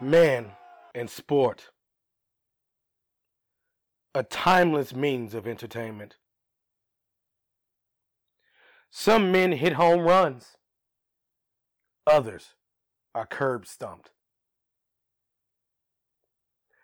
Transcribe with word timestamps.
Man 0.00 0.52
and 0.94 1.08
sport. 1.08 1.70
A 4.14 4.22
timeless 4.22 4.94
means 4.94 5.34
of 5.34 5.46
entertainment. 5.46 6.16
Some 8.90 9.32
men 9.32 9.52
hit 9.52 9.74
home 9.74 10.00
runs. 10.00 10.56
Others 12.06 12.54
are 13.14 13.26
curb 13.26 13.66
stumped. 13.66 14.10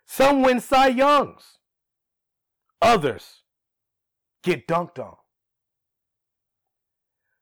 Some 0.07 0.43
win 0.43 0.61
Cy 0.61 0.89
Youngs. 0.89 1.59
Others 2.81 3.43
get 4.43 4.67
dunked 4.67 4.99
on. 4.99 5.17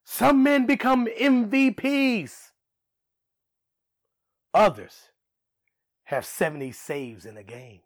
Some 0.04 0.42
men 0.42 0.66
become 0.66 1.06
MVPs. 1.06 2.50
Others 4.52 5.09
have 6.10 6.26
70 6.26 6.72
saves 6.72 7.24
in 7.24 7.36
a 7.36 7.42
game. 7.44 7.80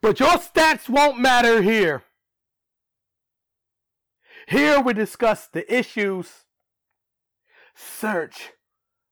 But 0.00 0.18
your 0.18 0.38
stats 0.38 0.88
won't 0.88 1.18
matter 1.18 1.60
here. 1.60 2.04
Here 4.48 4.80
we 4.80 4.94
discuss 4.94 5.46
the 5.46 5.70
issues, 5.72 6.46
search 7.74 8.52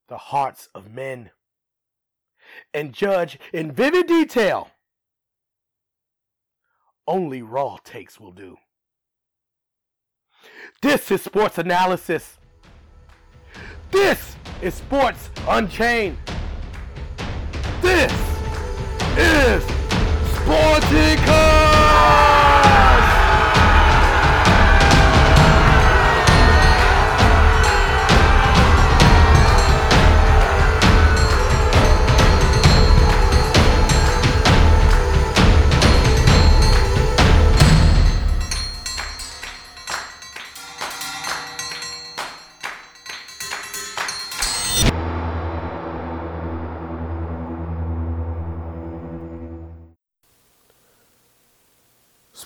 the 0.09 0.17
hearts 0.17 0.71
of 0.75 0.91
men, 0.91 1.31
and 2.73 2.95
judge 2.95 3.39
in 3.53 3.71
vivid 3.71 4.07
detail. 4.07 4.71
Only 7.07 7.43
raw 7.43 7.77
takes 7.85 8.19
will 8.19 8.33
do. 8.33 8.57
This 10.81 11.11
is 11.11 11.21
sports 11.21 11.59
analysis. 11.59 12.39
This 13.91 14.37
is 14.63 14.73
Sports 14.73 15.29
Unchained. 15.47 16.17
This 17.85 18.13
is 19.19 19.63
Sporticus! 20.33 21.64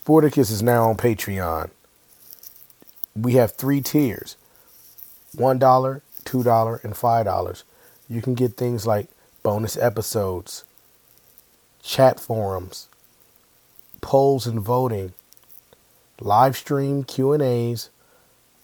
Sporticus 0.09 0.51
is 0.51 0.63
now 0.63 0.89
on 0.89 0.97
Patreon. 0.97 1.69
We 3.15 3.35
have 3.35 3.53
three 3.53 3.83
tiers 3.83 4.39
$1, 5.37 5.61
$2, 5.61 6.85
and 6.85 6.95
$5. 6.95 7.63
You 8.09 8.23
can 8.23 8.35
get 8.35 8.57
things 8.57 8.87
like 8.87 9.09
bonus 9.43 9.77
episodes, 9.77 10.65
chat 11.83 12.19
forums, 12.19 12.89
polls 14.01 14.47
and 14.47 14.63
voting, 14.63 15.13
live 16.23 16.57
stream 16.57 17.05
Q&As, 17.05 17.91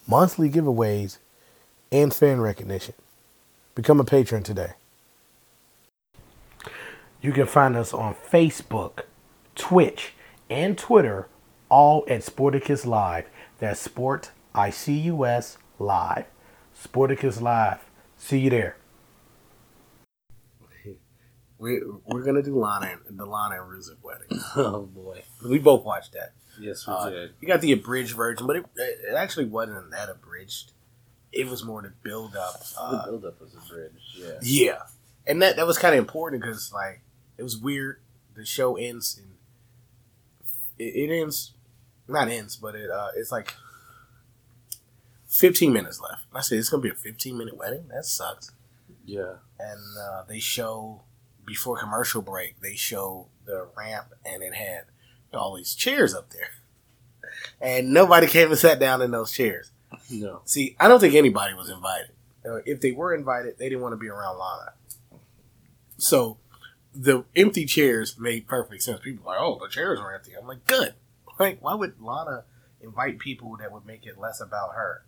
monthly 0.06 0.48
giveaways, 0.48 1.18
and 1.92 2.14
fan 2.14 2.40
recognition. 2.40 2.94
Become 3.74 4.00
a 4.00 4.04
patron 4.04 4.44
today. 4.44 4.72
You 7.20 7.32
can 7.32 7.46
find 7.46 7.76
us 7.76 7.92
on 7.92 8.14
Facebook, 8.14 9.02
Twitch, 9.54 10.14
and 10.48 10.78
Twitter, 10.78 11.28
all 11.68 12.04
at 12.08 12.20
Sporticus 12.22 12.86
Live. 12.86 13.26
That's 13.58 13.80
Sport 13.80 14.30
I 14.54 14.70
C 14.70 14.92
U 15.00 15.24
S 15.26 15.58
Live. 15.78 16.26
Sporticus 16.80 17.40
Live. 17.40 17.80
See 18.16 18.38
you 18.40 18.50
there. 18.50 18.76
We 21.58 21.80
we're 22.06 22.24
gonna 22.24 22.42
do 22.42 22.58
Lana 22.58 22.98
and 23.08 23.18
the 23.18 23.24
Lana 23.24 23.62
and 23.62 23.70
Rusev 23.70 23.96
wedding. 24.02 24.40
Oh 24.56 24.82
boy. 24.82 25.22
We 25.48 25.58
both 25.58 25.84
watched 25.84 26.12
that. 26.12 26.32
Yes, 26.60 26.86
we 26.86 26.92
Uh, 26.92 27.10
did. 27.10 27.30
you 27.40 27.48
got 27.48 27.60
the 27.60 27.72
abridged 27.72 28.14
version, 28.16 28.46
but 28.46 28.56
it, 28.56 28.66
it 28.76 29.14
actually 29.16 29.46
wasn't 29.46 29.90
that 29.92 30.08
abridged. 30.08 30.72
It 31.32 31.46
was 31.48 31.64
more 31.64 31.80
to 31.82 31.92
build 32.02 32.36
up. 32.36 32.60
the 32.60 32.80
Uh, 32.80 33.04
build-up 33.06 33.40
was 33.40 33.54
a 33.54 33.72
bridge. 33.72 33.92
Yeah. 34.16 34.38
yeah, 34.42 34.82
and 35.26 35.40
that 35.42 35.56
that 35.56 35.66
was 35.66 35.78
kind 35.78 35.94
of 35.94 35.98
important 36.00 36.42
because 36.42 36.72
like 36.72 37.02
it 37.38 37.42
was 37.42 37.56
weird. 37.56 38.00
The 38.34 38.44
show 38.44 38.76
ends 38.76 39.16
and 39.22 39.33
it, 40.78 41.10
it 41.10 41.20
ends, 41.20 41.52
not 42.08 42.28
ends, 42.28 42.56
but 42.56 42.74
it 42.74 42.90
uh 42.90 43.08
it's 43.16 43.32
like 43.32 43.54
fifteen 45.28 45.72
minutes 45.72 46.00
left. 46.00 46.24
I 46.34 46.40
said 46.40 46.58
it's 46.58 46.68
gonna 46.68 46.82
be 46.82 46.90
a 46.90 46.94
fifteen 46.94 47.36
minute 47.38 47.56
wedding. 47.56 47.88
That 47.88 48.04
sucks. 48.04 48.52
Yeah. 49.06 49.34
and 49.58 49.80
uh, 50.00 50.22
they 50.26 50.38
show 50.38 51.02
before 51.46 51.76
commercial 51.76 52.22
break 52.22 52.58
they 52.62 52.74
show 52.74 53.26
the 53.44 53.68
ramp 53.76 54.06
and 54.24 54.42
it 54.42 54.54
had 54.54 54.84
all 55.34 55.54
these 55.54 55.74
chairs 55.74 56.14
up 56.14 56.30
there 56.30 56.48
and 57.60 57.92
nobody 57.92 58.26
came 58.26 58.48
and 58.48 58.58
sat 58.58 58.80
down 58.80 59.02
in 59.02 59.10
those 59.10 59.30
chairs 59.30 59.70
No. 60.08 60.40
see 60.46 60.74
i 60.80 60.88
don't 60.88 61.00
think 61.00 61.14
anybody 61.14 61.52
was 61.52 61.68
invited 61.68 62.12
Uh, 62.46 62.60
if 62.64 62.80
they 62.80 62.92
were 62.92 63.12
invited 63.14 63.58
they 63.58 63.68
didn't 63.68 63.82
want 63.82 63.92
to 63.92 63.98
be 63.98 64.08
around 64.08 64.38
lana 64.38 64.72
so 65.98 66.38
the 66.94 67.24
empty 67.34 67.64
chairs 67.66 68.18
made 68.18 68.46
perfect 68.46 68.82
sense 68.82 69.00
people 69.00 69.28
are 69.28 69.36
like 69.36 69.40
oh 69.44 69.58
the 69.60 69.68
chairs 69.68 69.98
are 69.98 70.14
empty 70.14 70.32
i'm 70.40 70.46
like 70.46 70.64
good 70.66 70.94
like 71.38 71.58
why 71.60 71.74
would 71.74 72.00
lana 72.00 72.44
invite 72.80 73.18
people 73.18 73.56
that 73.58 73.72
would 73.72 73.84
make 73.84 74.06
it 74.06 74.18
less 74.18 74.40
about 74.40 74.74
her 74.74 75.04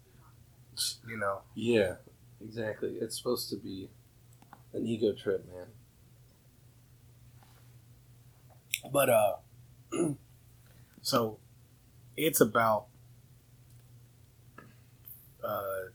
you 1.08 1.16
know 1.16 1.42
Yeah. 1.54 1.94
Exactly. 2.38 2.98
It's 3.00 3.16
supposed 3.16 3.48
to 3.48 3.56
be 3.56 3.88
an 4.74 4.86
ego 4.86 5.14
trip, 5.14 5.46
man. 5.50 5.68
But 8.92 9.08
uh 9.08 9.36
so 11.02 11.38
it's 12.16 12.40
about 12.40 12.86
uh 15.42 15.90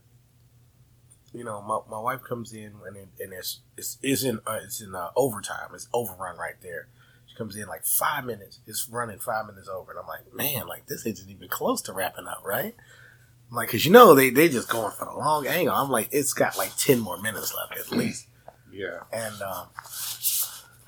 you 1.34 1.44
know, 1.44 1.62
my, 1.62 1.80
my 1.90 2.00
wife 2.00 2.22
comes 2.22 2.52
in 2.52 2.72
and 2.86 2.96
it, 2.96 3.08
and 3.20 3.32
it's 3.32 3.60
it's, 3.76 3.98
it's 4.02 4.22
in 4.22 4.40
uh, 4.46 4.58
it's 4.64 4.80
in 4.80 4.94
uh, 4.94 5.08
overtime. 5.16 5.70
It's 5.74 5.88
overrun 5.92 6.36
right 6.38 6.54
there. 6.62 6.88
She 7.26 7.36
comes 7.36 7.56
in 7.56 7.66
like 7.66 7.84
five 7.84 8.24
minutes. 8.24 8.60
It's 8.66 8.88
running 8.88 9.18
five 9.18 9.46
minutes 9.46 9.68
over, 9.68 9.92
and 9.92 10.00
I'm 10.00 10.06
like, 10.06 10.32
man, 10.34 10.66
like 10.68 10.86
this 10.86 11.06
isn't 11.06 11.30
even 11.30 11.48
close 11.48 11.80
to 11.82 11.92
wrapping 11.92 12.26
up, 12.26 12.42
right? 12.44 12.74
I'm 13.50 13.56
like, 13.56 13.70
cause 13.70 13.84
you 13.84 13.90
know 13.92 14.14
they 14.14 14.30
they 14.30 14.48
just 14.48 14.68
going 14.68 14.92
for 14.92 15.04
the 15.06 15.12
long 15.12 15.46
angle. 15.46 15.74
I'm 15.74 15.90
like, 15.90 16.08
it's 16.12 16.32
got 16.34 16.56
like 16.58 16.76
ten 16.76 16.98
more 17.00 17.20
minutes 17.20 17.54
left 17.54 17.78
at 17.78 17.96
least, 17.96 18.26
Yeah. 18.70 19.00
and 19.12 19.40
um, 19.42 19.66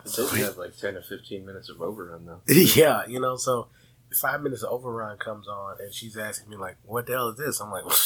It 0.04 0.12
does 0.14 0.30
have 0.36 0.56
like 0.58 0.76
10 0.76 0.96
or 0.96 1.02
15 1.02 1.46
minutes 1.46 1.70
of 1.70 1.80
overrun, 1.80 2.26
though. 2.26 2.40
yeah, 2.48 3.06
you 3.06 3.20
know, 3.20 3.36
so 3.36 3.68
five 4.20 4.42
minutes 4.42 4.62
of 4.62 4.70
overrun 4.70 5.16
comes 5.18 5.48
on, 5.48 5.76
and 5.80 5.92
she's 5.94 6.16
asking 6.16 6.50
me 6.50 6.56
like, 6.56 6.76
"What 6.84 7.06
the 7.06 7.12
hell 7.12 7.28
is 7.30 7.36
this?" 7.38 7.60
I'm 7.60 7.70
like, 7.70 7.84
well, 7.86 7.96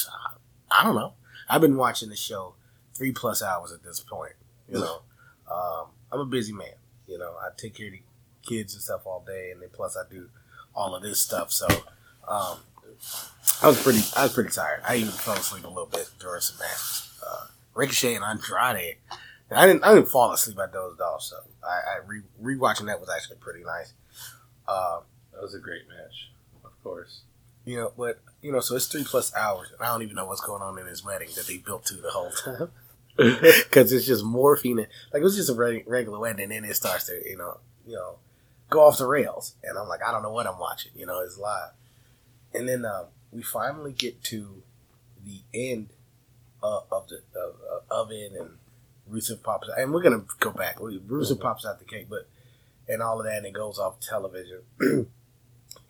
"I 0.70 0.84
don't 0.84 0.94
know." 0.94 1.14
I've 1.48 1.60
been 1.60 1.76
watching 1.76 2.08
the 2.08 2.16
show 2.16 2.54
three 2.94 3.12
plus 3.12 3.42
hours 3.42 3.72
at 3.72 3.82
this 3.82 4.00
point. 4.00 4.32
You 4.68 4.80
know, 4.80 5.00
um, 5.50 5.86
I'm 6.12 6.20
a 6.20 6.26
busy 6.26 6.52
man. 6.52 6.74
You 7.06 7.18
know, 7.18 7.34
I 7.40 7.48
take 7.56 7.74
care 7.74 7.86
of 7.86 7.92
the 7.92 8.02
kids 8.46 8.74
and 8.74 8.82
stuff 8.82 9.02
all 9.06 9.24
day, 9.26 9.50
and 9.50 9.62
then 9.62 9.70
plus 9.72 9.96
I 9.96 10.02
do 10.10 10.28
all 10.74 10.94
of 10.94 11.02
this 11.02 11.20
stuff. 11.20 11.50
So, 11.52 11.66
um, 12.28 12.58
I 13.62 13.66
was 13.66 13.82
pretty, 13.82 14.00
I 14.16 14.24
was 14.24 14.32
pretty 14.34 14.50
tired. 14.50 14.82
I 14.86 14.96
even 14.96 15.10
fell 15.10 15.34
asleep 15.34 15.64
a 15.64 15.68
little 15.68 15.86
bit 15.86 16.10
during 16.20 16.40
some 16.40 16.58
matches. 16.58 17.10
Uh, 17.26 17.46
Ricochet 17.74 18.14
and 18.14 18.24
Andrade. 18.24 18.96
I 19.50 19.66
didn't, 19.66 19.82
I 19.84 19.94
didn't 19.94 20.08
fall 20.10 20.30
asleep. 20.32 20.58
I 20.58 20.66
dozed 20.70 21.00
off. 21.00 21.22
So 21.22 21.36
I, 21.66 21.96
I 21.96 21.98
re, 22.06 22.20
rewatching 22.42 22.86
that 22.86 23.00
was 23.00 23.08
actually 23.08 23.36
pretty 23.38 23.64
nice. 23.64 23.94
Uh, 24.66 25.00
That 25.32 25.40
was 25.42 25.54
a 25.54 25.58
great 25.58 25.88
match, 25.88 26.30
of 26.64 26.72
course. 26.82 27.22
you 27.64 27.76
know, 27.78 27.92
but 27.96 28.20
you 28.40 28.52
know, 28.52 28.60
so 28.60 28.76
it's 28.76 28.86
three 28.86 29.04
plus 29.04 29.34
hours, 29.34 29.70
and 29.72 29.80
I 29.80 29.86
don't 29.92 30.02
even 30.02 30.14
know 30.16 30.26
what's 30.26 30.40
going 30.40 30.62
on 30.62 30.78
in 30.78 30.86
this 30.86 31.04
wedding 31.04 31.28
that 31.36 31.46
they 31.46 31.58
built 31.58 31.86
to 31.86 31.96
the 31.96 32.10
whole 32.10 32.30
time 32.30 32.70
because 33.16 33.92
it's 33.92 34.06
just 34.06 34.24
morphine. 34.24 34.78
And, 34.78 34.88
like 35.12 35.20
it 35.20 35.24
was 35.24 35.36
just 35.36 35.50
a 35.50 35.54
regular 35.54 36.18
wedding, 36.18 36.42
and 36.42 36.52
then 36.52 36.64
it 36.64 36.76
starts 36.76 37.06
to 37.06 37.20
you 37.28 37.36
know, 37.36 37.58
you 37.86 37.94
know, 37.94 38.18
go 38.70 38.86
off 38.86 38.98
the 38.98 39.06
rails, 39.06 39.56
and 39.64 39.76
I'm 39.76 39.88
like, 39.88 40.00
I 40.06 40.12
don't 40.12 40.22
know 40.22 40.32
what 40.32 40.46
I'm 40.46 40.58
watching. 40.58 40.92
You 40.94 41.06
know, 41.06 41.20
it's 41.20 41.38
live, 41.38 41.72
and 42.54 42.68
then 42.68 42.84
um, 42.84 43.06
we 43.32 43.42
finally 43.42 43.92
get 43.92 44.22
to 44.24 44.62
the 45.24 45.40
end 45.52 45.90
uh, 46.62 46.80
of 46.92 47.08
the 47.08 47.22
of, 47.36 47.54
of 47.90 48.12
it, 48.12 48.32
and 48.32 48.50
Rusev 49.10 49.42
pops 49.42 49.68
out, 49.68 49.80
and 49.80 49.92
we're 49.92 50.02
gonna 50.02 50.24
go 50.38 50.52
back. 50.52 50.76
Rusev 50.78 51.40
pops 51.40 51.66
out 51.66 51.80
the 51.80 51.84
cake, 51.84 52.06
but 52.08 52.28
and 52.88 53.02
all 53.02 53.18
of 53.18 53.26
that, 53.26 53.38
and 53.38 53.46
it 53.46 53.52
goes 53.52 53.78
off 53.80 53.98
television. 54.00 54.60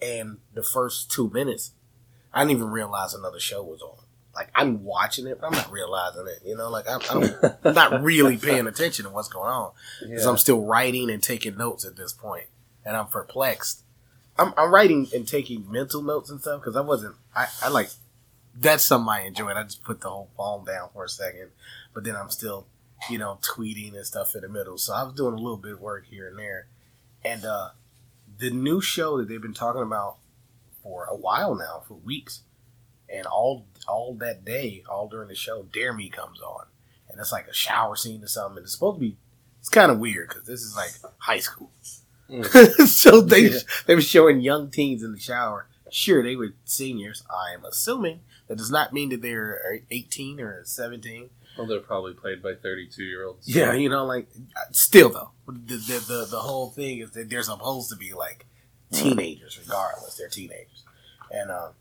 and 0.03 0.39
the 0.55 0.62
first 0.62 1.11
two 1.11 1.31
minutes, 1.31 1.73
I 2.32 2.40
didn't 2.42 2.52
even 2.58 2.70
realize 2.70 3.14
another 3.14 3.40
show 3.40 3.62
was 3.62 3.82
on. 3.82 3.96
like 4.34 4.50
I'm 4.54 4.84
watching 4.84 5.26
it, 5.26 5.40
but 5.40 5.46
I'm 5.48 5.52
not 5.52 5.70
realizing 5.72 6.26
it. 6.28 6.40
You 6.44 6.56
know, 6.56 6.70
like 6.70 6.86
I'm, 6.88 7.00
I'm, 7.10 7.34
I'm 7.64 7.75
not 7.75 8.02
really 8.02 8.36
paying 8.36 8.66
attention 8.66 9.04
to 9.06 9.10
what's 9.10 9.28
going 9.28 9.48
on 9.50 9.72
because 10.00 10.25
Yeah. 10.25 10.30
I'm 10.30 10.38
still 10.38 10.60
writing 10.64 11.10
and 11.10 11.22
taking 11.22 11.56
notes 11.56 11.84
at 11.84 11.96
this 11.96 12.12
point, 12.12 12.46
and 12.84 12.96
I'm 12.96 13.06
perplexed. 13.06 13.82
I'm, 14.38 14.52
I'm 14.56 14.72
writing 14.72 15.08
and 15.14 15.26
taking 15.26 15.70
mental 15.70 16.02
notes 16.02 16.30
and 16.30 16.40
stuff 16.40 16.60
because 16.60 16.76
I 16.76 16.80
wasn't. 16.82 17.16
I, 17.34 17.46
I 17.62 17.69
like 17.69 17.88
that's 18.60 18.84
something 18.84 19.08
I 19.08 19.22
enjoy. 19.22 19.50
I 19.52 19.62
just 19.64 19.82
put 19.84 20.00
the 20.00 20.10
whole 20.10 20.30
phone 20.36 20.64
down 20.64 20.90
for 20.92 21.04
a 21.04 21.08
second, 21.08 21.50
but 21.94 22.04
then 22.04 22.14
I'm 22.16 22.30
still, 22.30 22.66
you 23.10 23.19
know, 23.19 23.38
tweeting 23.42 23.94
and 23.96 24.04
stuff 24.06 24.34
in 24.34 24.42
the 24.42 24.48
middle. 24.48 24.78
So 24.78 24.92
I 24.94 25.02
was 25.04 25.14
doing 25.14 25.34
a 25.34 25.38
little 25.38 25.56
bit 25.56 25.72
of 25.72 25.80
work 25.80 26.06
here 26.06 26.28
and 26.28 26.38
there, 26.38 26.66
and 27.25 27.44
uh 27.44 27.70
the 28.38 28.50
new 28.50 28.80
show 28.80 29.19
that 29.19 29.28
they've 29.28 29.42
been 29.42 29.54
talking 29.54 29.82
about 29.82 30.19
for 30.82 31.04
a 31.06 31.16
while 31.16 31.54
now, 31.54 31.82
for 31.86 31.94
weeks, 31.94 32.42
and 33.08 33.26
all 33.26 33.66
all 33.86 34.14
that 34.20 34.44
day, 34.44 34.82
all 34.90 35.08
during 35.08 35.28
the 35.28 35.34
show, 35.34 35.62
Dare 35.72 35.92
Me 35.92 36.08
comes 36.08 36.40
on, 36.40 36.66
and 37.08 37.19
it's 37.20 37.32
like 37.32 37.46
a 37.48 37.54
shower 37.54 37.96
scene 37.96 38.22
or 38.22 38.28
something. 38.28 38.58
And 38.58 38.64
it's 38.64 38.72
supposed 38.75 38.96
to 38.96 39.00
be. 39.00 39.16
It's 39.60 39.69
kind 39.69 39.90
of 39.90 39.98
weird 39.98 40.28
because 40.28 40.44
this 40.46 40.60
is 40.62 40.76
like 40.76 40.92
high 41.19 41.40
school. 41.40 41.70
Mm. 42.30 42.86
so 42.86 43.20
they 43.20 43.48
Yeah. 43.50 43.58
they 43.86 43.94
were 43.94 44.00
showing 44.00 44.40
young 44.40 44.70
teens 44.70 45.02
in 45.02 45.12
the 45.12 45.19
shower. 45.20 45.66
Sure, 45.90 46.22
they 46.22 46.36
were 46.36 46.54
seniors. 46.64 47.22
I 47.30 47.54
am 47.54 47.64
assuming 47.64 48.20
that 48.46 48.58
does 48.58 48.70
not 48.70 48.92
mean 48.92 49.08
that 49.08 49.22
they're 49.22 49.58
uh, 49.75 49.78
eighteen 49.90 50.38
or 50.40 50.62
seventeen. 50.64 51.30
Well, 51.56 51.66
they're 51.66 51.80
probably 51.80 52.12
played 52.12 52.40
by 52.40 52.54
32 52.54 53.02
year 53.02 53.25
olds. 53.26 53.48
Yeah, 53.48 53.72
you 53.72 53.88
know, 53.88 54.04
like 54.06 54.28
uh, 54.54 54.60
still 54.70 55.08
though, 55.08 55.30
the 55.48 55.75
the 55.76 56.04
the, 56.06 56.26
the 56.30 56.38
whole 56.38 56.70
thing 56.70 56.98
is 56.98 57.10
that 57.12 57.28
they're 57.30 57.42
supposed 57.42 57.90
to 57.90 57.96
be 57.96 58.12
like 58.12 58.46
teenagers, 58.93 59.58
regardless. 59.62 60.17
They're 60.17 60.29
teenagers, 60.29 60.85
and 61.31 61.50
um, 61.50 61.73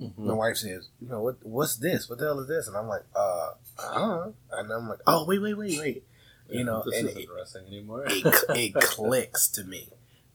Mm-hmm. 0.00 0.26
my 0.26 0.32
wife 0.34 0.56
says, 0.56 0.88
"You 1.00 1.08
know 1.08 1.20
what? 1.22 1.36
What's 1.42 1.76
this? 1.76 2.08
What 2.08 2.18
the 2.18 2.24
hell 2.24 2.40
is 2.40 2.48
this?" 2.48 2.66
And 2.66 2.76
I'm 2.76 2.88
like, 2.88 3.04
"Uh, 3.14 3.50
I. 3.78 4.30
And 4.52 4.72
I'm 4.72 4.88
like, 4.88 4.98
"Oh, 5.06 5.24
wait, 5.26 5.38
wait, 5.40 5.54
wait, 5.56 5.78
wait." 5.78 6.04
You 6.48 6.64
know, 6.64 6.82
this 6.84 6.98
and 6.98 7.08
isn't 7.10 7.20
it, 7.22 7.28
wrestling 7.32 7.66
anymore. 7.68 8.04
it, 8.08 8.26
it 8.50 8.74
clicks 8.80 9.46
to 9.50 9.62
me 9.64 9.90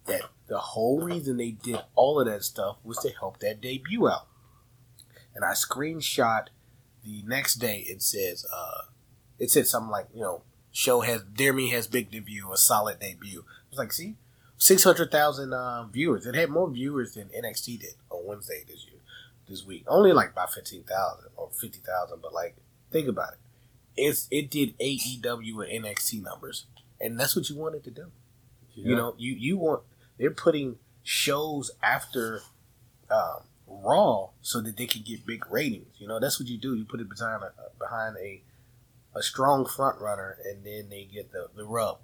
that 0.05 0.21
the 0.47 0.57
whole 0.59 1.01
reason 1.01 1.35
they 1.37 1.51
did 1.51 1.79
all 1.95 2.19
of 2.19 2.27
that 2.27 2.43
stuff 2.43 2.77
was 2.83 2.97
to 2.99 3.09
help 3.09 3.39
that 3.39 3.59
debut 3.59 4.07
out. 4.07 4.27
And 5.35 5.43
I 5.43 5.51
screenshot 5.51 6.45
the 7.03 7.23
next 7.25 7.55
day. 7.55 7.79
It 7.87 8.01
says, 8.01 8.45
uh, 8.55 8.83
it 9.37 9.51
said 9.51 9.67
something 9.67 9.91
like, 9.91 10.07
you 10.13 10.21
know, 10.21 10.43
show 10.71 11.01
has 11.01 11.23
Dare 11.23 11.51
Me 11.53 11.71
has 11.71 11.87
big 11.87 12.09
debut, 12.09 12.49
a 12.53 12.57
solid 12.57 12.99
debut. 12.99 13.43
I 13.47 13.69
was 13.69 13.79
like, 13.79 13.91
see, 13.91 14.15
six 14.57 14.83
hundred 14.83 15.11
thousand 15.11 15.53
uh, 15.53 15.85
viewers. 15.85 16.25
It 16.25 16.35
had 16.35 16.49
more 16.49 16.69
viewers 16.69 17.13
than 17.13 17.29
NXT 17.29 17.79
did 17.79 17.93
on 18.09 18.25
Wednesday 18.25 18.63
this 18.67 18.85
year, 18.85 18.99
this 19.47 19.65
week. 19.65 19.83
Only 19.87 20.11
like 20.13 20.31
about 20.31 20.53
fifteen 20.53 20.83
thousand 20.83 21.29
or 21.35 21.49
fifty 21.51 21.79
thousand, 21.79 22.21
but 22.21 22.33
like, 22.33 22.55
think 22.91 23.07
about 23.07 23.33
it. 23.33 23.39
It's 23.95 24.27
it 24.31 24.49
did 24.49 24.77
AEW 24.79 25.75
and 25.75 25.85
NXT 25.85 26.23
numbers, 26.23 26.65
and 26.99 27.19
that's 27.19 27.35
what 27.35 27.49
you 27.49 27.55
wanted 27.55 27.83
to 27.85 27.91
do. 27.91 28.11
You 28.75 28.95
know, 28.95 29.15
you 29.17 29.33
you 29.33 29.57
want 29.57 29.83
they're 30.19 30.31
putting 30.31 30.77
shows 31.03 31.71
after 31.81 32.41
um, 33.09 33.41
Raw 33.65 34.29
so 34.41 34.61
that 34.61 34.77
they 34.77 34.85
can 34.85 35.01
get 35.01 35.25
big 35.25 35.49
ratings. 35.49 35.95
You 35.97 36.07
know, 36.07 36.19
that's 36.19 36.39
what 36.39 36.47
you 36.47 36.57
do. 36.57 36.75
You 36.75 36.85
put 36.85 36.99
it 36.99 37.09
behind 37.09 37.43
a 37.43 37.51
behind 37.79 38.17
a 38.17 38.41
a 39.15 39.23
strong 39.23 39.65
front 39.65 39.99
runner, 39.99 40.37
and 40.45 40.63
then 40.63 40.89
they 40.89 41.05
get 41.11 41.31
the 41.31 41.47
the 41.55 41.65
rub. 41.65 41.99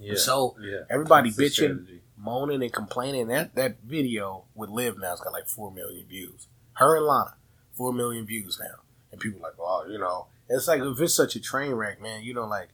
Yeah. 0.00 0.16
So 0.16 0.56
yeah. 0.60 0.80
everybody 0.90 1.30
That's 1.30 1.58
bitching, 1.58 2.00
moaning, 2.16 2.62
and 2.62 2.72
complaining. 2.72 3.28
That 3.28 3.54
that 3.54 3.78
video 3.84 4.44
with 4.54 4.70
Liv 4.70 4.98
now. 4.98 5.12
It's 5.12 5.20
got 5.20 5.32
like 5.32 5.48
four 5.48 5.70
million 5.70 6.06
views. 6.06 6.48
Her 6.74 6.96
and 6.96 7.06
Lana, 7.06 7.36
four 7.72 7.92
million 7.92 8.26
views 8.26 8.58
now, 8.60 8.82
and 9.12 9.20
people 9.20 9.40
like, 9.40 9.54
oh, 9.58 9.86
you 9.88 9.98
know, 9.98 10.26
it's 10.48 10.68
like 10.68 10.80
if 10.80 11.00
it's 11.00 11.14
such 11.14 11.36
a 11.36 11.40
train 11.40 11.72
wreck, 11.72 12.00
man. 12.00 12.22
You 12.22 12.34
know, 12.34 12.46
like 12.46 12.68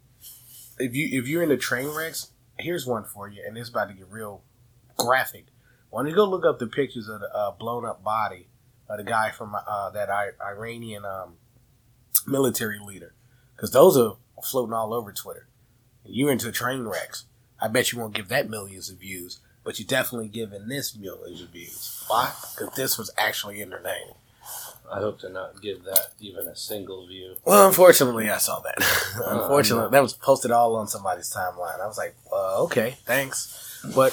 if 0.78 0.94
you 0.94 1.20
if 1.20 1.28
you're 1.28 1.42
into 1.42 1.56
train 1.56 1.88
wrecks, 1.94 2.32
here's 2.58 2.86
one 2.86 3.04
for 3.04 3.28
you, 3.28 3.42
and 3.46 3.56
it's 3.56 3.68
about 3.68 3.88
to 3.88 3.94
get 3.94 4.08
real 4.08 4.42
graphic. 4.96 5.46
Why 5.90 6.02
don't 6.02 6.10
you 6.10 6.14
go 6.16 6.24
look 6.24 6.44
up 6.44 6.58
the 6.58 6.66
pictures 6.66 7.08
of 7.08 7.20
the 7.20 7.34
uh, 7.34 7.50
blown 7.52 7.84
up 7.84 8.02
body 8.04 8.48
of 8.88 8.98
the 8.98 9.04
guy 9.04 9.30
from 9.30 9.54
uh, 9.54 9.90
that 9.90 10.08
I- 10.10 10.30
Iranian 10.44 11.04
um, 11.04 11.34
military 12.26 12.78
leader? 12.78 13.14
Because 13.56 13.72
those 13.72 13.96
are 13.96 14.16
floating 14.42 14.72
all 14.72 14.94
over 14.94 15.12
Twitter. 15.12 15.48
You're 16.10 16.30
into 16.32 16.50
train 16.52 16.84
wrecks. 16.84 17.24
I 17.60 17.68
bet 17.68 17.92
you 17.92 17.98
won't 17.98 18.14
give 18.14 18.28
that 18.28 18.48
millions 18.50 18.90
of 18.90 18.98
views, 18.98 19.40
but 19.64 19.78
you're 19.78 19.86
definitely 19.86 20.28
giving 20.28 20.68
this 20.68 20.96
millions 20.96 21.42
of 21.42 21.48
views. 21.50 22.04
Why? 22.08 22.32
Because 22.56 22.74
this 22.74 22.98
was 22.98 23.10
actually 23.18 23.60
entertaining. 23.62 24.14
I 24.92 24.98
hope 24.98 25.20
to 25.20 25.28
not 25.28 25.62
give 25.62 25.84
that 25.84 26.08
even 26.18 26.48
a 26.48 26.56
single 26.56 27.06
view. 27.06 27.36
Well, 27.44 27.68
unfortunately, 27.68 28.28
I 28.28 28.38
saw 28.38 28.60
that. 28.60 28.74
Oh, 29.24 29.42
unfortunately, 29.42 29.84
no. 29.84 29.90
that 29.90 30.02
was 30.02 30.14
posted 30.14 30.50
all 30.50 30.74
on 30.76 30.88
somebody's 30.88 31.32
timeline. 31.32 31.80
I 31.80 31.86
was 31.86 31.98
like, 31.98 32.16
uh, 32.32 32.62
okay, 32.64 32.96
thanks. 33.04 33.78
But 33.94 34.12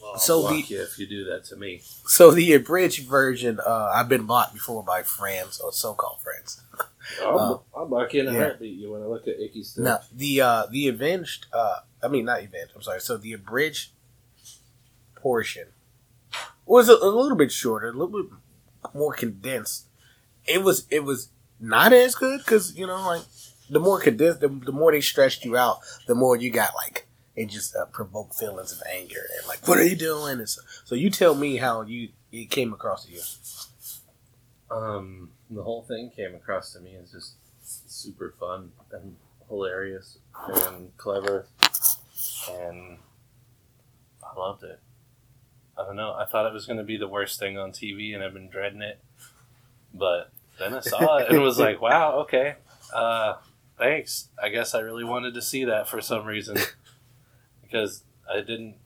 Well, 0.00 0.18
So 0.18 0.48
the- 0.48 0.54
you 0.60 0.82
if 0.82 0.98
you 0.98 1.06
do 1.08 1.24
that 1.24 1.44
to 1.46 1.56
me. 1.56 1.82
so 2.06 2.30
the 2.30 2.52
abridged 2.52 3.08
version, 3.08 3.58
uh, 3.66 3.90
I've 3.94 4.08
been 4.08 4.24
blocked 4.26 4.54
before 4.54 4.84
by 4.84 5.02
friends 5.02 5.58
or 5.60 5.72
so-called 5.72 6.20
friends. 6.22 6.60
I'll, 7.22 7.38
Uh, 7.74 7.78
I'll 7.78 7.86
block 7.86 8.12
you 8.14 8.22
in 8.22 8.28
a 8.28 8.32
yeah. 8.32 8.38
heartbeat. 8.38 8.78
You 8.78 8.90
want 8.90 9.02
to 9.02 9.08
look 9.08 9.26
at 9.28 9.40
Icky 9.40 9.62
stuff? 9.62 9.84
Now 9.84 9.98
the 10.12 10.40
uh, 10.40 10.66
the 10.70 10.88
avenged, 10.88 11.46
uh, 11.52 11.80
I 12.02 12.08
mean 12.08 12.24
not 12.24 12.40
avenged. 12.40 12.72
I'm 12.74 12.82
sorry. 12.82 13.00
So 13.00 13.16
the 13.16 13.32
abridged 13.32 13.90
portion 15.14 15.68
was 16.66 16.88
a, 16.88 16.94
a 16.94 17.08
little 17.10 17.36
bit 17.36 17.50
shorter, 17.52 17.88
a 17.88 17.92
little 17.92 18.22
bit 18.22 18.32
more 18.94 19.12
condensed. 19.14 19.86
It 20.44 20.62
was 20.62 20.86
it 20.90 21.04
was 21.04 21.30
not 21.60 21.92
as 21.92 22.14
good 22.14 22.38
because 22.38 22.76
you 22.76 22.86
know 22.86 23.00
like 23.06 23.22
the 23.70 23.80
more 23.80 24.00
condensed, 24.00 24.40
the, 24.40 24.48
the 24.48 24.72
more 24.72 24.92
they 24.92 25.00
stretched 25.00 25.44
you 25.44 25.56
out, 25.56 25.80
the 26.06 26.14
more 26.14 26.36
you 26.36 26.50
got 26.50 26.70
like 26.74 27.06
it 27.36 27.46
just 27.46 27.76
uh, 27.76 27.84
provoked 27.86 28.34
feelings 28.34 28.72
of 28.72 28.82
anger 28.92 29.24
and 29.38 29.46
like 29.46 29.66
what 29.66 29.78
are 29.78 29.84
you 29.86 29.96
doing? 29.96 30.38
And 30.38 30.48
so, 30.48 30.60
so 30.84 30.94
you 30.94 31.10
tell 31.10 31.34
me 31.34 31.56
how 31.56 31.82
you 31.82 32.08
it 32.32 32.50
came 32.50 32.72
across 32.72 33.06
to 33.06 33.12
you. 33.12 33.20
Um, 34.70 35.30
the 35.50 35.62
whole 35.62 35.82
thing 35.82 36.10
came 36.14 36.34
across 36.34 36.72
to 36.72 36.80
me 36.80 36.96
as 37.02 37.12
just 37.12 37.34
super 37.62 38.34
fun 38.38 38.72
and 38.92 39.16
hilarious 39.48 40.18
and 40.48 40.96
clever, 40.96 41.46
and 42.50 42.98
I 44.22 44.38
loved 44.38 44.62
it. 44.62 44.80
I 45.76 45.84
don't 45.84 45.96
know. 45.96 46.12
I 46.12 46.24
thought 46.24 46.46
it 46.46 46.52
was 46.52 46.66
going 46.66 46.78
to 46.78 46.84
be 46.84 46.96
the 46.96 47.08
worst 47.08 47.38
thing 47.38 47.56
on 47.56 47.70
TV, 47.70 48.14
and 48.14 48.22
I've 48.22 48.34
been 48.34 48.48
dreading 48.48 48.82
it. 48.82 48.98
But 49.94 50.30
then 50.58 50.74
I 50.74 50.80
saw 50.80 51.18
it 51.18 51.30
and 51.30 51.40
was 51.40 51.58
like, 51.60 51.80
"Wow, 51.80 52.20
okay, 52.20 52.56
uh, 52.92 53.36
thanks." 53.78 54.28
I 54.42 54.48
guess 54.48 54.74
I 54.74 54.80
really 54.80 55.04
wanted 55.04 55.34
to 55.34 55.42
see 55.42 55.64
that 55.64 55.88
for 55.88 56.00
some 56.00 56.26
reason 56.26 56.56
because 57.62 58.02
I 58.30 58.40
didn't 58.40 58.76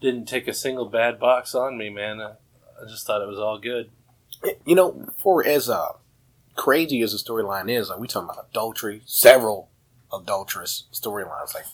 didn't 0.00 0.26
take 0.26 0.46
a 0.48 0.54
single 0.54 0.86
bad 0.86 1.18
box 1.18 1.54
on 1.54 1.76
me, 1.76 1.90
man. 1.90 2.20
I, 2.20 2.32
I 2.80 2.88
just 2.88 3.06
thought 3.06 3.22
it 3.22 3.28
was 3.28 3.38
all 3.38 3.58
good. 3.58 3.90
You 4.64 4.74
know, 4.74 5.08
for 5.18 5.44
as 5.46 5.68
uh, 5.68 5.92
crazy 6.56 7.02
as 7.02 7.12
the 7.12 7.18
storyline 7.18 7.70
is, 7.70 7.88
like 7.88 7.98
we 7.98 8.06
talking 8.06 8.28
about 8.28 8.46
adultery, 8.50 9.02
several 9.04 9.70
adulterous 10.12 10.84
storylines, 10.92 11.54
like 11.54 11.64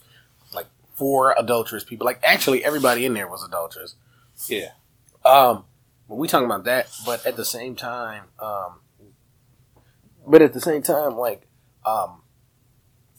like 0.53 0.67
four 0.95 1.35
adulterous 1.39 1.85
people. 1.85 2.05
Like 2.05 2.21
actually, 2.23 2.65
everybody 2.65 3.05
in 3.07 3.15
there 3.15 3.29
was 3.29 3.45
adulterous. 3.45 3.95
Yeah. 4.49 4.71
Um, 5.25 5.65
but 6.09 6.17
we 6.17 6.29
talking 6.29 6.47
about 6.47 6.65
that, 6.65 6.91
but 7.07 7.25
at 7.25 7.37
the 7.37 7.45
same 7.45 7.77
time, 7.77 8.25
um, 8.41 8.81
but 10.27 10.43
at 10.43 10.53
the 10.53 10.61
same 10.61 10.83
time, 10.83 11.17
like 11.17 11.47
um, 11.87 12.23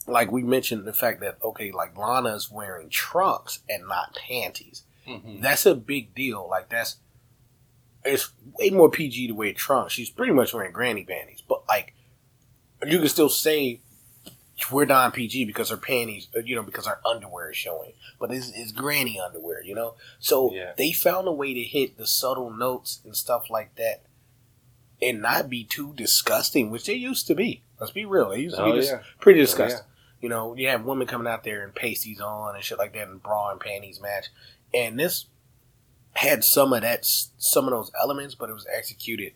like 0.06 0.30
we 0.30 0.42
mentioned 0.42 0.84
the 0.84 0.92
fact 0.92 1.20
that 1.20 1.38
okay, 1.42 1.72
like 1.72 1.96
Lana's 1.96 2.50
wearing 2.50 2.88
trunks 2.88 3.60
and 3.68 3.88
not 3.88 4.14
panties 4.14 4.82
Mm-hmm. 5.06 5.40
that's 5.40 5.64
a 5.66 5.74
big 5.74 6.14
deal. 6.14 6.48
Like 6.50 6.68
that's 6.68 6.96
it's 8.06 8.30
way 8.58 8.70
more 8.70 8.90
PG 8.90 9.28
to 9.28 9.32
wear 9.34 9.52
trunks. 9.52 9.92
She's 9.92 10.10
pretty 10.10 10.32
much 10.32 10.54
wearing 10.54 10.72
granny 10.72 11.04
panties, 11.04 11.42
but 11.46 11.62
like 11.68 11.94
you 12.86 12.98
can 12.98 13.08
still 13.08 13.28
say 13.28 13.80
we're 14.72 14.84
non 14.86 15.12
PG 15.12 15.44
because 15.44 15.68
her 15.70 15.76
panties, 15.76 16.28
uh, 16.34 16.40
you 16.40 16.54
know, 16.56 16.62
because 16.62 16.86
her 16.86 16.98
underwear 17.06 17.50
is 17.50 17.56
showing. 17.56 17.92
But 18.18 18.30
it's, 18.32 18.50
it's 18.54 18.72
granny 18.72 19.20
underwear, 19.20 19.62
you 19.62 19.74
know. 19.74 19.94
So 20.18 20.52
Yeah. 20.54 20.72
they 20.76 20.92
found 20.92 21.28
a 21.28 21.32
way 21.32 21.52
to 21.52 21.62
hit 21.62 21.98
the 21.98 22.06
subtle 22.06 22.50
notes 22.50 23.00
and 23.04 23.14
stuff 23.14 23.50
like 23.50 23.74
that, 23.76 24.02
and 25.02 25.20
not 25.20 25.50
be 25.50 25.62
too 25.64 25.92
disgusting, 25.94 26.70
which 26.70 26.86
they 26.86 26.94
used 26.94 27.26
to 27.26 27.34
be. 27.34 27.62
Let's 27.78 27.92
be 27.92 28.06
real. 28.06 28.30
They 28.30 28.40
used 28.40 28.56
to 28.56 28.62
Oh 28.62 28.72
be 28.72 28.80
dis- 28.80 28.90
yeah. 28.90 29.02
pretty 29.20 29.40
Oh, 29.40 29.42
disgusting. 29.42 29.86
You 30.22 30.30
know, 30.30 30.54
you 30.56 30.68
have 30.68 30.84
women 30.84 31.06
coming 31.06 31.26
out 31.30 31.44
there 31.44 31.62
in 31.62 31.72
pasties 31.72 32.20
on 32.22 32.54
and 32.54 32.64
shit 32.64 32.78
like 32.78 32.94
that, 32.94 33.08
and 33.08 33.22
bra 33.22 33.50
and 33.50 33.60
panties 33.60 34.00
match. 34.00 34.28
And 34.72 34.98
this 34.98 35.26
had 36.16 36.44
some 36.44 36.72
of 36.72 36.82
that, 36.82 37.04
some 37.04 37.64
of 37.64 37.70
those 37.70 37.90
elements, 38.00 38.34
but 38.34 38.50
it 38.50 38.54
was 38.54 38.66
executed 38.72 39.32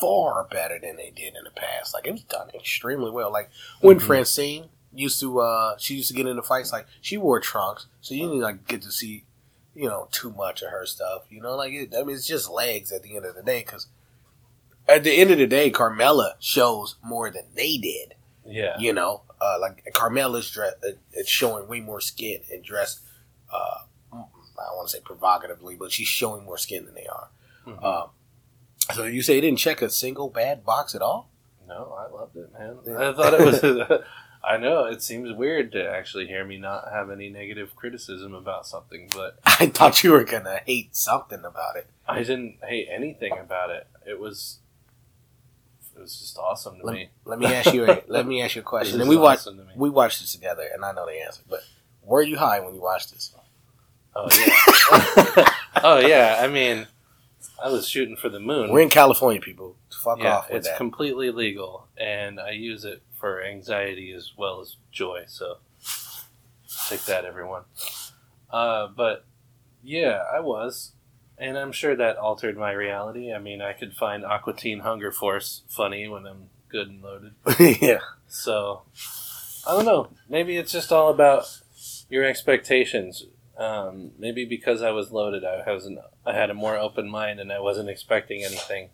far 0.00 0.46
better 0.50 0.78
than 0.78 0.96
they 0.96 1.10
did 1.14 1.34
in 1.36 1.44
the 1.44 1.50
past. 1.50 1.94
Like 1.94 2.06
it 2.06 2.12
was 2.12 2.22
done 2.24 2.50
extremely 2.54 3.10
well. 3.10 3.30
Like 3.32 3.50
when 3.80 3.98
Mhm. 3.98 4.02
Francine 4.02 4.68
used 4.92 5.20
to, 5.20 5.40
uh 5.40 5.76
she 5.78 5.94
used 5.96 6.08
to 6.08 6.14
get 6.14 6.26
into 6.26 6.42
fights. 6.42 6.72
Like 6.72 6.86
she 7.00 7.16
wore 7.16 7.40
trunks, 7.40 7.86
so 8.00 8.14
you 8.14 8.22
didn't 8.26 8.40
like 8.40 8.66
get 8.66 8.82
to 8.82 8.92
see, 8.92 9.24
you 9.74 9.88
know, 9.88 10.08
too 10.10 10.30
much 10.30 10.62
of 10.62 10.70
her 10.70 10.84
stuff. 10.86 11.22
You 11.30 11.40
know, 11.40 11.54
like 11.56 11.72
it, 11.72 11.94
I 11.96 12.02
mean, 12.02 12.16
it's 12.16 12.26
just 12.26 12.50
legs 12.50 12.92
at 12.92 13.02
the 13.02 13.16
end 13.16 13.24
of 13.26 13.34
the 13.34 13.42
day 13.42 13.60
because 13.60 13.86
at 14.88 15.04
the 15.04 15.16
end 15.16 15.30
of 15.30 15.38
the 15.38 15.46
day, 15.46 15.70
Carmella 15.70 16.34
shows 16.40 16.96
more 17.02 17.30
than 17.30 17.44
they 17.54 17.78
did. 17.78 18.14
Yeah. 18.46 18.76
You 18.78 18.92
know, 18.92 19.22
uh, 19.40 19.58
like 19.60 19.84
Carmella's 19.94 20.50
dress, 20.50 20.74
uh, 20.86 20.92
it's 21.12 21.30
showing 21.30 21.66
way 21.68 21.80
more 21.80 22.00
skin 22.00 22.42
and 22.52 22.62
dress. 22.62 23.00
Uh, 23.50 23.84
I 24.58 24.66
don't 24.66 24.76
want 24.76 24.88
to 24.88 24.96
say 24.96 25.02
provocatively, 25.04 25.76
but 25.76 25.92
she's 25.92 26.08
showing 26.08 26.44
more 26.44 26.58
skin 26.58 26.84
than 26.86 26.94
they 26.94 27.06
are. 27.06 27.28
Mhm. 27.66 27.82
Um, 27.84 28.08
so 28.94 29.04
you 29.04 29.22
say 29.22 29.36
you 29.36 29.40
didn't 29.40 29.58
check 29.58 29.80
a 29.82 29.90
single 29.90 30.28
bad 30.28 30.64
box 30.64 30.94
at 30.94 31.02
all? 31.02 31.30
No, 31.66 31.96
I 31.98 32.12
loved 32.14 32.36
it, 32.36 32.52
man. 32.52 32.76
Yeah. 32.86 33.10
I 33.10 33.12
thought 33.14 33.34
it 33.34 33.40
was. 33.88 34.02
I 34.44 34.58
know 34.58 34.84
it 34.84 35.00
seems 35.02 35.32
weird 35.32 35.72
to 35.72 35.88
actually 35.88 36.26
hear 36.26 36.44
me 36.44 36.58
not 36.58 36.90
have 36.92 37.10
any 37.10 37.30
negative 37.30 37.74
criticism 37.74 38.34
about 38.34 38.66
something, 38.66 39.08
but 39.14 39.38
I 39.46 39.66
thought 39.66 40.04
you 40.04 40.12
were 40.12 40.24
gonna 40.24 40.60
hate 40.66 40.94
something 40.94 41.42
about 41.44 41.76
it. 41.76 41.86
I 42.06 42.18
didn't 42.18 42.58
hate 42.62 42.88
anything 42.90 43.32
about 43.38 43.70
it. 43.70 43.86
It 44.06 44.20
was. 44.20 44.58
It 45.96 46.00
was 46.00 46.18
just 46.18 46.36
awesome 46.36 46.80
to 46.80 46.84
Let, 46.86 46.92
me. 46.94 47.08
let 47.24 47.38
me 47.38 47.46
ask 47.46 47.72
you. 47.72 47.88
A, 47.88 48.02
let 48.08 48.26
me 48.26 48.42
ask 48.42 48.56
you 48.56 48.62
a 48.62 48.64
question. 48.64 49.00
And 49.00 49.08
we 49.08 49.16
watched. 49.16 49.42
awesome 49.42 49.58
to. 49.58 49.66
We 49.76 49.88
watched 49.90 50.20
this 50.20 50.32
together, 50.32 50.68
and 50.74 50.84
I 50.84 50.92
know 50.92 51.06
the 51.06 51.24
answer. 51.24 51.42
But 51.48 51.60
were 52.02 52.20
you 52.20 52.36
high 52.36 52.60
when 52.60 52.74
you 52.74 52.80
watched 52.82 53.12
this? 53.14 53.32
Oh 54.16 54.28
yeah. 54.30 55.48
oh 55.82 55.98
yeah. 55.98 56.38
I 56.40 56.48
mean, 56.48 56.86
I 57.62 57.68
was 57.68 57.88
shooting 57.88 58.16
for 58.16 58.28
the 58.28 58.40
moon. 58.40 58.70
We're 58.70 58.80
in 58.80 58.90
California, 58.90 59.40
people. 59.40 59.76
Fuck 60.02 60.20
yeah, 60.20 60.36
off 60.36 60.48
with 60.48 60.58
it's 60.58 60.68
that. 60.68 60.76
completely 60.76 61.30
legal, 61.30 61.86
and 61.96 62.38
I 62.38 62.50
use 62.50 62.84
it 62.84 63.02
for 63.18 63.42
anxiety 63.42 64.12
as 64.12 64.32
well 64.36 64.60
as 64.60 64.76
joy. 64.92 65.24
So 65.26 65.58
take 66.88 67.04
that, 67.04 67.24
everyone. 67.24 67.62
Uh, 68.50 68.88
but 68.88 69.24
yeah, 69.82 70.22
I 70.32 70.40
was, 70.40 70.92
and 71.38 71.56
I'm 71.56 71.72
sure 71.72 71.96
that 71.96 72.16
altered 72.16 72.56
my 72.56 72.72
reality. 72.72 73.32
I 73.32 73.38
mean, 73.38 73.62
I 73.62 73.72
could 73.72 73.94
find 73.94 74.24
Aqua 74.24 74.54
Teen 74.54 74.80
Hunger 74.80 75.10
Force 75.10 75.62
funny 75.68 76.06
when 76.06 76.26
I'm 76.26 76.50
good 76.68 76.88
and 76.88 77.02
loaded. 77.02 77.32
yeah. 77.80 78.00
So 78.28 78.82
I 79.66 79.72
don't 79.72 79.86
know. 79.86 80.08
Maybe 80.28 80.56
it's 80.56 80.72
just 80.72 80.92
all 80.92 81.10
about 81.10 81.46
your 82.08 82.24
expectations. 82.24 83.24
Um, 83.56 84.10
maybe 84.18 84.44
because 84.44 84.82
I 84.82 84.90
was 84.90 85.12
loaded, 85.12 85.44
I 85.44 85.62
wasn't. 85.70 85.98
I 86.26 86.32
had 86.34 86.50
a 86.50 86.54
more 86.54 86.76
open 86.76 87.08
mind, 87.08 87.38
and 87.40 87.52
I 87.52 87.60
wasn't 87.60 87.88
expecting 87.88 88.42
anything. 88.44 88.90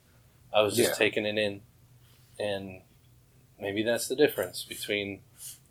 I 0.52 0.62
was 0.62 0.76
just 0.76 0.90
Yeah. 0.90 0.96
taking 0.96 1.24
it 1.24 1.38
in, 1.38 1.62
and 2.38 2.82
maybe 3.58 3.82
that's 3.82 4.08
the 4.08 4.16
difference 4.16 4.64
between 4.64 5.22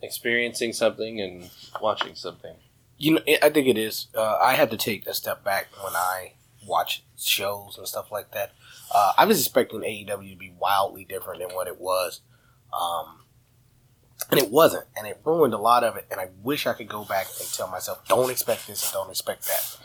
experiencing 0.02 0.74
something 0.74 1.20
and 1.22 1.50
watching 1.82 2.16
something. 2.16 2.56
You 2.98 3.16
know, 3.16 3.22
I 3.42 3.50
think 3.50 3.68
it 3.68 3.78
is. 3.78 4.08
Uh, 4.16 4.38
I 4.42 4.54
had 4.54 4.72
to 4.72 4.78
take 4.78 5.06
a 5.08 5.14
step 5.14 5.44
back 5.44 5.68
when 5.84 5.96
I 5.96 6.34
watch 6.66 7.04
shows 7.18 7.78
and 7.78 7.88
stuff 7.88 8.12
like 8.12 8.32
that. 8.32 8.52
Uh, 8.94 9.14
I 9.18 9.26
was 9.26 9.40
expecting 9.40 9.82
AEW 9.82 10.32
to 10.32 10.36
be 10.38 10.52
wildly 10.60 11.06
different 11.06 11.40
than 11.42 11.56
what 11.56 11.68
it 11.68 11.80
was, 11.80 12.22
um, 12.74 13.24
and 14.30 14.40
it 14.40 14.52
wasn't, 14.52 14.86
and 14.98 15.08
it 15.08 15.20
ruined 15.26 15.54
a 15.54 15.58
lot 15.58 15.84
of 15.84 15.96
it. 15.96 16.06
And 16.12 16.20
I 16.20 16.30
wish 16.44 16.68
I 16.68 16.74
could 16.74 16.88
go 16.90 17.06
back 17.06 17.28
and 17.40 17.48
tell 17.52 17.68
myself, 17.68 18.08
"Don't 18.08 18.30
expect 18.30 18.68
this 18.68 18.84
and 18.84 18.94
don't 18.94 19.10
expect 19.10 19.48
that." 19.48 19.78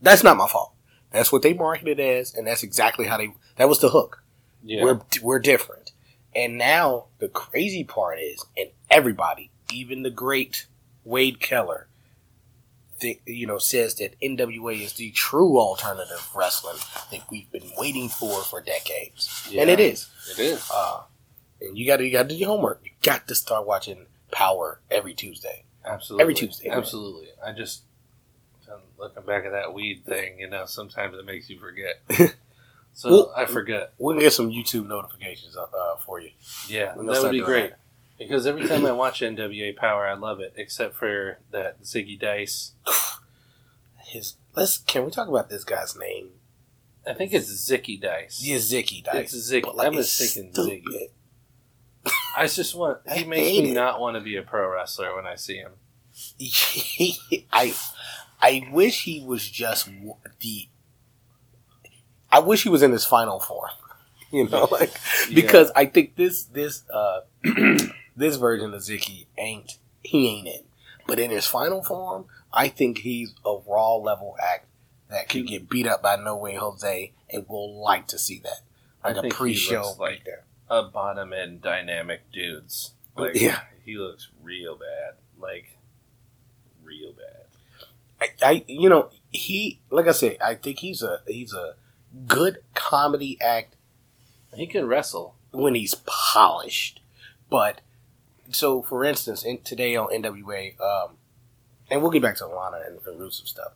That's 0.00 0.22
not 0.24 0.36
my 0.36 0.48
fault. 0.48 0.72
That's 1.10 1.32
what 1.32 1.42
they 1.42 1.52
marketed 1.52 2.00
as, 2.00 2.34
and 2.34 2.46
that's 2.46 2.62
exactly 2.62 3.06
how 3.06 3.18
they. 3.18 3.32
That 3.56 3.68
was 3.68 3.80
the 3.80 3.90
hook. 3.90 4.22
Yeah, 4.62 4.82
We're 4.84 5.00
we're 5.22 5.38
different. 5.38 5.92
And 6.34 6.56
now 6.56 7.06
the 7.18 7.28
crazy 7.28 7.82
part 7.84 8.18
is, 8.20 8.44
and 8.56 8.70
everybody, 8.90 9.50
even 9.72 10.02
the 10.02 10.10
great 10.10 10.66
Wade 11.04 11.40
Keller, 11.40 11.88
think, 13.00 13.22
you 13.26 13.46
know, 13.46 13.58
says 13.58 13.96
that 13.96 14.14
NWA 14.20 14.80
is 14.80 14.92
the 14.92 15.10
true 15.10 15.58
alternative 15.58 16.28
wrestling 16.34 16.76
that 17.10 17.22
we've 17.30 17.50
been 17.50 17.70
waiting 17.76 18.08
for 18.08 18.42
for 18.42 18.60
decades, 18.60 19.48
Yeah. 19.50 19.62
and 19.62 19.70
it 19.70 19.80
is. 19.80 20.08
It 20.30 20.38
is. 20.38 20.70
Uh, 20.72 21.00
and 21.60 21.76
you 21.78 21.86
got 21.86 21.98
to 21.98 22.04
you 22.04 22.12
got 22.12 22.24
to 22.24 22.28
do 22.30 22.34
your 22.36 22.48
homework. 22.48 22.80
You 22.84 22.90
got 23.02 23.26
to 23.28 23.34
start 23.34 23.66
watching 23.66 24.06
Power 24.30 24.80
every 24.90 25.14
Tuesday. 25.14 25.64
Absolutely. 25.84 26.22
every 26.22 26.34
Tuesday. 26.34 26.68
Absolutely. 26.68 27.28
I 27.44 27.52
just 27.52 27.82
looking 28.98 29.22
back 29.24 29.44
at 29.44 29.52
that 29.52 29.72
weed 29.74 30.04
thing. 30.04 30.38
You 30.38 30.48
know, 30.48 30.66
sometimes 30.66 31.16
it 31.16 31.24
makes 31.24 31.48
you 31.50 31.58
forget. 31.58 32.02
So 32.92 33.08
Well- 33.08 33.34
I 33.36 33.46
forget. 33.46 33.92
We'll 33.98 34.18
get 34.18 34.32
some 34.32 34.50
YouTube 34.50 34.86
notifications 34.86 35.56
uh, 35.56 35.66
for 36.04 36.20
you. 36.20 36.30
Yeah, 36.68 36.94
We'll 36.96 37.06
that 37.06 37.22
would 37.22 37.32
be 37.32 37.40
great. 37.40 37.72
Because 38.18 38.46
every 38.46 38.66
time 38.66 38.84
I 38.84 38.92
watch 39.04 39.20
NWA 39.20 39.76
Power, 39.76 40.06
I 40.06 40.14
love 40.14 40.40
it, 40.40 40.52
except 40.56 40.96
for 40.96 41.38
that 41.52 41.82
Ziggy 41.82 42.18
Dice. 42.18 42.72
His 44.06 44.34
let's 44.56 44.78
can 44.78 45.04
we 45.04 45.10
talk 45.12 45.28
about 45.28 45.48
this 45.48 45.62
guy's 45.62 45.96
name? 45.96 46.30
I 47.06 47.14
think 47.14 47.32
it's 47.32 47.48
Zicky 47.70 47.98
Dice. 48.00 48.42
Yeah, 48.42 48.56
Zicky 48.56 49.04
Dice. 49.04 49.32
It's 49.34 49.50
Zicky. 49.52 49.72
Like, 49.74 49.86
I'm 49.86 49.94
it's 49.94 50.18
thinking 50.18 50.52
stupid. 50.52 50.82
Ziggy. 50.84 51.10
I 52.36 52.46
just 52.46 52.74
want. 52.74 52.98
He 53.12 53.24
I 53.24 53.26
makes 53.26 53.58
me 53.58 53.70
it. 53.70 53.74
not 53.74 54.00
want 54.00 54.16
to 54.16 54.20
be 54.20 54.36
a 54.36 54.42
pro 54.42 54.70
wrestler 54.72 55.14
when 55.16 55.26
I 55.26 55.34
see 55.36 55.56
him. 55.56 55.72
I 57.52 57.74
I 58.40 58.68
wish 58.72 59.04
he 59.04 59.22
was 59.24 59.48
just 59.48 59.88
the. 60.40 60.68
I 62.32 62.38
wish 62.38 62.62
he 62.62 62.68
was 62.68 62.82
in 62.82 62.92
his 62.92 63.04
final 63.04 63.40
form, 63.40 63.70
you 64.30 64.48
know, 64.48 64.68
like 64.70 64.92
because 65.34 65.70
I 65.74 65.86
think 65.86 66.16
this 66.16 66.44
this 66.44 66.84
uh 66.90 67.20
this 68.16 68.36
version 68.36 68.72
of 68.74 68.80
Zicky 68.82 69.26
ain't 69.36 69.78
he 70.02 70.28
ain't 70.28 70.48
it, 70.48 70.66
but 71.06 71.18
in 71.18 71.30
his 71.30 71.46
final 71.46 71.82
form, 71.82 72.26
I 72.52 72.68
think 72.68 72.98
he's 72.98 73.34
a 73.44 73.56
raw 73.66 73.96
level 73.96 74.36
act 74.40 74.66
that 75.10 75.28
could 75.28 75.46
get 75.46 75.68
beat 75.68 75.86
up 75.86 76.02
by 76.02 76.16
No 76.16 76.36
Way 76.36 76.54
Jose, 76.54 77.12
and 77.28 77.46
we'll 77.48 77.82
like 77.82 78.06
to 78.08 78.18
see 78.18 78.40
that 78.44 78.60
I 79.02 79.12
like 79.12 79.32
a 79.32 79.34
pre-show 79.34 79.94
like 79.98 80.24
beatdown. 80.24 80.42
A 80.70 80.84
bottom 80.84 81.32
end 81.32 81.60
dynamic 81.60 82.30
dudes. 82.32 82.94
Like, 83.16 83.34
Yeah. 83.34 83.60
he 83.84 83.96
looks 83.98 84.28
real 84.42 84.76
bad. 84.76 85.14
Like 85.38 85.76
real 86.82 87.12
bad. 87.12 87.46
I, 88.42 88.46
I 88.52 88.64
you 88.68 88.88
know 88.88 89.10
he 89.30 89.80
like 89.90 90.06
I 90.06 90.12
said 90.12 90.36
I 90.40 90.54
think 90.54 90.78
he's 90.78 91.02
a 91.02 91.20
he's 91.26 91.52
a 91.52 91.74
good 92.26 92.58
comedy 92.74 93.38
act 93.40 93.76
He 94.54 94.66
can 94.66 94.86
wrestle. 94.86 95.34
when 95.52 95.74
he's 95.74 95.94
polished. 96.06 97.00
But 97.48 97.80
so, 98.52 98.82
for 98.82 99.04
instance, 99.04 99.44
in, 99.44 99.58
today 99.62 99.94
on 99.96 100.08
NWA, 100.08 100.80
um, 100.80 101.16
and 101.90 102.00
we'll 102.02 102.10
get 102.10 102.22
back 102.22 102.36
to 102.36 102.46
Lana 102.46 102.80
and, 102.86 102.98
and 103.06 103.20
Rusev 103.20 103.46
stuff. 103.46 103.72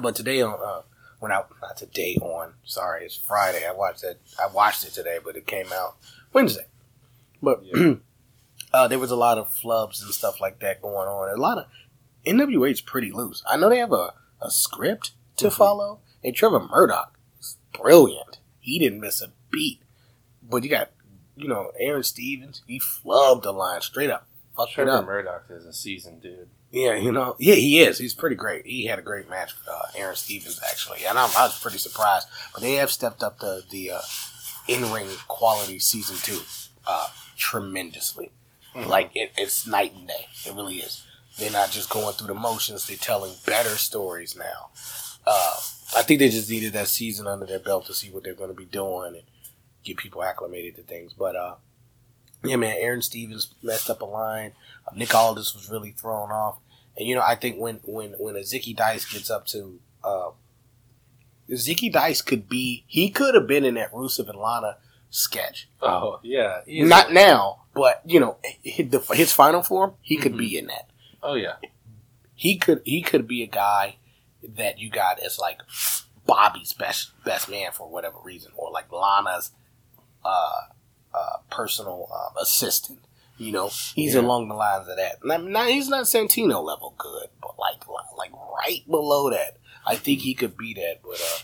But 0.00 0.14
today 0.14 0.40
on 0.42 0.58
uh, 0.62 0.82
when 1.26 1.32
I 1.36 1.42
not 1.60 1.76
today 1.76 2.16
on 2.22 2.52
sorry 2.64 3.04
it's 3.04 3.16
Friday. 3.16 3.66
I 3.66 3.72
watched 3.72 4.04
it. 4.04 4.20
I 4.40 4.46
watched 4.46 4.84
it 4.86 4.92
today, 4.92 5.18
but 5.22 5.36
it 5.36 5.46
came 5.46 5.66
out 5.72 5.96
Wednesday. 6.32 6.66
But 7.42 7.62
Yeah. 7.64 7.94
uh, 8.72 8.86
there 8.88 9.00
was 9.00 9.10
a 9.10 9.16
lot 9.16 9.36
of 9.38 9.48
flubs 9.48 10.00
and 10.02 10.14
stuff 10.14 10.40
like 10.40 10.60
that 10.60 10.80
going 10.80 11.08
on. 11.08 11.28
A 11.36 11.40
lot 11.40 11.58
of 11.58 11.66
NWA 12.24 12.70
is 12.70 12.80
pretty 12.80 13.10
loose. 13.10 13.42
I 13.48 13.56
know 13.56 13.68
they 13.68 13.78
have 13.78 13.92
a, 13.92 14.14
a 14.40 14.50
script 14.50 15.12
to 15.38 15.48
Mhm. 15.48 15.52
follow, 15.52 16.00
and 16.22 16.34
Trevor 16.34 16.60
Murdoch 16.60 17.18
is 17.40 17.56
brilliant. 17.72 18.38
He 18.60 18.78
didn't 18.78 19.00
miss 19.00 19.20
a 19.20 19.32
beat. 19.50 19.80
But 20.48 20.62
you 20.62 20.70
got, 20.70 20.90
you 21.36 21.48
know, 21.48 21.72
Aron 21.80 22.04
Stevens. 22.04 22.62
He 22.68 22.78
flubbed 22.78 23.42
the 23.42 23.52
line 23.52 23.80
straight 23.80 24.10
up. 24.10 24.28
Trevor 24.70 24.90
up. 24.90 25.06
Murdoch 25.06 25.46
is 25.50 25.64
a 25.66 25.72
seasoned 25.72 26.22
dude. 26.22 26.48
Yeah, 26.76 26.94
you 26.96 27.10
know, 27.10 27.36
yeah, 27.38 27.54
he 27.54 27.80
is. 27.80 27.96
He's 27.96 28.12
pretty 28.12 28.36
great. 28.36 28.66
He 28.66 28.84
had 28.84 28.98
a 28.98 29.02
great 29.02 29.30
match, 29.30 29.54
with, 29.58 29.66
uh, 29.66 29.98
Aron 29.98 30.14
Stevens 30.14 30.60
actually, 30.70 31.06
and 31.06 31.18
I'm, 31.18 31.30
I 31.34 31.44
was 31.46 31.58
pretty 31.58 31.78
surprised. 31.78 32.28
But 32.52 32.60
they 32.60 32.74
have 32.74 32.90
stepped 32.90 33.22
up 33.22 33.38
the 33.38 33.62
the 33.70 33.92
uh, 33.92 34.00
in 34.68 34.92
ring 34.92 35.08
quality 35.26 35.78
season 35.78 36.16
two 36.22 36.40
uh, 36.86 37.08
tremendously. 37.34 38.30
Mhm. 38.74 38.88
Like 38.88 39.10
it, 39.14 39.32
it's 39.38 39.66
night 39.66 39.94
and 39.94 40.06
day. 40.06 40.26
It 40.44 40.54
really 40.54 40.76
is. 40.76 41.02
They're 41.38 41.50
not 41.50 41.70
just 41.70 41.88
going 41.88 42.12
through 42.12 42.26
the 42.26 42.34
motions. 42.34 42.86
They're 42.86 42.98
telling 42.98 43.32
better 43.46 43.76
stories 43.76 44.36
now. 44.36 44.68
Uh, 45.26 45.56
I 45.96 46.02
think 46.02 46.18
they 46.20 46.28
just 46.28 46.50
needed 46.50 46.74
that 46.74 46.88
season 46.88 47.26
under 47.26 47.46
their 47.46 47.58
belt 47.58 47.86
to 47.86 47.94
see 47.94 48.10
what 48.10 48.22
they're 48.22 48.34
going 48.34 48.50
to 48.50 48.54
be 48.54 48.66
doing 48.66 49.14
and 49.14 49.22
get 49.82 49.96
people 49.96 50.22
acclimated 50.22 50.76
to 50.76 50.82
things. 50.82 51.14
But 51.14 51.36
uh, 51.36 51.54
yeah, 52.48 52.56
man, 52.56 52.76
Aron 52.78 53.02
Stevens 53.02 53.54
messed 53.62 53.90
up 53.90 54.00
a 54.00 54.04
line. 54.04 54.52
Nick 54.94 55.14
Aldis 55.14 55.54
was 55.54 55.70
really 55.70 55.90
thrown 55.90 56.30
off. 56.30 56.58
And 56.96 57.06
you 57.06 57.14
know, 57.14 57.22
I 57.22 57.34
think 57.34 57.58
when 57.58 57.80
when 57.84 58.12
when 58.18 58.36
a 58.36 58.40
Zicky 58.40 58.74
Dice 58.74 59.04
gets 59.12 59.30
up 59.30 59.46
to 59.48 59.78
uh, 60.02 60.30
Zicky 61.50 61.92
Dice 61.92 62.22
could 62.22 62.48
be 62.48 62.84
he 62.86 63.10
could 63.10 63.34
have 63.34 63.46
been 63.46 63.64
in 63.64 63.74
that 63.74 63.92
Rusev 63.92 64.28
and 64.28 64.38
Lana 64.38 64.78
sketch. 65.10 65.68
Oh 65.82 66.20
yeah, 66.22 66.60
easily. 66.66 66.88
Not 66.88 67.12
now, 67.12 67.62
but 67.74 68.02
you 68.06 68.20
know, 68.20 68.36
his, 68.62 68.86
his 69.12 69.32
final 69.32 69.62
form, 69.62 69.94
he 70.00 70.16
could 70.16 70.36
be 70.36 70.56
in 70.56 70.66
that. 70.68 70.88
Oh 71.22 71.34
yeah, 71.34 71.56
He 72.34 72.56
could 72.56 72.82
he 72.84 73.02
could 73.02 73.26
be 73.26 73.42
a 73.42 73.46
guy 73.46 73.96
that 74.42 74.78
you 74.78 74.90
got 74.90 75.18
as 75.20 75.38
like 75.38 75.60
Bobby's 76.24 76.72
best 76.72 77.12
best 77.24 77.48
man 77.50 77.72
for 77.72 77.88
whatever 77.88 78.16
reason, 78.24 78.52
or 78.56 78.70
like 78.70 78.90
Lana's 78.92 79.50
uh, 80.24 80.60
uh, 81.16 81.36
personal 81.50 82.08
uh, 82.12 82.40
assistant. 82.40 83.00
You 83.38 83.52
know, 83.52 83.68
he's 83.94 84.14
Yeah. 84.14 84.20
along 84.22 84.48
the 84.48 84.54
lines 84.54 84.88
of 84.88 84.96
that. 84.96 85.18
Now, 85.24 85.36
now, 85.36 85.64
he's 85.66 85.88
not 85.88 86.04
Santino 86.06 86.62
level 86.64 86.94
good, 86.96 87.28
but 87.42 87.58
like 87.58 87.82
like 88.16 88.32
right 88.32 88.82
below 88.88 89.30
that. 89.30 89.56
I 89.86 89.96
think 89.96 90.20
he 90.20 90.34
could 90.34 90.56
be 90.56 90.74
that, 90.74 91.00
but 91.02 91.20
uh, 91.20 91.38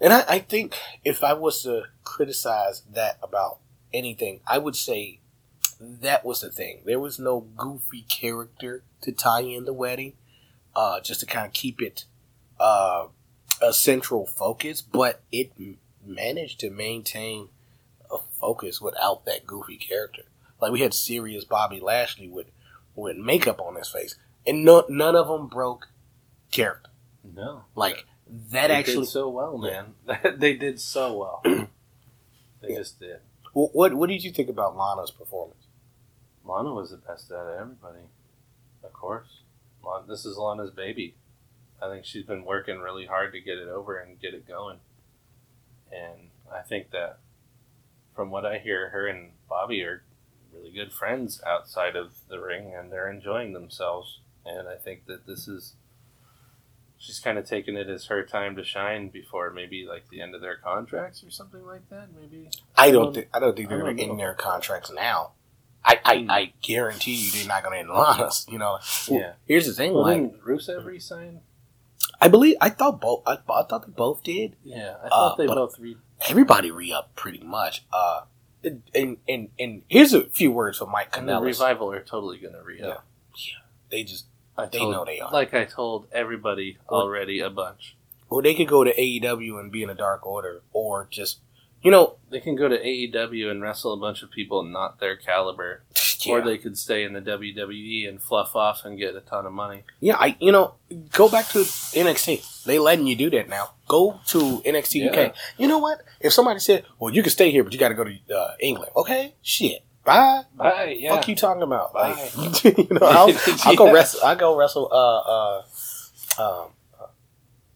And 0.00 0.12
I, 0.12 0.24
I 0.28 0.38
think 0.40 0.74
if 1.04 1.22
I 1.22 1.32
was 1.34 1.62
to 1.62 1.84
criticize 2.04 2.82
that 2.92 3.18
about 3.22 3.58
anything, 3.92 4.40
I 4.46 4.58
would 4.58 4.74
say 4.76 5.20
that 5.80 6.24
was 6.24 6.40
the 6.40 6.50
thing. 6.50 6.80
There 6.84 6.98
was 7.00 7.18
no 7.18 7.40
goofy 7.56 8.02
character 8.08 8.82
to 9.02 9.12
tie 9.12 9.42
in 9.42 9.64
the 9.66 9.72
wedding, 9.74 10.14
uh, 10.74 11.00
just 11.00 11.20
to 11.20 11.26
kind 11.26 11.46
of 11.46 11.52
keep 11.52 11.80
it 11.82 12.04
uh, 12.58 13.06
a 13.62 13.72
central 13.72 14.26
focus, 14.26 14.80
but 14.82 15.20
it 15.30 15.52
m- 15.58 15.78
managed 16.04 16.58
to 16.60 16.70
maintain 16.70 17.48
focus 18.46 18.80
without 18.80 19.24
that 19.24 19.44
goofy 19.46 19.76
character. 19.76 20.22
Like 20.60 20.70
we 20.72 20.80
had 20.80 20.94
serious 20.94 21.44
Bobby 21.44 21.80
Lashley 21.80 22.28
with 22.28 22.46
with 22.94 23.16
makeup 23.16 23.60
on 23.60 23.74
his 23.74 23.88
face, 23.88 24.16
and 24.46 24.64
no, 24.64 24.84
none 24.88 25.16
of 25.16 25.26
them 25.28 25.48
broke 25.48 25.88
character. 26.52 26.90
No, 27.34 27.64
Like 27.74 28.06
that 28.52 28.68
they 28.68 28.74
actually. 28.74 29.04
did 29.04 29.08
so 29.10 29.28
well, 29.28 29.58
man. 29.58 29.94
they 30.38 30.54
did 30.54 30.80
so 30.80 31.16
well. 31.18 31.40
they 31.44 32.68
Yeah. 32.68 32.78
just 32.78 33.00
did. 33.00 33.18
Wh- 33.52 33.74
what 33.74 33.94
What 33.94 34.08
did 34.08 34.22
you 34.24 34.30
think 34.30 34.48
about 34.48 34.76
Lana's 34.76 35.10
performance? 35.10 35.66
Lana 36.44 36.72
was 36.72 36.90
the 36.90 36.96
best 36.98 37.30
out 37.32 37.48
of 37.48 37.60
everybody, 37.60 38.04
of 38.84 38.92
course. 38.92 39.40
Lana, 39.84 40.06
this 40.06 40.24
is 40.24 40.36
Lana's 40.38 40.70
baby. 40.70 41.16
I 41.82 41.88
think 41.90 42.04
she's 42.06 42.24
been 42.24 42.44
working 42.44 42.78
really 42.78 43.06
hard 43.06 43.32
to 43.32 43.40
get 43.40 43.58
it 43.58 43.68
over 43.68 43.98
and 43.98 44.18
get 44.20 44.32
it 44.32 44.46
going. 44.48 44.78
And 45.92 46.30
I 46.50 46.60
think 46.62 46.90
that, 46.92 47.18
from 48.16 48.30
what 48.30 48.44
I 48.46 48.58
hear, 48.58 48.88
her 48.88 49.06
and 49.06 49.32
Bobby 49.48 49.82
are 49.84 50.02
really 50.52 50.72
good 50.72 50.92
friends 50.92 51.40
outside 51.46 51.94
of 51.94 52.14
the 52.28 52.40
ring, 52.40 52.74
and 52.74 52.90
they're 52.90 53.10
enjoying 53.10 53.52
themselves. 53.52 54.20
And 54.44 54.66
I 54.68 54.76
think 54.76 55.06
that 55.06 55.26
this 55.26 55.46
is, 55.46 55.74
she's 56.98 57.18
kind 57.20 57.38
of 57.38 57.46
taking 57.46 57.76
it 57.76 57.88
as 57.88 58.06
her 58.06 58.24
time 58.24 58.56
to 58.56 58.64
shine 58.64 59.08
before 59.10 59.50
maybe 59.50 59.86
like 59.88 60.08
the 60.08 60.20
end 60.20 60.34
of 60.34 60.40
their 60.40 60.56
contracts 60.56 61.22
or 61.22 61.30
something 61.30 61.64
like 61.64 61.88
that. 61.90 62.08
Maybe 62.18 62.48
I 62.76 62.90
don't 62.90 63.12
think 63.14 63.28
I 63.34 63.38
don't 63.38 63.54
think 63.56 63.68
they're 63.68 63.80
going 63.80 63.96
to 63.96 64.02
end 64.02 64.18
their 64.18 64.34
contracts 64.34 64.90
now. 64.90 65.32
I, 65.84 66.00
I, 66.04 66.16
Hmm. 66.18 66.30
I 66.30 66.52
guarantee 66.62 67.14
you 67.14 67.30
they're 67.32 67.46
not 67.46 67.62
going 67.62 67.74
to 67.74 67.78
end 67.80 67.90
Lana's. 67.90 68.46
You 68.50 68.58
know. 68.58 68.78
Yeah. 69.08 69.34
Here's 69.46 69.66
the 69.66 69.72
thing, 69.72 69.92
Well, 69.94 70.02
like 70.02 70.16
didn't 70.20 70.42
Rusev 70.44 70.84
resign? 70.84 71.40
I 72.20 72.28
believe 72.28 72.56
I 72.60 72.70
thought 72.70 73.00
both 73.00 73.22
I, 73.26 73.34
I 73.34 73.62
thought 73.64 73.86
they 73.86 73.92
both 73.92 74.22
did. 74.22 74.56
Yeah, 74.64 74.94
I 75.04 75.08
thought 75.08 75.32
Uh, 75.32 75.36
they 75.36 75.46
but- 75.46 75.54
both 75.56 75.78
re. 75.78 75.96
Everybody 76.28 76.70
re 76.70 76.92
up 76.92 77.14
pretty 77.14 77.42
much. 77.42 77.84
Uh, 77.92 78.22
and 78.94 79.18
and 79.28 79.48
and 79.58 79.82
here's 79.88 80.12
a 80.12 80.24
few 80.28 80.50
words 80.50 80.78
from 80.78 80.90
Mike 80.90 81.16
And 81.16 81.28
the 81.28 81.40
revival 81.40 81.92
are 81.92 82.02
totally 82.02 82.38
going 82.38 82.54
to 82.54 82.62
re 82.62 82.80
up. 82.82 83.06
Yeah. 83.36 83.52
They 83.90 84.02
just 84.02 84.26
I 84.58 84.66
They 84.66 84.78
told, 84.78 84.92
know 84.92 85.04
they 85.04 85.20
are. 85.20 85.30
Like 85.30 85.54
I 85.54 85.64
told 85.64 86.08
everybody 86.12 86.78
already 86.88 87.40
a 87.40 87.50
bunch. 87.50 87.96
or 88.28 88.42
they 88.42 88.54
could 88.54 88.66
go 88.68 88.82
to 88.82 88.92
AEW 88.94 89.60
and 89.60 89.70
be 89.70 89.82
in 89.82 89.90
a 89.90 89.94
Dark 89.94 90.26
Order, 90.26 90.62
or 90.72 91.06
just 91.10 91.40
you 91.82 91.90
know, 91.92 92.16
They 92.30 92.40
can 92.40 92.56
go 92.56 92.66
to 92.68 92.76
AEW 92.76 93.50
and 93.50 93.62
wrestle 93.62 93.92
a 93.92 93.96
bunch 93.96 94.22
of 94.22 94.30
people 94.32 94.64
not 94.64 94.98
their 94.98 95.14
caliber, 95.14 95.84
yeah, 96.24 96.32
or 96.34 96.40
they 96.42 96.56
could 96.56 96.78
stay 96.78 97.04
in 97.04 97.12
the 97.12 97.20
WWE 97.20 98.08
and 98.08 98.22
fluff 98.22 98.54
off 98.54 98.84
and 98.84 98.96
get 98.96 99.14
a 99.16 99.20
ton 99.20 99.44
of 99.44 99.52
money. 99.52 99.82
yeah. 100.00 100.16
I 100.18 100.36
you 100.40 100.52
know 100.52 100.74
go 101.10 101.28
back 101.28 101.48
to 101.48 101.58
NXT. 101.58 102.64
They 102.64 102.78
letting 102.78 103.06
you 103.06 103.16
do 103.16 103.28
that 103.30 103.48
now. 103.48 103.70
Go 103.88 104.20
to 104.28 104.38
NXT 104.64 104.94
Yeah. 105.04 105.10
UK. 105.10 105.34
You 105.58 105.68
know 105.68 105.78
what? 105.78 106.02
If 106.20 106.32
somebody 106.32 106.60
said, 106.60 106.84
"Well, 106.98 107.12
you 107.12 107.22
can 107.22 107.30
stay 107.30 107.50
here, 107.50 107.64
but 107.64 107.72
you 107.72 107.78
got 107.78 107.88
to 107.88 107.94
go 107.94 108.04
to 108.04 108.16
uh, 108.34 108.54
England," 108.60 108.92
okay, 108.96 109.34
shit, 109.42 109.82
bye. 110.04 110.42
Bye. 110.54 110.96
Yeah. 110.98 111.14
Fuck 111.16 111.28
you 111.28 111.36
talking 111.36 111.62
about? 111.62 111.92
Bye. 111.92 112.30
Like, 112.36 112.64
you 112.78 112.86
know, 112.90 113.00
I'll, 113.06 113.32
I'll 113.64 113.76
go 113.76 113.92
wrestle. 113.92 114.20
I 114.24 114.34
go 114.34 114.56
wrestle. 114.56 114.88
Uh, 114.90 115.18
uh, 115.18 115.62
um, 116.64 116.70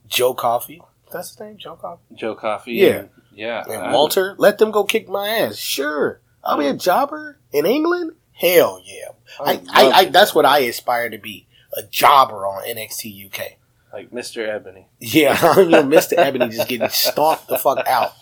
Joe 0.09 0.35
Coffey. 0.35 0.82
That's 1.12 1.30
his 1.30 1.40
name, 1.40 1.56
Joe 1.59 1.76
Coffey. 1.76 2.02
Joe 2.14 2.35
Coffey. 2.35 2.73
Yeah. 2.75 2.88
And, 2.88 3.09
yeah. 3.32 3.64
And 3.68 3.92
Walter. 3.92 4.35
Let 4.38 4.59
them 4.59 4.70
go 4.70 4.85
kick 4.85 5.09
my 5.09 5.28
ass. 5.28 5.56
Sure, 5.56 6.20
I'll 6.44 6.59
be 6.59 6.66
a 6.66 6.75
jobber 6.75 7.38
in 7.52 7.67
England. 7.67 8.12
Hell 8.41 8.83
yeah. 8.85 9.09
I, 9.39 9.63
I, 9.71 9.91
I 9.91 10.05
that's 10.07 10.35
what 10.35 10.47
I 10.47 10.61
aspire 10.61 11.11
to 11.11 11.19
be. 11.19 11.47
A 11.76 11.83
jobber 11.85 12.47
on 12.47 12.65
NXT 12.65 13.26
UK. 13.26 13.57
Like 13.93 14.11
Mr. 14.11 14.49
Ebony. 14.49 14.87
Yeah, 14.99 15.35
you 15.59 15.67
know, 15.69 15.83
Mr. 15.83 16.15
Ebony 16.17 16.49
just 16.49 16.69
getting 16.69 16.89
stomped 16.89 17.49
the 17.49 17.59
fuck 17.59 17.87
out. 17.87 18.13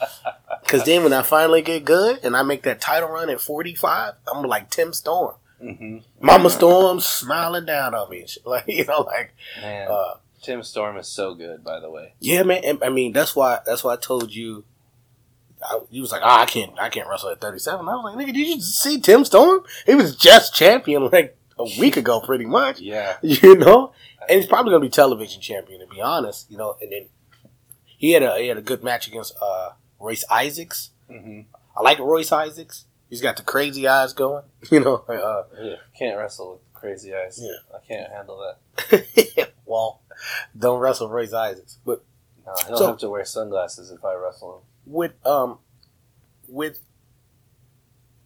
Because 0.62 0.84
then 0.84 1.02
when 1.02 1.12
I 1.12 1.22
finally 1.22 1.62
get 1.62 1.84
good 1.84 2.20
and 2.22 2.36
I 2.36 2.42
make 2.42 2.62
that 2.62 2.80
title 2.80 3.08
run 3.10 3.30
at 3.30 3.40
45, 3.40 4.14
I'm 4.32 4.42
like 4.44 4.70
Tim 4.70 4.92
Storm. 4.92 5.34
Mm-hmm. 5.62 5.98
Mama 6.20 6.50
Storm 6.50 7.00
smiling 7.00 7.64
down 7.66 7.94
on 7.94 8.10
me. 8.10 8.26
Like, 8.44 8.64
you 8.66 8.84
know, 8.84 9.00
like, 9.00 9.34
Man, 9.60 9.88
uh, 9.90 10.14
Tim 10.42 10.62
Storm 10.62 10.96
is 10.96 11.08
so 11.08 11.34
good, 11.34 11.62
by 11.64 11.80
the 11.80 11.90
way. 11.90 12.14
yeah, 12.20 12.42
man. 12.42 12.78
I 12.82 12.88
mean, 12.88 13.12
that's 13.12 13.36
why, 13.36 13.60
that's 13.66 13.84
why 13.84 13.94
I 13.94 13.96
told 13.96 14.34
you, 14.34 14.64
I, 15.62 15.80
you 15.90 16.02
was 16.02 16.12
like, 16.12 16.22
oh, 16.24 16.28
I 16.40 16.46
can't, 16.46 16.72
I 16.80 16.88
can't 16.88 17.08
wrestle 17.08 17.30
at 17.30 17.40
37. 17.40 17.88
I 17.88 17.94
was 17.96 18.04
like, 18.04 18.16
nigga, 18.26 18.32
did 18.34 18.46
you 18.46 18.60
see 18.60 19.00
Tim 19.00 19.24
Storm? 19.24 19.62
He 19.86 19.94
was 19.94 20.14
just 20.16 20.54
champion 20.54 21.08
like 21.10 21.36
a 21.58 21.64
week 21.80 21.96
ago, 21.96 22.20
pretty 22.20 22.46
much. 22.46 22.80
Yeah. 22.80 23.16
You 23.22 23.56
know? 23.56 23.92
And 24.28 24.36
he's 24.40 24.46
probably 24.46 24.70
going 24.70 24.82
to 24.82 24.86
be 24.86 24.90
television 24.90 25.40
champion, 25.40 25.80
to 25.80 25.86
be 25.86 26.00
honest. 26.00 26.50
You 26.50 26.58
know, 26.58 26.76
and 26.80 26.92
then 26.92 27.06
he 27.84 28.12
had 28.12 28.22
a, 28.22 28.36
he 28.38 28.48
had 28.48 28.58
a 28.58 28.62
good 28.62 28.82
match 28.84 29.08
against, 29.08 29.34
uh, 29.40 29.70
Royce 29.98 30.24
Isaacs. 30.30 30.90
Mm-hmm. 31.10 31.40
I 31.76 31.82
like 31.82 31.98
Royce 31.98 32.30
Isaacs. 32.30 32.84
He's 33.08 33.22
got 33.22 33.36
the 33.36 33.42
crazy 33.42 33.88
eyes 33.88 34.12
going. 34.12 34.44
You 34.70 34.80
know, 34.80 34.96
uh, 35.08 35.44
Yeah. 35.60 35.76
Can't 35.98 36.18
wrestle 36.18 36.52
with 36.52 36.74
crazy 36.74 37.14
eyes. 37.14 37.40
Yeah. 37.42 37.56
I 37.74 37.84
can't 37.86 38.12
handle 38.12 38.54
that. 38.86 39.50
well, 39.66 40.02
don't 40.56 40.78
wrestle 40.78 41.08
Royce 41.08 41.32
Isaacs. 41.32 41.78
But 41.84 42.04
No, 42.46 42.52
I 42.52 42.68
don't 42.68 42.76
So- 42.78 42.86
have 42.88 42.98
to 42.98 43.08
wear 43.08 43.24
sunglasses 43.24 43.90
if 43.90 44.04
I 44.04 44.14
wrestle 44.14 44.64
with 44.88 45.12
um 45.26 45.58
with 46.48 46.80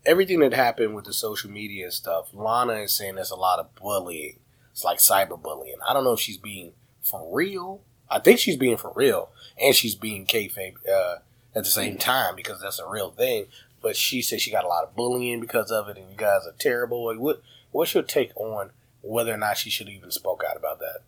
everything 0.07 0.41
that 0.41 0.53
happened 0.53 0.95
with 0.95 1.05
the 1.05 1.13
social 1.13 1.51
media 1.51 1.85
and 1.85 1.93
stuff, 1.93 2.29
Lana 2.33 2.75
is 2.75 2.97
saying 2.97 3.17
there's 3.17 3.31
a 3.31 3.37
lot 3.37 3.59
of 3.59 3.75
bullying. 3.75 4.39
It's 4.71 4.85
like 4.85 4.99
cyberbullying. 4.99 5.77
I 5.87 5.93
don't 5.93 6.05
know 6.05 6.13
if 6.13 6.21
she's 6.21 6.39
being 6.39 6.73
for 7.03 7.29
real. 7.35 7.83
I 8.09 8.19
think 8.19 8.39
she's 8.39 8.57
being 8.57 8.77
for 8.77 8.93
real, 8.95 9.31
and 9.61 9.75
she's 9.75 9.95
being 9.95 10.27
kayfabe 10.27 10.75
uh, 10.89 11.17
at 11.55 11.65
the 11.65 11.71
same 11.71 11.97
time 11.97 12.37
because 12.37 12.61
that's 12.61 12.79
a 12.79 12.89
real 12.89 13.11
thing. 13.11 13.47
But 13.81 13.97
she 13.97 14.23
said 14.23 14.41
she 14.41 14.51
got 14.51 14.65
a 14.65 14.69
lot 14.69 14.85
of 14.85 14.95
bullying 14.95 15.41
because 15.41 15.71
of 15.71 15.89
it, 15.89 15.97
and 15.97 16.11
you 16.11 16.17
guys 16.17 16.47
are 16.47 16.55
terrible. 16.59 17.07
Like, 17.07 17.19
what 17.19 17.43
what's 17.71 17.95
your 17.95 18.03
take 18.03 18.37
on 18.37 18.71
whether 19.03 19.33
or 19.33 19.39
not 19.39 19.57
she 19.57 19.71
should 19.71 19.89
even 19.89 20.11
spoke 20.11 20.43
out 20.49 20.57
about 20.57 20.79
that? 20.79 21.01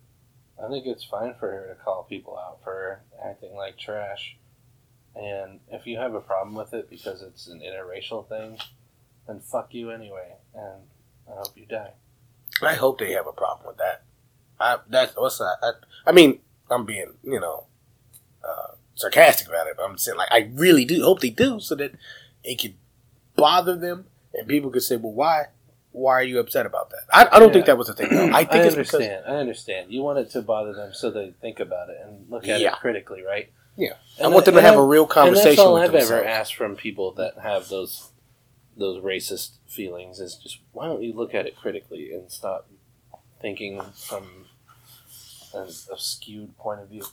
I 0.63 0.69
think 0.69 0.85
it's 0.85 1.03
fine 1.03 1.35
for 1.39 1.51
her 1.51 1.67
to 1.67 1.83
call 1.83 2.03
people 2.03 2.37
out 2.37 2.59
for 2.63 3.01
acting 3.23 3.55
like 3.55 3.77
trash. 3.77 4.37
And 5.15 5.59
if 5.71 5.87
you 5.87 5.97
have 5.97 6.13
a 6.13 6.19
problem 6.21 6.55
with 6.55 6.73
it 6.73 6.89
because 6.89 7.21
it's 7.21 7.47
an 7.47 7.61
interracial 7.61 8.27
thing, 8.27 8.57
then 9.27 9.39
fuck 9.39 9.73
you 9.73 9.89
anyway. 9.91 10.33
And 10.53 10.81
I 11.27 11.35
hope 11.37 11.57
you 11.57 11.65
die. 11.65 11.91
I 12.61 12.73
hope 12.73 12.99
they 12.99 13.11
have 13.13 13.27
a 13.27 13.31
problem 13.31 13.67
with 13.67 13.77
that. 13.77 14.03
I 14.59 14.77
that's 14.89 15.15
what's? 15.15 15.41
I, 15.41 15.71
I 16.05 16.11
mean, 16.11 16.39
I'm 16.69 16.85
being 16.85 17.13
you 17.23 17.39
know 17.39 17.65
uh, 18.47 18.75
sarcastic 18.95 19.47
about 19.47 19.67
it, 19.67 19.75
but 19.77 19.83
I'm 19.83 19.97
saying 19.97 20.17
like 20.17 20.31
I 20.31 20.49
really 20.53 20.85
do 20.85 21.01
hope 21.03 21.19
they 21.21 21.29
do, 21.29 21.59
so 21.59 21.75
that 21.75 21.91
it 22.43 22.61
could 22.61 22.75
bother 23.35 23.75
them, 23.75 24.05
and 24.33 24.47
people 24.47 24.69
could 24.69 24.83
say, 24.83 24.95
"Well, 24.95 25.11
why? 25.13 25.45
Why 25.91 26.13
are 26.13 26.23
you 26.23 26.39
upset 26.39 26.65
about 26.65 26.89
that?" 26.91 27.01
I, 27.11 27.35
I 27.35 27.39
don't 27.39 27.51
think 27.51 27.65
that 27.65 27.77
was 27.77 27.87
the 27.87 27.93
thing. 27.93 28.09
Though. 28.09 28.31
I 28.33 28.45
think 28.45 28.63
it's 28.65 28.75
because 28.75 28.93
understand. 28.95 29.25
I 29.27 29.35
understand. 29.35 29.91
You 29.91 30.01
want 30.01 30.19
it 30.19 30.29
to 30.31 30.41
bother 30.41 30.73
them 30.73 30.93
so 30.93 31.11
they 31.11 31.31
think 31.41 31.59
about 31.59 31.89
it 31.89 31.97
and 32.05 32.29
look 32.29 32.47
at 32.47 32.61
Yeah. 32.61 32.73
it 32.73 32.79
critically, 32.79 33.23
right? 33.23 33.51
Yeah. 33.77 33.93
And 34.17 34.27
I 34.27 34.29
want 34.29 34.45
them 34.45 34.55
to 34.55 34.61
have 34.61 34.73
and 34.73 34.81
a 34.81 34.85
real 34.85 35.03
And 35.03 35.11
conversation 35.11 35.49
that's 35.49 35.59
all 35.59 35.77
I've 35.77 35.91
themselves. 35.91 36.11
ever 36.11 36.25
asked 36.25 36.55
from 36.55 36.75
people 36.75 37.11
that 37.13 37.33
have 37.41 37.67
those 37.69 38.09
those 38.77 39.01
racist 39.03 39.51
feelings 39.67 40.19
is 40.19 40.35
just 40.35 40.59
why 40.73 40.85
don't 40.87 41.01
you 41.01 41.13
look 41.13 41.33
at 41.33 41.45
it 41.45 41.55
critically 41.55 42.11
and 42.13 42.29
stop 42.29 42.67
thinking 43.41 43.81
from 43.93 44.25
an, 45.53 45.67
a 45.93 45.97
skewed 45.97 46.57
point 46.57 46.81
of 46.81 46.89
view. 46.89 47.05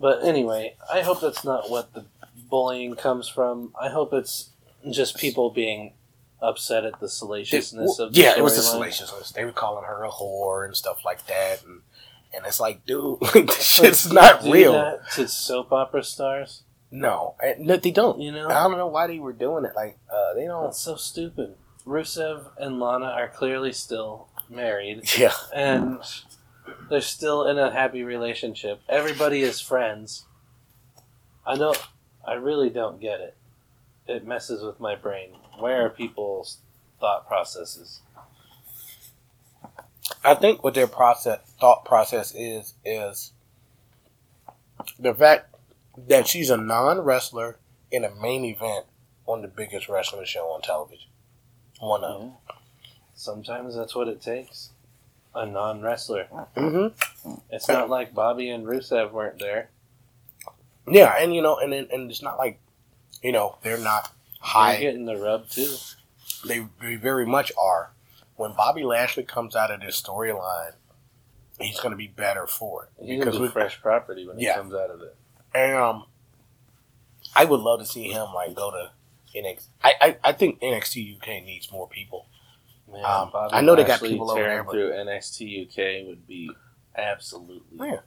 But 0.00 0.24
anyway, 0.24 0.76
I 0.92 1.02
hope 1.02 1.20
that's 1.20 1.44
not 1.44 1.70
what 1.70 1.92
the 1.94 2.04
bullying 2.48 2.94
comes 2.94 3.28
from. 3.28 3.74
I 3.80 3.88
hope 3.90 4.12
it's 4.12 4.50
just 4.90 5.16
people 5.18 5.50
being 5.50 5.92
upset 6.40 6.84
at 6.84 7.00
the 7.00 7.08
salaciousness 7.08 7.98
of 7.98 8.14
the 8.14 8.20
yeah, 8.20 8.34
it 8.36 8.42
was 8.42 8.56
the 8.56 8.62
salaciousness. 8.62 9.32
They 9.32 9.44
were 9.44 9.52
calling 9.52 9.84
her 9.84 10.04
a 10.04 10.10
whore 10.10 10.64
and 10.64 10.76
stuff 10.76 11.04
like 11.04 11.26
that, 11.26 11.64
and 11.64 11.80
and 12.34 12.44
it's 12.46 12.60
like, 12.60 12.84
dude, 12.86 13.20
this 13.34 13.62
shit's 13.62 14.12
not 14.12 14.42
Do 14.42 14.52
real. 14.52 14.72
that 14.72 15.10
to 15.14 15.28
soap 15.28 15.72
opera 15.72 16.02
stars. 16.04 16.62
No, 16.90 17.34
no, 17.58 17.76
they 17.76 17.90
don't. 17.90 18.20
You 18.20 18.32
know, 18.32 18.48
I 18.48 18.62
don't 18.62 18.76
know 18.78 18.86
why 18.86 19.06
they 19.06 19.18
were 19.18 19.32
doing 19.32 19.64
it. 19.64 19.72
Like, 19.76 19.98
uh, 20.12 20.34
they 20.34 20.46
don't. 20.46 20.64
that's 20.64 20.80
so 20.80 20.96
stupid. 20.96 21.54
Rusev 21.86 22.46
and 22.58 22.78
Lana 22.80 23.06
are 23.06 23.28
clearly 23.28 23.72
still 23.72 24.28
married, 24.48 25.02
Yeah, 25.18 25.32
and 25.54 25.98
they're 26.90 27.00
still 27.00 27.46
in 27.46 27.58
a 27.58 27.70
happy 27.70 28.02
relationship. 28.04 28.80
Everybody 28.88 29.42
is 29.42 29.60
friends. 29.60 30.24
I 31.46 31.56
don't. 31.56 31.78
I 32.26 32.34
really 32.34 32.68
don't 32.70 33.00
get 33.00 33.20
it. 33.20 33.36
It 34.06 34.26
messes 34.26 34.62
with 34.62 34.80
my 34.80 34.94
brain. 34.94 35.30
Where 35.58 35.84
are 35.86 35.90
people's 35.90 36.58
thought 37.00 37.26
processes? 37.26 38.00
I 40.24 40.34
think 40.34 40.64
what 40.64 40.74
their 40.74 40.86
process 40.86 41.40
thought 41.60 41.84
process 41.84 42.34
is 42.34 42.74
is 42.84 43.32
the 44.98 45.14
fact 45.14 45.54
that 46.08 46.26
she's 46.26 46.50
a 46.50 46.56
non 46.56 47.00
wrestler 47.00 47.58
in 47.90 48.04
a 48.04 48.14
main 48.14 48.44
event 48.44 48.86
on 49.26 49.42
the 49.42 49.48
biggest 49.48 49.88
wrestling 49.88 50.24
show 50.24 50.46
on 50.46 50.62
television. 50.62 51.08
One 51.80 52.04
of. 52.04 52.22
Yeah. 52.22 52.54
Sometimes 53.14 53.74
that's 53.76 53.94
what 53.94 54.08
it 54.08 54.20
takes. 54.20 54.70
A 55.34 55.44
non 55.46 55.82
wrestler. 55.82 56.26
Mm-hmm. 56.56 57.34
It's 57.50 57.68
not 57.68 57.90
like 57.90 58.14
Bobby 58.14 58.48
and 58.50 58.66
Rusev 58.66 59.12
weren't 59.12 59.38
there. 59.38 59.70
Yeah, 60.90 61.14
and 61.18 61.34
you 61.34 61.42
know, 61.42 61.58
and 61.58 61.74
and 61.74 62.10
it's 62.10 62.22
not 62.22 62.38
like, 62.38 62.58
you 63.22 63.32
know, 63.32 63.56
they're 63.62 63.76
not 63.78 64.04
They're 64.04 64.38
high. 64.40 64.80
getting 64.80 65.04
the 65.04 65.16
rub 65.16 65.48
too. 65.50 65.74
They, 66.46 66.66
they 66.80 66.94
very 66.94 67.26
much 67.26 67.52
are. 67.58 67.90
When 68.38 68.52
Bobby 68.52 68.84
Lashley 68.84 69.24
comes 69.24 69.54
out 69.56 69.70
of 69.70 69.80
this 69.80 70.00
storyline, 70.00 70.72
he's 71.60 71.78
going 71.80 71.90
to 71.90 71.96
be 71.96 72.06
better 72.06 72.46
for 72.46 72.84
it 72.98 73.04
He's 73.04 73.18
because 73.18 73.38
be 73.38 73.48
fresh 73.48 73.80
property 73.82 74.26
when 74.26 74.38
Yeah. 74.38 74.52
he 74.54 74.58
comes 74.60 74.74
out 74.74 74.90
of 74.90 75.02
it. 75.02 75.14
And 75.54 75.74
um, 75.76 76.04
I 77.34 77.44
would 77.44 77.60
love 77.60 77.80
to 77.80 77.86
see 77.86 78.04
him 78.10 78.32
like 78.34 78.54
go 78.54 78.70
to 78.70 78.90
NXT. 79.36 79.66
I, 79.82 79.92
I, 80.00 80.16
I 80.24 80.32
think 80.32 80.60
NXT 80.60 81.16
UK 81.20 81.44
needs 81.44 81.70
more 81.72 81.88
people. 81.88 82.26
Man, 82.90 83.04
Um, 83.04 83.30
Bobby 83.32 83.54
I 83.54 83.60
know 83.60 83.74
they 83.74 83.84
got 83.84 84.00
people 84.00 84.30
over 84.30 84.40
there, 84.40 84.62
but- 84.64 84.70
through 84.72 84.92
NXT 84.92 85.68
UK 85.68 86.06
would 86.06 86.26
be 86.26 86.50
absolutely 86.96 87.76
Yeah. 87.88 88.00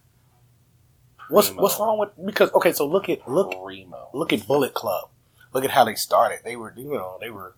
What's 1.30 1.50
what's 1.52 1.80
wrong 1.80 1.98
with 1.98 2.10
because 2.26 2.52
okay, 2.52 2.74
so 2.74 2.86
look 2.86 3.08
at 3.08 3.26
look 3.30 3.52
Primo. 3.64 4.10
look 4.14 4.34
at 4.34 4.46
Bullet 4.48 4.74
Club. 4.74 5.10
Look 5.54 5.64
at 5.64 5.72
how 5.72 5.86
they 5.86 5.96
started. 5.96 6.40
They 6.44 6.56
were 6.58 6.74
you 6.76 6.90
know 6.92 7.18
they 7.22 7.30
were 7.30 7.56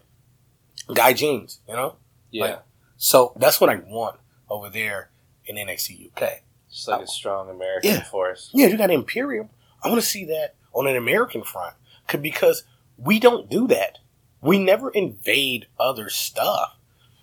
gaijins. 0.89 1.57
You 1.67 1.73
know, 1.75 1.95
Yeah, 2.33 2.43
like- 2.45 2.59
so 2.97 3.33
that's 3.37 3.61
what 3.61 3.69
I 3.69 3.75
want 3.75 4.19
over 4.49 4.69
there 4.69 5.11
in 5.45 5.55
NXT 5.57 6.11
UK. 6.15 6.41
just 6.69 6.87
like 6.87 7.01
a 7.03 7.07
strong 7.07 7.49
American 7.51 7.91
Yeah. 7.91 8.03
force. 8.03 8.49
Yeah, 8.53 8.65
you 8.67 8.77
got 8.77 8.89
Imperium. 8.89 9.49
I 9.83 9.89
want 9.89 10.01
to 10.01 10.07
see 10.07 10.25
that 10.25 10.55
on 10.73 10.87
an 10.87 10.95
American 10.95 11.43
front 11.43 11.75
because 12.21 12.63
we 12.97 13.19
don't 13.19 13.47
do 13.49 13.67
that. 13.67 13.99
We 14.41 14.57
never 14.57 14.89
invade 14.89 15.67
other 15.79 16.09
stuff. 16.09 16.75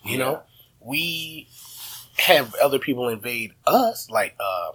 You 0.05 0.19
know, 0.19 0.43
we 0.79 1.49
have 2.19 2.55
other 2.63 2.79
people 2.79 3.09
invade 3.09 3.53
us, 3.67 4.09
like 4.09 4.37
uh, 4.39 4.73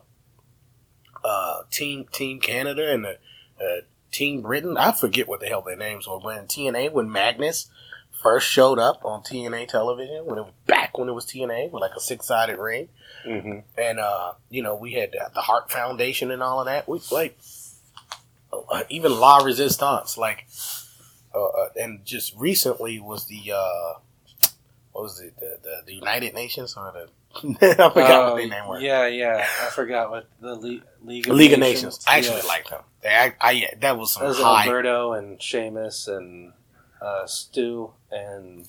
uh, 1.23 1.63
Team 1.71 2.05
Team 2.11 2.39
Canada 2.39 2.91
and 2.93 3.05
the, 3.05 3.17
uh, 3.59 3.81
Team 4.11 4.41
Britain. 4.41 4.77
I 4.77 4.91
forget 4.91 5.27
what 5.27 5.39
the 5.39 5.47
hell 5.47 5.61
their 5.61 5.75
names 5.75 6.07
were. 6.07 6.19
When 6.19 6.47
TNA, 6.47 6.91
when 6.91 7.11
Magnus 7.11 7.69
first 8.25 8.47
showed 8.49 8.79
up 8.79 9.05
on 9.05 9.21
TNA 9.21 9.67
television, 9.67 10.25
when 10.25 10.39
it 10.39 10.41
was 10.41 10.53
back 10.65 10.97
when 10.97 11.07
it 11.07 11.11
was 11.13 11.27
TNA 11.27 11.69
with 11.71 11.81
like 11.81 11.91
a 11.95 11.99
six 11.99 12.25
sided 12.25 12.57
ring 12.57 12.89
hmm 13.23 13.59
and 13.77 13.99
uh, 13.99 14.33
you 14.49 14.63
know 14.63 14.75
we 14.75 14.93
had 14.93 15.11
the, 15.11 15.41
Heart 15.41 15.71
Foundation 15.71 16.31
and 16.31 16.41
all 16.41 16.59
of 16.59 16.65
that. 16.65 16.87
We 16.89 16.99
like 17.11 17.37
uh, 18.51 18.83
even 18.89 19.19
La 19.19 19.37
Resistance, 19.43 20.17
like, 20.17 20.47
uh, 21.33 21.43
uh, 21.45 21.69
and 21.75 22.03
just 22.05 22.35
recently 22.35 22.99
was 22.99 23.25
the 23.27 23.51
uh, 23.55 23.93
what 24.91 25.03
was 25.03 25.21
it 25.21 25.37
the, 25.39 25.57
the, 25.61 25.81
the 25.85 25.93
United 25.93 26.33
Nations 26.33 26.75
or 26.77 26.91
the 26.93 27.09
I 27.61 27.89
forgot 27.89 28.33
what 28.33 28.37
their 28.37 28.49
name 28.49 28.67
was. 28.67 28.79
Oh, 28.81 28.85
Yeah, 28.85 29.07
yeah. 29.07 29.45
I 29.61 29.69
forgot 29.69 30.09
what 30.09 30.27
the 30.39 30.55
Le- 30.55 30.81
League 31.03 31.27
of 31.27 31.35
League 31.35 31.53
of 31.53 31.59
Nations. 31.59 31.99
I 32.07 32.17
actually 32.17 32.37
Yeah. 32.41 32.47
liked 32.47 32.69
them. 32.69 32.81
They, 33.01 33.09
I, 33.09 33.33
I 33.41 33.51
yeah, 33.51 33.67
that 33.81 33.97
was 33.97 34.13
some 34.13 34.23
That 34.23 34.29
was 34.29 34.37
high 34.39 34.65
Alberto 34.65 35.13
and 35.13 35.41
Sheamus 35.41 36.07
and 36.07 36.53
uh, 37.05 37.25
Stu 37.27 37.93
and 38.11 38.67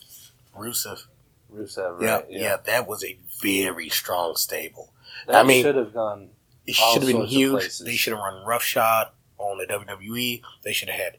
Rusev. 0.57 1.03
Rusev. 1.53 2.03
Yeah, 2.03 2.17
Right? 2.17 2.27
yeah, 2.29 2.57
that 2.67 2.87
was 2.87 3.05
a 3.05 3.19
very 3.43 3.89
strong 3.89 4.37
stable. 4.37 4.93
That 5.27 5.37
I 5.37 5.43
mean- 5.43 5.63
should 5.65 5.77
have 5.77 5.95
gone. 5.95 6.31
It 6.67 6.75
should 6.75 7.03
have 7.05 7.07
been 7.13 7.27
huge. 7.27 7.79
They 7.79 7.95
should 7.95 8.13
have 8.13 8.21
run 8.21 8.45
roughshod 8.45 9.09
on 9.39 9.59
the 9.59 9.67
WWE. 9.67 10.43
They 10.65 10.73
should 10.73 10.89
have 10.89 10.99
had 11.01 11.19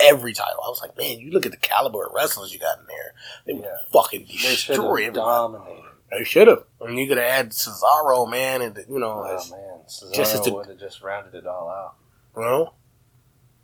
every 0.00 0.32
title. 0.32 0.58
I 0.64 0.68
was 0.68 0.80
like, 0.82 0.98
man, 0.98 1.20
you 1.20 1.30
look 1.30 1.46
at 1.46 1.52
the 1.52 1.58
caliber 1.58 2.06
of 2.06 2.12
wrestlers 2.14 2.52
you 2.52 2.58
got 2.58 2.78
in 2.80 2.86
there. 2.88 3.14
They 3.46 3.52
would 3.52 3.62
Yeah. 3.64 3.76
fucking 3.92 4.22
They 4.26 4.32
should 4.34 4.74
destroy 4.74 5.04
have 5.04 5.08
everybody. 5.10 5.12
dominated. 5.14 5.84
They 6.10 6.24
should 6.24 6.48
have. 6.48 6.64
I 6.82 6.86
mean, 6.86 6.98
you 6.98 7.06
could 7.06 7.18
have 7.18 7.30
had 7.30 7.50
Cesaro, 7.50 8.28
man, 8.28 8.60
and 8.62 8.76
you 8.88 8.98
know, 8.98 9.22
Oh 9.24 9.50
man, 9.52 9.80
Cesaro 9.86 10.12
just 10.14 10.42
to- 10.44 10.50
would 10.50 10.66
have 10.66 10.78
just 10.80 11.00
rounded 11.00 11.34
it 11.36 11.46
all 11.46 11.68
out. 11.68 11.94
know, 12.36 12.72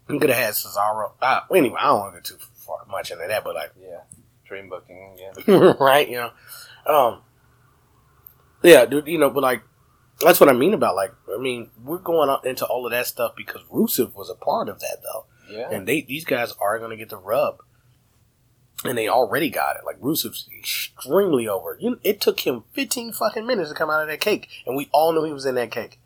you 0.08 0.20
could 0.20 0.30
have 0.30 0.38
had 0.38 0.54
Cesaro. 0.54 1.12
Uh, 1.20 1.40
anyway, 1.52 1.78
I 1.80 1.86
don't 1.86 1.98
want 2.00 2.14
to 2.14 2.20
get 2.20 2.26
too 2.40 2.46
far 2.64 2.84
much 2.90 3.10
into 3.10 3.26
that, 3.26 3.44
but 3.44 3.54
like, 3.54 3.72
Yeah, 3.80 4.00
dream 4.44 4.68
booking 4.68 5.14
again. 5.14 5.76
right, 5.80 6.08
you 6.08 6.16
know, 6.16 6.30
um, 6.86 7.22
yeah, 8.62 8.86
dude, 8.86 9.06
you 9.06 9.18
know, 9.18 9.30
but 9.30 9.42
like, 9.42 9.62
that's 10.20 10.40
what 10.40 10.48
I 10.48 10.52
mean 10.52 10.74
about 10.74 10.96
like, 10.96 11.12
I 11.34 11.40
mean, 11.40 11.70
we're 11.82 11.98
going 11.98 12.30
up 12.30 12.46
into 12.46 12.64
all 12.66 12.86
of 12.86 12.92
that 12.92 13.06
stuff 13.06 13.34
because 13.36 13.62
Rusev 13.72 14.14
was 14.14 14.30
a 14.30 14.34
part 14.34 14.68
of 14.68 14.80
that, 14.80 14.98
though. 15.02 15.26
Yeah, 15.50 15.68
and 15.70 15.86
they 15.86 16.00
these 16.00 16.24
guys 16.24 16.54
are 16.60 16.78
going 16.78 16.90
to 16.90 16.96
get 16.96 17.10
the 17.10 17.18
rub, 17.18 17.62
and 18.84 18.96
they 18.96 19.08
already 19.08 19.50
got 19.50 19.76
it. 19.76 19.84
Like 19.84 20.00
Rusev's 20.00 20.48
extremely 20.56 21.46
over. 21.46 21.76
You, 21.80 22.00
it 22.02 22.20
took 22.20 22.40
him 22.40 22.64
fifteen 22.72 23.12
fucking 23.12 23.46
minutes 23.46 23.68
to 23.68 23.74
come 23.74 23.90
out 23.90 24.02
of 24.02 24.08
that 24.08 24.20
cake, 24.20 24.48
and 24.66 24.76
we 24.76 24.88
all 24.92 25.12
knew 25.12 25.24
he 25.24 25.32
was 25.32 25.44
in 25.46 25.54
that 25.56 25.70
cake. 25.70 25.98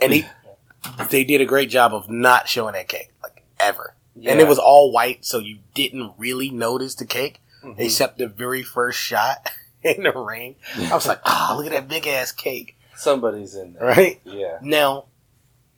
And 0.00 0.12
he, 0.12 0.24
they 1.10 1.24
did 1.24 1.40
a 1.40 1.46
great 1.46 1.68
job 1.68 1.92
of 1.92 2.08
not 2.08 2.48
showing 2.48 2.74
that 2.74 2.88
cake, 2.88 3.10
like 3.22 3.42
ever. 3.58 3.94
Yeah. 4.20 4.32
And 4.32 4.40
it 4.40 4.46
was 4.48 4.58
all 4.58 4.92
white, 4.92 5.24
so 5.24 5.38
you 5.38 5.58
didn't 5.74 6.12
really 6.18 6.50
notice 6.50 6.94
the 6.94 7.06
cake 7.06 7.40
Mhm. 7.64 7.74
except 7.78 8.18
the 8.18 8.26
very 8.28 8.62
first 8.62 8.98
shot 8.98 9.50
in 9.82 10.02
the 10.04 10.12
ring. 10.12 10.56
I 10.76 10.94
was 10.94 11.06
like, 11.06 11.20
ah, 11.24 11.54
look 11.56 11.66
at 11.66 11.72
that 11.72 11.88
big 11.88 12.06
ass 12.06 12.32
cake, 12.32 12.76
somebody's 12.96 13.54
in 13.54 13.74
there. 13.74 13.84
right? 13.84 14.20
Yeah, 14.24 14.58
Now, 14.62 15.06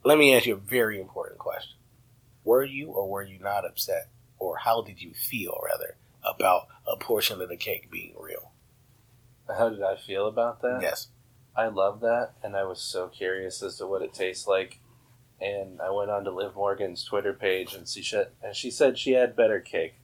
let 0.05 0.19
me 0.19 0.35
ask 0.35 0.47
you 0.47 0.55
a 0.55 0.59
very 0.59 1.01
important 1.01 1.39
question. 1.39 1.77
Were 2.45 2.65
you 2.65 2.89
or 2.91 3.09
were 3.09 3.23
you 3.23 3.39
not 3.39 3.65
upset? 3.65 4.09
Or 4.39 4.57
how 4.59 4.83
did 4.83 5.01
you 5.01 5.13
feel, 5.15 5.57
rather, 5.65 5.97
about 6.25 6.67
a 6.87 6.97
portion 6.97 7.41
of 7.41 7.49
the 7.49 7.57
cake 7.57 7.91
being 7.91 8.15
real? 8.19 8.51
how 9.57 9.69
did 9.69 9.83
I 9.83 9.97
feel 9.97 10.27
about 10.29 10.63
that? 10.63 10.79
Yes. 10.83 11.09
I 11.55 11.67
love 11.67 12.01
that, 12.01 12.31
and 12.43 12.57
I 12.57 12.65
was 12.65 12.81
so 12.81 13.09
curious 13.09 13.63
as 13.63 13.77
to 13.79 13.87
what 13.87 14.01
it 14.03 14.15
tastes 14.15 14.47
like. 14.47 14.79
And 15.43 15.81
I 15.81 15.91
went 15.91 16.11
on 16.11 16.25
to 16.25 16.31
Liv 16.31 16.55
Morgan's 16.55 17.05
Twitter 17.05 17.33
page, 17.33 17.75
and 17.75 17.89
she 17.89 18.03
said, 18.03 18.29
and 18.43 18.55
she 18.55 18.71
said 18.71 18.97
she 18.99 19.13
had 19.13 19.35
better 19.35 19.59
cake. 19.61 19.95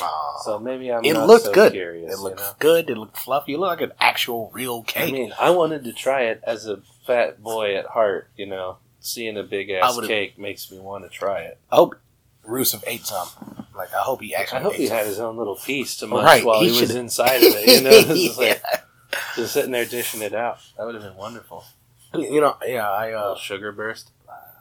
Aw. 0.00 0.40
So 0.44 0.58
maybe 0.58 0.92
I'm 0.92 1.04
it 1.04 1.12
not 1.14 1.26
looked 1.26 1.46
so 1.46 1.52
good. 1.52 1.72
curious. 1.72 2.12
it 2.12 2.18
looked 2.18 2.40
you 2.40 2.46
know? 2.46 2.52
good. 2.58 2.90
It 2.90 2.96
looked 2.96 3.16
fluffy. 3.16 3.54
It 3.54 3.58
looked 3.58 3.80
like 3.80 3.90
an 3.90 3.96
actual 4.00 4.50
real 4.54 4.82
cake. 4.82 5.08
I 5.08 5.12
mean, 5.12 5.32
I 5.40 5.50
wanted 5.50 5.84
to 5.84 5.92
try 5.92 6.22
it 6.22 6.40
as 6.44 6.66
a 6.66 6.80
fat 7.06 7.42
boy 7.42 7.76
at 7.76 7.86
heart. 7.86 8.30
You 8.36 8.46
know, 8.46 8.78
seeing 9.00 9.36
a 9.36 9.42
big 9.42 9.70
ass 9.70 9.98
cake 10.06 10.38
makes 10.38 10.70
me 10.70 10.78
want 10.78 11.04
to 11.04 11.10
try 11.10 11.40
it. 11.42 11.58
I 11.70 11.76
hope 11.76 11.96
Rusev 12.46 12.82
ate 12.86 13.06
some. 13.06 13.28
Like, 13.74 13.92
I 13.92 13.98
hope 14.00 14.22
he 14.22 14.34
actually 14.34 14.58
I 14.58 14.62
hope 14.62 14.74
he 14.74 14.86
some. 14.86 14.96
had 14.96 15.06
his 15.06 15.20
own 15.20 15.36
little 15.36 15.56
piece 15.56 15.96
to 15.98 16.06
munch 16.06 16.24
Right, 16.24 16.44
while 16.44 16.60
he 16.62 16.70
he, 16.70 16.80
was 16.80 16.94
inside 16.94 17.36
of 17.36 17.52
it. 17.54 17.66
You 17.76 17.80
know, 17.82 17.90
just 18.14 18.38
like 18.38 18.62
just 19.34 19.52
sitting 19.52 19.72
there 19.72 19.84
dishing 19.84 20.22
it 20.22 20.34
out. 20.34 20.58
That 20.76 20.86
would 20.86 20.94
have 20.94 21.04
been 21.04 21.16
wonderful. 21.16 21.64
You 22.14 22.40
know, 22.40 22.56
yeah, 22.66 22.90
I 22.90 23.12
uh, 23.12 23.36
sugar 23.36 23.72
burst. 23.72 24.10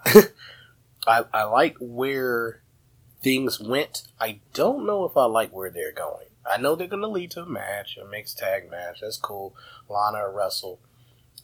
I, 1.07 1.25
I 1.33 1.43
like 1.43 1.77
where 1.79 2.61
things 3.21 3.59
went. 3.59 4.03
I 4.19 4.39
don't 4.53 4.85
know 4.85 5.05
if 5.05 5.17
I 5.17 5.25
like 5.25 5.51
where 5.51 5.69
they're 5.69 5.91
going. 5.91 6.27
I 6.49 6.57
know 6.57 6.75
they're 6.75 6.87
going 6.87 7.01
to 7.01 7.07
lead 7.07 7.31
to 7.31 7.41
a 7.41 7.45
match, 7.45 7.97
a 7.97 8.05
mixed 8.05 8.37
tag 8.37 8.69
match. 8.69 8.99
That's 9.01 9.17
cool. 9.17 9.55
Lana 9.89 10.19
or 10.19 10.31
Russell. 10.31 10.79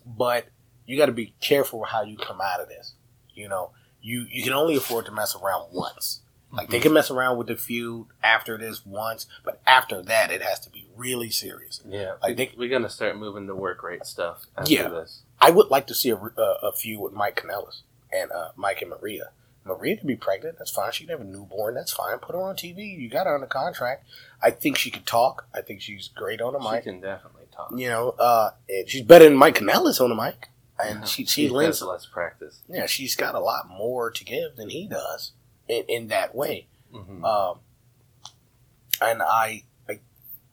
But 0.05 0.45
you 0.85 0.97
got 0.97 1.07
to 1.07 1.11
be 1.11 1.33
careful 1.41 1.85
how 1.85 2.03
you 2.03 2.17
come 2.17 2.39
out 2.41 2.59
of 2.59 2.69
this. 2.69 2.93
You 3.33 3.49
know, 3.49 3.71
you, 4.01 4.27
you 4.31 4.43
can 4.43 4.53
only 4.53 4.75
afford 4.75 5.05
to 5.05 5.11
mess 5.11 5.35
around 5.35 5.69
once. 5.71 6.21
Like 6.53 6.69
they 6.69 6.79
mhm. 6.79 6.83
can 6.83 6.93
mess 6.93 7.09
around 7.09 7.37
with 7.37 7.47
the 7.47 7.55
feud 7.55 8.07
after 8.21 8.57
this 8.57 8.85
once, 8.85 9.25
but 9.43 9.61
after 9.65 10.01
that, 10.01 10.31
it 10.31 10.41
has 10.41 10.59
to 10.61 10.69
be 10.69 10.85
really 10.95 11.29
serious. 11.29 11.81
Yeah, 11.87 12.15
I 12.21 12.29
we, 12.31 12.35
think- 12.35 12.55
we're 12.57 12.69
gonna 12.69 12.89
start 12.89 13.17
moving 13.17 13.47
to 13.47 13.55
work 13.55 13.81
rate 13.83 14.05
stuff 14.05 14.47
after 14.57 14.71
Yeah. 14.73 14.89
this. 14.89 15.21
I 15.39 15.49
would 15.49 15.69
like 15.69 15.87
to 15.87 15.95
see 15.95 16.09
a, 16.09 16.17
a, 16.17 16.29
uh, 16.37 16.57
a 16.63 16.71
feud 16.73 16.99
with 16.99 17.13
Mike 17.13 17.41
Kanellis 17.41 17.83
and 18.11 18.31
uh, 18.31 18.49
Mike 18.55 18.81
and 18.81 18.89
Maria. 18.91 19.31
Maria 19.63 19.95
could 19.97 20.07
be 20.07 20.15
pregnant. 20.15 20.57
That's 20.57 20.71
fine. 20.71 20.91
She 20.91 21.03
could 21.05 21.11
have 21.11 21.21
a 21.21 21.23
newborn. 21.23 21.75
That's 21.75 21.91
fine. 21.91 22.17
Put 22.17 22.33
her 22.33 22.41
on 22.41 22.55
TV. 22.55 22.99
You 22.99 23.09
got 23.09 23.27
her 23.27 23.35
under 23.35 23.45
contract. 23.45 24.05
I 24.41 24.49
think 24.49 24.75
she 24.77 24.89
could 24.89 25.05
talk. 25.05 25.45
I 25.53 25.61
think 25.61 25.81
she's 25.81 26.07
great 26.07 26.41
on 26.41 26.53
the 26.53 26.59
mic. 26.59 26.83
She 26.83 26.89
can 26.89 26.99
definitely 26.99 27.43
talk. 27.55 27.71
You 27.77 27.89
know, 27.89 28.09
uh, 28.17 28.51
she's 28.87 29.03
better 29.03 29.25
than 29.25 29.35
Mike 29.35 29.55
Kanellis 29.59 30.01
on 30.01 30.09
the 30.09 30.15
mic. 30.15 30.47
And 30.83 31.07
she 31.07 31.25
she 31.25 31.43
He 31.43 31.49
lends. 31.49 31.79
has 31.79 31.87
less 31.87 32.05
practice. 32.07 32.61
Yeah, 32.67 32.87
she's 32.87 33.15
got 33.15 33.35
a 33.35 33.39
lot 33.39 33.69
more 33.69 34.09
to 34.09 34.23
give 34.25 34.55
than 34.55 34.69
he 34.71 34.87
does 34.87 35.33
in, 35.67 35.83
in 35.87 36.07
that 36.07 36.33
way. 36.33 36.65
Mhm. 36.91 37.23
Um, 37.23 37.59
and 38.99 39.21
I, 39.21 39.63
I, 39.87 39.99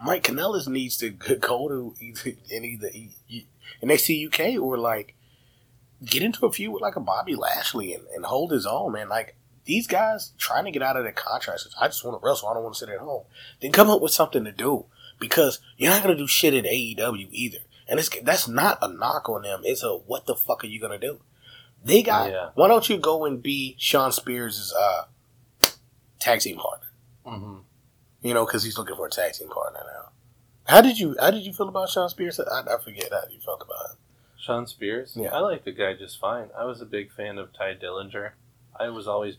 Mike 0.04 0.24
Kanellis 0.24 0.68
needs 0.68 0.96
to 0.98 1.08
go 1.40 1.68
to 1.68 1.94
either 2.00 2.36
in 2.50 2.64
either 2.64 2.88
E- 2.92 3.46
NXT 3.82 4.26
UK 4.56 4.62
or 4.62 4.76
like 4.76 5.14
get 6.04 6.22
into 6.22 6.46
a 6.46 6.52
feud 6.52 6.72
with 6.72 6.82
like 6.82 6.96
a 6.96 7.00
Bobby 7.00 7.34
Lashley 7.34 7.92
and, 7.92 8.04
and 8.14 8.24
hold 8.24 8.52
his 8.52 8.66
own, 8.66 8.92
man. 8.92 9.08
Like 9.08 9.36
these 9.64 9.86
guys 9.86 10.32
trying 10.38 10.64
to 10.64 10.70
get 10.70 10.82
out 10.82 10.96
of 10.96 11.04
their 11.04 11.12
contracts. 11.12 11.68
I 11.80 11.88
just 11.88 12.04
want 12.04 12.20
to 12.20 12.26
wrestle. 12.26 12.48
I 12.48 12.54
don't 12.54 12.62
want 12.62 12.74
to 12.74 12.78
sit 12.78 12.88
at 12.88 13.00
home. 13.00 13.24
Then 13.60 13.72
come 13.72 13.90
up 13.90 14.00
with 14.00 14.12
something 14.12 14.44
to 14.44 14.52
do 14.52 14.86
because 15.18 15.60
you're 15.76 15.90
not 15.90 16.02
gonna 16.02 16.16
do 16.16 16.26
shit 16.26 16.54
at 16.54 16.64
AEW 16.64 17.28
either. 17.30 17.58
And 17.86 17.98
it's 17.98 18.10
that's 18.22 18.48
not 18.48 18.78
a 18.82 18.88
knock 18.88 19.28
on 19.28 19.42
them. 19.42 19.60
It's 19.64 19.82
a 19.82 19.94
what 19.96 20.26
the 20.26 20.34
fuck 20.34 20.64
are 20.64 20.68
you 20.68 20.80
gonna 20.80 20.98
do? 20.98 21.20
They 21.84 22.02
got. 22.02 22.30
Yeah. 22.30 22.50
Why 22.54 22.68
don't 22.68 22.88
you 22.88 22.98
go 22.98 23.24
and 23.24 23.42
be 23.42 23.76
Shawn 23.78 24.12
Spears' 24.12 24.74
uh, 24.76 25.04
tag 26.18 26.40
team 26.40 26.56
partner? 26.56 26.88
hmm 27.24 27.58
You 28.22 28.34
know, 28.34 28.44
because 28.44 28.64
he's 28.64 28.76
looking 28.78 28.96
for 28.96 29.06
a 29.06 29.10
tag 29.10 29.32
team 29.34 29.48
partner 29.48 29.80
now. 29.84 30.10
How 30.66 30.80
did 30.80 30.98
you 30.98 31.16
How 31.20 31.30
did 31.30 31.44
you 31.44 31.52
feel 31.52 31.68
about 31.68 31.88
Shawn 31.88 32.08
Spears? 32.08 32.40
I, 32.40 32.60
I 32.60 32.78
forget 32.82 33.08
how 33.10 33.22
you 33.30 33.40
felt 33.40 33.62
about 33.62 33.90
him. 33.92 33.96
Shawn 34.48 34.66
Spears. 34.66 35.12
Yeah. 35.14 35.28
I 35.34 35.40
like 35.40 35.64
the 35.64 35.72
guy 35.72 35.92
just 35.92 36.18
fine. 36.18 36.48
I 36.58 36.64
was 36.64 36.80
a 36.80 36.86
big 36.86 37.12
fan 37.12 37.36
of 37.36 37.52
Tye 37.52 37.74
Dillinger. 37.74 38.30
I 38.80 38.88
was 38.88 39.06
always, 39.06 39.36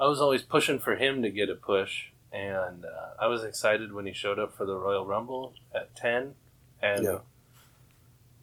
I 0.00 0.06
was 0.06 0.18
always 0.18 0.40
pushing 0.42 0.78
for 0.78 0.96
him 0.96 1.20
to 1.22 1.28
get 1.30 1.50
a 1.50 1.54
push, 1.54 2.06
and 2.32 2.86
uh, 2.86 3.10
I 3.20 3.26
was 3.26 3.44
excited 3.44 3.92
when 3.92 4.06
he 4.06 4.14
showed 4.14 4.38
up 4.38 4.56
for 4.56 4.64
the 4.64 4.76
Royal 4.76 5.04
Rumble 5.04 5.52
at 5.74 5.94
ten, 5.94 6.36
and 6.80 7.04
Yeah. 7.04 7.18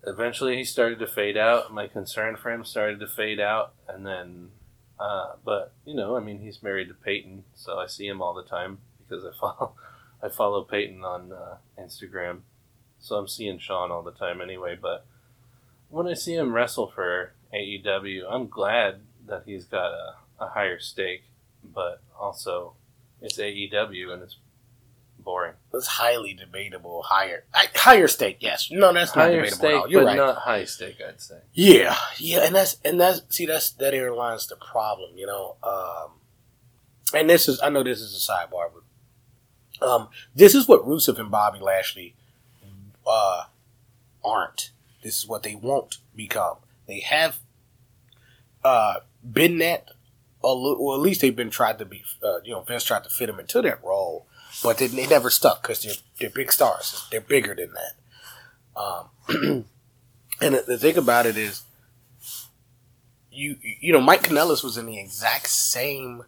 eventually 0.05 0.55
he 0.55 0.63
started 0.63 0.99
to 0.99 1.07
fade 1.07 1.35
out. 1.35 1.73
My 1.73 1.87
concern 1.87 2.35
for 2.35 2.51
him 2.51 2.63
started 2.63 2.99
to 2.99 3.07
fade 3.07 3.39
out, 3.39 3.73
and 3.89 4.05
then, 4.05 4.51
uh, 4.99 5.33
but 5.43 5.73
you 5.83 5.95
know, 5.95 6.15
I 6.15 6.19
mean, 6.19 6.41
he's 6.41 6.61
married 6.61 6.89
to 6.89 6.93
Peyton, 6.93 7.43
so 7.55 7.79
I 7.79 7.87
see 7.87 8.05
him 8.07 8.21
all 8.21 8.35
the 8.35 8.43
time 8.43 8.77
because 8.99 9.25
I 9.25 9.31
follow, 9.39 9.73
I 10.21 10.29
follow 10.29 10.63
Peyton 10.63 11.03
on 11.03 11.31
uh, 11.31 11.55
Instagram, 11.79 12.41
so 12.99 13.15
I'm 13.15 13.27
seeing 13.27 13.57
Shawn 13.57 13.91
all 13.91 14.03
the 14.03 14.11
time 14.11 14.41
anyway. 14.41 14.77
But 14.79 15.07
when 15.95 16.07
I 16.09 16.13
see 16.13 16.35
him 16.35 16.51
wrestle 16.51 16.87
for 16.87 17.31
AEW, 17.53 18.23
I'm 18.29 18.49
glad 18.49 18.99
that 19.27 19.43
he's 19.45 19.63
got 19.63 19.91
a, 19.93 20.15
a 20.41 20.49
higher 20.49 20.77
stake, 20.77 21.23
but 21.63 22.01
also 22.19 22.73
it's 23.21 23.37
AEW 23.37 24.11
and 24.11 24.21
it's 24.21 24.35
boring. 25.17 25.53
It's 25.73 25.87
highly 25.87 26.33
debatable. 26.33 27.01
Higher 27.03 27.45
I, 27.53 27.67
higher 27.75 28.09
stake, 28.09 28.39
yes. 28.41 28.69
No, 28.69 28.91
that's 28.91 29.15
not 29.15 29.21
Higher 29.29 29.35
debatable. 29.45 29.57
stake, 29.57 29.71
at 29.71 29.77
all. 29.77 29.89
You're 29.89 30.01
but 30.01 30.07
right. 30.07 30.17
not 30.17 30.35
high 30.39 30.65
stake, 30.65 30.97
I'd 31.07 31.21
say. 31.21 31.39
Yeah, 31.53 31.95
yeah, 32.17 32.45
and 32.45 32.53
that's 32.53 32.75
and 32.83 32.99
that's 32.99 33.21
see 33.29 33.45
that's 33.45 33.69
that 33.71 33.93
airline's 33.93 34.47
the 34.47 34.57
problem, 34.57 35.11
you 35.17 35.25
know. 35.25 35.55
Um, 35.63 36.11
and 37.13 37.29
this 37.29 37.47
is 37.47 37.61
I 37.63 37.69
know 37.69 37.83
this 37.83 38.01
is 38.01 38.13
a 38.13 38.31
sidebar, 38.31 38.67
but 39.79 39.87
um, 39.87 40.09
this 40.35 40.53
is 40.53 40.67
what 40.67 40.85
Rusev 40.85 41.19
and 41.19 41.31
Bobby 41.31 41.59
Lashley 41.59 42.15
uh, 43.07 43.43
aren't. 44.25 44.71
This 45.05 45.19
is 45.19 45.27
what 45.27 45.43
they 45.43 45.53
won't 45.53 45.99
become. 46.15 46.57
They 46.87 47.01
have 47.01 47.37
uh, 48.63 49.01
been 49.23 49.59
that 49.59 49.91
a 50.43 50.51
little, 50.51 50.83
well, 50.83 50.95
at 50.95 51.01
least 51.01 51.21
they've 51.21 51.35
been 51.35 51.51
tried 51.51 51.77
to 51.77 51.85
be. 51.85 52.03
Uh, 52.23 52.41
you 52.43 52.53
know, 52.53 52.61
Vince 52.61 52.83
tried 52.83 53.03
to 53.03 53.09
fit 53.11 53.27
them 53.27 53.39
into 53.39 53.61
that 53.61 53.83
role, 53.83 54.25
but 54.63 54.79
they, 54.79 54.87
they 54.87 55.05
never 55.05 55.29
stuck 55.29 55.61
because 55.61 55.83
they're 55.83 55.93
they're 56.19 56.31
big 56.31 56.51
stars. 56.51 57.07
They're 57.11 57.21
bigger 57.21 57.53
than 57.53 57.73
that. 57.73 58.81
Um, 58.81 59.09
and 60.41 60.55
the, 60.55 60.63
the 60.65 60.77
thing 60.79 60.97
about 60.97 61.27
it 61.27 61.37
is, 61.37 61.61
you 63.31 63.57
you 63.61 63.93
know, 63.93 64.01
Mike 64.01 64.23
Kanellis 64.23 64.63
was 64.63 64.75
in 64.75 64.87
the 64.87 64.99
exact 64.99 65.49
same. 65.49 66.23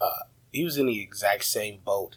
Uh, 0.00 0.24
he 0.52 0.64
was 0.64 0.78
in 0.78 0.86
the 0.86 1.00
exact 1.00 1.44
same 1.44 1.78
boat 1.84 2.16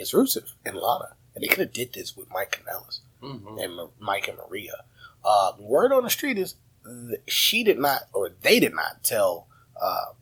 as 0.00 0.12
Rusev 0.12 0.54
and 0.64 0.76
Lana, 0.76 1.16
and 1.34 1.44
they 1.44 1.48
could 1.48 1.58
have 1.58 1.72
did 1.74 1.92
this 1.92 2.16
with 2.16 2.30
Mike 2.32 2.62
Kanellis 2.64 3.00
hmm 3.20 3.58
and 3.58 3.78
Mike 3.98 4.28
and 4.28 4.38
Maria. 4.38 4.84
Uh, 5.24 5.52
word 5.58 5.92
on 5.92 6.02
the 6.04 6.10
street 6.10 6.38
is 6.38 6.54
th- 6.84 7.20
she 7.26 7.64
did 7.64 7.78
not, 7.78 8.02
or 8.12 8.30
they 8.42 8.60
did 8.60 8.74
not 8.74 9.02
tell 9.02 9.46
uh, 9.80 10.12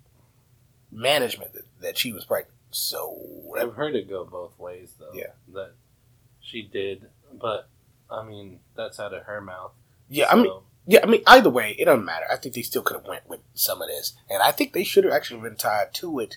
management 0.91 1.53
that, 1.55 1.65
that 1.81 1.99
she 1.99 2.13
was 2.13 2.25
pregnant. 2.25 2.55
So 2.71 3.19
I've 3.59 3.75
heard 3.75 3.95
it 3.95 4.09
go 4.09 4.25
both 4.25 4.59
ways, 4.59 4.95
though. 4.99 5.11
Yeah. 5.13 5.33
That 5.53 5.73
she 6.41 6.63
did, 6.63 7.07
but 7.33 7.69
I 8.11 8.25
mean, 8.25 8.61
that's 8.77 8.99
out 9.01 9.13
of 9.15 9.25
her 9.25 9.41
mouth. 9.41 9.73
yeah, 10.09 10.29
I 10.31 10.37
mean, 10.37 10.53
yeah, 10.87 11.01
I 11.03 11.07
mean, 11.07 11.23
either 11.27 11.51
way, 11.51 11.77
it 11.79 11.85
doesn't 11.85 12.05
matter. 12.05 12.27
I 12.31 12.37
think 12.37 12.55
they 12.55 12.63
still 12.63 12.83
could 12.83 12.97
have 12.97 13.07
went 13.07 13.29
with 13.29 13.41
some 13.55 13.81
of 13.83 13.89
this, 13.89 14.15
and 14.31 14.43
I 14.43 14.51
think 14.53 14.73
they 14.73 14.85
should 14.85 15.05
have 15.05 15.13
actually 15.13 15.41
been 15.41 15.57
tied 15.57 15.95
to 15.95 16.19
it. 16.19 16.37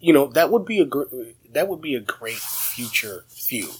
You 0.00 0.12
know, 0.12 0.26
that 0.28 0.50
would 0.50 0.64
be 0.64 0.80
a 0.80 0.84
gr- 0.84 1.04
that 1.52 1.68
would 1.68 1.80
be 1.80 1.94
a 1.94 2.00
great 2.00 2.36
future 2.38 3.24
feud. 3.28 3.70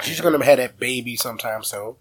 She's 0.00 0.20
going 0.20 0.38
to 0.38 0.44
have 0.44 0.58
that 0.58 0.78
baby 0.78 1.16
sometime 1.16 1.62
soon. 1.62 1.96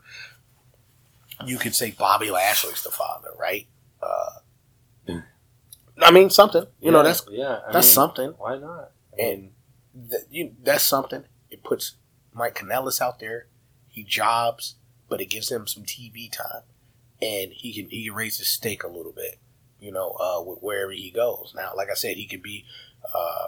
You 1.45 1.57
could 1.57 1.75
say 1.75 1.91
Bobby 1.91 2.29
Lashley's 2.31 2.83
the 2.83 2.91
father, 2.91 3.29
right? 3.39 3.67
Uh, 4.01 4.39
I 6.01 6.11
mean, 6.11 6.29
something. 6.29 6.65
You 6.79 6.91
know, 6.91 7.03
that's 7.03 7.23
yeah, 7.29 7.59
I 7.67 7.71
that's 7.73 7.87
mean, 7.87 7.93
something. 7.93 8.29
Why 8.37 8.57
not? 8.57 8.91
I 9.17 9.21
And- 9.21 9.51
you, 10.29 10.55
that's 10.63 10.83
something. 10.85 11.25
It 11.49 11.63
puts 11.63 11.95
Mike 12.33 12.55
Kanellis 12.55 13.01
out 13.01 13.19
there. 13.19 13.47
He 13.87 14.03
jobs, 14.03 14.75
but 15.09 15.19
it 15.21 15.25
gives 15.25 15.51
him 15.51 15.67
some 15.67 15.83
TV 15.83 16.31
time, 16.31 16.63
and 17.21 17.51
he 17.51 17.73
can 17.73 17.89
he 17.89 18.05
can 18.05 18.13
raise 18.15 18.37
his 18.37 18.47
stake 18.47 18.83
a 18.83 18.87
little 18.87 19.11
bit. 19.11 19.37
You 19.79 19.91
know, 19.91 20.11
uh, 20.13 20.41
with 20.41 20.59
wherever 20.59 20.91
he 20.91 21.11
goes. 21.11 21.53
Now, 21.55 21.73
like 21.75 21.89
I 21.91 21.95
said, 21.95 22.15
he 22.15 22.25
could 22.25 22.41
be 22.41 22.65
uh, 23.13 23.47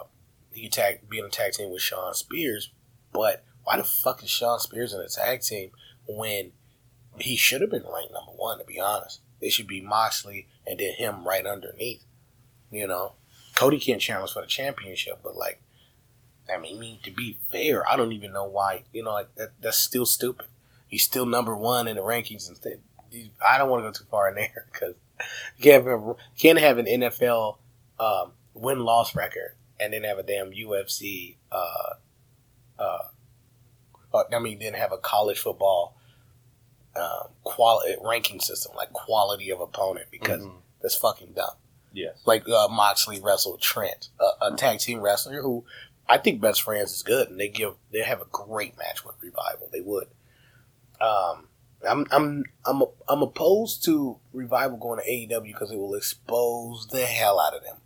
he 0.52 0.64
could 0.64 0.72
tag 0.72 1.08
be 1.08 1.18
in 1.18 1.24
a 1.24 1.30
tag 1.30 1.52
team 1.52 1.70
with 1.70 1.80
Shawn 1.82 2.12
Spears, 2.14 2.70
but 3.12 3.42
why 3.64 3.78
the 3.78 3.84
fuck 3.84 4.22
is 4.22 4.28
Shawn 4.30 4.60
Spears 4.60 4.92
in 4.92 5.00
a 5.00 5.08
tag 5.08 5.40
team 5.40 5.70
when 6.06 6.52
he 7.18 7.36
should 7.36 7.60
have 7.60 7.70
been 7.70 7.84
ranked 7.84 8.12
number 8.12 8.32
one? 8.32 8.58
To 8.58 8.64
be 8.64 8.80
honest, 8.80 9.20
it 9.40 9.52
should 9.52 9.66
be 9.66 9.80
Moxley 9.80 10.46
and 10.66 10.78
then 10.78 10.94
him 10.94 11.26
right 11.26 11.46
underneath. 11.46 12.04
You 12.70 12.86
know, 12.86 13.12
Cody 13.54 13.78
can't 13.78 14.00
challenge 14.00 14.32
for 14.32 14.42
the 14.42 14.48
championship, 14.48 15.20
but 15.22 15.36
like, 15.36 15.60
I 16.52 16.58
mean, 16.58 16.78
me- 16.78 17.00
to 17.04 17.10
be 17.10 17.38
fair, 17.50 17.88
I 17.88 17.96
don't 17.96 18.12
even 18.12 18.32
know 18.32 18.44
why. 18.44 18.84
You 18.92 19.04
know, 19.04 19.12
like 19.12 19.34
that, 19.36 19.50
that's 19.60 19.78
still 19.78 20.06
stupid. 20.06 20.46
He's 20.88 21.04
still 21.04 21.26
number 21.26 21.56
one 21.56 21.88
in 21.88 21.96
the 21.96 22.02
rankings 22.02 22.48
instead. 22.48 22.80
I 23.46 23.58
don't 23.58 23.70
want 23.70 23.84
to 23.84 23.88
go 23.88 23.92
too 23.92 24.04
far 24.10 24.28
in 24.28 24.34
there 24.34 24.66
because 24.72 24.94
can't 25.60 25.86
have, 25.86 26.16
can't 26.36 26.58
have 26.58 26.78
an 26.78 26.86
NFL 26.86 27.58
um, 27.98 28.32
win 28.54 28.80
loss 28.80 29.14
record 29.14 29.54
and 29.78 29.92
then 29.92 30.04
have 30.04 30.18
a 30.18 30.22
damn 30.22 30.50
UFC. 30.50 31.36
Uh, 31.50 31.94
uh, 32.78 32.98
uh, 34.12 34.22
I 34.32 34.38
mean, 34.38 34.58
then 34.58 34.74
have 34.74 34.92
a 34.92 34.98
college 34.98 35.38
football 35.38 35.96
um, 36.96 37.28
quality 37.42 37.96
ranking 38.02 38.40
system 38.40 38.72
like 38.76 38.92
quality 38.92 39.50
of 39.50 39.60
opponent 39.60 40.06
because 40.10 40.40
mhm. 40.40 40.52
that's 40.80 40.96
fucking 40.96 41.32
dumb 41.34 41.54
yes. 41.94 42.20
like 42.26 42.46
uh, 42.48 42.68
Moxley 42.68 43.20
wrestled 43.20 43.62
Trent, 43.62 44.10
a, 44.20 44.46
a 44.46 44.56
tag 44.56 44.80
team 44.80 45.00
wrestler 45.00 45.40
who 45.40 45.64
I 46.08 46.18
think 46.18 46.40
Best 46.40 46.62
Friends 46.62 46.92
is 46.92 47.02
good, 47.02 47.30
and 47.30 47.40
they 47.40 47.48
give 47.48 47.74
they 47.92 48.00
have 48.00 48.20
a 48.20 48.26
great 48.30 48.76
match 48.76 49.04
with 49.04 49.14
Revival. 49.22 49.68
They 49.72 49.80
would. 49.80 50.08
Um, 51.00 51.48
I'm 51.88 52.06
I'm 52.10 52.44
I'm 52.66 52.82
I'm 53.08 53.22
opposed 53.22 53.84
to 53.84 54.18
Revival 54.32 54.76
going 54.76 55.00
to 55.00 55.10
AEW 55.10 55.46
because 55.46 55.70
it 55.70 55.78
will 55.78 55.94
expose 55.94 56.88
the 56.88 57.06
hell 57.06 57.40
out 57.40 57.56
of 57.56 57.62
them. 57.62 57.76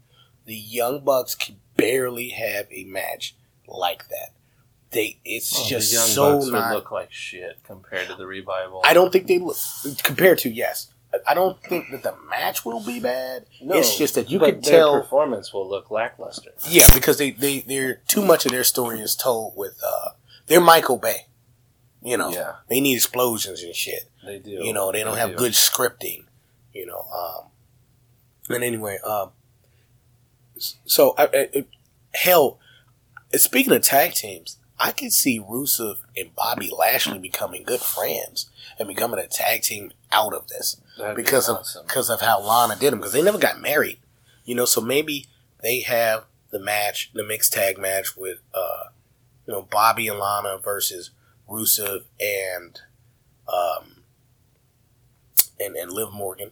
The 0.47 0.57
Young 0.57 1.05
Bucks 1.05 1.35
can 1.35 1.57
barely 1.77 2.31
have 2.31 2.67
a 2.73 2.85
match 2.85 3.37
like 3.67 4.09
that. 4.09 4.31
They 4.91 5.19
it's 5.25 5.53
Oh, 5.55 5.67
just 5.69 5.91
the 5.91 5.97
young 5.97 6.07
so 6.07 6.33
Bucks 6.39 6.47
not. 6.51 6.69
would 6.71 6.75
look 6.77 6.91
like 6.91 7.13
shit 7.13 7.59
compared 7.65 8.09
to 8.09 8.15
the 8.15 8.27
revival. 8.27 8.81
I 8.85 8.95
don't 8.95 9.13
think 9.13 9.27
they 9.27 9.39
look 9.39 9.57
compared 10.03 10.39
to 10.39 10.51
yes. 10.51 10.89
I 11.27 11.33
don't 11.33 11.61
think 11.63 11.91
that 11.91 12.03
the 12.03 12.15
match 12.29 12.65
will 12.67 12.85
be 12.85 13.01
bad. 13.01 13.47
No, 13.63 13.77
it's 13.77 13.97
just 13.97 14.15
that 14.17 14.31
you 14.31 14.39
can 14.39 14.61
their 14.61 14.81
tell. 14.81 15.01
performance 15.01 15.53
will 15.55 15.69
look 15.69 15.91
lackluster. 15.91 16.51
Yeah, 16.69 16.87
because 16.93 17.17
they 17.19 17.31
they 17.31 17.61
they're 17.61 17.97
too 18.09 18.23
much 18.25 18.45
of 18.47 18.53
their 18.53 18.65
story 18.65 19.01
is 19.01 19.15
told 19.15 19.55
with 19.57 19.79
uh 19.85 20.11
they're 20.47 20.61
Michael 20.61 20.99
Bay. 20.99 21.27
You 22.03 22.17
know, 22.17 22.31
Yeah, 22.31 22.57
they 22.69 22.81
need 22.81 22.95
explosions 22.97 23.63
and 23.63 23.75
shit. 23.75 24.09
they 24.25 24.39
do. 24.39 24.51
You 24.51 24.73
know, 24.73 24.93
they 24.93 25.03
don't 25.03 25.17
have 25.17 25.31
do. 25.31 25.37
good 25.37 25.53
scripting. 25.53 26.25
You 26.73 26.87
know, 26.87 27.01
um, 27.13 27.45
and 28.55 28.63
anyway, 28.63 28.99
um, 29.05 29.31
so 30.85 31.15
I, 31.19 31.25
I, 31.25 31.49
I- 31.57 31.65
hell, 32.15 32.59
speaking 33.35 33.73
of 33.73 33.83
tag 33.83 34.13
teams, 34.13 34.58
I 34.81 34.93
can 34.93 35.11
see 35.11 35.41
Rusev 35.41 35.99
and 36.17 36.35
Bobby 36.37 36.71
Lashley 36.77 37.19
becoming 37.19 37.65
good 37.65 37.81
friends 37.81 38.49
and 38.79 38.87
becoming 38.87 39.19
a 39.19 39.27
tag 39.27 39.63
team 39.63 39.93
out 40.13 40.33
of 40.33 40.47
this 40.49 40.81
That'd 40.97 41.17
be 41.17 41.23
because 41.23 41.49
of 41.49 41.67
because 41.87 42.09
of 42.11 42.21
how 42.21 42.41
Lana 42.41 42.77
did 42.77 42.93
them 42.93 43.01
because 43.01 43.13
they 43.13 43.23
never 43.23 43.39
got 43.39 43.61
married, 43.61 43.99
you 44.45 44.55
know. 44.55 44.65
So 44.65 44.81
maybe 44.81 45.27
they 45.63 45.81
have 45.81 46.25
the 46.51 46.59
match, 46.61 47.11
the 47.13 47.25
mixed 47.25 47.53
tag 47.53 47.77
match 47.79 48.17
with 48.17 48.39
uh, 48.55 48.85
you 49.47 49.53
know 49.53 49.63
Bobby 49.63 50.09
and 50.09 50.19
Lana 50.19 50.59
versus 50.59 51.11
Rusev 51.49 52.05
and 52.21 52.81
um 53.53 54.03
and 55.61 55.77
and 55.77 55.93
Liv 55.93 56.13
Morgan, 56.13 56.51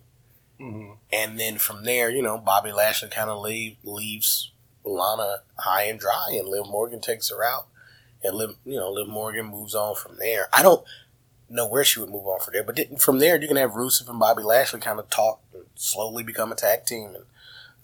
Mhm. 0.61 0.97
and 1.12 1.39
then 1.39 1.59
from 1.59 1.85
there, 1.85 2.11
you 2.11 2.23
know, 2.23 2.39
Bobby 2.39 2.73
Lashley 2.73 3.09
kind 3.09 3.31
of 3.31 3.41
leave 3.41 3.77
leaves 3.85 4.51
Lana 4.85 5.43
high 5.59 5.85
and 5.85 5.99
dry, 6.01 6.31
and 6.33 6.49
Liv 6.49 6.67
Morgan 6.67 7.01
takes 7.01 7.31
her 7.31 7.43
out, 7.45 7.67
and 8.27 8.37
Liv 8.37 8.57
you 8.65 8.77
know 8.79 8.91
Liv 8.91 9.09
Morgan 9.09 9.47
moves 9.47 9.75
on 9.75 9.95
from 9.95 10.17
there. 10.19 10.49
I 10.53 10.62
don't 10.62 10.85
know 11.49 11.67
where 11.67 11.85
she 11.85 12.01
would 12.01 12.11
move 12.11 12.27
on 12.27 12.41
from 12.41 12.53
there. 12.55 12.65
But 12.65 13.01
from 13.01 13.19
there, 13.21 13.41
you 13.41 13.47
can 13.49 13.57
have 13.57 13.71
Rusev 13.73 14.09
and 14.09 14.19
Bobby 14.19 14.43
Lashley 14.43 14.81
kind 14.81 14.99
of 14.99 15.09
talk 15.11 15.41
and 15.55 15.65
slowly 15.77 16.23
become 16.25 16.51
a 16.53 16.57
tag 16.57 16.85
team, 16.87 17.15
and 17.15 17.25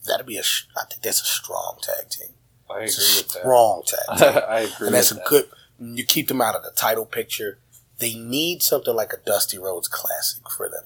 that'd 0.07 0.27
be 0.27 0.37
a. 0.37 0.43
I 0.77 0.85
think 0.91 1.03
that's 1.03 1.23
a 1.23 1.25
strong 1.25 1.79
tag 1.83 2.09
team. 2.11 2.31
I 2.71 2.75
agree 2.79 2.87
with 2.87 3.29
that. 3.29 3.41
strong 3.41 3.83
tag 3.87 4.19
team, 4.35 4.43
I 4.49 4.61
agree. 4.61 4.87
and 4.89 4.95
that's 4.97 5.11
a 5.13 5.15
that. 5.15 5.25
good. 5.27 5.45
You 5.79 6.05
keep 6.05 6.29
them 6.29 6.41
out 6.41 6.55
of 6.55 6.63
the 6.63 6.71
title 6.71 7.07
picture. 7.07 7.59
They 7.99 8.15
need 8.15 8.63
something 8.63 8.95
like 8.97 9.13
a 9.13 9.19
Dusty 9.25 9.59
Rhodes 9.59 9.87
Classic 9.89 10.43
for 10.51 10.69
them. 10.69 10.85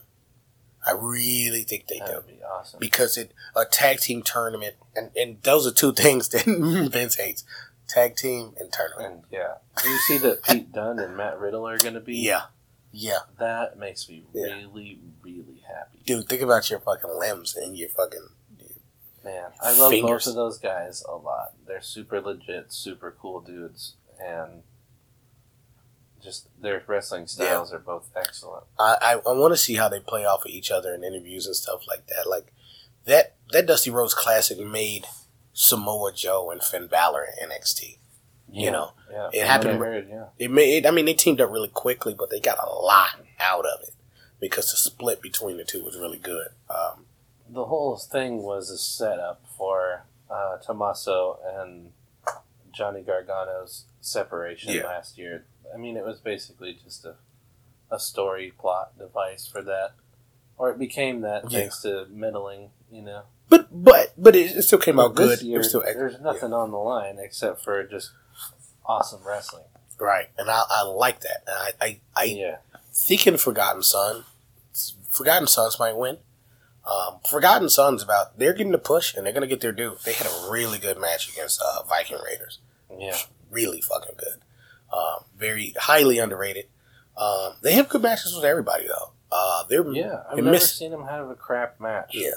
I 0.87 0.93
really 0.93 1.63
think 1.63 1.87
they 1.89 1.99
That 1.99 2.07
do 2.09 2.23
be 2.35 2.39
awesome. 2.45 2.79
because 2.79 3.17
it 3.17 3.33
a 3.57 3.65
tag 3.65 3.99
team 4.01 4.23
tournament, 4.23 4.75
and 4.95 5.11
and 5.17 5.43
those 5.43 5.67
are 5.67 5.73
two 5.73 5.93
things 6.05 6.29
that 6.31 6.45
Vince 6.93 7.17
hates: 7.17 7.45
tag 7.89 8.17
team 8.17 8.53
and 8.59 8.73
tournament. 8.73 9.13
and 9.15 9.23
yeah, 9.31 9.55
do 9.83 9.89
you 9.89 9.99
see 9.99 10.19
that 10.19 10.43
Pete 10.43 10.73
Dunne 10.73 10.99
and 10.99 11.17
Matt 11.17 11.39
Riddle 11.39 11.67
are 11.69 11.79
going 11.79 11.95
to 11.95 12.01
be? 12.01 12.17
Yeah, 12.19 12.43
yeah, 12.93 13.21
That 13.39 13.79
makes 13.79 14.09
me 14.09 14.25
Yeah. 14.33 14.47
really, 14.55 15.01
really 15.23 15.63
happy. 15.67 15.99
dude. 16.05 16.29
Think 16.29 16.43
about 16.43 16.69
your 16.71 16.81
fucking 16.81 17.11
limbs 17.19 17.55
and 17.57 17.77
your 17.77 17.89
fucking. 17.91 18.29
Dude. 18.59 18.71
Man, 19.25 19.51
I 19.61 19.77
love 19.77 19.91
Fingers. 19.91 20.25
both 20.25 20.31
of 20.33 20.35
those 20.37 20.59
guys 20.59 21.03
a 21.09 21.15
lot. 21.17 21.53
They're 21.67 21.81
super 21.83 22.21
legit, 22.21 22.73
super 22.73 23.15
cool 23.21 23.41
dudes, 23.41 23.95
and 24.21 24.63
just 26.23 26.49
their 26.61 26.83
wrestling 26.87 27.27
styles 27.27 27.73
are 27.73 27.79
both 27.79 28.09
excellent. 28.17 28.65
I 28.79 28.97
I, 29.01 29.13
I 29.31 29.33
want 29.33 29.53
to 29.53 29.57
see 29.59 29.75
how 29.75 29.89
they 29.89 30.01
play 30.01 30.25
off 30.25 30.45
of 30.45 30.51
each 30.51 30.71
other 30.71 30.95
in 30.95 31.05
interviews 31.05 31.47
and 31.47 31.55
stuff 31.55 31.87
like 31.87 32.07
that. 32.09 32.29
Like 32.29 32.53
that 33.05 33.35
that 33.53 33.67
Dusty 33.67 33.91
Rhodes 33.91 34.15
Classic 34.15 34.59
made 34.59 35.07
Samoa 35.59 36.13
Joe 36.13 36.51
and 36.51 36.63
Finn 36.63 36.87
Balor 36.87 37.25
in 37.41 37.49
NXT. 37.49 37.97
You 38.53 38.71
know, 38.71 38.93
yeah, 39.11 39.31
it 39.33 39.47
happened- 39.47 39.79
heard, 39.81 40.09
yeah, 40.09 40.27
It 40.39 40.51
made. 40.51 40.85
I 40.87 40.91
mean, 40.91 41.07
they 41.07 41.15
teamed 41.15 41.41
up 41.41 41.51
really 41.51 41.69
quickly, 41.69 42.15
but 42.15 42.29
they 42.31 42.39
got 42.41 42.59
a 42.63 42.69
lot 42.71 43.19
out 43.41 43.65
of 43.67 43.81
it 43.83 43.95
because 44.39 44.71
the 44.71 44.77
split 44.77 45.21
between 45.23 45.57
the 45.57 45.65
two 45.65 45.83
was 45.83 45.97
really 45.99 46.19
good. 46.19 46.49
Um, 46.71 47.07
the 47.49 47.65
whole 47.65 47.97
thing 47.97 48.43
was 48.43 48.71
a 48.71 48.77
setup 48.79 49.41
for 49.57 50.05
uh, 50.31 50.59
Tommaso 50.59 51.39
and 51.55 51.93
Johnny 52.73 53.03
Gargano's 53.03 53.87
separation 54.01 54.75
Yeah. 54.75 54.85
last 54.85 55.17
year. 55.19 55.47
I 55.75 55.79
mean, 55.79 55.97
it 55.97 56.05
was 56.05 56.21
basically 56.21 56.75
just 56.85 57.05
a 57.07 57.17
a 57.91 57.99
story 58.01 58.53
plot 58.59 58.99
device 58.99 59.47
for 59.47 59.63
that, 59.63 59.93
or 60.59 60.71
it 60.71 60.79
became 60.79 61.21
that 61.23 61.51
Yeah. 61.51 61.61
thanks 61.61 61.81
to 61.83 62.07
meddling. 62.11 62.71
You 62.91 63.03
know, 63.03 63.23
but 63.49 63.69
but 63.71 64.13
but 64.19 64.35
it, 64.37 64.57
it 64.57 64.63
still 64.63 64.79
came 64.79 64.99
out 64.99 65.15
good. 65.15 65.43
Year, 65.43 65.63
still 65.63 65.83
there's 65.83 66.21
nothing 66.21 66.53
on 66.53 66.71
the 66.71 66.77
line 66.79 67.19
except 67.19 67.63
for 67.63 67.83
just 67.85 68.11
awesome 68.85 69.21
wrestling. 69.27 69.65
right, 69.99 70.29
and 70.39 70.51
I, 70.51 70.63
I 70.71 70.83
like 70.83 71.21
that. 71.21 71.43
And 71.47 71.57
I 71.57 71.87
I, 71.87 72.01
I 72.17 72.25
yeah, 72.25 72.57
thinking 72.93 73.37
Forgotten 73.37 73.83
Son, 73.83 74.25
Forgotten 75.11 75.47
Sons 75.47 75.79
might 75.79 75.97
win. 75.97 76.19
Um, 76.87 77.19
Forgotten 77.29 77.69
Sons 77.69 78.03
about 78.03 78.39
they're 78.39 78.53
getting 78.53 78.73
the 78.73 78.79
push 78.79 79.15
and 79.15 79.27
they're 79.27 79.33
gonna 79.33 79.47
get 79.49 79.61
their 79.61 79.73
due. 79.73 79.97
They 80.05 80.13
had 80.13 80.27
a 80.29 80.51
really 80.51 80.79
good 80.79 80.99
match 81.01 81.29
against 81.33 81.61
uh, 81.61 81.83
Viking 81.85 82.19
Raiders. 82.25 82.59
yeah. 82.97 83.17
Really 83.51 83.81
fucking 83.81 84.17
good. 84.17 84.41
Um, 84.93 85.25
very 85.37 85.73
highly 85.79 86.19
underrated. 86.19 86.67
Um, 87.17 87.55
they 87.63 87.73
have 87.73 87.89
good 87.89 88.03
matches 88.03 88.35
with 88.35 88.45
everybody 88.45 88.87
though. 88.87 89.11
Uh, 89.33 89.65
they're 89.69 89.87
Yeah, 89.93 90.23
I've 90.31 90.37
never 90.37 90.51
miss- 90.53 90.75
seen 90.75 90.93
him 90.93 91.05
have 91.07 91.29
a 91.29 91.35
crap 91.35 91.81
match. 91.81 92.11
Yeah. 92.13 92.31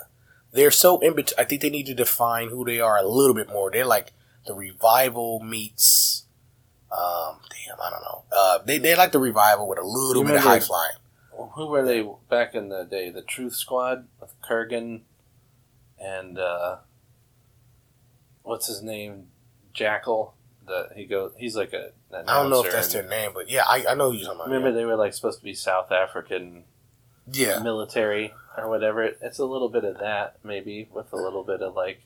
They're 0.52 0.72
so 0.72 1.00
in 1.00 1.16
between. 1.16 1.40
I 1.40 1.44
think 1.44 1.62
they 1.62 1.70
need 1.70 1.86
to 1.88 1.94
define 1.94 2.50
who 2.50 2.66
they 2.66 2.80
are 2.80 2.98
a 2.98 3.08
little 3.08 3.36
bit 3.36 3.50
more. 3.50 3.70
They're 3.70 3.86
like 3.86 4.14
the 4.46 4.54
revival 4.54 5.40
meets. 5.40 6.26
Um, 6.92 7.38
damn, 7.50 7.80
I 7.80 7.90
don't 7.90 8.02
know. 8.02 8.24
Uh, 8.32 8.60
they 8.66 8.78
they 8.80 8.96
like 8.96 9.12
the 9.12 9.20
revival 9.20 9.68
with 9.68 9.78
a 9.78 9.84
little 9.84 10.24
You 10.24 10.28
bit 10.28 10.38
of 10.38 10.44
high 10.44 10.60
flying. 10.60 10.96
Who 11.56 11.68
were 11.68 11.86
they 11.86 12.06
back 12.30 12.56
in 12.56 12.70
the 12.70 12.84
day? 12.84 13.10
The 13.10 13.22
Truth 13.22 13.54
Squad 13.56 14.08
with 14.20 14.34
Kurgan 14.42 15.02
and 16.00 16.40
uh, 16.40 16.78
what's 18.44 18.68
his 18.68 18.82
name? 18.82 19.28
Jackal. 19.74 20.34
The 20.66 20.90
he 20.96 21.06
go. 21.06 21.32
He's 21.38 21.56
like 21.56 21.74
a. 21.74 21.92
I 22.12 22.42
don't 22.42 22.50
know 22.50 22.64
if 22.64 22.72
that's 22.72 22.92
their 22.92 23.08
name, 23.08 23.32
but 23.34 23.50
yeah, 23.50 23.64
I, 23.68 23.86
I 23.90 23.94
know 23.94 24.12
who 24.12 24.18
you're 24.18 24.26
talking 24.26 24.42
about. 24.42 24.48
Remember, 24.48 24.72
they 24.72 24.86
were 24.86 24.96
like 24.96 25.14
supposed 25.14 25.40
to 25.40 25.46
be 25.46 25.54
South 25.54 25.92
African 25.92 26.64
yeah, 27.32 27.60
military 27.60 28.34
or 28.60 28.69
whatever. 28.69 29.04
It's 29.04 29.39
a 29.39 29.45
little 29.45 29.69
bit 29.69 29.84
of 29.84 30.00
that, 30.00 30.38
maybe, 30.43 30.88
with 30.91 31.12
a 31.13 31.17
little 31.17 31.43
bit 31.43 31.62
of 31.62 31.76
like. 31.76 32.02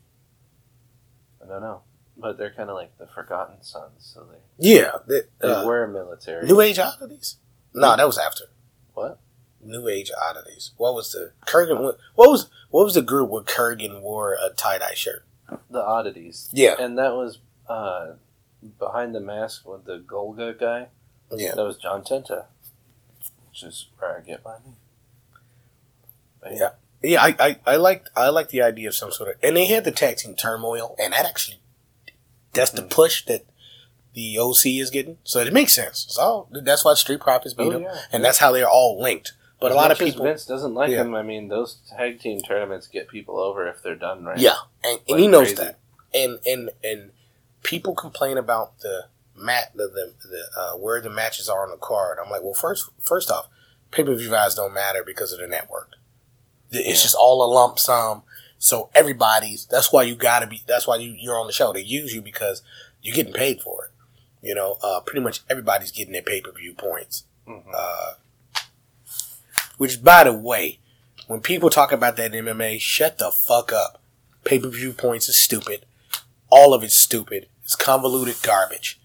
I 1.44 1.48
don't 1.48 1.62
know, 1.62 1.82
but 2.18 2.38
they're 2.38 2.54
kind 2.54 2.70
of 2.70 2.76
like 2.76 2.98
the 2.98 3.08
Forgotten 3.08 3.62
Sons, 3.64 3.92
so 4.00 4.26
they 4.32 4.38
yeah. 4.58 4.92
They, 5.08 5.22
they 5.42 5.48
uh, 5.52 5.66
were 5.66 5.88
military. 5.88 6.46
New 6.48 6.62
Age 6.62 6.80
Oddities. 6.80 7.38
No, 7.74 7.96
that 7.98 8.06
was 8.06 8.18
after 8.18 8.46
What? 8.94 9.20
New 9.62 9.88
Age 9.90 10.12
Oddities. 10.22 10.72
What 10.78 10.94
was 10.94 11.12
the 11.12 11.32
Kurgan? 11.46 11.82
What, 11.82 11.98
what 12.16 12.30
was 12.30 12.50
what 12.70 12.86
was 12.86 12.94
the 12.94 13.02
group 13.02 13.30
where 13.30 13.44
Kurgan 13.44 14.02
wore 14.02 14.34
a 14.42 14.50
tie 14.56 14.78
dye 14.78 14.94
shirt? 14.94 15.26
The 15.70 15.84
oddities. 15.84 16.50
Yeah, 16.54 16.76
And 16.80 16.98
that 16.98 17.14
was 17.14 17.40
uh, 17.68 18.14
behind 18.80 19.14
the 19.14 19.20
mask 19.20 19.68
with 19.68 19.86
the 19.86 20.00
Golga 20.00 20.58
guy. 20.58 20.88
yeah. 21.32 21.54
That 21.56 21.64
was 21.66 21.78
John 21.78 22.04
Tenta, 22.04 22.46
which 23.50 23.64
is 23.64 23.88
where 24.00 24.18
I 24.18 24.22
get 24.22 24.44
my 24.46 24.56
name. 24.66 24.76
Yeah. 26.52 26.70
Yeah, 27.02 27.22
I, 27.22 27.36
I, 27.40 27.60
I 27.66 27.76
liked 27.76 28.10
I 28.16 28.30
liked 28.30 28.52
the 28.52 28.62
idea 28.62 28.88
of 28.88 28.96
some 28.96 29.12
sort 29.12 29.30
of 29.30 29.36
and 29.44 29.58
they 29.58 29.66
had 29.66 29.84
the 29.84 29.92
tag 29.92 30.18
team 30.18 30.36
turmoil 30.36 30.96
and 30.98 31.12
that 31.14 31.26
actually 31.26 31.60
that's 32.54 32.72
the 32.72 32.82
Mhm. 32.84 32.90
push 32.92 33.26
that 33.26 33.46
the 34.14 34.38
OC 34.40 34.80
is 34.80 34.90
getting. 34.90 35.18
So 35.24 35.40
it 35.40 35.52
makes 35.52 35.74
sense. 35.74 36.06
So 36.10 36.48
that's 36.52 36.86
why 36.86 36.94
Street 36.94 37.20
Profits 37.20 37.54
beat 37.56 37.68
Oh, 37.68 37.72
them. 37.72 37.82
yeah. 37.84 37.98
And 38.12 38.24
that's 38.24 38.38
how 38.38 38.52
they're 38.52 38.70
all 38.70 39.02
linked. 39.02 39.34
But 39.60 39.72
As 39.72 39.74
a 39.74 39.78
lot 39.78 39.92
of 39.92 39.98
people 39.98 40.24
Vince 40.24 40.46
doesn't 40.46 40.74
like 40.74 40.92
Yeah. 40.92 41.04
them. 41.04 41.16
I 41.16 41.24
mean, 41.24 41.48
those 41.48 41.78
tag 41.90 42.20
team 42.20 42.40
tournaments 42.42 42.88
get 42.88 43.08
people 43.08 43.40
over 43.40 43.68
if 43.68 43.82
they're 43.82 43.96
done 43.96 44.24
right. 44.24 44.38
Yeah. 44.38 44.56
And, 44.84 45.00
and 45.10 45.20
he 45.20 45.28
knows 45.28 45.48
crazy. 45.54 45.56
that. 45.64 45.80
And 46.14 46.40
and 46.46 46.70
and 46.84 47.12
people 47.64 47.96
complain 47.96 48.38
about 48.38 48.80
the 48.80 49.06
mat 49.36 49.72
the 49.76 49.88
the, 49.88 50.14
the 50.30 50.44
uh, 50.62 50.78
where 50.78 51.02
the 51.02 51.10
matches 51.10 51.50
are 51.50 51.64
on 51.64 51.72
the 51.72 51.78
card. 51.78 52.18
I'm 52.24 52.30
like, 52.30 52.44
well 52.44 52.54
first 52.54 52.90
first 53.02 53.32
off, 53.32 53.48
pay 53.92 54.04
per 54.04 54.14
view 54.16 54.30
guys 54.30 54.54
don't 54.56 54.74
matter 54.74 55.04
because 55.04 55.34
of 55.34 55.40
the 55.40 55.48
network. 55.48 55.94
It's 56.76 56.88
Yeah. 57.00 57.04
just 57.04 57.16
all 57.16 57.44
a 57.44 57.50
lump 57.52 57.80
sum. 57.80 58.24
So 58.60 58.90
everybody's 58.96 59.66
that's 59.66 59.92
why 59.92 60.04
you 60.04 60.16
gotta 60.16 60.48
be 60.48 60.62
that's 60.68 60.88
why 60.88 60.96
you, 60.98 61.12
you're 61.20 61.38
on 61.40 61.48
the 61.48 61.54
show. 61.54 61.74
They 61.74 61.82
use 61.82 62.14
you 62.14 62.22
because 62.22 62.62
you're 63.02 63.16
getting 63.16 63.34
paid 63.34 63.62
for 63.62 63.86
it. 63.86 63.92
You 64.48 64.56
know, 64.56 64.78
uh, 64.84 65.00
pretty 65.02 65.22
much 65.22 65.42
everybody's 65.50 65.92
getting 65.92 66.14
their 66.14 66.22
pay 66.22 66.42
per 66.42 66.52
view 66.52 66.74
points. 66.74 67.24
Mhm. 67.48 67.64
Uh, 67.76 68.14
which, 69.78 70.04
by 70.04 70.24
the 70.24 70.34
way, 70.34 70.80
when 71.28 71.42
people 71.42 71.70
talk 71.70 71.92
about 71.92 72.16
that 72.18 72.32
MMA, 72.34 72.80
shut 72.80 73.18
the 73.18 73.32
fuck 73.32 73.72
up. 73.74 74.00
Pay 74.46 74.60
per 74.60 74.70
view 74.70 74.94
points 74.94 75.28
is 75.30 75.42
stupid. 75.42 75.86
All 76.50 76.74
of 76.74 76.84
it's 76.84 76.98
stupid. 77.00 77.48
It's 77.64 77.76
convoluted 77.76 78.42
garbage. 78.44 79.00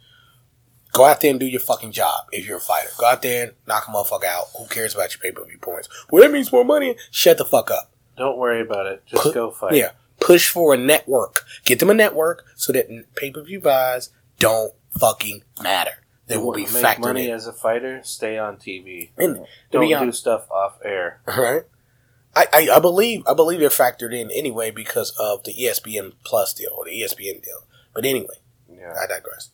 Go 0.93 1.05
out 1.05 1.21
there 1.21 1.31
and 1.31 1.39
do 1.39 1.47
your 1.47 1.61
fucking 1.61 1.93
job 1.93 2.27
if 2.33 2.47
you're 2.47 2.57
a 2.57 2.61
fighter. 2.61 2.89
Go 2.99 3.07
out 3.07 3.23
there 3.23 3.45
and 3.49 3.53
knock 3.67 3.87
a 3.89 3.91
motherfucker 3.91 4.25
out. 4.25 4.47
Who 4.57 4.67
cares 4.67 4.95
about 4.95 5.15
your 5.15 5.21
pay 5.21 5.31
per 5.33 5.45
view 5.45 5.59
points? 5.59 5.89
Well, 6.11 6.23
that 6.23 6.33
means 6.33 6.51
more 6.51 6.65
money. 6.65 6.97
Shut 7.11 7.39
the 7.39 7.45
fuck 7.45 7.71
up. 7.71 7.91
Don't 8.17 8.39
worry 8.39 8.61
about 8.63 8.87
it. 8.87 9.03
Just 9.07 9.35
go 9.35 9.51
fight. 9.51 9.75
Yeah. 9.75 9.91
Push 10.21 10.49
for 10.49 10.75
a 10.75 10.77
network. 10.77 11.45
Get 11.65 11.79
them 11.79 11.91
a 11.91 11.95
network 11.95 12.45
so 12.57 12.73
that 12.73 12.89
pay 13.15 13.31
per 13.31 13.43
view 13.43 13.61
buys 13.61 14.11
don't 14.39 14.73
fucking 14.99 15.43
matter. 15.63 16.03
They 16.27 16.37
will 16.37 16.53
be 16.53 16.63
make 16.63 16.71
factored 16.71 16.99
money 17.01 17.29
in. 17.29 17.35
as 17.35 17.47
a 17.47 17.53
fighter. 17.53 18.01
Stay 18.03 18.37
on 18.39 18.57
TV. 18.57 19.11
And 19.17 19.47
Don't 19.71 19.89
do 19.89 19.95
honest, 19.95 20.19
stuff 20.21 20.51
off 20.51 20.79
air. 20.85 21.21
right? 21.27 21.63
I, 22.37 22.47
I, 22.53 22.69
I 22.77 22.79
believe 22.81 23.23
I 23.27 23.35
believe 23.35 23.61
they're 23.61 23.69
factored 23.71 24.13
in 24.15 24.31
anyway 24.31 24.71
because 24.71 25.11
of 25.19 25.45
the 25.45 25.55
ESPN 25.55 26.13
Plus 26.25 26.53
deal 26.55 26.71
or 26.77 26.85
the 26.85 26.91
ESPN 27.01 27.43
deal. 27.43 27.67
But 27.95 28.05
anyway, 28.05 28.35
Yeah, 28.71 28.95
I 29.03 29.07
digress. 29.07 29.51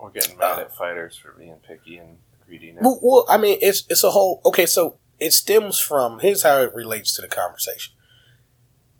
We're 0.00 0.10
getting 0.10 0.36
mad 0.38 0.58
Uh, 0.58 0.60
at 0.62 0.76
fighters 0.76 1.16
for 1.16 1.32
being 1.32 1.56
picky 1.66 1.98
and 1.98 2.18
greedy 2.46 2.72
now. 2.72 2.80
Well, 2.82 2.98
well, 3.02 3.26
I 3.28 3.36
mean, 3.36 3.58
it's 3.60 3.84
it's 3.88 4.04
a 4.04 4.10
whole 4.10 4.40
okay. 4.44 4.66
So 4.66 4.98
it 5.18 5.32
stems 5.32 5.78
from 5.78 6.20
here's 6.20 6.42
how 6.42 6.62
it 6.62 6.74
relates 6.74 7.14
to 7.16 7.22
the 7.22 7.28
conversation. 7.28 7.94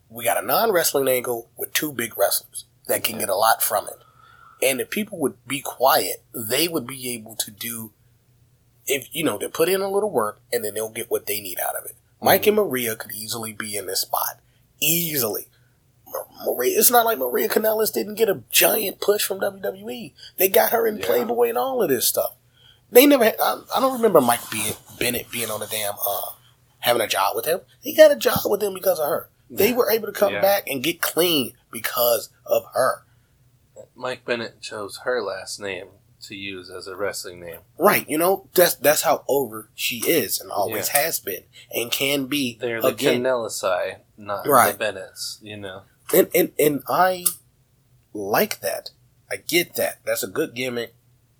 We 0.08 0.24
got 0.24 0.42
a 0.42 0.46
non 0.46 0.72
wrestling 0.72 1.08
angle 1.08 1.50
with 1.56 1.72
two 1.72 1.92
big 1.92 2.16
wrestlers 2.18 2.64
that 2.86 3.04
can 3.04 3.18
get 3.18 3.28
a 3.28 3.36
lot 3.36 3.62
from 3.62 3.86
it, 3.88 3.98
and 4.66 4.80
if 4.80 4.90
people 4.90 5.18
would 5.18 5.36
be 5.46 5.60
quiet, 5.60 6.22
they 6.34 6.68
would 6.68 6.86
be 6.86 7.10
able 7.12 7.36
to 7.36 7.50
do. 7.50 7.92
If 8.86 9.14
you 9.14 9.22
know, 9.22 9.36
they 9.36 9.48
put 9.48 9.68
in 9.68 9.82
a 9.82 9.90
little 9.90 10.10
work 10.10 10.40
and 10.50 10.64
then 10.64 10.72
they'll 10.74 10.88
get 10.88 11.10
what 11.10 11.26
they 11.26 11.40
need 11.40 11.58
out 11.60 11.76
of 11.76 11.84
it. 11.84 11.96
Mike 12.22 12.46
and 12.46 12.56
Maria 12.56 12.96
could 12.96 13.12
easily 13.12 13.52
be 13.52 13.76
in 13.76 13.86
this 13.86 14.00
spot, 14.00 14.40
easily. 14.80 15.48
Ma- 16.12 16.44
Maria, 16.52 16.78
it's 16.78 16.90
not 16.90 17.04
like 17.04 17.18
Maria 17.18 17.48
Kanellis 17.48 17.92
didn't 17.92 18.14
get 18.16 18.28
a 18.28 18.42
giant 18.50 19.00
push 19.00 19.24
from 19.24 19.40
WWE. 19.40 20.12
They 20.36 20.48
got 20.48 20.70
her 20.72 20.86
in 20.86 20.98
Yeah. 20.98 21.06
Playboy 21.06 21.48
and 21.50 21.58
all 21.58 21.82
of 21.82 21.88
this 21.88 22.06
stuff. 22.08 22.34
They 22.90 23.06
never. 23.06 23.24
Had, 23.24 23.36
I, 23.42 23.60
I 23.76 23.80
don't 23.80 23.92
remember 23.94 24.20
Mike 24.20 24.50
being, 24.50 24.72
Bennett 24.98 25.30
being 25.30 25.50
on 25.50 25.60
the 25.60 25.66
damn 25.66 25.94
uh, 25.94 26.30
having 26.80 27.02
a 27.02 27.06
job 27.06 27.36
with 27.36 27.44
him. 27.44 27.60
He 27.82 27.94
got 27.94 28.10
a 28.12 28.16
job 28.16 28.38
with 28.46 28.62
him 28.62 28.72
because 28.74 28.98
of 28.98 29.08
her. 29.08 29.28
They 29.50 29.72
were 29.72 29.90
able 29.90 30.06
to 30.06 30.12
come 30.12 30.32
Yeah. 30.34 30.40
back 30.40 30.68
and 30.68 30.82
get 30.82 31.00
clean 31.00 31.52
because 31.70 32.30
of 32.46 32.64
her. 32.74 33.04
Mike 33.94 34.24
Bennett 34.24 34.60
chose 34.60 34.98
her 35.04 35.22
last 35.22 35.58
name 35.60 35.88
to 36.22 36.34
use 36.34 36.70
as 36.70 36.86
a 36.86 36.96
wrestling 36.96 37.40
name. 37.40 37.58
Right, 37.78 38.08
you 38.08 38.18
know 38.18 38.48
that's 38.54 38.74
that's 38.74 39.02
how 39.02 39.24
over 39.28 39.70
she 39.74 39.98
is 40.06 40.40
and 40.40 40.50
always 40.50 40.88
has 40.88 41.20
been 41.20 41.44
and 41.72 41.90
can 41.90 42.26
be 42.26 42.58
They're 42.60 42.80
the 42.82 42.88
again. 42.88 43.22
Kanellises, 43.22 43.96
not 44.16 44.46
Right. 44.46 44.72
the 44.72 44.78
Bennetts. 44.78 45.38
You 45.42 45.56
know. 45.58 45.82
And, 46.14 46.28
and 46.34 46.52
and 46.58 46.82
I 46.88 47.24
like 48.14 48.60
that. 48.60 48.90
I 49.30 49.36
get 49.36 49.74
that. 49.74 49.98
That's 50.04 50.22
a 50.22 50.26
good 50.28 50.54
gimmick. 50.54 50.94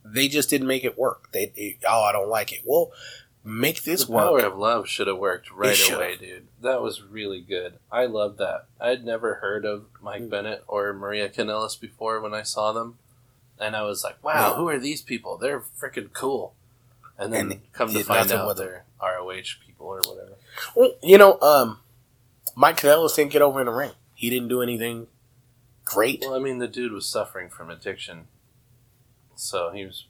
They 0.04 0.28
just 0.28 0.50
didn't 0.50 0.66
make 0.66 0.84
it 0.84 0.98
work. 0.98 1.30
They, 1.32 1.46
they- 1.54 1.78
oh, 1.86 2.02
I 2.04 2.12
don't 2.12 2.28
like 2.28 2.52
it. 2.52 2.60
Well, 2.64 2.92
make 3.44 3.82
this 3.82 4.04
the 4.04 4.12
work. 4.12 4.24
Power 4.42 4.52
of 4.52 4.58
Love 4.58 4.88
should 4.88 5.06
have 5.06 5.18
worked 5.18 5.50
right 5.50 5.78
away, 5.90 6.16
dude. 6.16 6.46
That 6.60 6.82
was 6.82 7.02
really 7.02 7.40
good. 7.40 7.74
I 7.90 8.06
loved 8.06 8.38
that. 8.38 8.66
I'd 8.80 9.04
never 9.04 9.34
heard 9.36 9.64
of 9.64 9.86
Mike 10.02 10.22
Mm. 10.22 10.30
Bennett 10.30 10.64
or 10.66 10.92
Maria 10.92 11.28
Kanellis 11.28 11.78
before 11.80 12.20
when 12.20 12.34
I 12.34 12.42
saw 12.42 12.72
them, 12.72 12.98
and 13.58 13.74
I 13.76 13.82
was 13.82 14.02
like, 14.04 14.22
"Wow, 14.22 14.50
Yeah. 14.50 14.54
who 14.56 14.68
are 14.68 14.78
these 14.78 15.02
people? 15.02 15.36
They're 15.38 15.60
freaking 15.60 16.12
cool." 16.12 16.54
And 17.18 17.32
then 17.32 17.50
And 17.52 17.72
come 17.72 17.92
to 17.92 18.04
find 18.04 18.30
out 18.30 18.46
with 18.46 18.58
they're 18.58 18.84
ROH 19.00 19.56
people 19.66 19.86
or 19.86 20.00
whatever. 20.06 20.36
Well, 20.76 20.92
you 21.02 21.18
know, 21.18 21.38
um, 21.40 21.80
Mike 22.54 22.78
Kanellis 22.80 23.16
didn't 23.16 23.32
get 23.32 23.42
over 23.42 23.60
in 23.60 23.66
the 23.66 23.72
ring. 23.72 23.90
He 24.18 24.30
didn't 24.30 24.48
do 24.48 24.60
anything 24.60 25.06
great. 25.84 26.22
Well, 26.22 26.34
I 26.34 26.40
mean, 26.40 26.58
the 26.58 26.66
dude 26.66 26.90
was 26.90 27.08
suffering 27.08 27.48
from 27.48 27.70
addiction, 27.70 28.26
so 29.36 29.70
he 29.70 29.84
was 29.84 30.06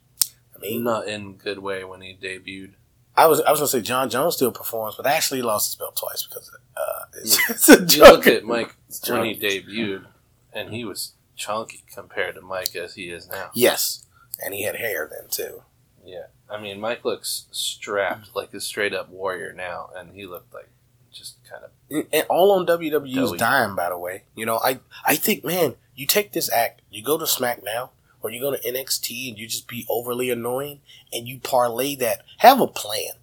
I 0.55 0.57
mean, 0.57 0.83
not 0.83 1.07
in 1.07 1.33
good 1.33 1.59
way 1.59 1.83
when 1.83 2.01
he 2.01 2.17
debuted. 2.19 2.71
I 3.15 3.27
was 3.27 3.39
I 3.41 3.51
was 3.51 3.59
gonna 3.59 3.67
say 3.67 3.81
Jon 3.81 4.09
Jones 4.09 4.33
still 4.33 4.51
performs, 4.51 4.95
but 4.97 5.05
actually 5.05 5.41
he 5.41 5.43
lost 5.43 5.69
his 5.69 5.75
belt 5.75 5.95
twice 5.95 6.25
because 6.25 6.49
uh, 6.75 7.05
it's, 7.17 7.49
it's 7.51 7.69
a 7.69 7.85
joke. 7.85 8.25
look 8.25 8.27
at 8.27 8.45
Mike 8.45 8.73
when 9.07 9.25
he 9.25 9.35
debuted, 9.35 10.07
and 10.53 10.71
he 10.73 10.83
was 10.83 11.13
chunky 11.35 11.83
compared 11.93 12.33
to 12.33 12.41
Mike 12.41 12.75
as 12.75 12.95
he 12.95 13.11
is 13.11 13.29
now. 13.29 13.51
Yes, 13.53 14.07
and 14.43 14.55
he 14.55 14.63
had 14.63 14.77
hair 14.77 15.07
then 15.07 15.29
too. 15.29 15.61
Yeah, 16.03 16.25
I 16.49 16.59
mean, 16.59 16.79
Mike 16.79 17.05
looks 17.05 17.45
strapped 17.51 18.35
like 18.35 18.55
a 18.55 18.59
straight 18.59 18.95
up 18.95 19.09
warrior 19.09 19.53
now, 19.53 19.91
and 19.95 20.15
he 20.15 20.25
looked 20.25 20.51
like 20.51 20.69
just 21.11 21.35
kind 21.49 21.63
of 21.63 21.71
And- 22.11 22.27
all 22.29 22.51
on 22.51 22.65
WWE's 22.65 23.15
Doughy. 23.29 23.37
dime, 23.37 23.75
by 23.75 23.89
the 23.89 23.97
way. 23.97 24.23
You 24.35 24.45
know, 24.45 24.57
I 24.63 24.79
I 25.05 25.15
think, 25.15 25.43
man, 25.43 25.75
you 25.95 26.05
take 26.05 26.31
this 26.33 26.51
act, 26.51 26.81
you 26.89 27.03
go 27.03 27.17
to 27.17 27.25
SmackDown 27.25 27.89
or 28.21 28.29
you 28.29 28.39
go 28.41 28.51
to 28.55 28.61
NXT 28.67 29.29
and 29.29 29.37
you 29.37 29.47
just 29.47 29.67
be 29.67 29.85
overly 29.89 30.29
annoying, 30.29 30.81
and 31.13 31.27
you 31.27 31.39
parlay 31.39 31.95
that. 31.95 32.23
Have 32.39 32.59
a 32.61 32.67
plan. 32.67 33.13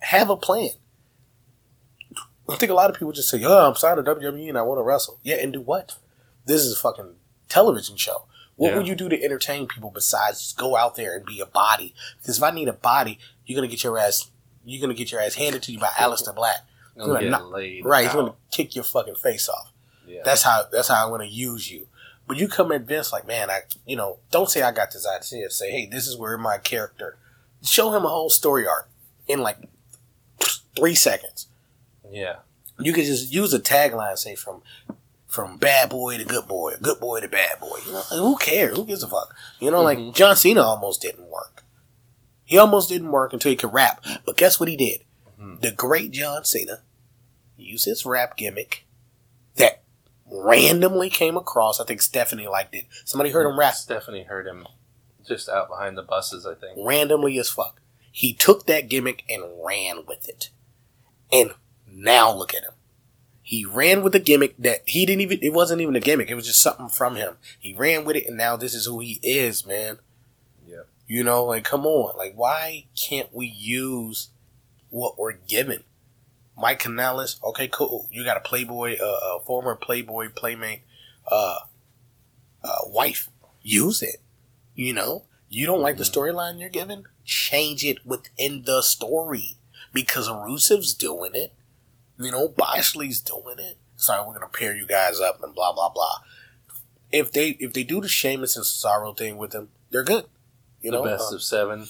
Have 0.00 0.30
a 0.30 0.36
plan. 0.36 0.70
I 2.48 2.56
think 2.56 2.70
a 2.70 2.74
lot 2.74 2.90
of 2.90 2.96
people 2.96 3.12
just 3.12 3.28
say, 3.30 3.42
"Oh, 3.42 3.68
I'm 3.68 3.74
signed 3.74 3.96
to 3.96 4.02
WWE 4.02 4.48
and 4.48 4.58
I 4.58 4.62
want 4.62 4.78
to 4.78 4.82
wrestle." 4.82 5.18
Yeah, 5.22 5.36
and 5.36 5.52
do 5.52 5.60
what? 5.60 5.96
This 6.44 6.60
is 6.62 6.74
a 6.74 6.80
fucking 6.80 7.16
television 7.48 7.96
show. 7.96 8.26
What 8.56 8.70
Yeah. 8.70 8.76
would 8.76 8.86
you 8.86 8.94
do 8.94 9.08
to 9.08 9.20
entertain 9.22 9.66
people 9.66 9.90
besides 9.90 10.40
just 10.40 10.56
go 10.58 10.76
out 10.76 10.94
there 10.94 11.16
and 11.16 11.24
be 11.26 11.40
a 11.40 11.46
body? 11.46 11.94
Because 12.20 12.36
if 12.36 12.42
I 12.42 12.50
need 12.50 12.68
a 12.68 12.72
body, 12.74 13.18
you're 13.46 13.56
gonna 13.56 13.66
get 13.66 13.82
your 13.82 13.98
ass. 13.98 14.30
You're 14.64 14.80
gonna 14.80 14.94
get 14.94 15.12
your 15.12 15.20
ass 15.20 15.34
handed 15.34 15.62
to 15.64 15.72
you 15.72 15.78
by 15.78 15.88
Aleister 15.88 16.34
Black. 16.34 16.58
gonna 16.96 17.12
Gonna 17.14 17.30
knock- 17.30 17.50
laid. 17.52 17.84
Right, 17.84 18.04
he's 18.04 18.12
gonna 18.14 18.34
kick 18.50 18.74
your 18.74 18.84
fucking 18.84 19.16
face 19.16 19.48
off. 19.48 19.72
Yeah. 20.06 20.20
That's 20.24 20.42
how 20.42 20.64
that's 20.70 20.88
how 20.88 21.04
I'm 21.04 21.10
gonna 21.10 21.24
use 21.24 21.70
you. 21.70 21.88
But 22.26 22.36
you 22.38 22.48
come 22.48 22.72
at 22.72 22.82
Vince 22.82 23.12
like, 23.12 23.26
man, 23.26 23.50
I 23.50 23.62
you 23.86 23.96
know, 23.96 24.18
don't 24.30 24.48
say 24.50 24.62
I 24.62 24.70
got 24.72 24.92
this 24.92 25.06
idea. 25.06 25.50
Say, 25.50 25.70
hey, 25.70 25.86
this 25.86 26.06
is 26.06 26.16
where 26.16 26.38
my 26.38 26.58
character. 26.58 27.16
Show 27.62 27.92
him 27.94 28.04
a 28.04 28.08
whole 28.08 28.30
story 28.30 28.66
arc 28.66 28.88
in 29.26 29.40
like 29.40 29.58
three 30.76 30.94
seconds. 30.94 31.46
yeah. 32.10 32.36
You 32.80 32.92
could 32.92 33.04
just 33.04 33.32
use 33.32 33.54
a 33.54 33.60
tagline, 33.60 34.18
say 34.18 34.34
from 34.34 34.60
from 35.28 35.58
bad 35.58 35.90
boy 35.90 36.18
to 36.18 36.24
good 36.24 36.48
boy, 36.48 36.74
good 36.82 36.98
boy 36.98 37.20
to 37.20 37.28
bad 37.28 37.60
boy. 37.60 37.78
You 37.86 37.92
know, 37.92 37.98
like, 37.98 38.18
who 38.18 38.36
cares? 38.36 38.76
Who 38.76 38.84
gives 38.84 39.02
a 39.04 39.08
fuck? 39.08 39.32
You 39.60 39.70
know, 39.70 39.80
Mhm. 39.80 39.84
like 40.08 40.14
John 40.14 40.34
Cena 40.34 40.62
almost 40.62 41.00
didn't 41.00 41.26
work. 41.30 41.53
He 42.54 42.58
almost 42.58 42.88
didn't 42.88 43.10
work 43.10 43.32
until 43.32 43.50
he 43.50 43.56
could 43.56 43.72
rap. 43.72 44.00
But 44.24 44.36
guess 44.36 44.60
what 44.60 44.68
he 44.68 44.76
did? 44.76 45.02
Mhm. 45.40 45.60
The 45.60 45.72
great 45.72 46.12
John 46.12 46.44
Cena 46.44 46.82
used 47.56 47.84
his 47.84 48.06
rap 48.06 48.36
gimmick 48.36 48.86
that 49.56 49.82
randomly 50.24 51.10
came 51.10 51.36
across. 51.36 51.80
I 51.80 51.84
think 51.84 52.00
Stephanie 52.00 52.46
liked 52.46 52.72
it. 52.76 52.84
Somebody 53.04 53.30
heard 53.30 53.50
him 53.50 53.58
rap 53.58 53.74
Stephanie 53.74 54.22
heard 54.22 54.46
him 54.46 54.68
just 55.26 55.48
out 55.48 55.68
behind 55.68 55.98
the 55.98 56.02
buses. 56.04 56.46
I 56.46 56.54
think. 56.54 56.78
randomly 56.78 57.36
as 57.40 57.50
fuck. 57.50 57.80
He 58.12 58.32
took 58.32 58.66
that 58.66 58.88
gimmick 58.88 59.24
and 59.28 59.42
ran 59.64 60.06
with 60.06 60.28
it. 60.28 60.50
And 61.32 61.54
now 61.88 62.32
look 62.32 62.54
at 62.54 62.62
him. 62.62 62.74
He 63.42 63.64
ran 63.64 64.04
with 64.04 64.14
a 64.14 64.20
gimmick 64.20 64.54
that 64.58 64.82
he 64.86 65.04
didn't 65.04 65.22
even, 65.22 65.40
it 65.42 65.52
wasn't 65.52 65.80
even 65.80 65.96
a 65.96 66.00
gimmick. 66.00 66.30
It 66.30 66.36
was 66.36 66.46
just 66.46 66.62
something 66.62 66.88
from 66.88 67.16
him. 67.16 67.36
He 67.58 67.74
ran 67.74 68.04
with 68.04 68.14
it 68.14 68.28
and 68.28 68.36
now 68.36 68.54
this 68.54 68.74
is 68.74 68.86
who 68.86 69.00
he 69.00 69.18
is, 69.24 69.66
man. 69.66 69.98
You 71.06 71.22
know, 71.22 71.44
like, 71.44 71.64
come 71.64 71.86
on. 71.86 72.16
Like, 72.16 72.34
why 72.34 72.86
can't 72.96 73.34
we 73.34 73.46
use 73.46 74.28
what 74.90 75.18
we're 75.18 75.32
given? 75.32 75.84
Mike 76.56 76.82
Kanellis, 76.82 77.42
okay, 77.42 77.68
cool. 77.68 78.08
You 78.10 78.24
got 78.24 78.36
a 78.36 78.40
Playboy, 78.40 78.96
uh, 79.00 79.36
a 79.36 79.40
former 79.44 79.74
Playboy 79.74 80.30
playmate, 80.34 80.82
uh, 81.30 81.58
uh, 82.62 82.78
wife. 82.86 83.28
Use 83.62 84.02
it. 84.02 84.16
You 84.74 84.92
know, 84.92 85.24
you 85.48 85.66
don't 85.66 85.82
like 85.82 85.96
the 85.96 86.04
Mhm. 86.04 86.12
storyline 86.14 86.60
you're 86.60 86.68
given? 86.68 87.06
Change 87.24 87.84
it 87.84 88.04
within 88.06 88.62
the 88.64 88.82
story 88.82 89.56
because 89.92 90.28
Rusev's 90.28 90.94
doing 90.94 91.34
it. 91.34 91.52
You 92.18 92.30
know, 92.30 92.48
Bosley's 92.48 93.20
doing 93.20 93.58
it. 93.58 93.76
Sorry, 93.96 94.26
we're 94.26 94.34
gonna 94.34 94.48
pair 94.48 94.74
you 94.76 94.86
guys 94.86 95.20
up 95.20 95.42
and 95.42 95.54
blah 95.54 95.72
blah 95.72 95.88
blah. 95.88 96.20
If 97.10 97.32
they 97.32 97.50
if 97.60 97.72
they 97.72 97.84
do 97.84 98.00
the 98.00 98.08
Sheamus 98.08 98.56
and 98.56 98.64
Cesaro 98.64 99.16
thing 99.16 99.38
with 99.38 99.52
them, 99.52 99.70
they're 99.90 100.04
good. 100.04 100.26
You 100.84 100.90
the 100.90 100.98
know, 100.98 101.04
best 101.04 101.32
uh, 101.32 101.36
of 101.36 101.42
seven. 101.42 101.86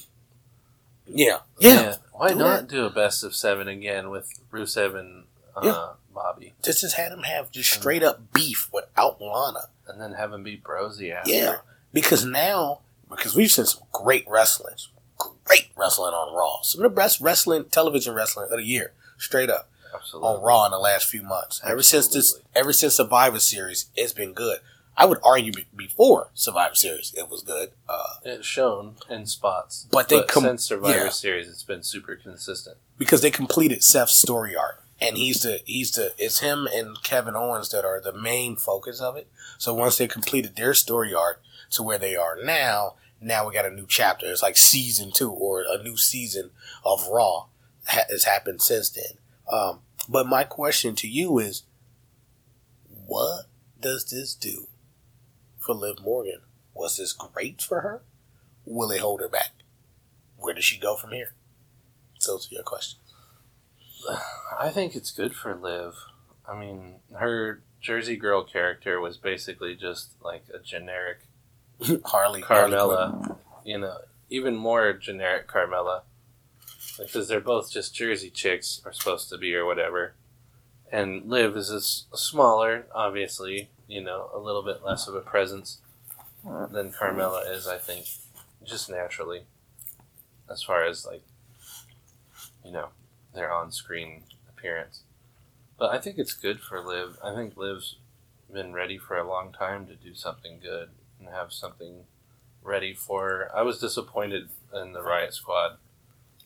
yeah, 1.07 1.39
yeah. 1.59 1.97
Why 2.13 2.29
Do 2.31 2.37
not 2.37 2.61
that. 2.61 2.69
do 2.69 2.85
a 2.87 2.91
best 2.91 3.25
of 3.25 3.35
seven 3.35 3.67
again 3.69 4.09
with 4.11 4.29
Rusev 4.53 4.95
and 4.99 5.25
uh, 5.57 5.61
Yeah. 5.65 5.89
Bobby, 6.15 6.55
Just 6.63 6.83
just 6.83 6.95
had 6.95 7.11
him 7.11 7.25
have 7.25 7.51
just 7.51 7.73
straight 7.73 8.05
up 8.05 8.33
beef 8.33 8.69
without 8.73 9.21
Lana. 9.21 9.69
and 9.89 10.01
then 10.01 10.13
have 10.13 10.33
him 10.33 10.45
beat 10.45 10.63
Brosy 10.63 11.13
after? 11.13 11.29
Yeah, 11.33 11.57
because 11.93 12.25
now 12.25 12.83
because 13.11 13.35
we've 13.35 13.51
seen 13.51 13.65
some 13.67 13.83
great 13.91 14.25
wrestling, 14.29 14.77
great 15.19 15.71
wrestling 15.77 16.15
on 16.15 16.33
Raw. 16.35 16.63
Some 16.63 16.85
of 16.85 16.91
the 16.91 16.95
best 16.97 17.21
wrestling, 17.21 17.65
television 17.65 18.15
wrestling 18.15 18.47
of 18.51 18.59
the 18.59 18.63
year, 18.65 18.93
straight 19.19 19.51
up 19.51 19.69
absolutely. 19.93 20.29
on 20.31 20.43
Raw 20.43 20.65
in 20.67 20.71
the 20.71 20.79
last 20.79 21.07
few 21.07 21.23
months. 21.25 21.61
Ever 21.65 21.83
since 21.83 22.07
this, 22.09 22.39
ever 22.55 22.73
since 22.73 22.95
Survivor 22.95 23.41
Series, 23.41 23.87
it's 23.97 24.13
been 24.13 24.33
good. 24.35 24.61
I 24.97 25.07
would 25.07 25.19
argue 25.25 25.53
before 25.75 26.31
Survivor 26.35 26.75
Series, 26.77 27.13
it 27.17 27.29
was 27.29 27.43
good. 27.43 27.71
Uh, 27.89 28.15
It's 28.25 28.47
shown 28.47 28.95
in 29.11 29.27
spots, 29.27 29.87
But 29.91 30.09
they 30.09 30.23
com- 30.23 30.45
since 30.45 30.65
Survivor 30.65 31.05
yeah. 31.07 31.09
Series, 31.11 31.49
it's 31.49 31.65
been 31.65 31.83
super 31.83 32.15
consistent. 32.17 32.77
because 32.97 33.21
they 33.21 33.31
completed 33.31 33.83
Seth's 33.83 34.17
story 34.17 34.55
arc, 34.55 34.85
and 35.01 35.17
he's 35.17 35.43
the 35.43 35.61
he's 35.65 35.91
the 35.93 36.15
it's 36.17 36.39
him 36.41 36.69
and 36.73 37.03
Kevin 37.03 37.35
Owens 37.35 37.71
that 37.71 37.85
are 37.85 38.01
the 38.01 38.13
main 38.13 38.55
focus 38.57 39.01
of 39.01 39.17
it. 39.17 39.27
So 39.59 39.75
once 39.75 39.99
they 39.99 40.07
completed 40.07 40.55
their 40.55 40.75
story 40.75 41.13
arc 41.13 41.43
to 41.71 41.83
where 41.83 41.99
they 41.99 42.15
are 42.15 42.37
now, 42.41 42.95
now 43.21 43.49
we 43.49 43.53
got 43.55 43.67
a 43.67 43.71
new 43.71 43.87
chapter. 43.89 44.27
It's 44.31 44.43
like 44.43 44.57
season 44.57 45.11
two 45.11 45.31
or 45.33 45.65
a 45.69 45.83
new 45.83 45.97
season 45.97 46.51
of 46.85 47.09
Raw 47.09 47.47
ha- 47.87 48.05
has 48.09 48.25
happened 48.25 48.63
since 48.63 48.91
then. 48.91 49.19
Um, 49.53 49.81
but 50.09 50.27
my 50.29 50.45
question 50.45 50.95
to 50.97 51.09
you 51.09 51.39
is, 51.41 51.65
what 53.07 53.47
does 53.81 54.05
this 54.11 54.35
do 54.35 54.69
for 55.65 55.75
Liv 55.75 55.97
Morgan? 56.03 56.41
Was 56.75 56.97
this 56.97 57.13
great 57.13 57.63
for 57.63 57.81
her? 57.81 58.03
Will 58.65 58.91
it 58.91 59.01
hold 59.01 59.21
her 59.21 59.29
back? 59.29 59.53
Where 60.37 60.55
does 60.55 60.65
she 60.65 60.79
go 60.79 60.97
from 60.97 61.13
here? 61.13 61.35
So 62.19 62.39
to 62.39 62.47
your 62.55 62.63
question. 62.63 62.99
I 64.59 64.71
think 64.71 64.95
it's 64.95 65.11
good 65.11 65.35
for 65.35 65.55
Liv. 65.55 65.95
I 66.47 66.59
mean, 66.59 66.97
her 67.19 67.63
Jersey 67.81 68.17
Girl 68.17 68.45
character 68.45 69.01
was 69.01 69.17
basically 69.17 69.75
just 69.75 70.13
like 70.23 70.45
a 70.53 70.59
generic 70.59 71.19
Harley 72.05 72.43
Carmella, 72.43 73.37
you 73.65 73.79
know, 73.79 73.99
even 74.31 74.55
more 74.57 74.93
generic 74.93 75.49
Carmella, 75.49 76.03
because 76.99 77.29
they're 77.29 77.41
both 77.41 77.71
just 77.71 77.95
Jersey 77.95 78.31
chicks, 78.31 78.83
are 78.85 78.93
supposed 78.93 79.29
to 79.31 79.39
be 79.39 79.55
or 79.55 79.65
whatever. 79.65 80.15
And 80.93 81.29
Liv 81.29 81.57
is 81.57 81.71
a 81.71 81.77
s- 81.77 82.05
smaller, 82.15 82.87
obviously, 82.95 83.71
you 83.89 84.03
know, 84.03 84.31
a 84.35 84.39
little 84.39 84.63
bit 84.63 84.85
less 84.85 85.07
of 85.09 85.15
a 85.15 85.21
presence 85.21 85.79
than 86.45 86.93
Carmella 86.93 87.51
is, 87.51 87.67
I 87.67 87.79
think, 87.79 88.07
just 88.65 88.91
naturally, 88.91 89.43
as 90.51 90.63
far 90.63 90.85
as 90.85 91.07
like, 91.07 91.23
you 92.65 92.73
know, 92.73 92.89
their 93.35 93.53
on-screen 93.53 94.23
appearance. 94.49 95.03
But 95.79 95.91
I 95.91 95.99
think 95.99 96.19
it's 96.19 96.35
good 96.35 96.61
for 96.61 96.81
Liv. 96.81 97.19
I 97.23 97.35
think 97.35 97.57
Liv's 97.57 97.97
been 98.53 98.73
ready 98.73 98.99
for 98.99 99.17
a 99.19 99.29
long 99.29 99.53
time 99.53 99.87
to 99.87 99.95
do 99.95 100.15
something 100.15 100.61
good 100.63 100.91
and 101.19 101.29
have 101.29 101.53
something 101.53 102.05
ready 102.63 102.95
for. 102.95 103.29
her. 103.29 103.51
I 103.55 103.63
was 103.63 103.79
disappointed 103.79 104.49
in 104.75 104.93
the 104.93 105.03
Riot 105.03 105.35
Squad 105.35 105.79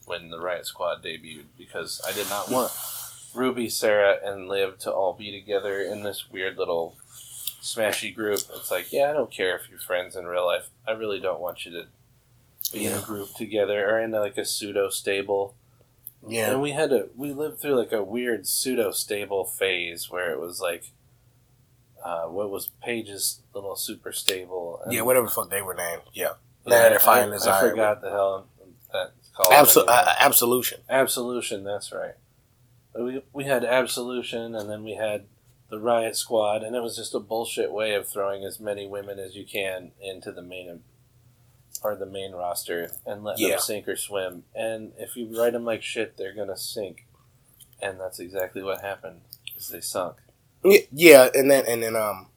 when 0.05 0.29
the 0.29 0.39
Riot 0.39 0.65
Squad 0.65 1.03
debuted 1.03 1.45
because 1.57 2.01
I 2.07 2.11
did 2.11 2.29
not 2.29 2.49
want 2.49 2.71
Ruby, 3.33 3.69
Sarah, 3.69 4.17
and 4.23 4.47
Liv 4.47 4.79
to 4.79 4.91
all 4.91 5.13
be 5.13 5.31
together 5.31 5.79
in 5.79 6.03
this 6.03 6.29
weird 6.31 6.57
little 6.57 6.97
smashy 7.61 8.13
group. 8.13 8.39
It's 8.55 8.71
like, 8.71 8.91
yeah, 8.91 9.09
I 9.09 9.13
don't 9.13 9.31
care 9.31 9.55
if 9.55 9.69
you're 9.69 9.79
friends 9.79 10.15
in 10.15 10.25
real 10.25 10.45
life. 10.45 10.69
I 10.87 10.91
really 10.91 11.19
don't 11.19 11.39
want 11.41 11.65
you 11.65 11.71
to 11.71 11.85
be 12.73 12.85
in 12.85 12.93
a 12.93 13.01
group 13.01 13.33
together 13.35 13.89
or 13.89 13.99
in 13.99 14.11
like 14.11 14.37
a 14.37 14.45
pseudo 14.45 14.89
stable. 14.89 15.55
Yeah. 16.27 16.51
And 16.51 16.61
we 16.61 16.71
had 16.71 16.89
to 16.89 17.09
we 17.15 17.31
lived 17.31 17.59
through 17.59 17.75
like 17.77 17.91
a 17.93 18.03
weird 18.03 18.45
pseudo 18.47 18.91
stable 18.91 19.45
phase 19.45 20.09
where 20.11 20.31
it 20.31 20.39
was 20.39 20.59
like 20.59 20.91
uh, 22.03 22.23
what 22.23 22.49
was 22.49 22.71
Paige's 22.83 23.39
little 23.53 23.75
super 23.75 24.11
stable? 24.11 24.81
Yeah, 24.89 25.01
whatever 25.01 25.25
the 25.27 25.31
fuck 25.31 25.49
they 25.49 25.61
were 25.61 25.73
named. 25.73 26.01
Yeah. 26.13 26.33
Yeah, 26.65 26.97
fine 26.99 27.31
I, 27.31 27.35
I 27.35 27.57
I- 27.57 27.69
forgot 27.69 28.01
the 28.01 28.09
hell 28.09 28.47
that 28.93 29.11
called. 29.35 29.53
Absol- 29.53 29.85
uh, 29.87 30.13
absolution. 30.19 30.79
Absolution, 30.89 31.63
that's 31.63 31.91
right. 31.91 32.15
We 32.95 33.21
we 33.33 33.43
had 33.45 33.63
Absolution, 33.63 34.55
and 34.55 34.69
then 34.69 34.83
we 34.83 34.95
had 34.95 35.25
the 35.69 35.79
Riot 35.79 36.15
Squad, 36.15 36.63
and 36.63 36.75
it 36.75 36.81
was 36.81 36.95
just 36.95 37.13
a 37.13 37.19
bullshit 37.19 37.71
way 37.71 37.93
of 37.93 38.07
throwing 38.07 38.43
as 38.43 38.59
many 38.59 38.87
women 38.87 39.19
as 39.19 39.35
you 39.35 39.45
can 39.45 39.91
into 40.01 40.31
the 40.31 40.41
main 40.41 40.81
or 41.83 41.95
the 41.95 42.05
main 42.05 42.33
roster 42.33 42.91
and 43.05 43.23
let 43.23 43.39
Yeah. 43.39 43.49
them 43.51 43.59
sink 43.59 43.87
or 43.87 43.95
swim. 43.95 44.43
And 44.53 44.93
if 44.97 45.15
you 45.15 45.27
write 45.39 45.53
them 45.53 45.65
like 45.65 45.83
shit, 45.83 46.17
they're 46.17 46.33
gonna 46.33 46.57
sink, 46.57 47.05
and 47.81 47.99
that's 47.99 48.19
exactly 48.19 48.63
what 48.63 48.81
happened. 48.81 49.21
Is 49.55 49.69
they 49.69 49.81
sunk. 49.81 50.17
Yeah, 50.91 51.29
and 51.33 51.49
then 51.49 51.65
and 51.67 51.83
then 51.83 51.95
um, 51.95 52.27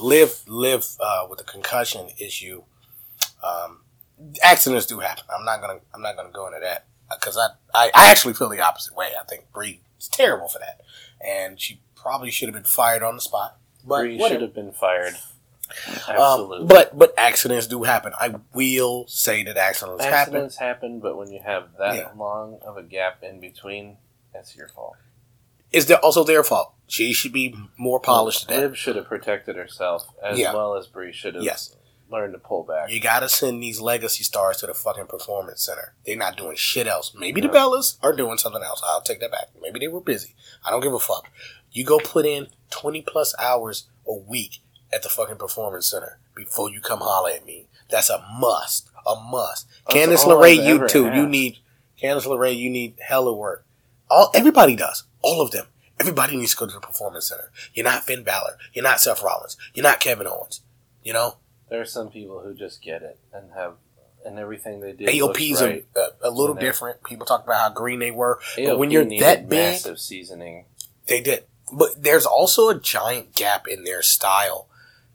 live 0.00 0.42
live 0.46 0.86
uh, 1.00 1.26
with 1.28 1.38
the 1.38 1.44
concussion 1.44 2.08
issue. 2.18 2.64
Um, 3.42 3.82
accidents 4.42 4.86
do 4.86 4.98
happen. 5.00 5.24
I'm 5.34 5.44
not 5.44 5.60
gonna 5.60 5.80
I'm 5.94 6.02
not 6.02 6.16
gonna 6.16 6.30
go 6.32 6.46
into 6.46 6.60
that 6.60 6.86
because 7.10 7.38
I, 7.38 7.48
I 7.74 7.90
I 7.94 8.10
actually 8.10 8.34
feel 8.34 8.48
the 8.48 8.60
opposite 8.60 8.94
way. 8.94 9.08
I 9.18 9.24
think 9.24 9.50
Bree 9.52 9.80
is 9.98 10.08
terrible 10.08 10.48
for 10.48 10.58
that, 10.58 10.80
and 11.26 11.58
she 11.60 11.80
probably 12.00 12.30
should 12.30 12.48
have 12.48 12.54
been 12.54 12.64
fired 12.70 13.02
on 13.02 13.16
the 13.16 13.20
spot. 13.20 13.56
But 13.84 14.00
Bree 14.00 14.18
should 14.18 14.42
have 14.42 14.54
been 14.54 14.72
fired. 14.72 15.14
Um, 15.86 15.94
Absolutely. 16.16 16.66
but 16.66 16.98
but 16.98 17.14
accidents 17.16 17.66
do 17.68 17.84
happen. 17.84 18.12
I 18.18 18.34
will 18.52 19.06
say 19.06 19.44
that 19.44 19.56
accidents, 19.56 20.02
happen. 20.04 20.18
Accidents 20.18 20.56
happen, 20.56 20.98
but 21.00 21.16
when 21.16 21.30
you 21.30 21.40
have 21.44 21.68
that 21.78 21.94
Yeah. 21.94 22.08
long 22.16 22.58
of 22.62 22.76
a 22.76 22.82
gap 22.82 23.22
in 23.22 23.38
between, 23.40 23.96
that's 24.34 24.56
your 24.56 24.68
fault. 24.68 24.96
Is 25.70 25.86
their, 25.86 25.98
also 25.98 26.24
their 26.24 26.42
fault. 26.42 26.72
She 26.88 27.12
should 27.12 27.32
be 27.32 27.54
more 27.76 28.00
polished 28.00 28.48
that. 28.48 28.58
Liv 28.58 28.76
should 28.76 28.96
have 28.96 29.06
protected 29.06 29.54
herself 29.54 30.06
as 30.20 30.38
Yeah. 30.40 30.52
well 30.52 30.74
as 30.74 30.88
Bree 30.88 31.12
should 31.12 31.36
have 31.36 31.44
Yes. 31.44 31.76
learned 32.10 32.32
to 32.32 32.40
pull 32.40 32.64
back. 32.64 32.90
You 32.90 32.98
gotta 33.00 33.28
send 33.28 33.62
these 33.62 33.80
legacy 33.80 34.24
stars 34.24 34.56
to 34.58 34.66
the 34.66 34.74
fucking 34.74 35.06
performance 35.06 35.62
center. 35.62 35.94
They're 36.04 36.16
not 36.16 36.36
doing 36.36 36.56
shit 36.56 36.88
else. 36.88 37.12
Maybe 37.14 37.40
the 37.40 37.46
No. 37.46 37.54
Bellas 37.54 37.96
are 38.02 38.12
doing 38.12 38.36
something 38.38 38.64
else. 38.64 38.82
I'll 38.84 39.00
take 39.02 39.20
that 39.20 39.30
back. 39.30 39.50
Maybe 39.62 39.78
they 39.78 39.86
were 39.86 40.00
busy. 40.00 40.34
I 40.64 40.70
don't 40.70 40.80
give 40.80 40.92
a 40.92 40.98
fuck. 40.98 41.28
You 41.72 41.84
go 41.84 41.98
put 41.98 42.26
in 42.26 42.48
20 42.70 43.02
plus 43.02 43.34
hours 43.38 43.88
a 44.06 44.14
week 44.14 44.60
at 44.92 45.02
the 45.02 45.08
fucking 45.08 45.36
performance 45.36 45.88
center 45.88 46.18
before 46.34 46.70
you 46.70 46.80
come 46.80 47.00
holler 47.00 47.30
at 47.30 47.46
me. 47.46 47.66
That's 47.88 48.10
a 48.10 48.24
must. 48.38 48.88
A 49.06 49.14
must. 49.16 49.68
That's 49.86 49.98
Candice 49.98 50.24
LeRae, 50.24 50.64
you 50.64 50.88
too. 50.88 51.12
You 51.14 51.26
need 51.26 51.58
Candice 52.00 52.26
LeRae, 52.26 52.56
you 52.56 52.70
need 52.70 52.94
hella 53.00 53.34
work. 53.34 53.64
All 54.10 54.30
everybody 54.34 54.76
does. 54.76 55.04
All 55.22 55.40
of 55.40 55.50
them. 55.50 55.66
Everybody 56.00 56.36
needs 56.36 56.52
to 56.52 56.56
go 56.56 56.66
to 56.66 56.74
the 56.74 56.80
performance 56.80 57.26
center. 57.26 57.52
You're 57.74 57.84
not 57.84 58.04
Finn 58.04 58.24
Balor. 58.24 58.56
You're 58.72 58.82
not 58.82 59.00
Seth 59.00 59.22
Rollins. 59.22 59.56
You're 59.74 59.82
not 59.82 60.00
Kevin 60.00 60.26
Owens. 60.26 60.62
You 61.02 61.12
know? 61.12 61.36
There 61.68 61.80
are 61.80 61.86
some 61.86 62.10
people 62.10 62.40
who 62.40 62.54
just 62.54 62.82
get 62.82 63.02
it 63.02 63.18
and 63.32 63.52
have 63.52 63.74
and 64.24 64.38
everything 64.38 64.80
they 64.80 64.92
do. 64.92 65.06
AOP's 65.06 65.62
right. 65.62 65.86
a, 65.96 65.98
a, 65.98 66.10
a 66.28 66.30
little 66.30 66.54
different. 66.54 67.02
People 67.04 67.26
talk 67.26 67.44
about 67.44 67.56
how 67.56 67.70
green 67.70 67.98
they 67.98 68.10
were. 68.10 68.38
AOP 68.56 68.66
but 68.66 68.78
when 68.78 68.90
you're 68.90 69.04
that 69.20 69.48
big, 69.48 69.72
massive 69.72 69.98
seasoning. 69.98 70.64
they 71.06 71.20
did. 71.20 71.44
But 71.72 72.02
there's 72.02 72.26
also 72.26 72.68
a 72.68 72.78
giant 72.78 73.34
gap 73.34 73.66
in 73.68 73.84
their 73.84 74.02
style. 74.02 74.66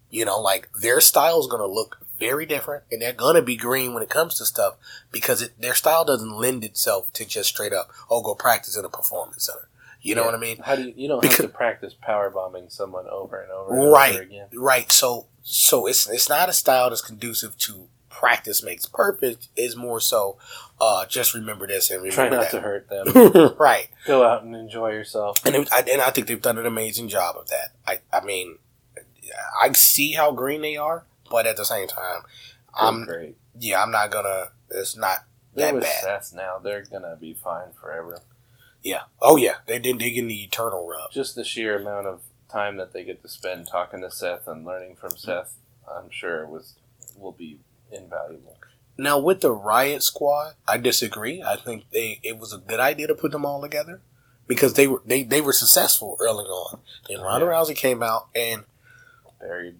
You 0.09 0.25
know, 0.25 0.39
like 0.39 0.69
their 0.73 1.01
style 1.01 1.39
is 1.39 1.47
going 1.47 1.61
to 1.61 1.67
look 1.67 1.97
very 2.17 2.45
different, 2.45 2.83
and 2.91 3.01
they're 3.01 3.11
going 3.13 3.35
to 3.35 3.41
be 3.41 3.57
green 3.57 3.93
when 3.93 4.01
it 4.03 4.09
comes 4.09 4.37
to 4.37 4.45
stuff 4.45 4.75
because 5.11 5.41
it, 5.41 5.59
their 5.59 5.73
style 5.75 6.05
doesn't 6.05 6.31
lend 6.37 6.63
itself 6.63 7.11
to 7.13 7.25
just 7.25 7.49
straight 7.49 7.73
up, 7.73 7.91
oh, 8.09 8.21
go 8.21 8.33
practice 8.35 8.77
in 8.77 8.85
a 8.85 8.89
performance 8.89 9.45
center. 9.47 9.67
You 10.01 10.13
know 10.15 10.23
what 10.23 10.35
I 10.35 10.37
mean? 10.37 10.57
How 10.63 10.75
do 10.75 10.83
you? 10.83 10.93
You 10.95 11.07
don't 11.07 11.21
Because- 11.21 11.37
have 11.37 11.47
to 11.47 11.57
practice 11.57 11.93
power 11.99 12.29
bombing 12.29 12.69
someone 12.69 13.07
over 13.07 13.41
and 13.41 13.51
over. 13.51 13.73
And 13.75 13.91
Right. 13.91 14.13
Over 14.13 14.23
again. 14.23 14.47
Right. 14.53 14.91
So 14.91 15.25
so 15.41 15.87
it's 15.87 16.07
it's 16.07 16.29
not 16.29 16.47
a 16.47 16.53
style 16.53 16.89
that's 16.89 17.01
conducive 17.01 17.57
to 17.57 17.87
practice 18.19 18.63
makes 18.63 18.85
perfect. 18.85 19.49
Is 19.55 19.75
more 19.75 19.99
so 19.99 20.37
uh 20.79 21.05
just 21.05 21.33
remember 21.33 21.67
this 21.67 21.89
and 21.91 22.01
remember 22.03 22.29
Try 22.29 22.29
not 22.29 22.51
to 22.51 22.61
hurt 22.61 22.89
them. 22.89 23.55
right. 23.59 23.89
Go 24.05 24.23
out 24.23 24.43
and 24.43 24.55
enjoy 24.55 24.91
yourself. 24.91 25.43
And 25.45 25.55
it, 25.55 25.69
I, 25.71 25.83
and 25.91 26.01
I 26.01 26.09
think 26.11 26.27
they've 26.27 26.41
done 26.41 26.57
an 26.57 26.65
amazing 26.65 27.09
job 27.09 27.35
of 27.37 27.49
that. 27.49 27.73
I 27.87 27.99
I 28.11 28.23
mean, 28.23 28.57
I 29.61 29.71
see 29.73 30.13
how 30.13 30.31
green 30.31 30.61
they 30.61 30.77
are, 30.77 31.05
but 31.29 31.45
at 31.45 31.57
the 31.57 31.65
same 31.65 31.87
time, 31.87 32.21
They're 32.77 32.87
I'm 32.87 33.05
great. 33.05 33.37
yeah, 33.59 33.81
I'm 33.81 33.91
not 33.91 34.11
gonna. 34.11 34.51
It's 34.69 34.95
not 34.95 35.19
They're 35.53 35.73
that 35.73 35.81
bad. 35.81 36.03
Seth 36.03 36.33
now. 36.35 36.59
They're 36.59 36.83
gonna 36.83 37.17
be 37.19 37.33
fine 37.33 37.71
forever. 37.79 38.21
Yeah. 38.83 39.01
Oh 39.21 39.35
yeah, 39.37 39.55
they 39.65 39.79
didn't 39.79 39.99
dig 39.99 40.17
in 40.17 40.27
the 40.27 40.43
eternal 40.43 40.87
rub. 40.87 41.11
Just 41.11 41.35
the 41.35 41.43
sheer 41.43 41.79
amount 41.79 42.07
of 42.07 42.21
time 42.49 42.77
that 42.77 42.93
they 42.93 43.03
get 43.03 43.21
to 43.23 43.27
spend 43.27 43.67
talking 43.67 44.01
to 44.01 44.11
Seth 44.11 44.47
and 44.47 44.63
learning 44.65 44.95
from 44.95 45.11
Seth, 45.17 45.55
I'm 45.87 46.09
sure 46.11 46.45
was 46.47 46.75
will 47.17 47.31
be 47.31 47.59
invaluable. 47.91 48.57
Now 48.97 49.19
with 49.19 49.41
the 49.41 49.51
Riot 49.51 50.03
Squad, 50.03 50.53
I 50.67 50.77
disagree. 50.77 51.41
I 51.43 51.57
think 51.57 51.85
they 51.91 52.19
it 52.23 52.37
was 52.37 52.53
a 52.53 52.57
good 52.57 52.79
idea 52.79 53.07
to 53.07 53.15
put 53.15 53.31
them 53.31 53.45
all 53.45 53.61
together 53.61 54.01
because 54.47 54.73
they 54.75 54.87
were 54.87 55.01
they, 55.05 55.23
they 55.23 55.41
were 55.41 55.51
successful 55.53 56.17
early 56.21 56.45
on. 56.45 56.79
Then 57.09 57.19
Ronda 57.21 57.45
Yeah. 57.45 57.51
Rousey 57.53 57.75
came 57.75 58.01
out 58.01 58.27
and 58.35 58.63
Buried 59.39 59.75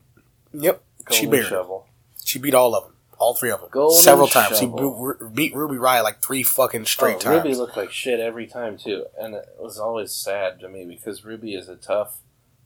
yep, 0.53 0.84
she 1.12 1.26
buried. 1.28 1.47
shovel. 1.47 1.88
She 2.26 2.39
beat 2.39 2.53
all 2.53 2.76
of 2.76 2.84
them, 2.84 2.93
all 3.18 3.36
three 3.36 3.51
of 3.51 3.62
them, 3.62 3.70
Golden 3.72 4.01
several 4.01 4.28
times. 4.28 4.58
She 4.60 4.66
shovel. 4.66 5.16
beat, 5.20 5.34
beat 5.34 5.56
Ruby 5.56 5.78
Riot 5.78 6.03
like 6.03 6.22
three 6.22 6.43
fucking 6.43 6.86
straight 6.86 7.16
Oh, 7.18 7.20
times. 7.20 7.43
Ruby 7.45 7.56
looked 7.56 7.78
like 7.78 7.91
shit 7.91 8.20
every 8.20 8.47
time 8.47 8.78
too, 8.78 9.06
and 9.18 9.34
it 9.34 9.47
was 9.58 9.80
always 9.80 10.12
sad 10.14 10.60
to 10.60 10.68
me 10.70 10.84
because 10.86 11.24
Ruby 11.24 11.56
is 11.56 11.70
a 11.70 11.76
tough, 11.78 12.18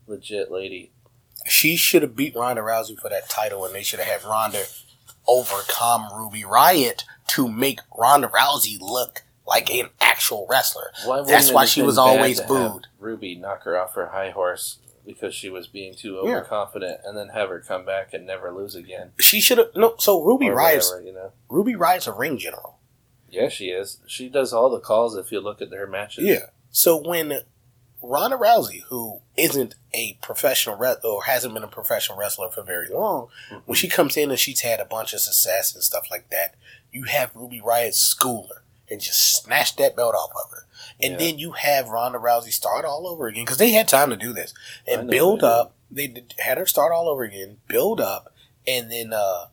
legit 0.08 0.52
lady. 0.52 0.92
she 1.46 1.76
should 1.76 2.02
have 2.02 2.16
beat 2.16 2.36
Ronda 2.36 2.62
Rousey 2.64 3.00
for 3.00 3.10
that 3.10 3.30
title, 3.30 3.64
and 3.66 3.76
they 3.76 3.84
should 3.84 4.00
have 4.00 4.22
had 4.22 4.28
Ronda 4.28 4.64
overcome 5.30 6.08
Ruby 6.14 6.44
Riot 6.44 7.06
to 7.28 7.48
make 7.48 7.80
Ronda 7.98 8.28
Rousey 8.28 8.80
look 8.82 9.24
like 9.46 9.70
an 9.74 9.90
actual 10.02 10.48
wrestler. 10.50 10.92
Why 11.06 11.22
That's 11.22 11.52
why 11.52 11.66
she 11.66 11.82
was 11.82 11.98
always 11.98 12.42
booed. 12.42 12.88
Ruby 13.00 13.36
knock 13.36 13.64
her 13.64 13.80
off 13.80 13.94
her 13.96 14.08
high 14.08 14.32
horse 14.32 14.80
because 15.06 15.34
she 15.34 15.50
was 15.50 15.68
being 15.68 15.96
too 15.96 16.14
Yeah. 16.24 16.38
overconfident, 16.38 17.02
and 17.06 17.18
then 17.18 17.30
have 17.30 17.50
her 17.50 17.60
come 17.60 17.86
back 17.86 18.14
and 18.14 18.26
never 18.28 18.52
lose 18.52 18.76
again. 18.76 19.12
She 19.20 19.40
should 19.42 19.58
have 19.58 19.70
no. 19.76 19.96
So 19.98 20.22
Ruby 20.22 20.50
or 20.50 20.56
Riot's 20.56 20.94
you 21.04 21.14
know. 21.14 21.32
Ruby 21.50 21.76
Riot's 21.76 22.06
a 22.08 22.12
ring 22.12 22.38
general. 22.38 22.78
Yeah, 23.30 23.50
she 23.50 23.66
is. 23.70 24.00
She 24.08 24.30
does 24.30 24.54
all 24.54 24.70
the 24.70 24.80
calls 24.80 25.16
if 25.16 25.32
you 25.32 25.40
look 25.40 25.62
at 25.62 25.72
her 25.72 25.88
matches. 25.88 26.26
Yeah. 26.26 26.48
So 26.72 26.98
when 26.98 27.42
Ronda 28.02 28.38
Rousey, 28.38 28.84
who 28.84 29.22
isn't 29.36 29.76
a 29.93 30.14
professional 30.22 30.76
re- 30.78 30.95
or 31.04 31.24
hasn't 31.26 31.54
been 31.54 31.64
a 31.64 31.68
professional 31.68 32.18
wrestler 32.18 32.50
for 32.50 32.64
very 32.64 32.88
long, 32.89 33.28
Mhm. 33.52 33.64
when 33.66 33.76
she 33.76 33.88
comes 33.89 34.16
in 34.16 34.30
and 34.30 34.39
she's 34.39 34.62
had 34.62 34.80
a 34.80 34.86
bunch 34.86 35.14
of 35.14 35.20
success 35.22 35.74
and 35.74 35.84
stuff 35.84 36.10
like 36.10 36.30
that, 36.30 36.56
you 36.91 37.04
have 37.04 37.36
Ruby 37.36 37.60
Riot 37.62 37.95
school 37.95 38.47
her 38.47 38.64
and 38.89 39.02
just 39.02 39.20
snatch 39.43 39.76
that 39.76 39.95
belt 39.95 40.16
off 40.16 40.32
of 40.45 40.52
her. 40.52 40.66
And 41.02 41.14
Yeah. 41.14 41.18
then 41.20 41.39
you 41.39 41.52
have 41.52 41.89
Ronda 41.89 42.18
Rousey 42.20 42.52
start 42.54 42.86
all 42.86 43.06
over 43.08 43.28
again 43.28 43.43
because 43.45 43.58
they 43.58 43.72
had 43.72 43.88
time 43.88 44.10
to 44.10 44.16
do 44.18 44.34
this 44.34 44.54
and 44.88 45.10
build 45.10 45.43
up. 45.43 45.74
They 45.91 46.08
did, 46.08 46.36
had 46.39 46.58
her 46.58 46.66
start 46.66 46.91
all 46.93 47.10
over 47.10 47.24
again, 47.24 47.60
build 47.68 48.00
up, 48.00 48.34
and 48.66 48.91
then 48.91 49.12
uh, 49.14 49.47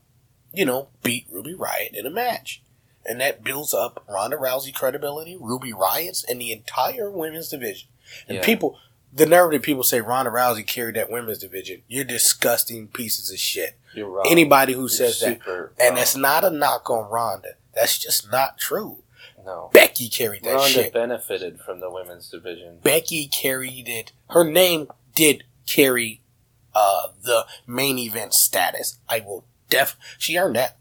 you 0.52 0.64
know 0.64 0.88
beat 1.02 1.26
Ruby 1.30 1.54
Riot 1.54 1.94
in 1.94 2.06
a 2.06 2.10
match, 2.10 2.62
and 3.04 3.20
that 3.20 3.42
builds 3.42 3.74
up 3.74 4.04
Ronda 4.08 4.36
Rousey 4.36 4.72
credibility, 4.74 5.36
Ruby 5.36 5.72
Riot's, 5.72 6.22
and 6.24 6.40
the 6.40 6.52
entire 6.52 7.10
women's 7.10 7.48
division. 7.48 7.88
And 8.28 8.36
Yeah. 8.38 8.44
people, 8.44 8.78
the 9.12 9.26
nerve 9.26 9.52
that 9.52 9.62
people 9.62 9.82
say 9.82 10.00
Ronda 10.00 10.30
Rousey 10.30 10.66
carried 10.66 10.96
that 10.96 11.10
women's 11.10 11.38
division, 11.38 11.82
you're 11.88 12.04
disgusting 12.04 12.88
pieces 12.88 13.30
of 13.30 13.38
shit. 13.38 13.76
You're 13.94 14.08
wrong. 14.10 14.26
Anybody 14.28 14.74
who 14.74 14.80
You're 14.82 14.88
says 14.90 15.20
that, 15.20 15.38
super 15.40 15.72
and 15.78 15.88
wrong. 15.90 15.94
that's 15.96 16.16
not 16.16 16.44
a 16.44 16.50
knock 16.50 16.90
on 16.90 17.10
Ronda. 17.10 17.54
That's 17.74 17.98
just 17.98 18.30
not 18.30 18.58
true. 18.58 18.98
no. 19.44 19.70
Becky 19.72 20.08
carried 20.08 20.42
that 20.44 20.54
Ronda 20.54 20.68
shit. 20.68 20.92
benefited 20.92 21.60
from 21.60 21.80
the 21.80 21.88
women's 21.90 22.28
division. 22.28 22.78
Becky 22.82 23.26
carried 23.28 23.88
it. 23.88 24.12
Her 24.30 24.44
name 24.44 24.88
did 25.14 25.44
carry 25.66 26.20
uh, 26.74 27.08
the 27.22 27.46
main 27.66 27.98
event 27.98 28.34
status. 28.34 28.98
I 29.08 29.20
will 29.20 29.44
def. 29.70 29.96
She 30.18 30.36
earned 30.36 30.56
that. 30.56 30.76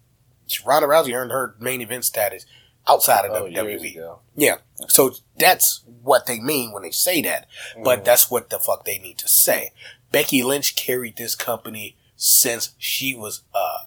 Ronda 0.65 0.87
Rousey 0.87 1.13
earned 1.15 1.31
her 1.31 1.55
main 1.59 1.79
event 1.81 2.05
status 2.05 2.45
outside 2.87 3.25
of 3.25 3.31
Oh, 3.31 3.45
WWE. 3.45 4.17
Yeah. 4.35 4.57
So 4.87 5.13
that's 5.37 5.83
what 6.03 6.25
they 6.25 6.39
mean 6.39 6.71
when 6.71 6.83
they 6.83 6.91
say 6.91 7.21
that. 7.23 7.47
But 7.83 8.01
Mhm. 8.01 8.05
that's 8.05 8.29
what 8.29 8.49
the 8.49 8.59
fuck 8.59 8.85
they 8.85 8.97
need 8.99 9.17
to 9.19 9.27
say. 9.27 9.71
Becky 10.11 10.43
Lynch 10.43 10.75
carried 10.75 11.17
this 11.17 11.35
company 11.35 11.97
since 12.15 12.73
she 12.77 13.13
was 13.15 13.41
uh 13.53 13.79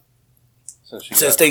since 0.85 1.05
she 1.05 1.15
since 1.15 1.37
they 1.37 1.51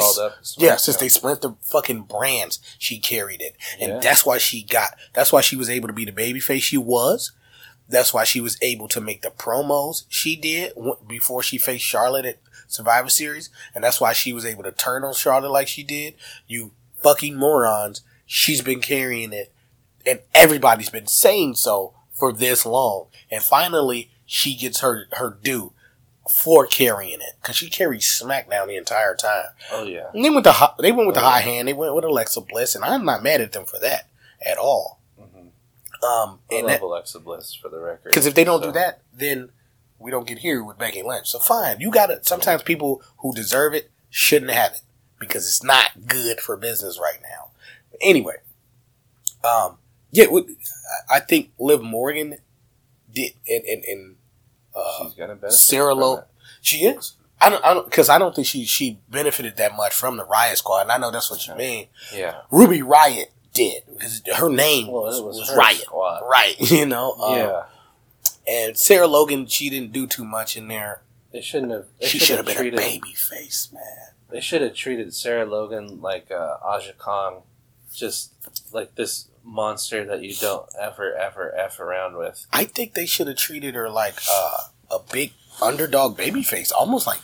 yeah 0.57 0.75
since 0.75 0.97
they 0.97 1.09
split 1.09 1.41
the 1.41 1.55
fucking 1.63 2.01
brands 2.03 2.59
she 2.77 2.99
carried 2.99 3.41
it 3.41 3.55
and 3.79 3.93
Yeah. 3.93 3.99
that's 3.99 4.25
why 4.25 4.37
she 4.37 4.61
got 4.63 4.95
that's 5.13 5.31
why 5.31 5.41
she 5.41 5.55
was 5.55 5.69
able 5.71 5.87
to 5.87 5.93
be 5.93 6.05
the 6.05 6.11
babyface 6.11 6.61
she 6.61 6.77
was 6.77 7.31
that's 7.89 8.13
why 8.13 8.23
she 8.25 8.39
was 8.41 8.57
able 8.61 8.87
to 8.89 9.01
make 9.01 9.21
the 9.23 9.29
promos 9.31 10.03
she 10.09 10.35
did 10.35 10.73
before 11.07 11.41
she 11.41 11.57
faced 11.57 11.83
Charlotte 11.85 12.25
at 12.25 12.37
Survivor 12.67 13.09
Series 13.09 13.49
and 13.73 13.83
that's 13.83 13.99
why 14.01 14.13
she 14.13 14.33
was 14.33 14.45
able 14.45 14.63
to 14.63 14.71
turn 14.71 15.03
on 15.03 15.13
Charlotte 15.15 15.51
like 15.51 15.67
she 15.67 15.83
did 15.83 16.13
you 16.47 16.73
fucking 17.01 17.35
morons 17.35 18.01
she's 18.25 18.61
been 18.61 18.81
carrying 18.81 19.31
it 19.33 19.51
and 20.05 20.19
everybody's 20.33 20.89
been 20.89 21.07
saying 21.07 21.55
so 21.55 21.93
for 22.11 22.31
this 22.33 22.65
long 22.65 23.07
and 23.31 23.43
finally 23.43 24.09
she 24.25 24.55
gets 24.55 24.81
her 24.81 25.05
her 25.13 25.37
due 25.41 25.71
for 26.43 26.65
carrying 26.65 27.21
it 27.21 27.35
because 27.41 27.55
she 27.55 27.69
carried 27.69 28.01
SmackDown 28.01 28.67
the 28.67 28.75
entire 28.75 29.15
time. 29.15 29.45
Oh 29.71 29.85
yeah. 29.85 30.09
And 30.13 30.25
they 30.25 30.29
went 30.29 30.43
the 30.43 30.73
they 30.79 30.91
went 30.91 31.07
with 31.07 31.15
the 31.15 31.21
high 31.21 31.39
hand. 31.39 31.69
They 31.69 31.73
went 31.73 31.95
with 31.95 32.03
Alexa 32.03 32.41
Bliss, 32.41 32.75
and 32.75 32.83
I'm 32.83 33.05
not 33.05 33.23
mad 33.23 33.39
at 33.39 33.53
them 33.53 33.65
for 33.65 33.79
that 33.79 34.09
at 34.45 34.57
all. 34.57 34.99
hmm 35.17 35.47
Um, 36.05 36.39
I 36.51 36.55
and 36.55 36.65
love 36.67 36.79
that, 36.79 36.81
Alexa 36.81 37.19
Bliss 37.21 37.53
for 37.53 37.69
the 37.69 37.79
record. 37.79 38.09
Because 38.09 38.25
if 38.25 38.35
they 38.35 38.43
don't 38.43 38.61
So, 38.61 38.67
do 38.67 38.71
that, 38.73 38.99
then 39.13 39.51
we 39.99 40.11
don't 40.11 40.27
get 40.27 40.39
here 40.39 40.61
with 40.61 40.77
Becky 40.77 41.01
Lynch. 41.01 41.29
So 41.29 41.39
fine, 41.39 41.79
you 41.79 41.91
got 41.91 42.07
to. 42.07 42.21
Sometimes 42.23 42.61
people 42.61 43.01
who 43.19 43.33
deserve 43.33 43.73
it 43.73 43.89
shouldn't 44.09 44.51
have 44.51 44.73
it 44.73 44.81
because 45.19 45.45
it's 45.47 45.63
not 45.63 45.91
good 46.07 46.39
for 46.41 46.57
business 46.57 46.99
right 47.01 47.19
now. 47.21 47.49
Anyway, 48.01 48.35
um, 49.43 49.77
yeah, 50.11 50.25
I 51.09 51.19
think 51.19 51.51
Liv 51.59 51.81
Morgan 51.81 52.37
did, 53.13 53.33
and 53.47 53.63
and, 53.65 53.83
and 53.85 54.15
uh, 54.75 55.03
she's 55.05 55.13
gonna 55.13 55.35
benefit. 55.35 55.53
Sarah 55.59 55.91
from 55.93 55.99
Lo- 56.01 56.17
it. 56.17 56.25
she 56.61 56.77
is. 56.85 57.13
I 57.39 57.49
don't, 57.49 57.63
I 57.63 57.73
don't, 57.75 57.85
because 57.85 58.09
I 58.09 58.17
don't 58.17 58.33
think 58.33 58.47
she 58.47 58.65
she 58.65 58.99
benefited 59.09 59.57
that 59.57 59.75
much 59.75 59.93
from 59.93 60.17
the 60.17 60.25
Riot 60.25 60.57
Squad, 60.57 60.81
and 60.81 60.91
I 60.91 60.97
know 60.97 61.11
that's 61.11 61.29
what 61.29 61.45
you 61.47 61.55
mean. 61.55 61.87
Yeah. 62.13 62.41
Ruby 62.51 62.81
Riot 62.81 63.31
did 63.53 63.83
because 63.91 64.21
her 64.37 64.49
name 64.49 64.87
Well, 64.87 65.03
was, 65.03 65.19
it 65.19 65.23
was, 65.25 65.39
was 65.39 65.49
her 65.49 65.55
Riot, 65.57 65.81
squad. 65.81 66.21
right? 66.27 66.55
You 66.71 66.85
know, 66.87 67.13
um, 67.13 67.35
yeah. 67.37 67.63
and 68.47 68.77
Sarah 68.77 69.07
Logan, 69.07 69.45
she 69.47 69.69
didn't 69.69 69.91
do 69.91 70.07
too 70.07 70.25
much 70.25 70.57
in 70.57 70.67
there. 70.67 71.01
They 71.31 71.41
shouldn't 71.41 71.71
have. 71.71 71.85
They 72.01 72.07
She 72.07 72.17
should 72.19 72.37
have 72.37 72.47
have 72.47 72.55
been 72.55 72.71
treated. 72.71 72.79
a 72.79 72.81
baby 72.81 73.13
face, 73.13 73.69
man. 73.71 73.83
They 74.29 74.41
should 74.41 74.61
have 74.61 74.73
treated 74.73 75.13
Sarah 75.13 75.45
Logan 75.45 76.01
like 76.01 76.29
uh, 76.31 76.57
Aja 76.63 76.93
Kong, 76.97 77.43
just 77.93 78.33
like 78.73 78.95
this 78.95 79.29
monster 79.43 80.03
that 80.05 80.21
you 80.21 80.33
don't 80.35 80.67
ever, 80.79 81.15
ever, 81.15 81.55
f 81.55 81.79
around 81.79 82.17
with. 82.17 82.45
I 82.51 82.65
think 82.65 82.93
they 82.93 83.05
should 83.05 83.27
have 83.27 83.37
treated 83.37 83.75
her 83.75 83.89
like 83.89 84.15
uh, 84.29 84.57
a 84.91 84.99
big 85.11 85.33
underdog 85.61 86.17
baby 86.17 86.43
face, 86.43 86.71
almost 86.71 87.07
like 87.07 87.19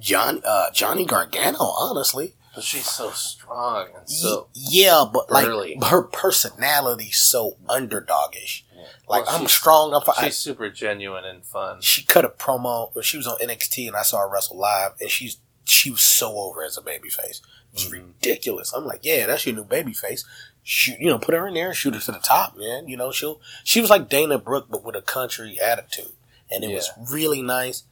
John 0.00 0.42
uh, 0.44 0.70
Johnny 0.72 1.06
Gargano. 1.06 1.58
Honestly, 1.60 2.34
But 2.54 2.64
she's 2.64 2.86
so 2.88 3.10
strong 3.10 3.88
and 3.96 4.08
so. 4.10 4.48
Yeah, 4.54 5.04
but 5.10 5.28
burly. 5.28 5.76
like 5.80 5.90
her 5.90 6.02
personality's 6.02 7.18
so 7.18 7.56
underdogish. 7.68 8.62
Yeah. 8.74 8.82
Like 9.08 9.26
Well, 9.26 9.40
I'm 9.40 9.46
strong. 9.46 9.94
I'm 9.94 10.24
She's 10.24 10.36
super 10.36 10.68
genuine 10.68 11.24
and 11.24 11.44
fun. 11.44 11.80
she 11.80 12.02
cut 12.04 12.24
a 12.24 12.28
promo 12.28 12.90
she 13.04 13.16
was 13.16 13.26
on 13.26 13.38
NXT 13.38 13.86
and 13.86 13.96
I 13.96 14.02
saw 14.02 14.18
her 14.20 14.28
wrestle 14.28 14.58
live 14.58 14.92
and 15.00 15.08
she's 15.10 15.38
she 15.64 15.90
was 15.90 16.00
so 16.02 16.36
over 16.38 16.62
as 16.64 16.76
a 16.76 16.82
baby 16.82 17.08
face. 17.08 17.40
It's 17.72 17.84
Mhm. 17.86 17.92
ridiculous. 17.92 18.72
I'm 18.72 18.84
like, 18.86 19.00
yeah, 19.02 19.26
that's 19.26 19.46
your 19.46 19.54
new 19.56 19.64
baby 19.64 19.92
face. 19.92 20.24
Shoot, 20.62 20.98
you 21.00 21.06
know, 21.10 21.18
put 21.18 21.34
her 21.34 21.46
in 21.48 21.54
there, 21.54 21.68
and 21.68 21.76
shoot 21.76 21.94
her 21.94 22.00
to 22.00 22.12
the 22.12 22.18
top, 22.18 22.56
man. 22.56 22.88
You 22.88 22.96
know, 22.96 23.10
she'll 23.12 23.40
she 23.64 23.80
was 23.80 23.90
like 23.90 24.08
Dana 24.08 24.38
Brooke 24.38 24.66
but 24.70 24.82
with 24.84 24.96
a 24.96 25.02
country 25.02 25.58
attitude, 25.60 26.12
and 26.50 26.64
it 26.64 26.74
was 26.74 26.90
really 27.10 27.42
nice. 27.42 27.84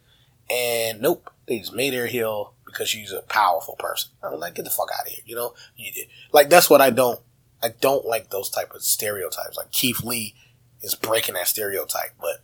And 0.51 1.01
nope, 1.01 1.31
they 1.47 1.59
just 1.59 1.73
made 1.73 1.95
her 1.95 2.07
heel 2.07 2.55
because 2.64 2.89
she's 2.89 3.12
a 3.12 3.23
powerful 3.23 3.77
person. 3.77 4.11
I'm 4.23 4.39
like, 4.41 4.55
get 4.55 4.64
the 4.64 4.70
fuck 4.70 4.91
out 4.99 5.07
of 5.07 5.12
here. 5.12 5.23
You 5.27 5.37
know, 5.37 5.55
You- 5.77 6.07
like 6.33 6.49
that's 6.49 6.70
what 6.70 6.81
I 6.81 6.91
don't. 6.91 7.20
I 7.62 7.68
don't 7.68 8.07
like 8.07 8.31
those 8.31 8.49
type 8.51 8.75
of 8.75 8.83
stereotypes. 8.83 9.57
Like 9.57 9.70
Keith 9.70 10.03
Lee 10.03 10.35
is 10.81 10.95
breaking 10.95 11.35
that 11.35 11.49
stereotype, 11.49 12.12
but 12.20 12.43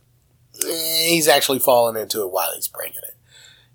eh, 0.63 1.07
he's 1.09 1.27
actually 1.27 1.59
falling 1.59 1.99
into 2.01 2.21
it 2.21 2.31
while 2.31 2.53
he's 2.55 2.67
breaking 2.67 3.01
it. 3.07 3.15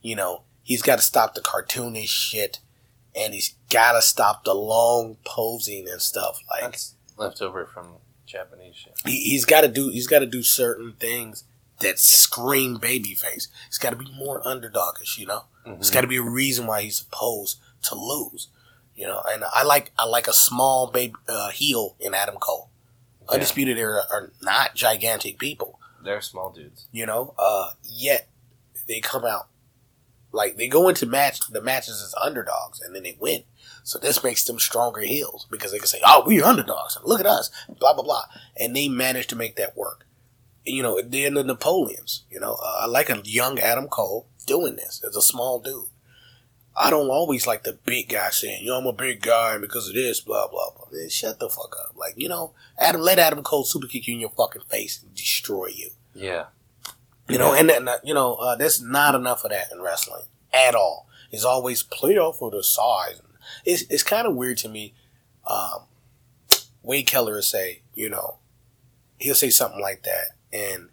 You 0.03 0.17
know, 0.17 0.43
he's 0.65 0.83
got 0.83 0.97
to 0.97 1.03
stop 1.03 1.35
the 1.37 1.41
cartoonish 1.41 2.09
shit, 2.09 2.59
and 3.15 3.33
he's 3.35 3.55
got 3.71 3.93
to 3.93 4.03
stop 4.03 4.45
the 4.45 4.55
long 4.55 5.19
posing 5.25 5.89
and 5.89 6.03
stuff. 6.03 6.41
Like 6.51 6.63
That's 6.63 6.95
left 7.17 7.41
over 7.41 7.65
from 7.67 7.99
Japanese 8.27 8.75
shit. 8.75 8.95
he, 9.07 9.21
he's 9.31 9.45
got 9.45 9.61
to 9.61 9.69
do. 9.69 9.91
He's 9.91 10.09
got 10.09 10.19
to 10.21 10.27
do 10.27 10.43
certain 10.43 10.95
things 10.99 11.45
that 11.81 11.99
scream 12.01 12.79
babyface. 12.79 13.49
He's 13.69 13.79
got 13.79 13.91
to 13.91 13.97
be 13.97 14.11
more 14.17 14.43
underdogish. 14.43 15.19
You 15.19 15.27
know, 15.27 15.45
Mhm. 15.67 15.75
there's 15.77 15.91
got 15.91 16.01
to 16.01 16.07
be 16.09 16.17
a 16.17 16.23
reason 16.23 16.67
why 16.67 16.83
he's 16.83 16.97
supposed 16.97 17.59
to 17.83 17.95
lose. 17.95 18.49
You 18.97 19.07
know, 19.09 19.23
and 19.29 19.45
I 19.53 19.65
like 19.65 19.93
I 19.99 20.07
like 20.07 20.27
a 20.29 20.33
small 20.33 20.87
baby 20.89 21.15
uh, 21.29 21.51
heel 21.51 21.97
in 22.01 22.15
Adam 22.15 22.37
Cole. 22.37 22.71
Yeah. 23.23 23.35
Undisputed 23.35 23.77
Era 23.79 24.03
are 24.11 24.31
not 24.43 24.75
gigantic 24.75 25.39
people. 25.39 25.79
They're 26.03 26.21
small 26.21 26.51
dudes. 26.51 26.87
you 26.93 27.07
know. 27.07 27.35
Uh, 27.39 27.71
yet 27.83 28.29
they 28.87 29.01
come 29.01 29.25
out 29.25 29.49
like 30.35 30.57
they 30.57 30.69
go 30.69 30.89
into 30.89 31.07
match 31.07 31.41
the 31.49 31.61
matches 31.61 32.03
as 32.03 32.15
underdogs 32.21 32.81
and 32.81 32.95
then 32.95 33.05
they 33.05 33.17
win. 33.19 33.45
So 33.85 33.99
this 33.99 34.25
makes 34.25 34.45
them 34.45 34.59
stronger 34.59 35.03
heels 35.03 35.47
because 35.51 35.73
they 35.73 35.79
can 35.79 35.87
say, 35.87 36.01
"Oh, 36.05 36.25
we're 36.27 36.45
underdogs 36.45 36.99
look 37.05 37.21
at 37.21 37.27
us," 37.27 37.51
blah 37.69 37.95
blah 37.95 38.03
blah, 38.03 38.25
and 38.57 38.75
they 38.75 38.89
manage 38.89 39.27
to 39.29 39.37
make 39.37 39.57
that 39.57 39.77
work. 39.77 40.07
You 40.65 40.83
know, 40.83 41.01
they're 41.03 41.31
the 41.31 41.45
Napoleons. 41.45 42.25
You 42.31 42.41
know, 42.41 42.55
uh, 42.55 42.79
I 42.81 42.87
like 42.87 43.11
a 43.11 43.21
young 43.25 43.59
Adam 43.59 43.89
Cole 43.89 44.27
doing 44.47 44.77
this 44.77 45.03
as 45.07 45.17
a 45.17 45.23
small 45.23 45.61
dude. 45.61 45.89
I 46.77 46.91
don't 46.91 47.11
always 47.11 47.47
like 47.47 47.63
the 47.63 47.79
big 47.85 48.09
guy 48.09 48.31
saying, 48.31 48.65
"You 48.65 48.71
know, 48.71 48.79
I'm 48.79 48.87
a 48.87 48.93
big 48.93 49.21
guy 49.23 49.59
because 49.59 49.89
of 49.89 49.95
this," 49.95 50.21
blah 50.21 50.49
blah 50.49 50.71
blah. 50.71 50.87
Man, 50.91 51.09
shut 51.11 51.39
the 51.39 51.49
fuck 51.49 51.77
up. 51.79 51.95
Like, 51.97 52.15
you 52.17 52.29
know, 52.29 52.55
Adam, 52.79 53.01
let 53.01 53.19
Adam 53.19 53.45
Cole 53.45 53.65
super 53.65 53.87
kick 53.87 54.09
you 54.09 54.15
in 54.15 54.21
your 54.21 54.31
fucking 54.31 54.63
face 54.69 55.01
and 55.03 55.15
destroy 55.15 55.67
you. 55.67 55.91
Yeah. 56.15 56.47
You 57.29 57.39
know, 57.39 57.55
and, 57.55 57.71
and 57.71 57.89
uh, 57.89 57.97
you 58.05 58.13
know, 58.15 58.35
uh, 58.35 58.55
there's 58.57 58.83
not 58.83 59.15
enough 59.15 59.45
of 59.45 59.51
that 59.51 59.73
in 59.73 59.81
wrestling 59.81 60.25
at 60.53 60.75
all. 60.75 61.09
It's 61.31 61.45
always 61.45 61.83
play 61.83 62.17
off 62.19 62.43
of 62.43 62.53
the 62.53 62.63
size. 62.63 63.21
It's 63.65 63.83
it's 63.83 64.03
kind 64.03 64.27
of 64.27 64.35
weird 64.35 64.59
to 64.59 64.69
me. 64.69 64.95
Um, 65.49 65.85
Wade 66.83 67.07
Keller 67.07 67.35
will 67.35 67.43
say, 67.43 67.83
you 67.95 68.11
know, 68.11 68.37
he'll 69.19 69.35
say 69.35 69.51
something 69.51 69.81
like 69.81 70.03
that, 70.03 70.29
and 70.53 70.91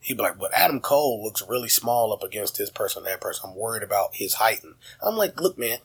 he'd 0.00 0.16
be 0.16 0.22
like, 0.22 0.38
"But 0.38 0.52
Adam 0.54 0.80
Cole 0.80 1.22
looks 1.22 1.42
really 1.48 1.68
small 1.68 2.12
up 2.12 2.22
against 2.22 2.56
this 2.56 2.70
person, 2.70 3.04
that 3.04 3.20
person. 3.20 3.50
I'm 3.50 3.56
worried 3.56 3.82
about 3.82 4.14
his 4.14 4.34
height." 4.34 4.62
And 4.64 4.74
I'm 5.02 5.16
like, 5.16 5.40
"Look, 5.40 5.58
man, 5.58 5.78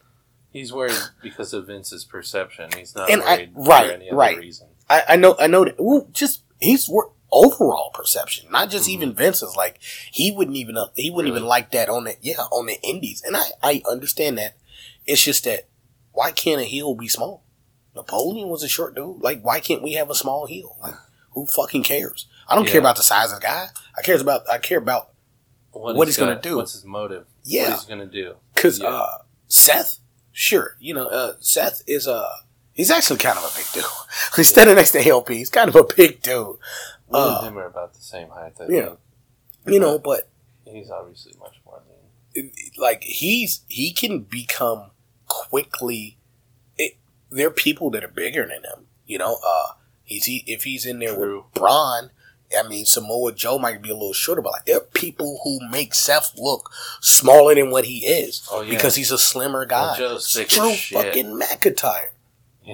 He's 0.52 0.74
worried 0.74 0.98
because 1.22 1.54
of 1.54 1.68
Vince's 1.68 2.06
perception. 2.06 2.72
He's 2.76 2.96
not 2.96 3.12
And 3.12 3.22
I- 3.22 3.50
worried 3.54 3.68
right, 3.68 3.88
for 3.88 3.94
any 3.94 4.08
other 4.10 4.18
right. 4.18 4.38
reason. 4.38 4.68
I, 4.90 5.04
I 5.10 5.16
know, 5.18 5.36
I 5.38 5.46
know 5.46 5.64
that. 5.66 5.76
Well, 5.78 6.08
just 6.12 6.42
he's 6.60 6.90
wor- 6.90 7.12
overall 7.32 7.92
perception, 7.94 8.50
not 8.52 8.70
just 8.70 8.88
Mhm. 8.88 8.94
even 8.94 9.14
Vince's. 9.14 9.56
Like 9.56 9.80
he 10.12 10.32
wouldn't 10.32 10.58
even 10.58 10.78
uh, 10.78 10.88
he 10.96 11.10
wouldn't 11.10 11.32
even 11.34 11.48
like 11.48 11.72
that 11.72 11.90
on 11.90 12.06
the 12.06 12.16
yeah 12.22 12.42
on 12.52 12.66
the 12.68 12.80
Indies, 12.82 13.22
and 13.26 13.36
I 13.38 13.44
I 13.62 13.82
understand 13.90 14.38
that. 14.38 14.58
It's 15.06 15.22
just 15.24 15.44
that 15.46 15.68
why 16.12 16.32
can't 16.32 16.62
a 16.62 16.66
heel 16.66 16.94
be 16.96 17.08
small? 17.08 17.44
Napoleon 17.96 18.50
was 18.50 18.64
a 18.64 18.68
short 18.68 18.96
dude. 18.96 19.22
Like 19.22 19.42
why 19.42 19.60
can't 19.60 19.82
we 19.84 19.94
have 19.94 20.10
a 20.10 20.16
small 20.16 20.46
heel? 20.46 20.78
Like 20.82 20.96
who 21.32 21.46
fucking 21.46 21.84
cares? 21.84 22.28
I 22.48 22.56
don't 22.56 22.68
care 22.68 22.80
about 22.80 22.96
the 22.96 23.04
size 23.04 23.32
of 23.32 23.40
the 23.42 23.46
guy. 23.46 23.68
I 23.98 24.02
cares 24.02 24.22
about 24.22 24.50
I 24.50 24.58
care 24.58 24.78
about 24.80 25.10
What 25.72 26.08
he's 26.08 26.18
gonna 26.18 26.40
do. 26.42 26.58
What's 26.58 26.74
his 26.74 26.86
motive? 26.86 27.26
Yeah. 27.44 27.70
What 27.70 27.80
he's 27.80 27.86
gonna 27.86 28.06
do? 28.06 28.36
because 28.54 28.80
Yeah. 28.80 28.88
uh, 28.90 29.18
Seth, 29.48 29.98
sure, 30.32 30.76
you 30.80 30.94
know 30.94 31.08
uh, 31.08 31.34
Seth 31.40 31.82
is 31.88 32.06
a 32.08 32.28
he's 32.74 32.92
actually 32.92 33.18
kind 33.20 33.38
of 33.38 33.44
a 33.44 33.56
big 33.58 33.66
dude. 33.74 33.84
he's 34.36 34.48
standing 34.50 34.76
next 34.76 34.92
to 34.92 35.08
LP. 35.08 35.36
He's 35.38 35.50
kind 35.50 35.70
of 35.70 35.76
a 35.76 35.84
big 35.96 36.22
dude. 36.22 36.58
Me 37.12 37.20
Uh, 37.20 37.38
and 37.40 37.48
him 37.50 37.58
are 37.58 37.66
about 37.66 37.94
the 37.94 38.02
same 38.02 38.30
height. 38.30 38.54
I 38.60 38.66
yeah. 38.70 38.86
think. 38.86 39.00
You 39.68 39.80
know, 39.80 40.00
but 40.00 40.30
He's 40.66 40.90
obviously 40.92 41.34
much 41.40 41.56
more 41.66 41.82
lean. 42.36 42.52
like 42.78 43.04
he's 43.04 43.62
he 43.68 43.92
can 43.92 44.20
become 44.22 44.92
quickly 45.28 46.18
it, 46.78 46.96
there 47.32 47.48
are 47.48 47.52
people 47.52 47.90
that 47.92 48.04
are 48.04 48.08
bigger 48.10 48.42
than 48.44 48.64
him 48.64 48.86
you 49.08 49.18
know 49.18 49.40
uh 49.46 49.74
he's 50.04 50.26
he, 50.26 50.44
if 50.48 50.64
he's 50.64 50.86
in 50.86 51.00
there 51.00 51.16
True. 51.16 51.38
with 51.46 51.54
Braun 51.54 52.12
I 52.58 52.68
mean 52.68 52.86
Samoa 52.86 53.34
Joe 53.34 53.58
might 53.58 53.82
be 53.82 53.90
a 53.90 53.94
little 53.94 54.14
shorter 54.14 54.42
but 54.44 54.52
like 54.54 54.66
there 54.66 54.78
are 54.78 54.82
people 54.94 55.42
who 55.44 55.60
make 55.70 55.94
Seth 55.96 56.34
look 56.38 56.70
smaller 57.02 57.56
than 57.56 57.72
what 57.72 57.86
he 57.86 58.06
is 58.06 58.48
Oh, 58.52 58.62
yeah. 58.62 58.70
because 58.72 58.96
he's 58.96 59.12
a 59.12 59.18
slimmer 59.18 59.66
Well, 59.70 59.94
guy 59.96 59.98
Joe's 59.98 60.32
thick 60.34 60.50
Drew 60.50 60.74
fucking 60.74 61.40
McIntyre 61.40 62.10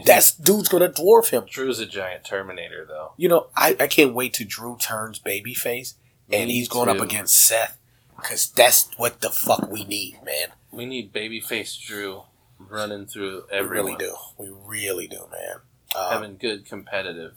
that's 0.03 0.33
dude's 0.35 0.67
gonna 0.69 0.89
dwarf 0.89 1.29
him 1.29 1.43
Drew's 1.49 1.79
a 1.79 1.85
giant 1.85 2.25
Terminator, 2.25 2.85
though. 2.87 3.13
you 3.17 3.29
know 3.29 3.47
I, 3.55 3.75
I 3.79 3.87
can't 3.87 4.13
wait 4.13 4.33
till 4.33 4.47
Drew 4.47 4.77
turns 4.77 5.19
babyface 5.19 5.93
and 6.31 6.47
Me 6.47 6.53
he's 6.55 6.67
going 6.67 6.89
up 6.89 6.99
against 6.99 7.35
Seth 7.45 7.77
because 8.17 8.49
that's 8.49 8.89
what 8.97 9.21
the 9.21 9.29
fuck 9.29 9.69
we 9.71 9.83
need 9.85 10.19
man 10.25 10.49
We 10.71 10.85
need 10.85 11.13
babyface 11.13 11.79
Drew 11.79 12.23
running 12.57 13.05
through 13.05 13.43
everyone. 13.51 13.85
We 13.85 13.91
really 13.91 13.97
do. 13.97 14.15
We 14.37 14.49
really 14.65 15.07
do, 15.07 15.27
man. 15.31 15.55
Um, 15.95 16.11
Having 16.13 16.37
good 16.37 16.65
competitive, 16.65 17.35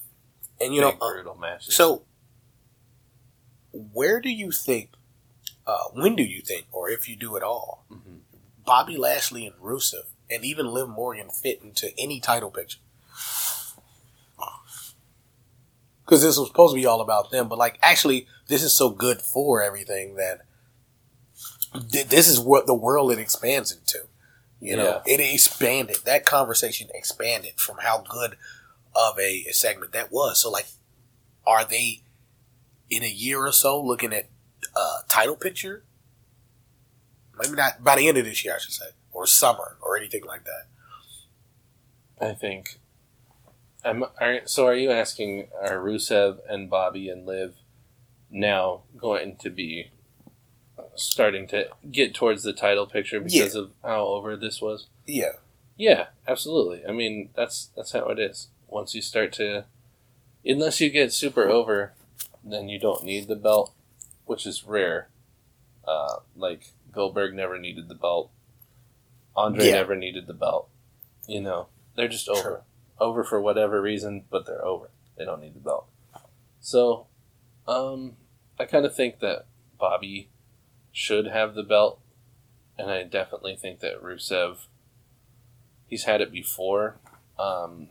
and 0.61 0.75
you 0.75 0.81
know, 0.81 0.91
uh, 1.01 1.13
brutal 1.13 1.35
matches. 1.37 1.75
so 1.75 2.03
where 3.73 4.21
do 4.21 4.31
you 4.31 4.51
think? 4.51 4.91
Uh, 5.67 5.77
when 5.93 6.17
do 6.17 6.23
you 6.23 6.41
think, 6.41 6.67
or 6.73 6.89
if 6.89 7.09
you 7.09 7.15
do 7.17 7.37
at 7.37 7.43
all, 7.43 7.85
Mhm. 7.91 8.21
Bobby 8.65 8.97
Lashley 8.97 9.47
and 9.47 9.55
Rusev, 9.57 10.07
and 10.31 10.45
even 10.45 10.67
Liv 10.73 10.89
Morgan 10.89 11.31
fit 11.31 11.63
into 11.63 11.91
any 11.99 12.21
title 12.21 12.51
picture? 12.51 12.81
Because 16.05 16.23
this 16.23 16.39
was 16.39 16.49
supposed 16.49 16.75
to 16.75 16.81
be 16.81 16.87
all 16.87 17.01
about 17.01 17.31
them, 17.31 17.49
but 17.49 17.59
like 17.59 17.79
actually, 17.83 18.27
this 18.49 18.63
is 18.63 18.77
so 18.77 18.91
good 18.91 19.21
for 19.21 19.63
everything 19.63 20.17
that 20.17 20.41
th- 21.91 22.09
this 22.09 22.29
is 22.29 22.41
what 22.41 22.67
the 22.67 22.75
world 22.75 23.13
it 23.13 23.19
expands 23.19 23.73
into. 23.73 24.07
You 24.61 24.77
know, 24.77 25.03
it 25.07 25.21
expanded. 25.21 25.99
That 26.05 26.25
conversation 26.25 26.89
expanded 26.95 27.55
from 27.59 27.77
how 27.81 27.99
good 28.09 28.37
of 28.95 29.19
a, 29.19 29.45
a 29.49 29.53
segment 29.53 29.93
that 29.93 30.11
was. 30.11 30.41
So, 30.41 30.51
like, 30.51 30.67
are 31.47 31.65
they 31.65 32.03
in 32.91 33.03
a 33.05 33.09
year 33.09 33.47
or 33.47 33.53
so 33.53 33.81
looking 33.81 34.13
at 34.13 34.29
uh, 34.75 35.01
title 35.09 35.37
picture 35.37 35.85
Maybe 37.39 37.55
not 37.55 37.83
by 37.85 37.97
the 37.97 38.09
end 38.09 38.19
of 38.19 38.25
this 38.25 38.45
year, 38.45 38.55
I 38.55 38.59
should 38.59 38.73
say, 38.73 38.87
or 39.19 39.27
summer, 39.27 39.77
or 39.83 39.97
anything 39.97 40.25
like 40.25 40.45
that. 40.45 40.69
I 42.25 42.35
think. 42.35 42.79
I'm, 43.85 44.05
are, 44.21 44.41
so 44.45 44.67
are 44.67 44.75
you 44.75 44.93
asking 44.93 45.49
are 45.61 45.79
Rusev 45.79 46.39
and 46.49 46.71
Bobby 46.71 47.09
and 47.09 47.27
Liv 47.27 47.57
now 48.31 48.83
going 48.97 49.37
to 49.37 49.51
be 49.51 49.91
starting 50.95 51.49
to 51.49 51.69
get 51.91 52.15
towards 52.15 52.45
the 52.45 52.53
title 52.53 52.87
picture 52.87 53.21
because 53.21 53.57
of 53.57 53.73
how 53.83 54.07
over 54.07 54.37
this 54.37 54.63
was? 54.63 54.87
Yeah, 55.05 55.33
Yeah, 55.77 56.07
absolutely. 56.29 56.85
I 56.87 56.93
mean, 56.93 57.31
that's 57.35 57.71
that's 57.75 57.93
how 57.93 58.07
it 58.07 58.21
is. 58.21 58.49
Once 58.69 58.95
you 58.95 59.03
start 59.03 59.33
to, 59.35 59.65
unless 60.45 60.81
you 60.81 60.91
get 60.91 61.13
super 61.13 61.49
over, 61.49 61.93
then 62.45 62.69
you 62.69 62.79
don't 62.79 63.05
need 63.05 63.27
the 63.27 63.37
belt, 63.37 63.73
which 64.27 64.47
is 64.47 64.65
rare. 64.65 65.09
Uh, 65.87 66.19
like 66.37 66.73
Goldberg 66.93 67.35
never 67.35 67.59
needed 67.59 67.89
the 67.89 67.95
belt. 67.95 68.31
Andre 69.39 69.67
Yeah. 69.67 69.73
never 69.75 69.95
needed 69.97 70.27
the 70.27 70.35
belt. 70.35 70.69
You 71.27 71.41
know, 71.41 71.69
they're 71.95 72.09
just 72.09 72.29
over, 72.29 72.43
True. 72.43 72.59
over 72.99 73.25
for 73.25 73.41
whatever 73.41 73.81
reason, 73.81 74.25
but 74.31 74.47
they're 74.47 74.65
over. 74.65 74.91
They 75.17 75.25
don't 75.25 75.41
need 75.41 75.55
the 75.55 75.61
belt. 75.61 75.87
So, 76.61 77.07
um, 77.67 78.17
I 78.59 78.65
kind 78.65 78.85
of 78.85 78.95
think 78.95 79.21
that 79.21 79.47
Bobby 79.79 80.31
should 80.93 81.27
have 81.27 81.55
the 81.55 81.63
belt, 81.63 82.01
and 82.77 82.91
I 82.91 83.03
definitely 83.05 83.57
think 83.57 83.81
that 83.81 84.03
Rusev 84.03 84.67
he's 85.87 86.05
had 86.05 86.21
it 86.21 86.31
before. 86.33 86.97
Um, 87.39 87.89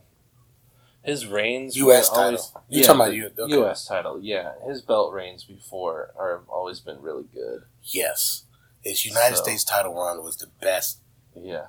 his 1.02 1.26
reigns, 1.26 1.76
U.S. 1.76 2.08
title. 2.08 2.24
always- 2.24 2.52
You're 2.68 2.80
yeah, 2.82 2.86
talking 2.86 3.00
about 3.00 3.14
U- 3.14 3.30
okay. 3.38 3.52
U.S. 3.54 3.86
title. 3.86 4.20
Yeah, 4.20 4.52
his 4.66 4.82
belt 4.82 5.12
reigns 5.12 5.44
before 5.44 6.12
are 6.16 6.38
have 6.38 6.48
always 6.48 6.80
been 6.80 7.00
really 7.00 7.24
good. 7.32 7.62
yes. 7.82 8.44
His 8.82 9.04
United 9.04 9.36
So- 9.36 9.42
States 9.44 9.64
title 9.64 9.94
run 9.94 10.22
was 10.22 10.36
the 10.36 10.46
best, 10.60 11.00
Yeah, 11.42 11.66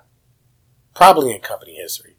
probably 0.95 1.31
in 1.33 1.41
company 1.41 1.75
history. 1.75 2.15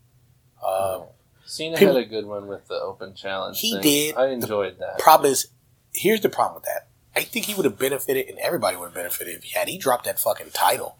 Um, 0.66 1.04
Cena 1.44 1.76
people- 1.76 1.94
had 1.96 2.04
a 2.04 2.08
good 2.08 2.26
one 2.26 2.46
with 2.46 2.68
the 2.68 2.74
open 2.74 3.14
challenge. 3.14 3.60
He 3.60 3.72
thing. 3.72 3.82
did. 3.82 4.16
I 4.16 4.28
enjoyed 4.28 4.78
that. 4.78 4.98
problem 4.98 5.30
is, 5.32 5.48
here's 5.92 6.20
the 6.20 6.28
problem 6.28 6.56
with 6.56 6.64
that. 6.64 6.88
I 7.16 7.22
think 7.24 7.46
he 7.46 7.54
would 7.54 7.64
have 7.64 7.78
benefited, 7.78 8.28
and 8.28 8.38
everybody 8.38 8.76
would 8.76 8.86
have 8.86 8.94
benefited 8.94 9.36
if 9.38 9.44
he 9.44 9.58
had 9.58 9.68
he 9.68 9.78
dropped 9.78 10.04
that 10.04 10.20
fucking 10.20 10.50
title, 10.52 10.96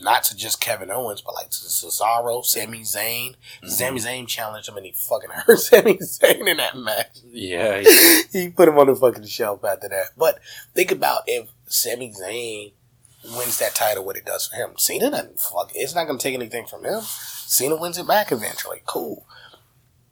not 0.00 0.22
to 0.24 0.36
just 0.36 0.60
Kevin 0.60 0.90
Owens, 0.90 1.22
but 1.22 1.34
like 1.34 1.48
to 1.50 1.56
Cesaro, 1.56 2.44
Sami 2.44 2.80
Zayn. 2.80 3.30
Mm-hmm. 3.30 3.68
Sami 3.68 3.98
Zayn 4.00 4.28
challenged 4.28 4.68
him, 4.68 4.76
and 4.76 4.84
he 4.84 4.92
fucking 4.92 5.30
hurt 5.34 5.58
Sami 5.58 5.94
Zayn 5.96 6.46
in 6.46 6.58
that 6.58 6.76
match. 6.76 7.18
yeah, 7.26 7.80
he- 8.32 8.40
he 8.40 8.48
put 8.50 8.68
him 8.68 8.78
on 8.78 8.88
the 8.88 8.94
fucking 8.94 9.24
shelf 9.26 9.64
after 9.64 9.88
that. 9.88 10.08
But 10.18 10.38
think 10.74 10.90
about 10.92 11.22
if 11.26 11.48
Sami 11.66 12.12
Zayn 12.12 12.72
wins 13.36 13.58
that 13.58 13.74
title, 13.74 14.04
what 14.04 14.16
it 14.16 14.24
does 14.24 14.46
for 14.46 14.56
him. 14.56 14.72
Cena 14.76 15.10
doesn't 15.10 15.40
fuck. 15.40 15.70
It's 15.74 15.94
not 15.94 16.06
going 16.06 16.18
to 16.18 16.22
take 16.22 16.34
anything 16.34 16.66
from 16.66 16.84
him. 16.84 17.00
Cena 17.02 17.76
wins 17.76 17.98
it 17.98 18.06
back 18.06 18.30
eventually. 18.32 18.82
Cool. 18.86 19.26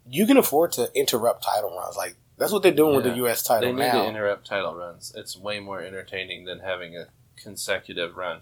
You 0.08 0.26
can 0.26 0.36
afford 0.36 0.72
to 0.72 0.90
interrupt 0.94 1.44
title 1.44 1.76
runs. 1.76 1.96
Like 1.96 2.16
that's 2.38 2.52
what 2.52 2.62
they're 2.62 2.72
doing 2.72 2.94
with 2.94 3.04
the 3.04 3.10
Yeah. 3.10 3.16
U.S. 3.16 3.42
they 3.42 3.54
title 3.54 3.72
need 3.72 3.80
now. 3.80 4.02
to 4.02 4.08
interrupt 4.08 4.46
title 4.46 4.74
runs. 4.74 5.12
It's 5.16 5.36
way 5.36 5.58
more 5.60 5.80
entertaining 5.80 6.44
than 6.44 6.60
having 6.60 6.96
a 6.96 7.06
consecutive 7.36 8.16
run. 8.16 8.40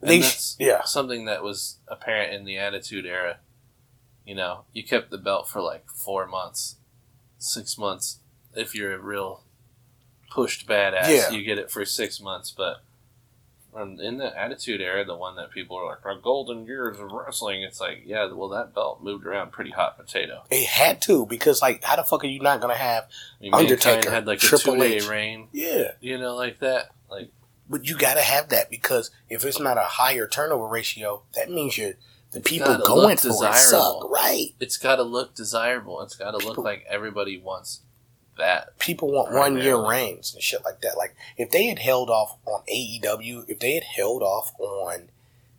And 0.00 0.10
They 0.10 0.20
sh- 0.22 0.54
yeah. 0.58 0.82
something 0.84 1.24
that 1.26 1.42
was 1.42 1.78
apparent 1.88 2.34
in 2.34 2.44
the 2.44 2.58
Attitude 2.58 3.06
Era. 3.06 3.38
You 4.26 4.34
know, 4.34 4.64
you 4.72 4.82
kept 4.82 5.10
the 5.10 5.18
belt 5.18 5.48
for 5.48 5.62
like 5.62 5.88
four 5.88 6.26
months, 6.26 6.76
six 7.38 7.78
months. 7.78 8.18
If 8.54 8.74
you're 8.74 8.94
a 8.94 8.98
real 9.00 9.44
pushed 10.30 10.66
badass, 10.66 11.08
Yeah. 11.08 11.30
you 11.30 11.44
get 11.44 11.58
it 11.58 11.70
for 11.70 11.84
six 11.84 12.20
months. 12.20 12.50
But 12.50 12.78
um, 13.76 14.00
in 14.00 14.16
the 14.18 14.38
Attitude 14.38 14.80
Era, 14.80 15.04
the 15.04 15.14
one 15.14 15.36
that 15.36 15.50
people 15.50 15.76
are 15.76 15.86
like, 15.86 16.04
"Our 16.04 16.16
golden 16.16 16.66
years 16.66 16.98
of 16.98 17.12
wrestling," 17.12 17.62
it's 17.62 17.80
like, 17.80 18.02
yeah, 18.06 18.32
well, 18.32 18.48
that 18.48 18.74
belt 18.74 19.02
moved 19.02 19.26
around 19.26 19.52
pretty 19.52 19.70
hot 19.70 19.98
potato. 19.98 20.42
It 20.50 20.66
had 20.66 21.02
to 21.02 21.26
because 21.26 21.60
like 21.60 21.84
how 21.84 21.96
the 21.96 22.04
fuck 22.04 22.24
are 22.24 22.28
you 22.28 22.40
not 22.40 22.60
gonna 22.60 22.74
have 22.74 23.04
I 23.40 23.44
mean, 23.44 23.54
Undertaker, 23.54 24.10
had 24.10 24.26
like 24.26 24.38
triple 24.38 24.74
a 24.74 24.76
Triple 24.76 24.82
two 24.82 24.88
day 24.88 24.96
H. 24.96 25.08
reign, 25.08 25.48
yeah. 25.52 25.92
you 26.00 26.18
know, 26.18 26.34
like 26.34 26.60
that. 26.60 26.90
Like, 27.10 27.30
But 27.68 27.86
you 27.86 27.96
gotta 27.96 28.22
have 28.22 28.48
that 28.48 28.70
because 28.70 29.10
if 29.28 29.44
it's 29.44 29.60
not 29.60 29.76
a 29.76 29.82
higher 29.82 30.26
turnover 30.26 30.66
ratio, 30.66 31.22
that 31.34 31.50
means 31.50 31.76
you're 31.76 31.94
the 32.32 32.40
people 32.40 32.78
going 32.78 33.16
for 33.16 33.28
it 33.28 33.54
suck, 33.54 34.10
right? 34.10 34.48
it's 34.60 34.76
got 34.76 34.96
to 34.96 35.02
look 35.02 35.34
desirable. 35.34 36.02
It's 36.02 36.16
got 36.16 36.32
to 36.32 36.44
look 36.44 36.58
like 36.58 36.84
everybody 36.88 37.38
wants 37.38 37.82
that. 38.36 38.78
People 38.78 39.10
want 39.12 39.32
one 39.32 39.56
year 39.58 39.76
reigns 39.76 40.32
and 40.34 40.42
shit 40.42 40.64
like 40.64 40.80
that. 40.82 40.96
Like 40.96 41.14
if 41.36 41.50
they 41.50 41.66
had 41.66 41.78
held 41.78 42.10
off 42.10 42.36
on 42.46 42.62
AEW, 42.72 43.48
if 43.48 43.58
they 43.58 43.74
had 43.74 43.84
held 43.84 44.22
off 44.22 44.52
on 44.58 45.08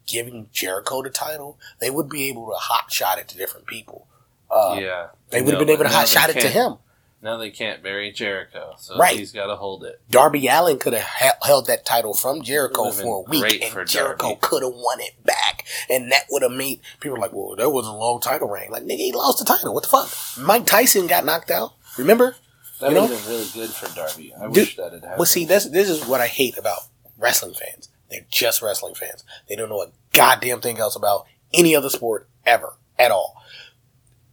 giving 0.05 0.47
Jericho 0.53 1.01
the 1.03 1.09
title, 1.09 1.57
they 1.79 1.89
would 1.89 2.09
be 2.09 2.29
able 2.29 2.47
to 2.47 2.55
hot 2.55 2.91
shot 2.91 3.17
it 3.19 3.27
to 3.29 3.37
different 3.37 3.67
people. 3.67 4.07
Uh, 4.49 4.77
yeah, 4.79 5.07
They 5.29 5.41
would 5.41 5.53
have 5.53 5.59
No, 5.59 5.65
been 5.65 5.73
able 5.73 5.83
to 5.83 5.89
hot 5.89 6.07
shot 6.07 6.29
it 6.29 6.39
to 6.39 6.47
him. 6.47 6.75
Now 7.19 7.35
they 7.35 7.49
can't 7.49 7.81
bury 7.81 8.11
Jericho, 8.11 8.75
so 8.77 8.95
Right. 8.95 9.17
he's 9.17 9.31
got 9.31 9.47
to 9.47 9.55
hold 9.55 9.83
it. 9.83 9.99
Darby 10.09 10.47
Allin 10.47 10.77
could 10.77 10.93
have 10.93 11.35
held 11.41 11.65
that 11.65 11.83
title 11.83 12.13
from 12.13 12.43
Jericho 12.43 12.91
for 12.91 13.25
a 13.25 13.29
week, 13.29 13.61
and 13.63 13.87
Jericho 13.87 14.35
could 14.35 14.61
have 14.63 14.71
won 14.73 15.01
it 15.01 15.21
back, 15.25 15.65
and 15.89 16.11
that 16.11 16.25
would 16.29 16.43
have 16.43 16.51
made 16.51 16.79
people 16.99 17.19
like, 17.19 17.33
"Well, 17.33 17.55
that 17.55 17.71
was 17.71 17.87
a 17.87 17.91
long 17.91 18.21
title 18.21 18.47
reign." 18.47 18.69
Like, 18.69 18.83
nigga, 18.83 18.97
he 18.97 19.11
lost 19.11 19.39
the 19.39 19.45
title. 19.45 19.73
What 19.73 19.83
the 19.83 19.89
fuck? 19.89 20.09
Mike 20.37 20.67
Tyson 20.67 21.07
got 21.07 21.25
knocked 21.25 21.49
out. 21.49 21.73
Remember? 21.97 22.35
That 22.79 22.93
would 22.93 22.97
have 22.97 23.09
been 23.09 23.27
really 23.29 23.47
good 23.53 23.69
for 23.69 23.93
Darby. 23.95 24.33
I 24.35 24.43
Dude, 24.47 24.55
wish 24.55 24.75
that 24.77 24.87
it 24.87 24.93
had 24.93 25.01
happened. 25.03 25.17
Well, 25.19 25.25
see, 25.25 25.45
this 25.45 25.65
this 25.65 25.89
is 25.89 26.05
what 26.05 26.21
I 26.21 26.27
hate 26.27 26.57
about 26.57 26.81
wrestling 27.17 27.53
fans. 27.55 27.89
They're 28.09 28.25
just 28.29 28.61
wrestling 28.61 28.95
fans. 28.95 29.23
They 29.49 29.55
don't 29.55 29.69
know 29.69 29.81
a 29.81 29.91
goddamn 30.13 30.61
thing 30.61 30.77
else 30.79 30.95
about 30.95 31.25
any 31.53 31.75
other 31.75 31.89
sport 31.89 32.29
ever 32.45 32.75
at 32.97 33.11
all. 33.11 33.35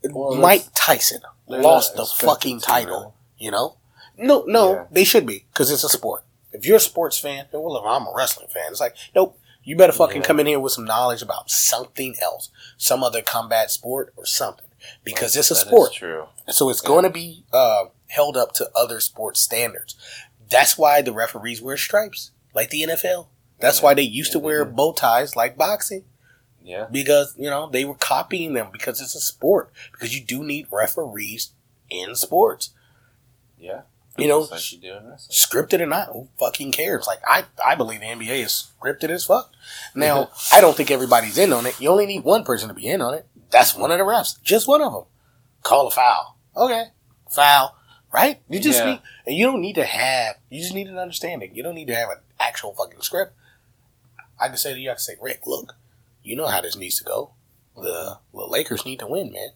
Well, 0.04 0.36
Mike 0.36 0.66
Tyson 0.74 1.20
lost 1.46 1.96
the 1.96 2.04
fucking 2.04 2.60
title. 2.60 2.98
really. 3.00 3.10
You 3.38 3.50
know? 3.50 3.76
No, 4.16 4.44
no, 4.46 4.72
Yeah. 4.74 4.84
they 4.90 5.04
should 5.04 5.26
be 5.26 5.46
because 5.52 5.70
it's 5.70 5.82
a 5.84 5.88
sport. 5.88 6.24
If 6.52 6.66
you're 6.66 6.76
a 6.76 6.80
sports 6.80 7.18
fan, 7.18 7.46
then, 7.50 7.62
well, 7.62 7.78
I'm 7.84 8.06
a 8.06 8.12
wrestling 8.14 8.48
fan. 8.48 8.66
It's 8.70 8.80
like, 8.80 8.94
nope. 9.14 9.38
You 9.64 9.76
better 9.76 9.92
fucking 9.94 10.20
Yeah. 10.20 10.26
come 10.26 10.38
in 10.40 10.46
here 10.46 10.60
with 10.60 10.72
some 10.72 10.84
knowledge 10.84 11.22
about 11.22 11.50
something 11.50 12.14
else, 12.22 12.50
some 12.76 13.02
other 13.02 13.22
combat 13.22 13.70
sport 13.70 14.12
or 14.14 14.26
something, 14.26 14.66
because 15.02 15.34
it's 15.36 15.50
a 15.50 15.54
That 15.54 15.60
is 15.60 15.66
sport. 15.66 15.92
true. 15.94 16.26
So 16.50 16.68
it's 16.68 16.82
going 16.82 17.04
to 17.04 17.10
be 17.10 17.44
uh, 17.52 17.86
held 18.14 18.36
up 18.36 18.52
to 18.54 18.70
other 18.76 19.00
sports 19.00 19.40
standards. 19.40 19.96
That's 20.50 20.78
why 20.78 21.02
the 21.02 21.12
referees 21.12 21.60
wear 21.62 21.76
stripes, 21.76 22.30
like 22.54 22.70
the 22.70 22.82
NFL. 22.82 23.28
That's 23.60 23.78
Yeah. 23.78 23.84
why 23.84 23.94
they 23.94 24.02
used 24.02 24.32
to 24.32 24.38
wear 24.38 24.64
mm-hmm. 24.64 24.76
bow 24.76 24.92
ties, 24.92 25.36
like 25.36 25.56
boxing, 25.56 26.04
Yeah, 26.62 26.86
because 26.90 27.34
you 27.38 27.50
know 27.50 27.68
they 27.70 27.84
were 27.84 27.94
copying 27.94 28.54
them 28.54 28.68
because 28.72 29.00
it's 29.00 29.14
a 29.14 29.20
sport. 29.20 29.72
Because 29.92 30.14
you 30.14 30.22
do 30.24 30.42
need 30.44 30.66
referees 30.70 31.50
in 31.90 32.14
sports. 32.14 32.70
yeah. 33.58 33.82
You 34.16 34.28
know, 34.28 34.42
Just 34.42 34.52
like 34.52 34.72
you 34.72 34.78
do 34.78 34.96
in 34.96 35.08
wrestling. 35.08 35.34
scripted 35.66 35.80
or 35.80 35.86
not, 35.86 36.06
who 36.12 36.28
fucking 36.38 36.70
cares? 36.70 37.04
Like 37.08 37.18
I, 37.26 37.46
I 37.64 37.74
believe 37.74 37.98
the 37.98 38.06
NBA 38.06 38.44
is 38.44 38.70
scripted 38.80 39.10
as 39.10 39.24
fuck. 39.24 39.50
Now, 39.92 40.30
I 40.52 40.60
don't 40.60 40.76
think 40.76 40.92
everybody's 40.92 41.36
in 41.36 41.52
on 41.52 41.66
it. 41.66 41.80
You 41.80 41.88
only 41.88 42.06
need 42.06 42.22
one 42.22 42.44
person 42.44 42.68
to 42.68 42.74
be 42.74 42.86
in 42.86 43.02
on 43.02 43.14
it. 43.14 43.26
That's 43.50 43.74
one 43.74 43.90
of 43.90 43.98
the 43.98 44.04
refs, 44.04 44.40
just 44.40 44.68
one 44.68 44.82
of 44.82 44.92
them. 44.92 45.04
Call 45.64 45.88
a 45.88 45.90
foul. 45.90 46.38
Okay, 46.56 46.84
foul. 47.28 47.76
Right? 48.14 48.40
You 48.48 48.60
just 48.60 48.78
Yeah. 48.78 48.92
need, 48.92 49.00
and 49.26 49.34
you 49.36 49.44
don't 49.44 49.60
need 49.60 49.74
to 49.74 49.84
have. 49.84 50.36
You 50.48 50.60
just 50.62 50.72
need 50.72 50.86
an 50.86 50.98
understanding. 50.98 51.52
You 51.52 51.64
don't 51.64 51.74
need 51.74 51.88
to 51.88 51.96
have 51.96 52.10
an 52.10 52.18
actual 52.38 52.72
fucking 52.72 53.00
script. 53.02 53.32
I 54.38 54.46
can 54.46 54.56
say 54.56 54.72
to 54.72 54.78
you, 54.78 54.90
I 54.90 54.94
can 54.94 55.00
say, 55.00 55.16
Rick, 55.20 55.40
look, 55.46 55.74
you 56.22 56.36
know 56.36 56.46
how 56.46 56.60
this 56.60 56.76
needs 56.76 56.96
to 56.98 57.04
go. 57.04 57.32
The, 57.76 58.18
the 58.32 58.46
Lakers 58.46 58.84
need 58.86 59.00
to 59.00 59.08
win, 59.08 59.32
man. 59.32 59.48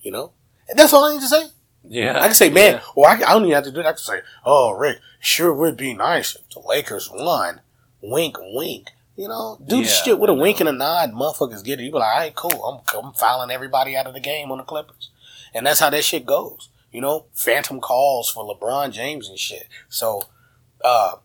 You 0.00 0.10
know, 0.10 0.32
and 0.70 0.78
that's 0.78 0.94
all 0.94 1.04
I 1.04 1.12
need 1.12 1.20
to 1.20 1.28
say. 1.28 1.48
Yeah, 1.86 2.18
I 2.18 2.26
can 2.28 2.34
say, 2.34 2.48
man, 2.48 2.74
Yeah. 2.76 2.80
or 2.94 3.08
I, 3.08 3.12
I 3.14 3.18
don't 3.34 3.42
even 3.42 3.52
have 3.54 3.64
to 3.64 3.70
do 3.70 3.82
that. 3.82 3.86
I 3.86 3.92
can 3.92 3.98
say, 3.98 4.20
oh, 4.46 4.70
Rick, 4.70 4.98
sure 5.20 5.52
would 5.52 5.76
be 5.76 5.92
nice 5.92 6.34
if 6.34 6.48
the 6.48 6.60
Lakers 6.66 7.10
won. 7.12 7.60
Wink, 8.00 8.36
wink. 8.40 8.88
You 9.16 9.28
know, 9.28 9.58
do 9.66 9.76
the 9.76 9.82
Yeah, 9.82 9.88
shit 9.88 10.18
with 10.18 10.30
a 10.30 10.34
wink 10.34 10.60
and 10.60 10.68
a 10.68 10.72
nod. 10.72 11.12
Motherfuckers 11.12 11.62
get 11.62 11.78
it. 11.78 11.82
You 11.84 11.92
be 11.92 11.98
like, 11.98 12.08
all 12.14 12.18
right, 12.20 12.34
cool. 12.34 12.64
I'm, 12.64 13.04
I'm 13.04 13.12
fouling 13.12 13.50
everybody 13.50 13.94
out 13.96 14.06
of 14.06 14.14
the 14.14 14.20
game 14.20 14.50
on 14.50 14.56
the 14.58 14.64
Clippers. 14.64 15.10
And 15.52 15.66
that's 15.66 15.80
how 15.80 15.90
that 15.90 16.02
shit 16.04 16.24
goes. 16.24 16.70
You 16.92 17.00
know, 17.00 17.26
phantom 17.32 17.80
calls 17.80 18.30
for 18.30 18.44
LeBron 18.44 18.92
James 18.92 19.28
and 19.28 19.38
shit. 19.38 19.66
So, 19.88 20.28
uh, 20.84 21.16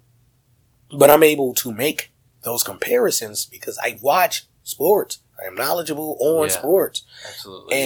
but 0.97 1.09
I'm 1.09 1.23
able 1.23 1.53
to 1.55 1.73
make 1.73 2.11
those 2.43 2.63
comparisons 2.63 3.45
because 3.45 3.77
I 3.83 3.99
watch 4.01 4.45
sports. 4.63 5.19
I 5.41 5.45
am 5.45 5.55
knowledgeable 5.55 6.17
on 6.19 6.47
Yeah. 6.47 6.53
sports 6.53 7.03
absolutely. 7.27 7.81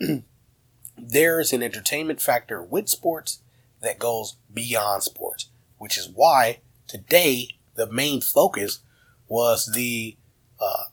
and 0.00 0.24
there's 0.98 1.52
an 1.52 1.62
entertainment 1.62 2.20
factor 2.20 2.62
with 2.62 2.88
sports 2.88 3.38
that 3.80 3.98
goes 3.98 4.36
beyond 4.52 5.02
sports, 5.02 5.48
which 5.78 5.96
is 5.96 6.08
why 6.08 6.58
today 6.86 7.48
the 7.74 7.86
main 7.90 8.20
focus 8.20 8.80
was 9.28 9.66
the 9.74 10.16
uh, 10.60 10.84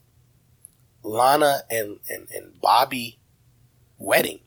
Lana 1.04 1.62
and, 1.70 2.00
and, 2.10 2.28
and 2.34 2.60
Bobby 2.62 3.20
wedding. 3.98 4.40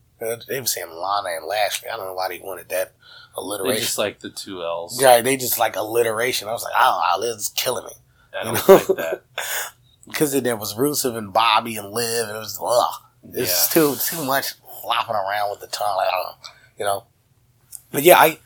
They 0.48 0.60
were 0.60 0.66
saying 0.66 0.88
Lana 0.90 1.28
and 1.36 1.46
Lashley. 1.46 1.88
I 1.88 1.96
don't 1.96 2.06
know 2.06 2.14
why 2.14 2.28
they 2.28 2.38
wanted 2.38 2.68
that 2.70 2.92
yeah. 2.94 3.36
they 3.36 3.42
alliteration. 3.42 3.82
just 3.82 3.98
like 3.98 4.20
the 4.20 4.30
two 4.30 4.62
L's. 4.62 5.00
Yeah, 5.00 5.20
they 5.20 5.36
just 5.36 5.58
like 5.58 5.76
alliteration. 5.76 6.48
I 6.48 6.52
was 6.52 6.62
like, 6.64 6.74
oh, 6.76 7.20
is 7.22 7.48
killing 7.50 7.84
me. 7.84 7.92
I 8.34 8.38
You 8.38 8.44
don't 8.56 8.68
know? 8.68 8.74
like 8.74 8.86
that. 8.98 9.22
because 10.06 10.40
there 10.42 10.56
was 10.56 10.74
Rusev 10.74 11.16
and 11.16 11.32
Bobby 11.32 11.76
and 11.76 11.90
Liv, 11.90 12.28
and 12.28 12.36
it 12.36 12.40
was 12.40 12.58
ugh. 12.62 12.94
It's 13.34 13.68
Yeah. 13.74 13.82
too 13.82 13.96
too 13.96 14.24
much 14.24 14.54
flopping 14.82 15.14
around 15.14 15.50
with 15.50 15.60
the 15.60 15.68
tongue, 15.68 15.96
like, 15.96 16.08
I 16.08 16.22
don't, 16.22 16.36
you 16.78 16.84
know. 16.84 17.04
But 17.92 18.02
yeah, 18.02 18.18
I. 18.18 18.38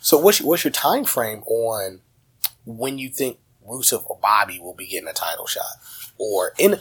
So 0.00 0.18
what's 0.18 0.40
your, 0.40 0.48
what's 0.48 0.64
your 0.64 0.70
time 0.72 1.04
frame 1.04 1.42
on 1.44 2.00
when 2.64 2.98
you 2.98 3.10
think 3.10 3.38
Rusev 3.68 4.02
or 4.08 4.18
Bobby 4.22 4.58
will 4.58 4.74
be 4.74 4.86
getting 4.86 5.08
a 5.08 5.12
title 5.12 5.46
shot, 5.46 5.64
or 6.18 6.52
in? 6.58 6.80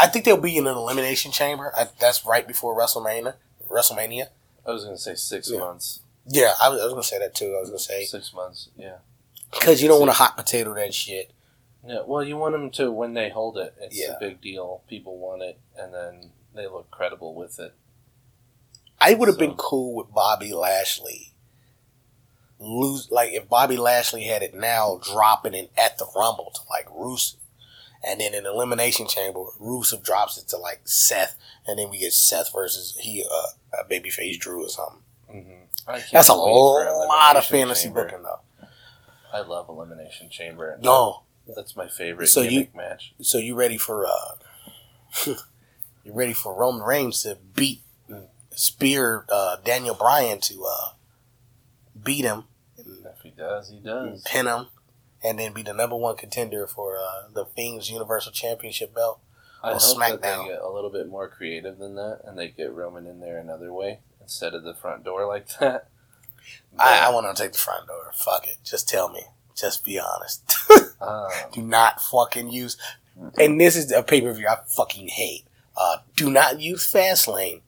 I 0.00 0.06
think 0.06 0.24
they'll 0.24 0.36
be 0.40 0.56
in 0.56 0.66
an 0.66 0.76
elimination 0.76 1.32
chamber. 1.32 1.72
I, 1.76 1.88
that's 2.00 2.24
right 2.24 2.46
before 2.46 2.76
WrestleMania. 2.78 3.34
WrestleMania. 3.68 4.28
I 4.66 4.70
was 4.72 4.84
gonna 4.84 4.98
say 4.98 5.14
six 5.14 5.50
Yeah. 5.50 5.58
months. 5.60 6.00
Yeah, 6.26 6.52
I 6.62 6.68
was, 6.68 6.80
I 6.80 6.84
was 6.84 6.92
gonna 6.92 7.02
say 7.02 7.18
that 7.20 7.34
too. 7.34 7.54
I 7.56 7.60
was 7.60 7.70
gonna 7.70 7.78
say 7.78 8.04
Six 8.04 8.32
months. 8.34 8.68
Yeah. 8.76 8.98
because 9.52 9.80
you 9.82 9.88
don't 9.88 9.98
want 10.00 10.10
to 10.10 10.16
hot 10.16 10.36
potato 10.36 10.74
that 10.74 10.92
shit. 10.92 11.30
Yeah. 11.86 12.02
Well, 12.06 12.22
you 12.22 12.36
want 12.36 12.52
them 12.52 12.70
to 12.72 12.90
when 12.92 13.14
they 13.14 13.30
hold 13.30 13.56
it. 13.56 13.74
It's 13.80 13.98
Yeah. 13.98 14.16
a 14.16 14.20
big 14.20 14.40
deal. 14.42 14.82
People 14.88 15.16
want 15.18 15.42
it, 15.42 15.58
and 15.76 15.94
then 15.94 16.32
they 16.54 16.66
look 16.66 16.90
credible 16.90 17.34
with 17.34 17.58
it. 17.58 17.72
I 19.00 19.14
would 19.14 19.28
have 19.28 19.36
So- 19.36 19.40
been 19.40 19.54
cool 19.56 19.94
with 19.94 20.12
Bobby 20.12 20.52
Lashley. 20.52 21.32
Lose 22.58 23.08
like 23.10 23.32
if 23.32 23.48
Bobby 23.48 23.76
Lashley 23.76 24.24
had 24.24 24.42
it 24.42 24.52
now, 24.52 24.98
dropping 25.02 25.54
it 25.54 25.70
at 25.76 25.96
the 25.96 26.06
Rumble 26.16 26.50
to 26.54 26.60
like 26.68 26.86
Rusev, 26.88 27.36
and 28.06 28.20
then 28.20 28.34
in 28.34 28.46
Elimination 28.46 29.06
Chamber, 29.08 29.44
Rusev 29.60 30.02
drops 30.04 30.38
it 30.38 30.48
to 30.48 30.56
like 30.56 30.80
Seth, 30.84 31.36
and 31.66 31.78
then 31.78 31.90
we 31.90 31.98
get 31.98 32.12
Seth 32.12 32.52
versus 32.52 32.96
he 33.00 33.24
uh, 33.24 33.78
a 33.80 33.84
babyface 33.84 34.38
Drew 34.38 34.64
or 34.64 34.68
something. 34.68 35.00
Mm-hmm. 35.32 35.94
That's 36.12 36.28
a 36.28 36.34
lot 36.34 37.36
of 37.36 37.44
fantasy 37.44 37.84
Chamber. 37.88 38.04
booking 38.04 38.22
though. 38.22 38.40
I 39.32 39.40
love 39.40 39.68
Elimination 39.68 40.30
Chamber. 40.30 40.78
No, 40.82 41.22
That's 41.54 41.76
my 41.76 41.88
favorite 41.88 42.28
So 42.28 42.40
you- 42.42 42.68
match. 42.74 43.14
so 43.20 43.38
you 43.38 43.54
ready 43.54 43.76
for 43.78 44.06
uh, 44.06 44.34
you 45.26 45.36
ready 46.12 46.32
for 46.32 46.54
Roman 46.54 46.82
Reigns 46.82 47.22
to 47.22 47.36
beat 47.54 47.80
Spear 48.54 49.24
uh, 49.30 49.56
Daniel 49.64 49.94
Bryan 49.94 50.40
to 50.40 50.64
uh, 50.64 50.88
beat 52.02 52.24
him 52.24 52.44
If 52.76 52.86
he 53.22 53.30
does, 53.30 53.68
he 53.70 53.78
does. 53.78 54.22
pin 54.26 54.46
him, 54.46 54.66
and 55.22 55.38
then 55.38 55.52
be 55.52 55.62
the 55.62 55.72
number 55.72 55.96
one 55.96 56.16
contender 56.16 56.66
for 56.66 56.96
uh, 56.96 57.28
the 57.32 57.44
Fiends 57.44 57.90
Universal 57.90 58.32
Championship 58.32 58.94
belt. 58.94 59.20
I 59.62 59.72
hope 59.72 59.80
that 59.80 60.20
SmackDown. 60.22 60.44
they 60.44 60.52
get 60.52 60.60
a 60.60 60.70
little 60.70 60.90
bit 60.90 61.08
more 61.08 61.28
creative 61.28 61.78
than 61.78 61.96
that, 61.96 62.20
and 62.24 62.38
they 62.38 62.48
get 62.48 62.72
Roman 62.72 63.06
in 63.06 63.20
there 63.20 63.38
another 63.38 63.72
way 63.72 64.00
instead 64.20 64.54
of 64.54 64.62
the 64.62 64.74
front 64.74 65.04
door 65.04 65.26
like 65.26 65.48
that. 65.60 65.88
I, 66.78 67.06
I 67.06 67.10
want 67.10 67.34
to 67.34 67.42
take 67.42 67.52
the 67.52 67.58
front 67.58 67.86
door. 67.88 68.12
Fuck 68.14 68.46
it. 68.46 68.58
Just 68.64 68.88
tell 68.88 69.08
me. 69.08 69.22
Just 69.54 69.84
be 69.84 69.98
honest. 69.98 70.56
um, 71.00 71.28
do 71.52 71.62
not 71.62 72.00
fucking 72.00 72.50
use. 72.50 72.76
And 73.36 73.60
this 73.60 73.74
is 73.74 73.90
a 73.90 74.02
pay 74.02 74.20
per 74.20 74.32
view 74.32 74.46
I 74.46 74.58
fucking 74.66 75.08
hate. 75.08 75.44
Uh, 75.76 75.98
do 76.14 76.30
not 76.30 76.60
use 76.60 76.90
Fastlane 76.90 77.62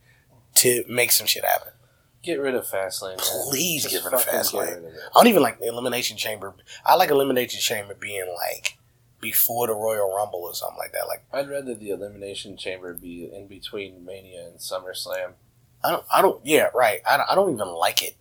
to 0.56 0.84
make 0.88 1.10
some 1.10 1.26
shit 1.26 1.44
happen. 1.44 1.69
Get 2.22 2.40
rid 2.40 2.54
of 2.54 2.64
Fastlane. 2.66 3.16
man. 3.18 3.48
Please 3.50 3.82
Just 3.84 3.94
get 3.94 4.04
rid 4.04 4.14
of 4.14 4.24
Fastlane. 4.26 4.74
rid 4.76 4.84
of. 4.84 4.92
I 4.94 5.10
don't 5.14 5.26
even 5.28 5.42
like 5.42 5.58
the 5.60 5.66
Elimination 5.68 6.16
Chamber. 6.16 6.54
I 6.84 6.94
like 6.96 7.10
Elimination 7.10 7.60
Chamber 7.60 7.94
being 7.94 8.32
like 8.36 8.76
before 9.20 9.66
the 9.66 9.74
Royal 9.74 10.14
Rumble 10.14 10.40
or 10.40 10.54
something 10.54 10.78
like 10.78 10.92
that. 10.92 11.06
Like 11.08 11.24
I'd 11.32 11.48
rather 11.50 11.74
the 11.74 11.90
Elimination 11.90 12.56
Chamber 12.56 12.94
be 12.94 13.30
in 13.32 13.46
between 13.46 14.04
Mania 14.04 14.46
and 14.46 14.58
SummerSlam. 14.58 15.32
I 15.82 15.90
don't, 15.90 16.04
I 16.12 16.20
don't, 16.22 16.44
yeah, 16.44 16.68
right. 16.74 17.00
I 17.08 17.16
don't, 17.16 17.30
I 17.30 17.34
don't 17.34 17.52
even 17.54 17.68
like 17.68 18.02
it. 18.02 18.16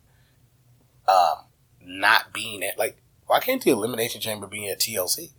Um, 1.08 1.44
not 1.82 2.32
being 2.32 2.62
at 2.62 2.78
like, 2.78 2.96
why 3.26 3.40
can't 3.40 3.62
the 3.62 3.70
Elimination 3.70 4.20
Chamber 4.20 4.46
be 4.46 4.68
at 4.68 4.80
TLC? 4.80 5.30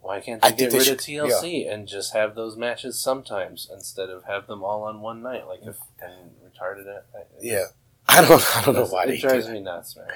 Why 0.00 0.20
can't 0.20 0.44
I 0.44 0.50
they 0.50 0.56
think 0.56 0.58
get 0.58 0.70
they 0.72 0.78
rid 0.78 0.84
should- 0.86 1.22
of 1.22 1.30
TLC 1.30 1.72
and 1.72 1.86
just 1.86 2.12
have 2.12 2.34
those 2.34 2.56
matches 2.56 2.98
sometimes 2.98 3.68
instead 3.72 4.08
of 4.10 4.24
have 4.24 4.46
them 4.46 4.64
all 4.64 4.82
on 4.84 5.00
one 5.00 5.22
night 5.22 5.46
like 5.46 5.60
if 5.62 5.76
and 6.00 6.30
retarded 6.52 6.86
it? 6.86 7.04
I- 7.14 7.22
Yeah, 7.40 7.64
I 8.08 8.26
don't, 8.26 8.56
I 8.56 8.64
don't 8.64 8.74
know 8.74 8.86
why 8.86 9.04
it 9.04 9.20
drives 9.20 9.48
me 9.48 9.60
nuts, 9.60 9.96
man. 9.96 10.06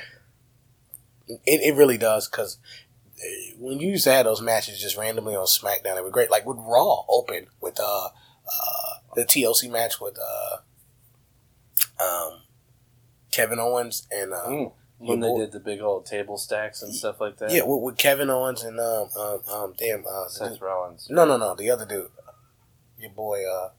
It, 1.28 1.41
it 1.62 1.74
really 1.76 1.99
does 1.99 2.28
because 2.28 2.59
when 3.59 3.78
you 3.80 3.89
used 3.91 4.05
to 4.05 4.12
have 4.12 4.24
those 4.26 4.41
matches 4.43 4.80
just 4.80 4.97
randomly 4.97 5.34
on 5.34 5.47
SmackDown, 5.47 5.97
it 5.97 6.05
was 6.05 6.12
great. 6.12 6.30
Like 6.30 6.47
with 6.47 6.59
Raw 6.59 7.05
open 7.09 7.47
with 7.61 7.80
uh, 7.80 8.09
uh 8.47 8.95
the 9.16 9.24
TLC 9.24 9.70
match 9.70 10.01
with 10.01 10.16
uh 10.18 10.59
um 12.03 12.43
Kevin 13.32 13.59
Owens 13.59 14.07
and 14.11 14.32
uh, 14.32 14.47
Mm. 14.47 14.72
When 14.99 15.20
they 15.20 15.28
boy- 15.28 15.41
did 15.41 15.53
the 15.53 15.61
big 15.61 15.80
old 15.82 16.07
table 16.07 16.39
stacks 16.39 16.80
and 16.82 16.95
stuff 16.95 17.20
like 17.20 17.37
that. 17.39 17.51
yeah 17.51 17.62
with, 17.64 17.82
with 17.82 17.97
Kevin 17.99 18.30
Owens 18.30 18.62
and 18.62 18.78
um 18.80 19.09
um, 19.18 19.41
um 19.53 19.74
damn 19.76 20.05
uh 20.07 20.26
Seth 20.28 20.61
Rollins. 20.61 21.09
no 21.11 21.24
no 21.26 21.37
no 21.37 21.55
the 21.55 21.68
other 21.70 21.84
dude 21.84 22.09
your 22.99 23.11
boy 23.11 23.43
uh 23.45 23.70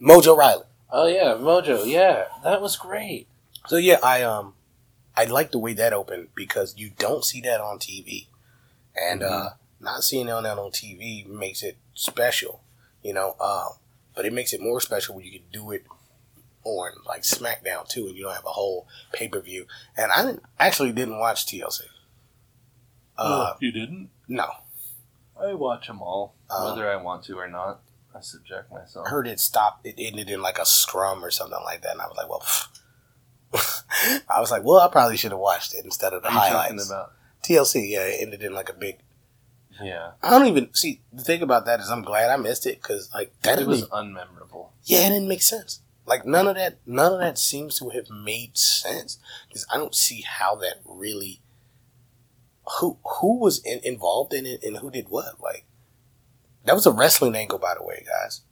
Mojo 0.00 0.36
Rawley. 0.36 0.64
Oh 0.90 1.06
yeah, 1.06 1.34
Mojo. 1.38 1.84
Yeah, 1.86 2.26
that 2.44 2.60
was 2.62 2.76
great. 2.76 3.26
So 3.66 3.76
yeah, 3.76 3.98
I 4.02 4.22
um 4.22 4.54
I 5.16 5.24
like 5.24 5.50
the 5.50 5.58
way 5.58 5.72
that 5.74 5.92
opened 5.92 6.28
because 6.34 6.74
you 6.76 6.90
don't 6.96 7.24
see 7.24 7.40
that 7.42 7.60
on 7.60 7.78
TV, 7.78 8.26
and 8.94 9.22
uh, 9.22 9.50
not 9.80 10.04
seeing 10.04 10.26
that 10.26 10.34
on 10.44 10.70
TV 10.70 11.26
makes 11.26 11.62
it 11.62 11.76
special, 11.94 12.62
you 13.02 13.14
know. 13.14 13.34
Um, 13.40 13.78
but 14.14 14.24
it 14.26 14.32
makes 14.32 14.52
it 14.52 14.60
more 14.60 14.80
special 14.80 15.16
when 15.16 15.24
you 15.24 15.32
can 15.32 15.48
do 15.52 15.70
it 15.72 15.84
on 16.64 16.92
like 17.06 17.22
SmackDown 17.22 17.88
too, 17.88 18.06
and 18.06 18.16
you 18.16 18.24
don't 18.24 18.34
have 18.34 18.44
a 18.44 18.50
whole 18.50 18.86
pay 19.12 19.28
per 19.28 19.40
view. 19.40 19.66
And 19.96 20.12
I 20.12 20.22
didn't, 20.24 20.42
actually 20.58 20.92
didn't 20.92 21.18
watch 21.18 21.46
TLC. 21.46 21.82
Uh, 23.18 23.54
you 23.60 23.72
didn't? 23.72 24.10
no, 24.28 24.50
I 25.40 25.54
watch 25.54 25.86
them 25.86 26.02
all, 26.02 26.34
Um, 26.50 26.66
whether 26.66 26.90
I 26.90 26.96
want 26.96 27.24
to 27.24 27.38
or 27.38 27.48
not. 27.48 27.80
I 28.16 28.20
subject 28.20 28.72
myself. 28.72 29.06
I 29.06 29.10
heard 29.10 29.26
it 29.26 29.40
stopped. 29.40 29.86
It 29.86 29.94
ended 29.98 30.30
in 30.30 30.40
like 30.40 30.58
a 30.58 30.64
scrum 30.66 31.24
or 31.24 31.30
something 31.30 31.58
like 31.64 31.82
that, 31.82 31.92
and 31.92 32.00
I 32.00 32.06
was 32.06 32.16
like, 32.16 32.28
well. 32.28 32.44
I 34.28 34.40
was 34.40 34.50
like, 34.50 34.64
well, 34.64 34.80
I 34.80 34.88
probably 34.88 35.16
should 35.16 35.30
have 35.30 35.40
watched 35.40 35.74
it 35.74 35.84
instead 35.84 36.12
of 36.12 36.22
the 36.22 36.28
What 36.28 36.36
are 36.36 36.46
you 36.46 36.52
talking 36.52 36.76
highlights. 36.78 36.90
about? 36.90 37.12
TLC, 37.42 37.88
yeah, 37.90 38.00
it 38.06 38.22
ended 38.22 38.42
in 38.42 38.52
like 38.54 38.68
a 38.68 38.74
big. 38.74 38.98
Yeah, 39.82 40.12
I 40.22 40.30
don't 40.30 40.46
even 40.48 40.72
see 40.74 41.02
the 41.12 41.22
thing 41.22 41.42
about 41.42 41.66
that 41.66 41.80
is 41.80 41.90
I'm 41.90 42.02
glad 42.02 42.30
I 42.30 42.36
missed 42.36 42.66
it 42.66 42.80
because 42.82 43.10
like 43.14 43.32
that 43.42 43.58
it 43.58 43.66
was 43.66 43.84
unmemorable. 43.88 44.70
yeah, 44.84 45.06
it 45.06 45.10
didn't 45.10 45.28
make 45.28 45.42
sense. 45.42 45.80
Like 46.06 46.24
none 46.24 46.48
of 46.48 46.56
that, 46.56 46.78
none 46.86 47.12
of 47.12 47.20
that 47.20 47.38
seems 47.38 47.78
to 47.78 47.90
have 47.90 48.08
made 48.10 48.56
sense 48.56 49.18
because 49.48 49.66
I 49.72 49.76
don't 49.76 49.94
see 49.94 50.22
how 50.22 50.54
that 50.56 50.80
really. 50.84 51.40
Who 52.80 52.98
who 53.20 53.38
was 53.38 53.62
in, 53.64 53.80
involved 53.84 54.32
in 54.32 54.44
it 54.46 54.64
and 54.64 54.78
who 54.78 54.90
did 54.90 55.08
what? 55.08 55.40
Like 55.40 55.66
that 56.66 56.74
was 56.74 56.86
a 56.86 56.92
wrestling 56.92 57.34
angle, 57.34 57.58
by 57.58 57.74
the 57.74 57.82
way, 57.84 58.04
guys. 58.06 58.42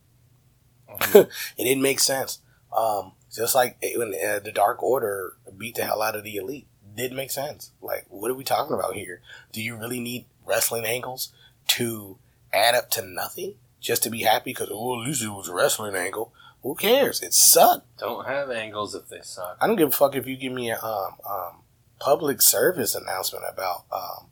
Mhm. 0.89 1.29
It 1.59 1.65
didn't 1.65 1.83
make 1.83 2.01
sense. 2.01 2.41
Um, 2.77 3.13
just 3.33 3.55
like 3.55 3.77
it- 3.83 3.99
when 3.99 4.15
uh, 4.15 4.39
the 4.41 4.53
Dark 4.53 4.83
Order 4.83 5.37
beat 5.57 5.75
the 5.77 5.85
hell 5.85 6.03
out 6.03 6.17
of 6.17 6.25
the 6.25 6.37
Elite, 6.37 6.67
didn't 6.95 7.17
make 7.17 7.31
sense. 7.31 7.73
Like, 7.83 8.07
what 8.09 8.31
are 8.31 8.35
we 8.35 8.45
talking 8.45 8.75
about 8.75 8.95
here? 8.95 9.21
Do 9.53 9.63
you 9.63 9.77
really 9.77 10.01
need 10.01 10.27
wrestling 10.47 10.85
angles 10.85 11.33
to 11.69 12.19
add 12.53 12.75
up 12.75 12.91
to 12.91 13.03
nothing 13.05 13.55
just 13.81 14.03
to 14.05 14.11
be 14.11 14.23
happy? 14.23 14.51
Because 14.53 14.69
oh, 14.71 15.01
at 15.01 15.07
least 15.07 15.23
it 15.23 15.29
was 15.29 15.49
a 15.49 15.55
wrestling 15.55 15.97
angle. 15.97 16.33
Who 16.63 16.75
cares? 16.75 17.21
It 17.23 17.35
sucked. 17.35 17.99
Don't 17.99 18.27
have 18.27 18.51
angles 18.51 18.95
if 18.95 19.09
they 19.09 19.21
suck. 19.23 19.59
I 19.61 19.67
don't 19.67 19.77
give 19.77 19.89
a 19.89 19.93
fuck 19.93 20.15
if 20.17 20.27
you 20.27 20.37
give 20.37 20.53
me 20.53 20.71
a 20.71 20.79
um, 20.81 21.17
um, 21.29 21.63
public 22.01 22.41
service 22.41 22.95
announcement 22.95 23.45
about 23.53 23.85
um, 23.93 24.27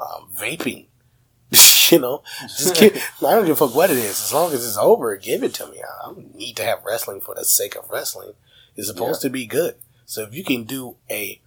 um, 0.00 0.30
vaping. 0.34 0.86
you 1.92 1.98
know, 1.98 2.22
just 2.42 2.76
give, 2.76 2.94
I 3.26 3.34
don't 3.34 3.46
give 3.46 3.60
a 3.60 3.66
fuck 3.66 3.74
what 3.74 3.90
it 3.90 3.98
is. 3.98 4.22
As 4.22 4.32
long 4.32 4.52
as 4.52 4.64
it's 4.64 4.76
over, 4.76 5.16
give 5.16 5.42
it 5.42 5.54
to 5.54 5.66
me. 5.66 5.78
I 5.82 6.06
don't 6.06 6.34
need 6.34 6.56
to 6.56 6.64
have 6.64 6.84
wrestling 6.84 7.20
for 7.20 7.34
the 7.34 7.44
sake 7.44 7.76
of 7.76 7.90
wrestling. 7.90 8.32
It's 8.76 8.88
supposed 8.88 9.22
to 9.22 9.30
be 9.30 9.46
good. 9.46 9.76
So 10.06 10.22
if 10.22 10.34
you 10.34 10.44
can 10.44 10.64
do 10.64 10.96
a 11.10 11.40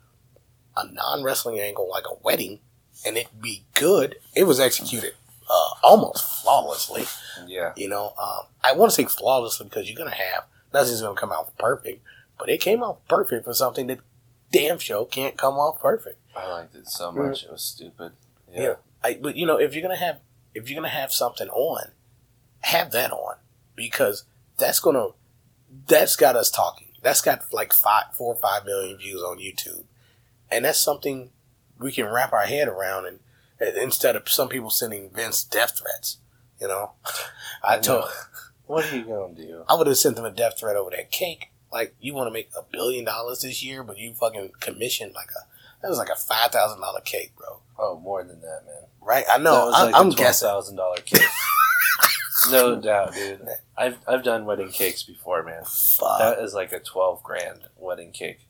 a 0.78 0.86
non 0.92 1.24
wrestling 1.24 1.60
angle 1.60 1.90
like 1.90 2.06
a 2.10 2.16
wedding 2.24 2.60
and 3.06 3.18
it 3.18 3.42
be 3.42 3.66
good, 3.74 4.18
it 4.36 4.44
was 4.44 4.60
executed 4.60 5.14
uh, 5.50 5.70
almost 5.84 6.42
flawlessly. 6.44 7.06
Yeah, 7.48 7.74
You 7.76 7.90
know, 7.90 8.14
um, 8.22 8.46
I 8.64 8.74
want 8.74 8.92
to 8.92 8.96
say 8.96 9.06
flawlessly 9.06 9.66
because 9.66 9.90
you're 9.90 9.98
gonna 9.98 10.16
have 10.16 10.46
nothing's 10.74 11.02
gonna 11.02 11.20
come 11.20 11.32
out 11.32 11.58
perfect, 11.58 12.04
but 12.38 12.50
it 12.50 12.62
came 12.62 12.84
out 12.84 13.06
perfect 13.08 13.46
for 13.46 13.54
something 13.54 13.88
that 13.88 14.00
damn 14.52 14.78
show 14.78 15.06
can't 15.06 15.38
come 15.38 15.56
off 15.56 15.82
perfect. 15.82 16.20
I 16.36 16.48
liked 16.50 16.76
it 16.76 16.88
so 16.88 17.12
much. 17.12 17.44
It 17.44 17.52
was 17.52 17.64
stupid. 17.64 18.14
Yeah, 18.54 18.62
Yeah. 18.62 18.74
I, 19.04 19.16
but 19.16 19.36
you 19.36 19.46
know, 19.46 19.58
if 19.58 19.74
you're 19.74 19.82
gonna 19.82 19.96
have 19.96 20.20
if 20.54 20.70
you're 20.70 20.76
gonna 20.76 20.90
have 20.90 21.12
something 21.12 21.50
on, 21.50 21.92
have 22.62 22.92
that 22.92 23.12
on 23.12 23.36
because 23.76 24.26
that's 24.58 24.80
gonna 24.80 25.10
that's 25.88 26.16
got 26.16 26.36
us 26.36 26.52
talking. 26.52 26.88
That's 27.02 27.22
got 27.22 27.52
like 27.52 27.74
five, 27.74 28.14
four 28.14 28.34
or 28.34 28.40
five 28.40 28.66
million 28.66 28.98
views 28.98 29.22
on 29.22 29.40
YouTube, 29.40 29.84
and 30.52 30.66
that's 30.66 30.80
something 30.80 31.32
we 31.80 31.92
can 31.92 32.06
wrap 32.06 32.34
our 32.34 32.46
head 32.46 32.68
around. 32.68 33.06
And, 33.08 33.20
and 33.60 33.78
instead 33.78 34.16
of 34.16 34.30
some 34.30 34.50
people 34.50 34.70
sending 34.70 35.10
Vince 35.10 35.44
death 35.44 35.80
threats, 35.80 36.18
you 36.60 36.68
know, 36.68 36.92
I 37.64 37.80
told. 37.80 38.06
What 38.68 38.92
are 38.92 38.96
you 38.96 39.04
gonna 39.04 39.34
do? 39.34 39.66
I 39.68 39.76
would 39.76 39.88
have 39.88 39.98
sent 39.98 40.16
them 40.16 40.24
a 40.24 40.32
death 40.32 40.60
threat 40.60 40.78
over 40.78 40.92
that 40.92 41.12
cake. 41.12 41.52
Like 41.74 41.96
you 42.00 42.14
want 42.14 42.28
to 42.28 42.32
make 42.32 42.50
a 42.58 42.64
billion 42.72 43.04
dollars 43.04 43.42
this 43.42 43.64
year, 43.64 43.84
but 43.84 43.98
you 43.98 44.14
fucking 44.14 44.52
commissioned 44.60 45.14
like 45.14 45.30
a 45.32 45.46
that 45.82 45.90
was 45.90 45.98
like 45.98 46.10
a 46.10 46.16
five 46.16 46.52
thousand 46.52 46.80
dollar 46.80 47.02
cake, 47.02 47.34
bro. 47.36 47.60
Oh, 47.78 48.00
more 48.00 48.24
than 48.24 48.40
that, 48.42 48.62
man. 48.66 48.84
Right? 49.02 49.26
I 49.30 49.38
know. 49.38 49.54
That 49.54 49.66
was 49.66 49.76
I, 49.76 49.84
like 49.86 49.96
I'm 49.96 50.00
a 50.00 50.04
twelve 50.12 50.18
guessing. 50.18 50.48
thousand 50.48 50.76
dollar 50.78 50.98
cake. 50.98 51.22
no 52.52 52.76
doubt, 52.82 53.14
dude. 53.14 53.48
I've 53.78 53.98
I've 54.08 54.24
done 54.24 54.46
wedding 54.46 54.70
cakes 54.72 55.04
before, 55.04 55.44
man. 55.44 55.64
Fuck, 55.66 56.20
That 56.20 56.40
is 56.40 56.54
like 56.54 56.72
a 56.72 56.80
twelve 56.80 57.22
grand 57.24 57.62
wedding 57.78 58.12
cake. 58.12 58.48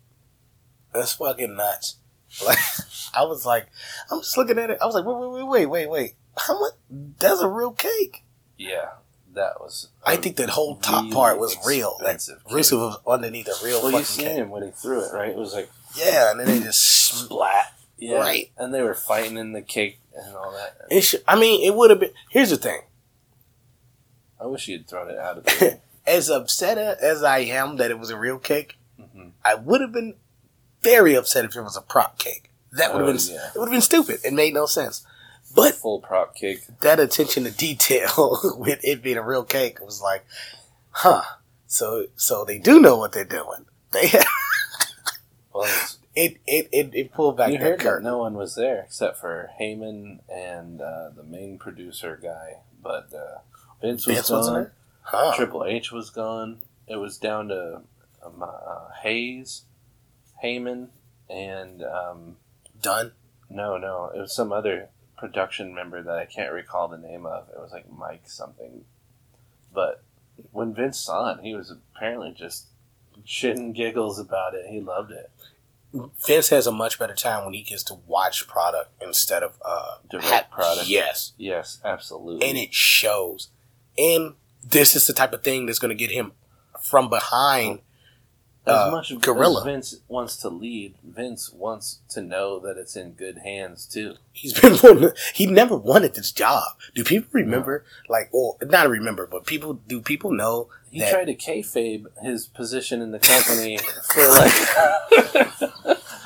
that's 0.93 1.13
fucking 1.13 1.55
nuts. 1.55 1.97
Like, 2.45 2.57
I 3.13 3.23
was 3.23 3.45
like, 3.45 3.67
I'm 4.09 4.19
just 4.19 4.37
looking 4.37 4.57
at 4.57 4.69
it. 4.69 4.77
I 4.81 4.85
was 4.85 4.95
like, 4.95 5.05
wait, 5.05 5.17
wait, 5.17 5.31
wait, 5.31 5.45
wait, 5.47 5.65
wait, 5.65 5.89
wait. 5.89 6.13
How 6.37 6.59
much? 6.59 6.73
That's 7.19 7.41
a 7.41 7.49
real 7.49 7.71
cake. 7.71 8.23
Yeah, 8.57 8.91
that 9.33 9.59
was. 9.59 9.89
I 10.05 10.15
think 10.15 10.37
that 10.37 10.49
whole 10.49 10.77
top 10.77 11.01
really 11.03 11.13
part 11.13 11.39
was 11.39 11.57
real. 11.65 11.97
Like, 12.01 12.19
was 12.49 12.97
underneath 13.05 13.47
a 13.49 13.65
real 13.65 13.81
Well, 13.81 13.91
you 13.91 13.97
fucking 13.97 14.05
seen 14.05 14.25
cake. 14.27 14.35
him 14.37 14.49
when 14.49 14.63
he 14.63 14.71
threw 14.71 15.01
it, 15.03 15.11
right? 15.13 15.29
It 15.31 15.35
was 15.35 15.53
like 15.53 15.69
Yeah, 15.97 16.31
and 16.31 16.39
then 16.39 16.47
they 16.47 16.59
just 16.61 16.81
splat. 16.81 17.73
Yeah, 18.01 18.17
Right. 18.17 18.51
And 18.57 18.73
they 18.73 18.81
were 18.81 18.93
fighting 18.93 19.37
in 19.37 19.53
the 19.53 19.61
cake 19.61 19.99
and 20.13 20.35
all 20.35 20.51
that. 20.51 20.75
It 20.89 21.01
should, 21.01 21.23
I 21.27 21.39
mean, 21.39 21.63
it 21.63 21.73
would 21.75 21.89
have 21.91 21.99
been. 22.01 22.11
Here's 22.29 22.49
the 22.49 22.57
thing. 22.57 22.81
I 24.39 24.45
wish 24.47 24.67
you 24.67 24.77
had 24.77 24.87
thrown 24.87 25.09
it 25.09 25.17
out 25.17 25.37
of 25.37 25.45
there. 25.59 25.79
As 26.05 26.29
upset 26.29 26.77
as 26.77 27.23
I 27.23 27.39
am 27.39 27.77
that 27.77 27.91
it 27.91 27.99
was 27.99 28.09
a 28.09 28.17
real 28.17 28.39
cake, 28.39 28.77
hmm 28.99 29.29
I 29.45 29.55
would 29.55 29.81
have 29.81 29.91
been 29.93 30.15
very 30.81 31.13
upset 31.15 31.45
if 31.45 31.55
it 31.55 31.61
was 31.61 31.77
a 31.77 31.81
prop 31.81 32.17
cake. 32.17 32.49
That 32.73 32.91
would 32.93 33.01
have 33.05 33.09
Oh, 33.09 33.13
been 33.17 33.35
yeah. 33.35 33.49
it 33.53 33.59
would 33.59 33.65
have 33.67 33.71
been 33.73 33.81
stupid. 33.81 34.19
It 34.25 34.33
made 34.33 34.53
no 34.53 34.65
sense. 34.65 35.05
But 35.53 35.75
Full 35.75 35.99
prop 35.99 36.33
cake. 36.35 36.61
that 36.79 36.99
attention 36.99 37.43
to 37.43 37.51
detail 37.51 38.39
with 38.57 38.79
it 38.83 39.03
being 39.03 39.17
a 39.17 39.21
real 39.23 39.43
cake 39.43 39.79
was 39.81 40.01
like, 40.01 40.25
huh. 40.91 41.21
So 41.67 42.07
so 42.15 42.43
they 42.45 42.57
do 42.57 42.79
know 42.81 42.97
what 42.97 43.11
they're 43.13 43.23
doing. 43.25 43.65
They 43.91 44.11
Well, 45.53 45.63
it's- 45.65 45.97
it 46.15 46.37
it 46.45 46.69
it, 46.71 46.89
it 46.93 47.13
pulled 47.13 47.37
back 47.37 47.51
you 47.51 47.57
that 47.57 47.63
heard 47.63 47.79
that 47.79 47.83
curtain. 47.83 48.03
no 48.03 48.17
one 48.17 48.33
was 48.33 48.55
there 48.55 48.81
except 48.81 49.17
for 49.19 49.49
Heyman 49.59 50.19
and 50.29 50.81
uh, 50.81 51.09
the 51.15 51.23
main 51.23 51.57
producer 51.57 52.19
guy, 52.21 52.61
but 52.81 53.13
uh, 53.13 53.39
Vince 53.81 54.05
was 54.05 54.15
Vince 54.15 54.29
gone. 54.29 54.71
Huh. 55.03 55.33
Triple 55.35 55.65
H 55.65 55.91
was 55.91 56.09
gone. 56.09 56.61
It 56.87 56.97
was 56.97 57.17
down 57.17 57.47
to 57.47 57.81
um, 58.23 58.41
uh, 58.43 58.89
Hayes, 59.03 59.63
Heyman, 60.43 60.89
and 61.29 61.83
um, 61.83 62.37
Done. 62.81 63.13
no, 63.49 63.77
no, 63.77 64.11
it 64.13 64.19
was 64.19 64.35
some 64.35 64.51
other 64.51 64.89
production 65.17 65.73
member 65.73 66.01
that 66.01 66.17
I 66.17 66.25
can't 66.25 66.51
recall 66.51 66.87
the 66.87 66.97
name 66.97 67.25
of. 67.25 67.47
It 67.49 67.59
was 67.59 67.71
like 67.71 67.91
Mike 67.91 68.23
something. 68.25 68.83
But 69.73 70.03
when 70.51 70.73
Vince 70.73 70.99
saw 70.99 71.31
it, 71.31 71.39
he 71.41 71.55
was 71.55 71.71
apparently 71.71 72.33
just 72.37 72.67
shitting 73.25 73.73
giggles 73.73 74.19
about 74.19 74.53
it. 74.55 74.65
He 74.69 74.81
loved 74.81 75.11
it. 75.11 75.31
Vince 76.25 76.49
has 76.49 76.67
a 76.67 76.71
much 76.71 76.97
better 76.97 77.13
time 77.13 77.43
when 77.45 77.53
he 77.53 77.63
gets 77.63 77.83
to 77.83 77.95
watch 78.07 78.47
product 78.47 78.91
instead 79.01 79.43
of 79.43 79.57
uh 79.65 79.95
Direct 80.09 80.27
ha- 80.27 80.47
product. 80.51 80.87
Yes. 80.87 81.33
Yes, 81.37 81.79
absolutely. 81.83 82.47
and 82.47 82.57
it 82.57 82.73
shows. 82.73 83.49
And 83.97 84.35
this 84.63 84.95
is 84.95 85.05
the 85.07 85.13
type 85.13 85.33
of 85.33 85.43
thing 85.43 85.65
that's 85.65 85.79
going 85.79 85.95
to 85.95 85.95
get 85.95 86.11
him 86.11 86.31
from 86.81 87.09
behind. 87.09 87.79
As 88.67 88.73
uh, 88.75 88.91
much 88.91 89.11
Gorilla. 89.21 89.61
as 89.61 89.65
Vince 89.65 89.95
wants 90.07 90.35
to 90.37 90.49
lead, 90.49 90.93
Vince 91.03 91.51
wants 91.51 91.99
to 92.09 92.21
know 92.21 92.59
that 92.59 92.77
it's 92.77 92.95
in 92.95 93.11
good 93.13 93.39
hands 93.39 93.85
too. 93.87 94.15
He's 94.31 94.53
been 94.61 94.77
wanting, 94.83 95.11
he 95.33 95.47
never 95.47 95.75
wanted 95.75 96.13
this 96.13 96.31
job. 96.31 96.63
Do 96.93 97.03
people 97.03 97.29
remember? 97.33 97.83
Like, 98.07 98.29
well, 98.31 98.57
not 98.61 98.87
remember, 98.89 99.25
but 99.25 99.45
people 99.45 99.73
do 99.87 100.01
people 100.01 100.31
know 100.31 100.69
He 100.91 100.99
that 100.99 101.11
tried 101.11 101.25
to 101.25 101.35
kayfabe 101.35 102.05
his 102.21 102.45
position 102.47 103.01
in 103.01 103.11
the 103.11 103.19
company 103.19 103.77
for 104.13 104.27
like, 104.29 104.51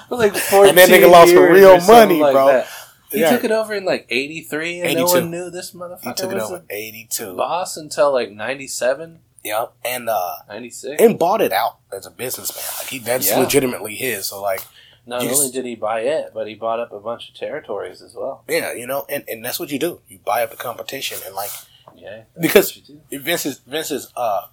for 0.09 0.15
like 0.17 0.35
14 0.35 0.69
And 0.69 0.77
that 0.77 0.89
nigga 0.89 1.09
lost 1.09 1.33
for 1.33 1.51
real 1.51 1.79
money, 1.87 2.19
like 2.19 2.33
bro. 2.33 2.47
that. 2.47 2.67
He 3.11 3.19
Yeah. 3.21 3.29
took 3.31 3.43
it 3.45 3.51
over 3.51 3.73
in 3.73 3.85
like 3.85 4.07
'83, 4.09 4.81
and 4.81 4.95
no 4.95 5.05
one 5.05 5.31
knew 5.31 5.49
this 5.49 5.71
motherfucker 5.71 6.03
he 6.03 6.13
took 6.15 6.31
it 6.33 6.37
over 6.39 6.63
eighty 6.69 7.07
two. 7.09 7.35
boss 7.37 7.77
until 7.77 8.11
like 8.11 8.31
'97, 8.31 9.19
Yep, 9.45 9.73
and 9.85 10.09
uh, 10.09 10.35
96. 10.49 11.01
and 11.01 11.17
bought 11.19 11.39
it 11.41 11.53
out 11.53 11.77
as 11.93 12.05
a 12.05 12.11
businessman. 12.11 12.65
Like 12.79 12.87
he, 12.89 12.97
that's 12.99 13.29
Yeah. 13.29 13.39
legitimately 13.39 13.95
his. 13.95 14.25
So 14.25 14.41
like, 14.41 14.61
Not 15.05 15.21
you 15.21 15.29
only 15.29 15.41
just- 15.43 15.53
did 15.53 15.65
he 15.65 15.75
buy 15.75 16.01
it, 16.01 16.31
but 16.33 16.47
he 16.47 16.55
bought 16.55 16.79
up 16.79 16.91
a 16.91 16.99
bunch 16.99 17.29
of 17.29 17.35
territories 17.35 18.01
as 18.01 18.15
well. 18.15 18.43
yeah, 18.49 18.73
you 18.73 18.87
know, 18.87 19.05
and, 19.07 19.23
and 19.27 19.45
that's 19.45 19.59
what 19.59 19.69
you 19.71 19.77
do. 19.79 20.01
You 20.09 20.17
buy 20.25 20.43
up 20.43 20.51
a 20.51 20.55
competition, 20.57 21.19
and 21.25 21.35
like 21.35 21.51
Yeah, 21.95 22.23
that's 22.35 22.41
Because- 22.41 22.75
what 22.75 22.89
you 22.89 23.01
do. 23.09 23.19
Vince's 23.19 23.59
Vince's 23.59 24.11
uh, 24.17 24.47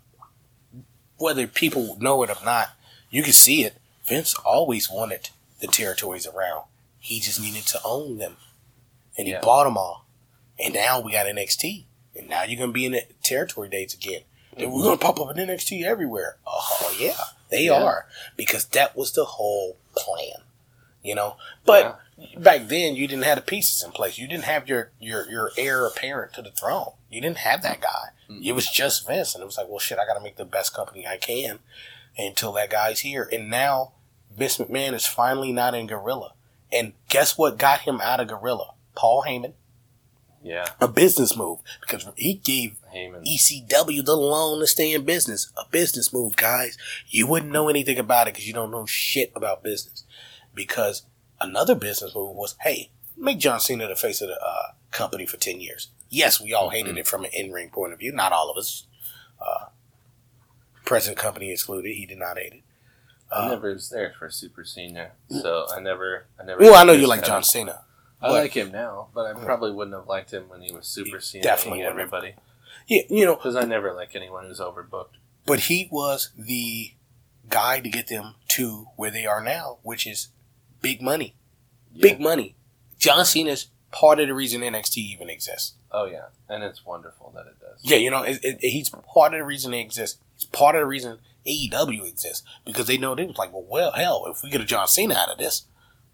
whether 1.17 1.47
people 1.47 1.97
know 2.01 2.23
it 2.23 2.31
or 2.31 2.45
not, 2.45 2.71
you 3.11 3.23
can 3.23 3.33
see 3.33 3.65
it. 3.65 3.75
Vince 4.05 4.35
always 4.45 4.91
wanted 4.91 5.31
the 5.61 5.67
territories 5.69 6.27
around. 6.27 6.65
He 6.99 7.21
just 7.21 7.41
needed 7.41 7.67
to 7.69 7.81
own 7.85 8.19
them, 8.19 8.37
and 9.17 9.27
he 9.27 9.33
Yeah. 9.33 9.41
bought 9.41 9.65
them 9.65 9.77
all. 9.79 10.05
And 10.59 10.75
now 10.75 11.01
we 11.01 11.13
got 11.13 11.27
NXT, 11.27 11.87
and 12.17 12.29
now 12.29 12.43
you're 12.43 12.59
gonna 12.59 12.73
be 12.73 12.85
in 12.87 12.93
the 12.93 13.05
territory 13.23 13.69
dates 13.69 13.95
again. 13.95 14.23
And 14.57 14.73
we're 14.73 14.83
gonna 14.85 14.97
pop 14.99 15.19
up 15.21 15.31
in 15.37 15.49
NXT 15.49 15.85
everywhere. 15.85 16.37
Oh 16.47 16.95
yeah, 16.99 17.17
they 17.49 17.65
Yeah. 17.67 17.83
are 17.83 18.07
because 18.37 18.67
that 18.67 18.95
was 18.97 19.13
the 19.13 19.25
whole 19.25 19.77
plan, 19.97 20.43
you 21.03 21.15
know. 21.15 21.37
But 21.65 21.99
back 22.37 22.67
then, 22.69 22.95
you 22.95 23.09
didn't 23.09 23.25
have 23.25 23.37
the 23.37 23.43
pieces 23.43 23.83
in 23.83 23.93
place. 23.93 24.19
You 24.19 24.29
didn't 24.29 24.45
have 24.45 24.69
your 24.69 24.93
your 25.01 25.29
your 25.31 25.53
heir 25.57 25.87
apparent 25.87 26.35
to 26.35 26.43
the 26.43 26.51
throne. 26.51 26.93
You 27.11 27.21
didn't 27.21 27.39
have 27.39 27.63
that 27.63 27.81
guy. 27.81 28.09
Mhm. 28.29 28.45
It 28.45 28.53
was 28.53 28.69
just 28.71 29.07
Vince, 29.07 29.35
and 29.35 29.43
it 29.43 29.47
was 29.47 29.57
like, 29.59 29.69
well, 29.69 29.79
shit, 29.79 29.99
I 29.99 30.07
got 30.07 30.15
to 30.15 30.21
make 30.21 30.37
the 30.37 30.45
best 30.45 30.75
company 30.75 31.07
I 31.07 31.17
can 31.17 31.61
until 32.19 32.53
that 32.53 32.71
guy's 32.71 33.01
here. 33.01 33.29
And 33.33 33.49
now 33.51 33.93
Vince 34.31 34.59
McMahon 34.59 34.93
is 34.95 35.07
finally 35.07 35.53
not 35.53 35.75
in 35.75 35.87
Gorilla. 35.87 36.35
And 36.71 36.93
guess 37.09 37.37
what 37.37 37.59
got 37.59 37.81
him 37.81 38.01
out 38.01 38.21
of 38.21 38.29
Gorilla? 38.29 38.73
Paul 38.95 39.25
Heyman, 39.27 39.53
yeah, 40.43 40.67
a 40.81 40.89
business 40.89 41.37
move 41.37 41.61
because 41.81 42.07
he 42.17 42.35
gave 42.35 42.77
Heyman. 42.95 43.25
ECW 43.27 44.05
the 44.05 44.17
loan 44.17 44.61
to 44.61 44.67
stay 44.67 44.93
in 44.93 45.05
business. 45.05 45.53
A 45.57 45.65
business 45.71 46.13
move, 46.13 46.37
guys. 46.37 46.77
You 47.09 47.27
wouldn't 47.27 47.53
know 47.53 47.69
anything 47.69 47.99
about 47.99 48.29
it 48.29 48.35
because 48.35 48.47
you 48.47 48.53
don't 48.55 48.71
know 48.71 48.87
shit 48.87 49.33
about 49.35 49.63
business. 49.63 50.05
Because 50.55 51.03
another 51.41 51.75
business 51.75 52.15
move 52.15 52.35
was, 52.37 52.57
hey, 52.61 52.91
make 53.17 53.39
John 53.39 53.61
Cena 53.61 53.87
the 53.89 53.95
face 53.97 54.21
of 54.21 54.29
the 54.29 54.39
uh, 54.41 54.73
company 54.91 55.27
for 55.27 55.37
10 55.37 55.61
years. 55.61 55.89
Yes, 56.11 56.41
we 56.41 56.53
all 56.53 56.71
hated 56.71 56.99
it 56.99 57.07
from 57.07 57.25
an 57.25 57.31
in 57.33 57.53
ring 57.53 57.71
point 57.71 57.93
of 57.93 57.99
view. 57.99 58.13
Not 58.13 58.33
all 58.33 58.51
of 58.51 58.57
us. 58.59 58.87
Uh, 59.41 59.67
present 60.85 61.17
company 61.17 61.51
excluded. 61.51 61.95
He 61.95 62.07
did 62.07 62.19
not 62.19 62.37
hate 62.39 62.53
it. 62.53 62.63
I 63.31 63.47
Uh, 63.47 63.49
never 63.51 63.73
was 63.73 63.89
there 63.89 64.13
for 64.19 64.29
Super 64.29 64.63
Cena, 64.65 65.13
so 65.31 65.67
I 65.75 65.81
never, 65.81 66.27
I 66.39 66.45
never. 66.45 66.61
well, 66.61 66.75
I 66.75 66.85
know 66.85 66.93
you 66.93 67.07
like 67.07 67.25
John. 67.25 67.43
Cena. 67.43 67.81
I 68.23 68.29
but- 68.29 68.33
like 68.43 68.53
him 68.53 68.71
now, 68.73 69.09
but 69.15 69.27
I 69.27 69.33
probably 69.45 69.73
wouldn't 69.73 69.97
have 69.97 70.07
liked 70.07 70.31
him 70.33 70.49
when 70.49 70.63
he 70.63 70.73
was 70.73 70.87
Super 70.87 71.21
Cena. 71.21 71.43
definitely 71.43 71.81
Definitely 71.83 72.03
wouldn't 72.03 72.13
have. 72.13 72.23
everybody, 72.23 72.35
Yeah, 72.89 73.03
you 73.11 73.25
know, 73.25 73.35
because 73.37 73.57
I 73.57 73.65
never 73.65 73.93
like 73.93 74.15
anyone 74.15 74.45
who's 74.47 74.61
overbooked. 74.61 75.17
but 75.47 75.61
he 75.61 75.89
was 75.91 76.31
the 76.39 76.93
guy 77.49 77.81
to 77.81 77.89
get 77.89 78.07
them 78.09 78.35
to 78.49 78.87
where 78.97 79.11
they 79.11 79.27
are 79.27 79.43
now, 79.43 79.79
which 79.83 80.07
is 80.07 80.29
big 80.81 81.03
money. 81.03 81.35
Yeah. 81.93 82.03
Big 82.13 82.21
money. 82.21 82.55
John 82.99 83.25
Cena's 83.25 83.69
part 83.91 84.21
of 84.21 84.29
the 84.29 84.35
reason 84.35 84.63
NXT 84.63 84.97
even 84.99 85.29
exists. 85.29 85.75
Oh 85.91 86.07
yeah, 86.07 86.27
and 86.49 86.63
it's 86.63 86.87
wonderful 86.87 87.33
that 87.35 87.47
it 87.47 87.59
does. 87.61 87.81
Yeah, 87.83 87.99
you 87.99 88.11
know, 88.11 88.23
it, 88.23 88.39
it, 88.43 88.59
he's 88.61 88.89
part 88.89 89.35
of 89.35 89.39
the 89.41 89.45
reason 89.45 89.73
they 89.73 89.81
exist. 89.81 90.19
He's 90.37 90.45
part 90.47 90.75
of 90.77 90.81
the 90.81 90.87
reason 90.87 91.19
AEW 91.47 92.07
exists 92.09 92.45
because 92.65 92.87
they 92.87 92.97
know 92.97 93.15
they 93.15 93.27
was 93.27 93.37
like, 93.37 93.53
well, 93.53 93.67
well, 93.69 93.93
hell, 93.93 94.25
if 94.29 94.43
we 94.43 94.49
get 94.49 94.61
a 94.61 94.65
John 94.65 94.87
Cena 94.89 95.15
out 95.15 95.31
of 95.31 95.39
this, 95.39 95.67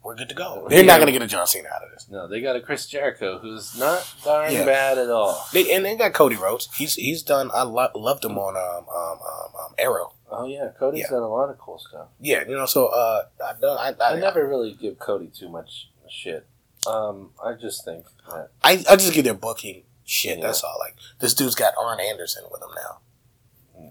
we're 0.02 0.14
good 0.14 0.28
to 0.28 0.34
go. 0.34 0.66
They're 0.68 0.84
not 0.84 0.96
going 0.96 1.06
to 1.06 1.12
get 1.12 1.22
a 1.22 1.26
John 1.26 1.46
Cena 1.46 1.68
out 1.74 1.82
of 1.84 1.90
this. 1.90 2.08
No, 2.08 2.28
they 2.28 2.40
got 2.40 2.56
a 2.56 2.60
Chris 2.60 2.86
Jericho 2.86 3.38
who's 3.38 3.76
not 3.78 4.08
darn 4.24 4.52
Yeah. 4.52 4.64
bad 4.64 4.96
at 4.98 5.10
all. 5.10 5.46
They, 5.52 5.72
and 5.74 5.84
they 5.84 5.96
got 5.96 6.12
Cody 6.14 6.36
Rhodes. 6.36 6.68
He's 6.76 6.94
he's 6.94 7.22
done. 7.22 7.50
I 7.52 7.62
lo- 7.62 7.90
loved 7.94 8.24
him 8.24 8.38
on 8.38 8.56
um 8.56 8.86
um 8.88 9.18
um, 9.20 9.64
um 9.66 9.74
Arrow. 9.78 10.12
Oh 10.30 10.46
yeah, 10.46 10.70
Cody's 10.78 11.00
Yeah. 11.00 11.10
done 11.10 11.22
a 11.22 11.28
lot 11.28 11.50
of 11.50 11.58
cool 11.58 11.78
stuff. 11.78 12.08
Yeah, 12.20 12.44
you 12.48 12.56
know. 12.56 12.66
So 12.66 12.86
uh, 12.86 13.24
I 13.44 13.52
done. 13.60 13.76
I, 13.78 13.94
I, 14.04 14.12
I 14.16 14.20
never 14.20 14.46
really 14.46 14.72
give 14.74 14.98
Cody 14.98 15.28
too 15.34 15.48
much 15.48 15.88
shit. 16.08 16.46
Um, 16.86 17.30
I 17.44 17.54
just 17.54 17.84
think 17.84 18.04
that 18.28 18.50
I, 18.62 18.84
I 18.88 18.96
just 18.96 19.12
get 19.12 19.24
their 19.24 19.34
booking 19.34 19.82
shit. 20.04 20.38
Yeah. 20.38 20.46
That's 20.46 20.62
all. 20.62 20.76
Like 20.78 20.94
this 21.18 21.34
dude's 21.34 21.54
got 21.54 21.74
Arn 21.78 21.98
Anderson 22.00 22.44
with 22.50 22.62
him 22.62 22.70
now. 22.76 23.00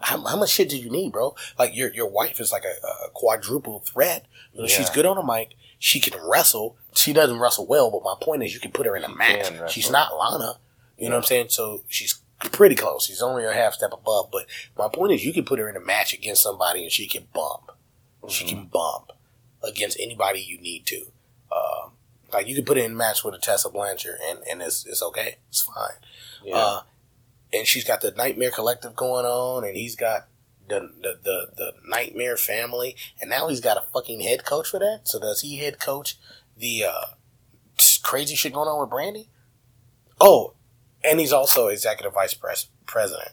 How, 0.01 0.22
how 0.26 0.36
much 0.38 0.49
shit 0.49 0.70
do 0.70 0.78
you 0.78 0.89
need, 0.89 1.12
bro? 1.12 1.36
Like 1.58 1.76
your 1.76 1.91
your 1.93 2.10
wife 2.10 2.39
is 2.39 2.51
like 2.51 2.64
a, 2.66 2.88
a 3.05 3.10
quadruple 3.12 3.80
threat. 3.80 4.26
You 4.53 4.62
know, 4.62 4.68
she's 4.68 4.89
Yeah. 4.89 4.95
good 4.95 5.05
on 5.05 5.16
the 5.16 5.24
mic. 5.24 5.55
She 5.80 5.99
can 5.99 6.13
wrestle. 6.21 6.75
She 6.95 7.13
doesn't 7.13 7.39
wrestle 7.39 7.67
well, 7.67 7.91
but 7.91 8.03
my 8.03 8.15
point 8.19 8.43
is, 8.43 8.53
you 8.53 8.59
can 8.59 8.71
put 8.71 8.86
her 8.86 8.95
in 8.95 9.03
a 9.03 9.07
She 9.09 9.13
match. 9.15 9.71
She's 9.71 9.91
not 9.91 10.15
Lana. 10.17 10.59
You 10.97 11.09
know 11.09 11.15
what 11.15 11.25
I'm 11.25 11.28
saying? 11.28 11.49
So 11.49 11.84
she's 11.88 12.19
pretty 12.51 12.75
close. 12.75 13.05
She's 13.05 13.21
only 13.21 13.45
a 13.45 13.53
half 13.53 13.73
step 13.73 13.91
above. 13.93 14.30
But 14.32 14.47
my 14.78 14.88
point 14.91 15.13
is, 15.13 15.23
you 15.23 15.32
can 15.34 15.45
put 15.45 15.59
her 15.59 15.69
in 15.69 15.75
a 15.75 15.80
match 15.80 16.13
against 16.13 16.41
somebody, 16.43 16.82
and 16.84 16.91
she 16.91 17.07
can 17.07 17.28
bump. 17.34 17.71
She 18.28 18.45
Mhm. 18.45 18.49
can 18.49 18.65
bump 18.65 19.11
against 19.63 19.99
anybody 19.99 20.39
you 20.41 20.57
need 20.59 20.86
to. 20.88 21.11
Um, 21.51 21.91
like 22.34 22.47
you 22.47 22.55
can 22.55 22.65
put 22.65 22.78
her 22.78 22.84
in 22.84 22.91
a 22.93 22.95
match 22.95 23.23
with 23.23 23.36
a 23.36 23.39
Tessa 23.39 23.69
Blanchard, 23.69 24.17
and, 24.28 24.39
and 24.49 24.61
it's 24.61 24.86
it's 24.86 25.01
okay. 25.03 25.38
It's 25.49 25.61
fine. 25.61 25.97
yeah, 26.43 26.57
Uh, 26.57 26.82
and 27.53 27.65
she's 27.67 27.84
got 27.84 28.01
the 28.01 28.11
Nightmare 28.11 28.51
Collective 28.51 28.95
going 28.95 29.25
on, 29.25 29.63
and 29.63 29.78
he's 29.78 29.95
got 29.95 30.28
the, 30.68 30.80
the 31.01 31.18
the 31.24 31.47
the 31.55 31.74
Nightmare 31.86 32.38
Family, 32.38 32.95
and 33.22 33.30
now 33.30 33.47
he's 33.47 33.61
got 33.61 33.78
a 33.78 33.84
fucking 33.93 34.22
head 34.22 34.45
coach 34.45 34.70
for 34.70 34.80
that. 34.80 35.01
So 35.05 35.20
does 35.20 35.41
he 35.41 35.57
head 35.57 35.80
coach 35.80 36.18
the 36.57 36.84
uh, 36.86 37.05
crazy 38.03 38.36
shit 38.36 38.53
going 38.53 38.68
on 38.68 38.80
with 38.80 38.89
Brandi? 38.89 39.28
Oh, 40.20 40.53
and 41.03 41.20
he's 41.20 41.34
also 41.34 41.68
executive 41.68 42.13
vice 42.13 42.34
pres- 42.34 42.70
president. 42.86 43.32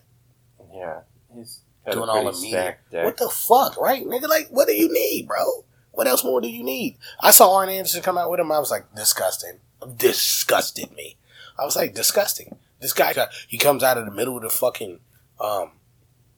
Yeah, 0.75 1.01
he's 1.35 1.61
Doing 1.91 2.09
all 2.09 2.25
the 2.33 2.41
media. 2.41 2.77
deck. 2.91 3.05
What 3.05 3.17
the 3.19 3.29
fuck, 3.29 3.79
right, 3.79 4.05
nigga? 4.07 4.27
Like, 4.29 4.49
what 4.49 4.67
do 4.67 4.73
you 4.75 4.91
need, 4.93 5.29
bro? 5.29 5.65
What 5.93 6.07
else 6.07 6.25
more 6.25 6.41
do 6.41 6.49
you 6.49 6.65
need? 6.65 6.97
I 7.21 7.31
saw 7.31 7.55
Arn 7.57 7.69
Anderson 7.69 8.03
come 8.03 8.17
out 8.19 8.31
with 8.31 8.41
him. 8.41 8.51
I 8.51 8.59
was 8.59 8.71
like, 8.71 8.95
disgusting. 8.95 9.61
Disgusted 9.97 10.93
me. 10.93 11.19
I 11.59 11.65
was 11.65 11.77
like, 11.77 11.95
disgusting. 11.95 12.57
This 12.81 12.93
guy, 12.93 13.15
he 13.49 13.59
comes 13.59 13.83
out 13.83 13.99
of 13.99 14.07
the 14.07 14.11
middle 14.11 14.37
of 14.37 14.43
the 14.43 14.51
fucking 14.51 15.01
um, 15.39 15.73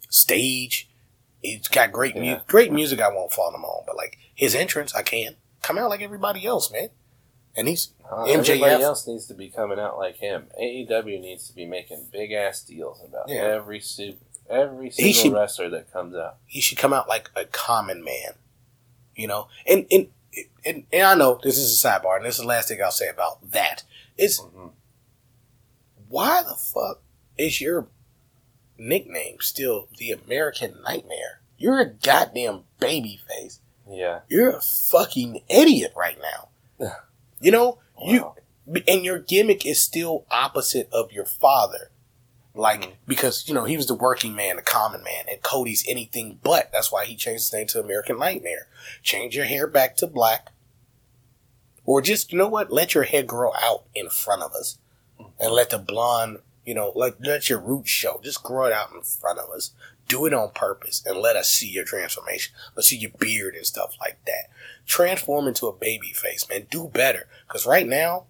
stage. 0.08 0.88
He's 1.42 1.68
got 1.68 1.92
great, 1.92 2.16
Yeah. 2.16 2.40
great 2.46 2.72
music. 2.72 3.00
I 3.00 3.08
won't 3.08 3.32
follow 3.32 3.54
him 3.54 3.64
on, 3.64 3.84
but 3.86 3.96
like 3.96 4.18
his 4.34 4.54
entrance, 4.54 4.94
I 4.94 5.02
can 5.02 5.36
come 5.62 5.78
out 5.78 5.90
like 5.90 6.00
everybody 6.02 6.44
else, 6.46 6.70
man. 6.70 6.90
And 7.56 7.68
he's 7.68 7.90
Uh, 8.04 8.24
MJF. 8.26 8.62
Everybody 8.62 8.82
else 8.84 9.06
needs 9.06 9.26
to 9.26 9.34
be 9.34 9.48
coming 9.48 9.78
out 9.80 9.96
like 9.98 10.16
him. 10.18 10.48
AEW 10.60 11.18
needs 11.20 11.48
to 11.48 11.54
be 11.54 11.64
making 11.66 12.08
big 12.12 12.32
ass 12.32 12.60
deals 12.62 13.00
about 13.02 13.28
Yeah. 13.28 13.42
every 13.42 13.80
su- 13.80 14.16
every 14.48 14.90
single 14.90 15.12
should- 15.12 15.32
wrestler 15.32 15.68
that 15.70 15.92
comes 15.92 16.14
out. 16.14 16.36
he 16.46 16.60
should 16.60 16.78
come 16.78 16.92
out 16.92 17.08
like 17.08 17.30
a 17.34 17.44
common 17.46 18.04
man, 18.04 18.34
you 19.16 19.26
know. 19.26 19.48
And 19.66 19.86
and 19.90 20.08
and, 20.64 20.86
and 20.92 21.02
I 21.02 21.14
know 21.14 21.40
this 21.42 21.56
is 21.58 21.82
a 21.82 21.88
sidebar, 21.88 22.16
and 22.16 22.26
this 22.26 22.34
is 22.36 22.42
the 22.42 22.46
last 22.46 22.68
thing 22.68 22.82
I'll 22.82 22.90
say 22.90 23.08
about 23.08 23.50
that. 23.52 23.82
Is 24.18 24.38
Mhm. 24.40 24.72
why 26.08 26.42
the 26.42 26.54
fuck 26.54 27.02
is 27.36 27.60
your 27.60 27.88
nickname 28.78 29.36
still 29.40 29.88
the 29.98 30.10
American 30.12 30.76
Nightmare? 30.82 31.40
You're 31.58 31.80
a 31.80 31.90
goddamn 31.90 32.64
baby 32.78 33.20
face. 33.28 33.60
Yeah, 33.88 34.20
You're 34.28 34.50
a 34.50 34.60
fucking 34.60 35.42
idiot 35.48 35.92
right 35.96 36.18
now. 36.20 36.90
You 37.40 37.50
know 37.52 37.78
you 38.04 38.32
and 38.88 39.04
your 39.04 39.18
gimmick 39.20 39.64
is 39.64 39.80
still 39.80 40.24
opposite 40.30 40.88
of 40.92 41.12
your 41.12 41.24
father. 41.24 41.90
Like 42.54 42.80
Mhm. 42.82 42.92
because 43.06 43.46
you 43.46 43.54
know 43.54 43.64
he 43.64 43.76
was 43.76 43.86
the 43.86 43.94
working 43.94 44.34
man, 44.34 44.56
the 44.56 44.62
common 44.62 45.02
man, 45.04 45.26
and 45.30 45.40
Cody's 45.42 45.84
anything 45.86 46.40
but. 46.42 46.70
That's 46.72 46.90
why 46.90 47.04
he 47.04 47.14
changed 47.14 47.44
his 47.44 47.52
name 47.52 47.66
to 47.68 47.80
American 47.80 48.18
Nightmare. 48.18 48.68
Change 49.02 49.36
your 49.36 49.44
hair 49.44 49.66
back 49.66 49.96
to 49.98 50.06
black, 50.06 50.50
or 51.84 52.00
just 52.02 52.32
you 52.32 52.38
know 52.38 52.48
what? 52.48 52.72
Let 52.72 52.94
your 52.94 53.04
hair 53.04 53.22
grow 53.22 53.52
out 53.54 53.84
in 53.94 54.08
front 54.08 54.42
of 54.42 54.52
us, 54.54 54.78
and 55.38 55.52
let 55.52 55.70
the 55.70 55.78
blonde, 55.78 56.38
you 56.66 56.74
know, 56.74 56.92
like 56.94 57.16
let 57.20 57.48
your 57.48 57.60
roots 57.60 57.88
show. 57.90 58.20
Just 58.22 58.42
grow 58.42 58.66
it 58.66 58.72
out 58.72 58.92
in 58.92 59.00
front 59.02 59.38
of 59.38 59.48
us. 59.50 59.70
Do 60.08 60.26
it 60.26 60.34
on 60.34 60.50
purpose, 60.50 61.02
and 61.06 61.18
let 61.18 61.34
us 61.36 61.48
see 61.48 61.68
your 61.68 61.84
transformation. 61.84 62.54
Let's 62.76 62.88
see 62.88 62.96
your 62.96 63.10
beard 63.18 63.54
and 63.54 63.66
stuff 63.66 63.96
like 64.00 64.18
that. 64.26 64.50
Transform 64.86 65.48
into 65.48 65.66
a 65.66 65.72
baby 65.72 66.12
face, 66.12 66.48
man. 66.48 66.66
Do 66.70 66.88
better, 66.92 67.26
because 67.48 67.66
right 67.66 67.86
now 67.86 68.24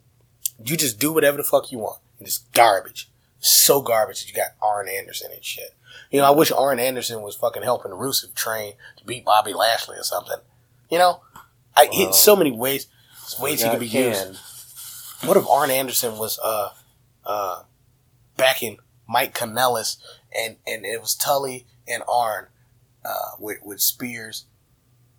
you 0.65 0.77
just 0.77 0.99
do 0.99 1.13
whatever 1.13 1.37
the 1.37 1.43
fuck 1.45 1.71
you 1.71 1.79
want. 1.79 1.99
And 2.19 2.27
it's 2.27 2.39
garbage. 2.55 3.11
It's 3.41 3.65
so 3.65 3.83
garbage 3.83 4.21
that 4.21 4.29
you 4.29 4.35
got 4.35 4.53
Arn 4.63 4.89
Anderson 4.89 5.31
and 5.35 5.45
shit. 5.45 5.75
You 6.11 6.21
know, 6.21 6.27
I 6.27 6.31
wish 6.31 6.51
Arn 6.51 6.79
Anderson 6.79 7.21
was 7.21 7.37
fucking 7.37 7.63
helping 7.63 7.93
Rusev 7.93 8.35
train 8.35 8.75
to 8.97 9.05
beat 9.05 9.25
Bobby 9.25 9.53
Lashley 9.53 9.97
or 9.99 10.03
something. 10.03 10.39
You 10.91 10.99
know, 10.99 11.21
I 11.77 11.89
Well, 11.93 12.07
in 12.07 12.13
so 12.15 12.37
many 12.37 12.53
ways, 12.53 12.87
ways 13.39 13.63
he 13.63 13.69
could 13.69 13.81
be 13.81 13.89
Ken. 13.89 14.29
used. 14.29 14.41
What 15.25 15.37
if 15.37 15.47
Arn 15.49 15.71
Anderson 15.71 16.17
was 16.17 16.39
uh 16.43 16.71
uh 17.25 17.63
backing 18.37 18.79
Mike 19.09 19.35
Kanellis 19.35 19.97
and 20.37 20.57
and 20.67 20.85
it 20.85 21.01
was 21.01 21.15
Tully 21.15 21.67
and 21.87 22.03
Arn 22.09 22.47
uh 23.05 23.37
with 23.39 23.59
with 23.63 23.81
Spears 23.81 24.47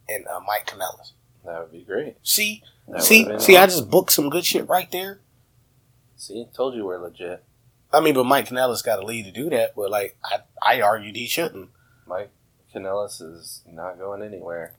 and 0.09 0.25
uh, 0.27 0.39
Mike 0.45 0.67
Kanellis. 0.67 1.11
That 1.45 1.59
would 1.61 1.71
be 1.71 1.81
great. 1.83 2.17
See, 2.23 2.63
That 2.87 3.03
see, 3.03 3.27
see, 3.39 3.57
I 3.57 3.65
just 3.65 3.89
booked 3.89 4.11
some 4.11 4.29
good 4.29 4.45
shit 4.45 4.67
right 4.67 4.89
there. 4.91 5.19
see, 6.17 6.45
told 6.53 6.75
you 6.75 6.85
we're 6.85 6.97
legit. 6.97 7.43
I 7.93 8.01
mean, 8.01 8.13
but 8.15 8.25
Mike 8.25 8.47
Kanellis 8.49 8.83
got 8.83 9.01
a 9.01 9.05
lead 9.05 9.25
to 9.25 9.31
do 9.31 9.49
that. 9.51 9.73
But 9.75 9.89
like, 9.89 10.17
I, 10.23 10.39
I 10.61 10.81
argued 10.81 11.15
he 11.15 11.25
shouldn't. 11.25 11.69
Mike 12.05 12.31
Kanellis 12.73 13.21
is 13.21 13.61
not 13.65 13.97
going 13.97 14.21
anywhere. 14.21 14.73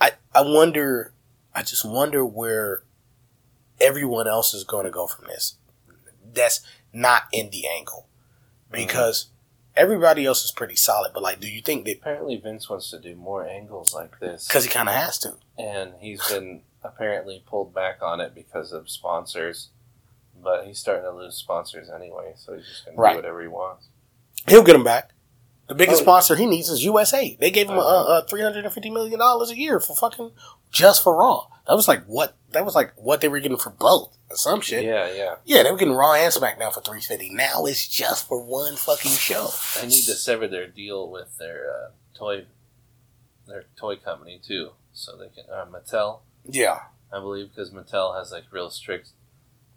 I, 0.00 0.12
I 0.34 0.42
wonder. 0.42 1.12
I 1.54 1.62
just 1.62 1.84
wonder 1.84 2.24
where 2.24 2.82
everyone 3.80 4.26
else 4.26 4.52
is 4.54 4.64
going 4.64 4.84
to 4.84 4.90
go 4.90 5.06
from 5.06 5.26
this. 5.26 5.54
That's 6.34 6.60
not 6.96 7.24
in 7.32 7.50
the 7.50 7.66
angle 7.68 8.06
because 8.70 9.26
everybody 9.76 10.24
else 10.24 10.44
is 10.44 10.50
pretty 10.50 10.76
solid. 10.76 11.12
But 11.12 11.22
like, 11.22 11.40
do 11.40 11.48
you 11.48 11.60
think 11.62 11.84
that 11.84 11.98
Apparently, 11.98 12.36
Vince 12.36 12.68
wants 12.68 12.90
to 12.90 12.98
do 12.98 13.14
more 13.14 13.46
angles 13.46 13.94
like 13.94 14.18
this, 14.20 14.46
because 14.48 14.64
he 14.64 14.70
kind 14.70 14.88
of 14.88 14.94
has 14.94 15.18
to? 15.20 15.34
and 15.58 15.94
he's 16.00 16.26
been 16.28 16.62
apparently 16.84 17.42
pulled 17.46 17.72
back 17.74 17.98
on 18.02 18.20
it 18.20 18.34
because 18.34 18.72
of 18.72 18.88
sponsors. 18.90 19.68
But 20.42 20.66
he's 20.66 20.78
starting 20.78 21.04
to 21.04 21.12
lose 21.16 21.34
sponsors 21.34 21.88
anyway, 21.88 22.34
so 22.36 22.54
he's 22.54 22.66
just 22.66 22.84
going 22.84 22.96
to 22.96 23.00
Right. 23.02 23.12
do 23.12 23.16
whatever 23.16 23.40
he 23.40 23.48
wants. 23.48 23.86
He'll 24.46 24.62
get 24.62 24.74
them 24.74 24.84
back. 24.84 25.12
The 25.66 25.74
biggest 25.74 26.02
Oh, 26.02 26.04
sponsor 26.04 26.36
he 26.36 26.46
needs 26.46 26.68
is 26.68 26.84
USA. 26.84 27.36
They 27.40 27.50
gave 27.50 27.68
him 27.68 27.78
Uh-huh. 27.78 27.88
uh, 27.88 28.02
uh, 28.18 28.22
three 28.26 28.42
hundred 28.42 28.64
and 28.66 28.72
fifty 28.72 28.90
million 28.90 29.18
dollars 29.18 29.50
a 29.50 29.56
year 29.56 29.80
for 29.80 29.96
fucking 29.96 30.30
just 30.70 31.02
for 31.02 31.16
Raw. 31.16 31.46
That 31.68 31.74
was 31.74 31.88
like 31.88 32.04
what? 32.06 32.36
That 32.50 32.64
was 32.64 32.74
like 32.74 32.92
what 32.96 33.20
they 33.20 33.28
were 33.28 33.40
getting 33.40 33.56
for 33.58 33.70
both 33.70 34.16
or 34.30 34.36
some 34.36 34.60
shit. 34.60 34.84
Yeah, 34.84 35.12
yeah. 35.12 35.34
Yeah, 35.44 35.62
they 35.64 35.70
were 35.70 35.76
getting 35.76 35.94
Raw 35.94 36.14
and 36.14 36.32
SmackDown 36.32 36.72
for 36.72 36.80
three 36.80 37.00
fifty. 37.00 37.30
Now 37.30 37.64
it's 37.66 37.86
just 37.88 38.28
for 38.28 38.42
one 38.44 38.76
fucking 38.76 39.10
show. 39.12 39.48
They 39.80 39.88
need 39.88 40.04
to 40.04 40.14
sever 40.14 40.46
their 40.46 40.66
deal 40.68 41.10
with 41.10 41.36
their 41.38 41.70
uh, 41.70 41.90
toy, 42.16 42.44
their 43.46 43.64
toy 43.76 43.96
company 43.96 44.40
too, 44.44 44.70
so 44.92 45.16
they 45.16 45.28
can 45.28 45.44
uh, 45.52 45.66
Mattel, 45.66 46.20
Yeah, 46.48 46.80
I 47.12 47.18
believe, 47.20 47.48
because 47.50 47.70
Mattel 47.70 48.16
has 48.16 48.30
like 48.32 48.44
real 48.52 48.70
strict 48.70 49.10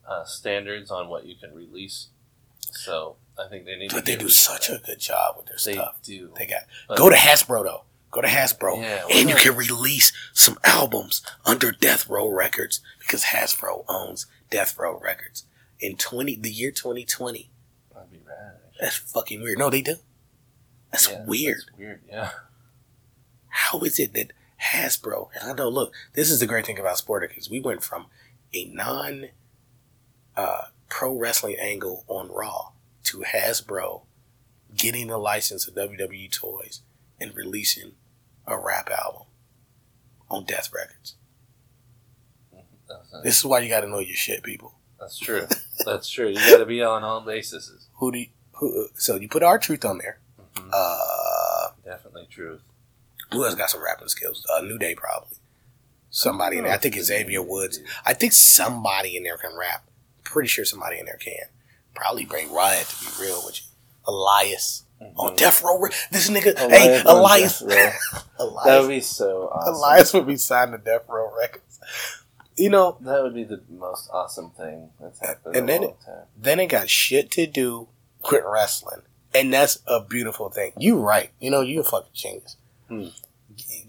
uh, 0.07 0.25
standards 0.25 0.91
on 0.91 1.07
what 1.09 1.25
you 1.25 1.35
can 1.35 1.53
release. 1.55 2.07
So 2.59 3.15
I 3.37 3.47
think 3.49 3.65
they 3.65 3.75
need. 3.75 3.89
To 3.89 3.95
But 3.97 4.05
to 4.05 4.11
they 4.11 4.17
do 4.17 4.29
such 4.29 4.67
that. 4.67 4.83
a 4.83 4.85
good 4.85 4.99
job 4.99 5.35
with 5.37 5.47
their 5.47 5.55
They 5.65 5.73
stuff. 5.73 5.97
do. 6.03 6.31
They 6.37 6.45
got 6.45 6.61
But- 6.87 6.97
go 6.99 7.09
to 7.09 7.15
Hasbro 7.15 7.63
though. 7.63 7.83
Go 8.11 8.21
to 8.21 8.27
Hasbro, 8.27 8.81
Yeah, 8.81 9.03
and 9.11 9.29
you 9.29 9.35
can 9.35 9.55
release 9.55 10.11
some 10.33 10.57
albums 10.63 11.21
under 11.45 11.71
Death 11.71 12.09
Row 12.09 12.27
Records 12.27 12.81
because 12.99 13.25
Hasbro 13.25 13.85
owns 13.87 14.25
Death 14.49 14.77
Row 14.79 14.99
Records. 14.99 15.45
In 15.79 15.95
twenty, 15.95 16.35
the 16.35 16.49
year 16.51 16.71
twenty 16.71 17.05
twenty, 17.05 17.51
That'd 17.93 18.11
be 18.11 18.17
rad. 18.27 18.55
that's 18.81 18.95
fucking 18.97 19.41
weird. 19.43 19.59
No, 19.59 19.69
they 19.69 19.81
do. 19.83 19.95
That's 20.91 21.09
Yeah, 21.09 21.23
weird. 21.25 21.57
That's 21.67 21.77
weird. 21.77 22.01
Yeah. 22.09 22.29
how 23.49 23.79
is 23.81 23.99
it 23.99 24.13
that 24.13 24.33
Hasbro, 24.73 25.29
and 25.39 25.51
I 25.51 25.53
know, 25.53 25.69
look, 25.69 25.93
this 26.13 26.29
is 26.31 26.39
the 26.39 26.47
great 26.47 26.65
thing 26.65 26.79
about 26.79 26.97
Sporticus. 26.97 27.49
We 27.49 27.59
went 27.61 27.83
from 27.83 28.07
a 28.53 28.65
non 28.65 29.27
uh, 30.35 30.63
pro 30.89 31.15
wrestling 31.15 31.57
angle 31.61 32.03
on 32.07 32.29
Raw 32.29 32.71
to 33.05 33.19
Hasbro 33.19 34.01
getting 34.75 35.07
the 35.07 35.17
license 35.17 35.67
of 35.67 35.75
WWE 35.75 36.31
toys 36.31 36.81
and 37.21 37.35
releasing 37.35 37.93
a 38.51 38.57
rap 38.57 38.89
album 38.89 39.23
on 40.29 40.45
Death 40.45 40.69
Records. 40.73 41.15
That's, 42.87 43.23
This 43.23 43.37
is 43.39 43.45
why 43.45 43.59
you 43.59 43.69
got 43.69 43.81
to 43.81 43.87
know 43.87 43.99
your 43.99 44.15
shit, 44.15 44.43
people. 44.43 44.73
that's 44.99 45.17
true. 45.17 45.45
That's 45.85 46.09
true. 46.09 46.27
You 46.29 46.35
got 46.35 46.57
to 46.57 46.65
be 46.65 46.81
on 46.81 47.03
all 47.03 47.21
bases. 47.21 47.87
Who 47.99 48.11
do 48.11 48.17
you, 48.19 48.27
who, 48.53 48.87
so 48.95 49.15
you 49.15 49.29
put 49.29 49.43
R-Truth 49.43 49.85
on 49.85 49.97
there. 49.99 50.19
Mhm. 50.55 50.69
Uh, 50.73 51.69
Definitely 51.85 52.27
truth. 52.29 52.61
who 53.31 53.45
else 53.45 53.55
got 53.55 53.69
some 53.69 53.83
rapping 53.83 54.07
skills? 54.09 54.45
Uh, 54.53 54.61
New 54.61 54.77
Day 54.77 54.95
probably. 54.95 55.37
Somebody 56.09 56.57
in 56.57 56.63
there. 56.63 56.73
I 56.73 56.77
think 56.77 56.97
it's 56.97 57.05
Xavier 57.07 57.41
Woods. 57.43 57.79
I 58.05 58.13
think 58.13 58.33
somebody 58.33 59.15
in 59.15 59.23
there 59.23 59.37
can 59.37 59.55
rap. 59.55 59.85
Pretty 60.23 60.47
sure 60.49 60.65
somebody 60.65 60.99
in 60.99 61.05
there 61.05 61.17
can. 61.17 61.47
Probably 61.95 62.25
Bray 62.25 62.45
Wyatt 62.49 62.87
to 62.87 63.05
be 63.05 63.23
real 63.25 63.41
with 63.45 63.59
you. 63.61 63.67
Elias 64.07 64.83
on 65.15 65.33
Mhm. 65.33 65.37
Death 65.37 65.63
Row. 65.63 65.81
This 66.11 66.29
nigga, 66.29 66.57
hey, 66.57 67.01
Elias 67.05 67.61
Elias, 67.61 67.95
That 68.65 68.79
would 68.81 68.89
be 68.89 69.01
so 69.01 69.49
awesome. 69.51 69.73
Elias 69.75 70.13
would 70.13 70.27
be 70.27 70.37
signed 70.37 70.71
to 70.73 70.77
Death 70.77 71.03
Row 71.07 71.31
Records. 71.39 71.79
You 72.57 72.69
know, 72.69 72.97
That 73.01 73.23
would 73.23 73.33
be 73.33 73.45
the 73.45 73.61
most 73.69 74.09
awesome 74.11 74.51
thing 74.51 74.89
that's 74.99 75.19
happened 75.19 75.55
And 75.55 75.69
in 75.69 75.75
a 75.75 75.87
then 75.87 75.95
time. 76.05 76.25
then 76.37 76.59
it 76.59 76.67
got 76.67 76.89
shit 76.89 77.31
to 77.31 77.47
do 77.47 77.87
with 78.29 78.43
wrestling, 78.45 79.01
and 79.33 79.53
that's 79.53 79.79
a 79.87 80.01
beautiful 80.01 80.49
thing. 80.49 80.73
You 80.77 80.99
right. 80.99 81.31
You 81.39 81.51
know, 81.51 81.61
you 81.61 81.79
a 81.79 81.83
fucking 81.85 82.11
genius. 82.13 82.57
Hmm. 82.89 83.07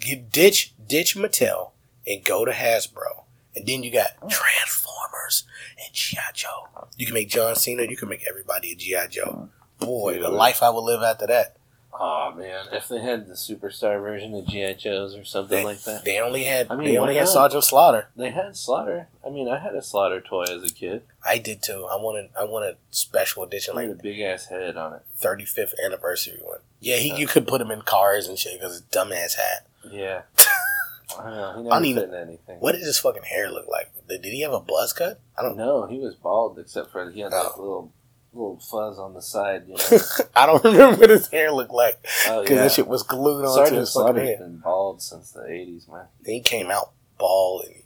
You 0.02 0.16
ditch 0.16 0.72
ditch 0.86 1.16
Mattel 1.16 1.70
and 2.06 2.24
go 2.24 2.44
to 2.44 2.52
Hasbro, 2.52 3.24
and 3.56 3.66
then 3.66 3.82
you 3.82 3.90
got 3.92 4.12
Transformers 4.28 5.44
and 5.84 5.92
GI 5.92 6.18
Joe. 6.34 6.86
You 6.96 7.06
can 7.06 7.14
make 7.14 7.28
John 7.28 7.56
Cena. 7.56 7.82
You 7.82 7.96
can 7.96 8.08
make 8.08 8.24
everybody 8.28 8.72
a 8.72 8.74
GI 8.76 9.08
Joe. 9.10 9.48
Boy, 9.81 10.20
the 10.20 10.28
life 10.31 10.62
I 10.62 10.70
would 10.70 10.81
live 10.85 11.02
after 11.02 11.27
that. 11.27 11.57
Oh 11.93 12.32
man, 12.35 12.66
if 12.73 12.89
they 12.89 13.01
had 13.01 13.27
the 13.27 13.35
superstar 13.35 14.01
version 14.01 14.35
of 14.35 14.47
GI 14.47 14.74
Joes 14.74 15.15
or 15.16 15.24
something 15.24 15.59
They, 15.59 15.65
like 15.65 15.82
that. 15.82 16.05
they 16.05 16.19
only 16.20 16.44
had 16.44 16.69
I 16.70 16.77
mean, 16.77 16.89
they 16.89 16.97
only 16.97 17.16
had? 17.16 17.28
Sergeant 17.28 17.65
Slaughter. 17.65 18.09
They 18.16 18.31
had 18.31 18.57
Slaughter. 18.57 19.09
I 19.27 19.28
mean, 19.31 19.48
I 19.48 19.59
had 19.59 19.74
a 19.74 19.82
Slaughter 19.82 20.20
toy 20.20 20.44
as 20.44 20.62
a 20.62 20.73
kid. 20.73 21.02
I 21.27 21.39
did 21.39 21.62
too. 21.62 21.86
I 21.90 21.97
wanted 21.97 22.31
I 22.39 22.44
wanted 22.44 22.77
special 22.90 23.43
edition 23.43 23.73
It 23.74 23.77
like 23.77 23.90
a 23.90 24.02
big 24.02 24.20
ass 24.20 24.47
head 24.47 24.77
on 24.77 24.94
it. 24.94 25.02
35th 25.20 25.74
anniversary 25.85 26.39
one. 26.43 26.61
Yeah, 26.78 26.97
he, 26.97 27.15
you 27.16 27.27
could 27.27 27.47
put 27.47 27.61
him 27.61 27.70
in 27.73 27.82
cars 27.82 28.28
and 28.28 28.39
shit 28.39 28.59
because 28.61 28.81
dumbass 28.82 29.35
hat. 29.35 29.66
Yeah. 29.90 30.23
I 31.19 31.24
don't 31.24 31.35
know. 31.35 31.52
He 31.52 31.59
I 31.59 31.62
never 31.62 31.69
don't 31.70 31.85
even- 31.86 32.02
fit 32.05 32.09
in 32.11 32.15
anything. 32.28 32.61
What 32.61 32.73
did 32.73 32.82
his 32.82 32.98
fucking 33.01 33.24
hair 33.24 33.51
look 33.51 33.66
like 33.69 33.90
Did 34.09 34.24
he 34.24 34.40
have 34.43 34.52
a 34.52 34.61
buzz 34.61 34.93
cut? 34.93 35.20
I 35.36 35.43
don't. 35.43 35.57
know. 35.57 35.86
he 35.86 35.98
was 35.98 36.15
bald 36.15 36.59
except 36.59 36.93
for 36.93 37.11
he 37.11 37.20
had 37.20 37.32
that 37.32 37.52
Oh. 37.57 37.61
little 37.61 37.93
little 38.32 38.59
fuzz 38.61 38.98
on 38.98 39.15
the 39.15 39.23
side. 39.23 39.65
You 39.66 39.74
know. 39.90 39.98
I 40.36 40.47
don't 40.47 40.65
remember 40.65 41.01
what 41.01 41.11
his 41.11 41.28
hair 41.28 41.51
looked 41.52 41.73
like 41.73 41.98
oh 42.28 42.43
because 42.43 42.57
yeah. 42.57 42.62
that 42.62 42.73
shit 42.73 42.86
was 42.89 43.02
glued 43.02 43.44
onto 43.44 43.55
Sergeant 43.55 43.77
his 43.78 43.93
fucking 43.93 44.16
head. 44.27 44.39
been 44.39 44.59
bald 44.59 45.02
since 45.02 45.31
the 45.32 45.40
'80s, 45.40 45.89
man. 45.90 46.07
He 46.24 46.40
came 46.40 46.70
out 46.70 46.93
bald 47.19 47.65
and 47.66 47.82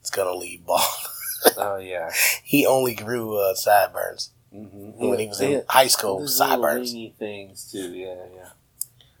it's 0.00 0.10
gonna 0.10 0.34
leave 0.34 0.64
bald. 0.66 0.82
Oh 1.56 1.76
yeah. 1.76 2.10
he 2.42 2.66
only 2.66 2.94
grew 2.96 3.36
uh, 3.38 3.54
sideburns 3.54 4.30
Mm-hmm. 4.52 5.06
when 5.08 5.18
he 5.18 5.28
was 5.28 5.40
in 5.42 5.62
high 5.68 5.86
school. 5.88 6.20
Those 6.20 6.38
Sideburns. 6.38 6.92
things 7.18 7.70
too. 7.70 7.92
Yeah, 7.94 8.14
yeah. 8.34 8.48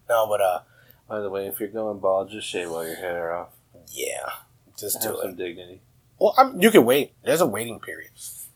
No, 0.08 0.26
but 0.26 0.40
uh, 0.40 0.60
By 1.06 1.20
the 1.20 1.28
way, 1.28 1.46
if 1.46 1.60
you're 1.60 1.68
going 1.68 1.98
bald, 2.00 2.30
just 2.30 2.48
shave 2.48 2.70
all 2.72 2.84
your 2.84 2.96
hair 2.96 3.34
off. 3.34 3.50
yeah, 3.92 4.30
just 4.78 5.02
Have 5.04 5.12
do 5.14 5.18
some 5.20 5.30
it. 5.32 5.36
dignity. 5.36 5.82
Well, 6.18 6.34
I'm, 6.38 6.58
you 6.60 6.70
can 6.70 6.86
wait. 6.86 7.12
There's 7.24 7.42
a 7.42 7.46
waiting 7.46 7.78
period. 7.78 8.10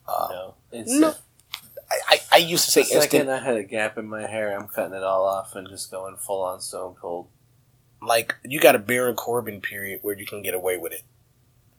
Uh, 0.08 0.28
no, 0.30 0.54
it's 0.72 0.90
no. 0.92 1.10
I, 1.10 1.14
I, 2.08 2.20
I 2.32 2.36
used 2.38 2.64
to 2.66 2.70
say 2.70 2.82
The 2.82 3.00
second. 3.02 3.30
I 3.30 3.38
had 3.42 3.56
a 3.56 3.62
gap 3.64 3.98
in 3.98 4.06
my 4.08 4.26
hair, 4.26 4.56
I'm 4.58 4.68
cutting 4.68 4.94
it 4.94 5.02
all 5.02 5.24
off 5.24 5.54
and 5.54 5.68
just 5.68 5.90
going 5.90 6.16
full 6.16 6.42
on 6.42 6.60
stone 6.60 6.94
cold. 7.00 7.28
Like 8.00 8.34
you 8.44 8.60
got 8.60 8.74
a 8.74 8.78
Baron 8.78 9.14
Corbin 9.16 9.60
period 9.60 10.00
where 10.02 10.18
you 10.18 10.26
can 10.26 10.42
get 10.42 10.54
away 10.54 10.76
with 10.76 10.92
it. 10.92 11.02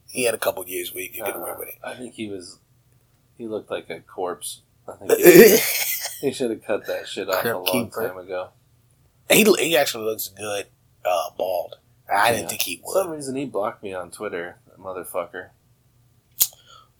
He 0.08 0.24
had 0.24 0.34
a 0.34 0.38
couple 0.38 0.66
years 0.66 0.94
where 0.94 1.02
you 1.02 1.10
could 1.10 1.24
get 1.24 1.36
away 1.36 1.50
Uh, 1.50 1.58
with 1.58 1.68
it. 1.68 1.74
I 1.82 1.94
think 1.94 2.14
he 2.14 2.28
was. 2.28 2.58
He 3.36 3.46
looked 3.48 3.70
like 3.70 3.90
a 3.90 4.00
corpse. 4.00 4.60
I 4.88 4.92
think 4.94 5.12
he, 5.12 5.58
he 6.28 6.32
should 6.32 6.50
have 6.50 6.62
cut 6.64 6.86
that 6.86 7.08
shit 7.08 7.28
off 7.28 7.44
a 7.44 7.48
long 7.56 7.66
keeper. 7.66 8.08
time 8.08 8.18
ago. 8.18 8.50
he 9.30 9.44
he 9.58 9.76
actually 9.76 10.04
looks 10.04 10.28
good 10.28 10.66
uh, 11.04 11.30
bald. 11.36 11.76
I 12.14 12.32
didn't 12.32 12.50
think 12.50 12.62
he 12.62 12.76
For 12.84 12.92
some 13.02 13.10
reason, 13.10 13.34
he 13.34 13.46
blocked 13.46 13.82
me 13.82 13.92
on 13.94 14.10
Twitter, 14.10 14.58
motherfucker. 14.78 15.48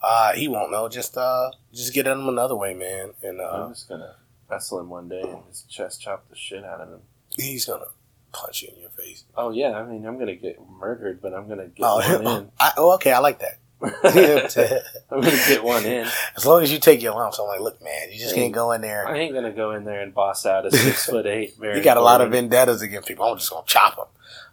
Uh, 0.05 0.33
he 0.35 0.49
won't 0.49 0.71
know. 0.71 0.89
Just 0.89 1.17
uh, 1.17 1.51
just 1.73 1.95
get 1.95 2.07
at 2.07 2.17
him 2.17 2.29
another 2.29 2.55
way, 2.57 2.75
man. 2.75 3.11
And 3.23 3.41
uh, 3.41 3.65
I'm 3.65 3.73
just 3.73 3.89
gonna 3.89 4.17
wrestle 4.51 4.81
him 4.81 4.89
one 4.91 5.09
day 5.09 5.23
and 5.23 5.39
just 5.49 5.71
chest 5.71 6.03
chop 6.03 6.29
the 6.29 6.37
shit 6.37 6.63
out 6.65 6.81
of 6.81 6.89
him. 6.89 7.01
he's 7.37 7.65
gonna 7.65 7.87
punch 8.33 8.63
you 8.63 8.69
in 8.75 8.81
your 8.83 8.91
face. 8.91 9.25
Oh 9.37 9.51
yeah, 9.51 9.73
I 9.73 9.85
mean, 9.85 10.05
I'm 10.07 10.19
gonna 10.19 10.35
get 10.37 10.59
murdered, 10.69 11.21
but 11.23 11.33
I'm 11.33 11.49
gonna 11.49 11.67
get 11.69 11.85
Oh, 11.87 11.97
one 12.23 12.27
in. 12.43 12.51
I, 12.61 12.73
oh, 12.77 12.95
okay, 12.97 13.13
I 13.13 13.19
like 13.21 13.41
that. 13.41 13.59
I'm 15.11 15.21
gonna 15.21 15.31
get 15.49 15.63
one 15.65 15.85
in. 15.85 16.07
as 16.37 16.47
long 16.47 16.63
as 16.63 16.73
you 16.73 16.79
take 16.79 17.03
your 17.03 17.15
lumps, 17.15 17.39
I'm 17.39 17.47
like, 17.47 17.61
look, 17.61 17.83
man, 17.83 18.11
you 18.13 18.19
just 18.19 18.35
Hey, 18.35 18.43
can't 18.43 18.55
go 18.55 18.73
in 18.73 18.81
there. 18.81 19.07
I 19.07 19.19
ain't 19.19 19.35
gonna 19.35 19.53
go 19.53 19.73
in 19.73 19.85
there 19.85 20.01
and 20.01 20.15
boss 20.15 20.47
out 20.47 20.67
a 20.67 20.71
six 20.71 21.07
foot 21.11 21.27
eight. 21.27 21.57
Very 21.59 21.79
You 21.79 21.85
got 21.85 21.97
a 21.97 22.01
lot 22.03 22.21
of 22.21 22.31
vendettas 22.31 22.83
against 22.83 23.09
people. 23.09 23.25
I'm 23.27 23.37
just 23.39 23.51
gonna 23.51 23.65
chop 23.67 23.97
him. 23.99 24.05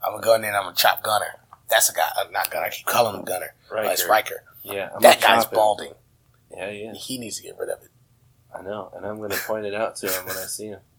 I'm 0.03 0.14
gonna 0.14 0.23
go 0.23 0.36
in 0.36 0.41
there 0.41 0.49
and 0.52 0.57
I'm 0.57 0.64
gonna 0.64 0.76
chop 0.76 1.03
Gunner. 1.03 1.36
That's 1.69 1.90
a 1.90 1.94
guy. 1.94 2.07
Uh, 2.19 2.26
not 2.32 2.49
Gunner. 2.52 2.65
I 2.65 2.69
keep 2.69 2.86
calling 2.86 3.18
him 3.19 3.23
Gunner. 3.26 3.53
Ryker. 3.72 3.88
Uh, 3.88 3.91
it's 3.91 4.06
Ryker. 4.07 4.44
Yeah, 4.63 4.89
I'm 4.95 5.01
that 5.01 5.21
guy's 5.21 5.45
balding. 5.45 5.93
Yeah, 6.55 6.69
yeah, 6.69 6.93
He 6.93 7.17
needs 7.17 7.38
to 7.38 7.43
get 7.43 7.57
rid 7.57 7.69
of 7.69 7.81
it. 7.83 7.89
I 8.53 8.61
know, 8.61 8.91
and 8.95 9.05
I'm 9.05 9.19
gonna 9.19 9.35
point 9.35 9.65
it 9.65 9.73
out 9.73 9.95
to 9.97 10.07
him 10.07 10.25
when 10.25 10.38
I 10.38 10.45
see 10.45 10.67
him. 10.67 10.79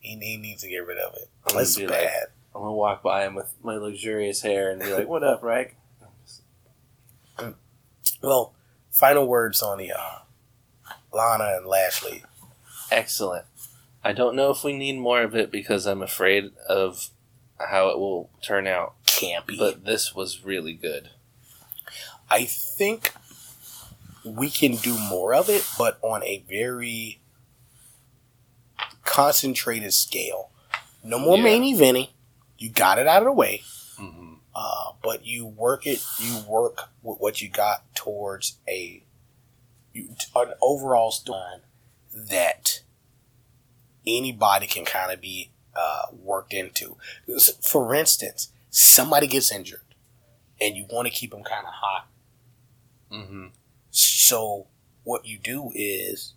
He, 0.00 0.16
he 0.16 0.38
needs 0.38 0.62
to 0.62 0.68
get 0.68 0.86
rid 0.86 0.96
of 0.96 1.12
it. 1.16 1.28
I'm 1.46 1.52
gonna 1.52 1.58
That's 1.64 1.76
bad. 1.76 1.90
like- 1.90 2.30
I'm 2.54 2.62
gonna 2.62 2.72
walk 2.72 3.02
by 3.02 3.26
him 3.26 3.34
with 3.34 3.52
my 3.62 3.74
luxurious 3.74 4.40
hair 4.40 4.70
and 4.70 4.80
be 4.80 4.90
like, 4.92 5.06
"What 5.06 5.22
up, 5.22 5.42
Rike?" 5.42 5.74
well, 8.22 8.54
final 8.90 9.26
words 9.28 9.62
on 9.62 9.78
the 9.78 9.92
uh, 9.92 10.20
Lana 11.12 11.56
and 11.58 11.66
Lashley. 11.66 12.24
Excellent. 12.90 13.44
I 14.02 14.12
don't 14.12 14.34
know 14.34 14.50
if 14.50 14.64
we 14.64 14.76
need 14.76 14.98
more 14.98 15.22
of 15.22 15.36
it 15.36 15.50
because 15.50 15.86
I'm 15.86 16.02
afraid 16.02 16.50
of 16.68 17.10
how 17.58 17.88
it 17.90 17.98
will 17.98 18.30
turn 18.42 18.66
out. 18.66 18.94
Campy. 19.04 19.58
But 19.58 19.84
this 19.84 20.14
was 20.14 20.44
really 20.44 20.72
good. 20.72 21.10
I 22.30 22.44
think 22.44 23.12
we 24.24 24.50
can 24.50 24.76
do 24.76 24.96
more 24.98 25.34
of 25.34 25.48
it, 25.48 25.66
but 25.78 25.98
on 26.02 26.22
a 26.24 26.44
very 26.48 27.20
concentrated 29.04 29.92
scale. 29.92 30.50
No 31.02 31.18
more 31.18 31.36
Yeah. 31.36 31.44
main 31.44 31.62
eventing. 31.62 32.10
You 32.58 32.68
got 32.70 32.98
it 32.98 33.06
out 33.06 33.22
of 33.22 33.26
the 33.26 33.32
way, 33.32 33.62
Mm-hmm. 33.98 34.34
uh, 34.54 34.92
but 35.02 35.24
you 35.24 35.46
work 35.46 35.86
it. 35.86 36.04
You 36.18 36.38
work 36.46 36.90
with 37.02 37.18
what 37.18 37.40
you 37.40 37.48
got 37.48 37.94
towards 37.94 38.58
a 38.68 39.02
you, 39.92 40.14
an 40.36 40.52
overall 40.62 41.10
storyline 41.10 41.60
that 42.14 42.82
anybody 44.06 44.66
can 44.66 44.84
kind 44.84 45.10
of 45.12 45.20
be 45.20 45.50
uh, 45.74 46.02
worked 46.12 46.52
into. 46.52 46.96
For 47.62 47.94
instance, 47.94 48.52
somebody 48.70 49.26
gets 49.26 49.50
injured, 49.50 49.82
and 50.60 50.76
you 50.76 50.86
want 50.90 51.06
to 51.08 51.12
keep 51.12 51.30
them 51.32 51.42
kind 51.42 51.66
of 51.66 51.72
hot. 51.74 52.06
Mm-hmm. 53.12 53.46
So 53.90 54.66
what 55.04 55.26
you 55.26 55.38
do 55.38 55.70
is 55.74 56.34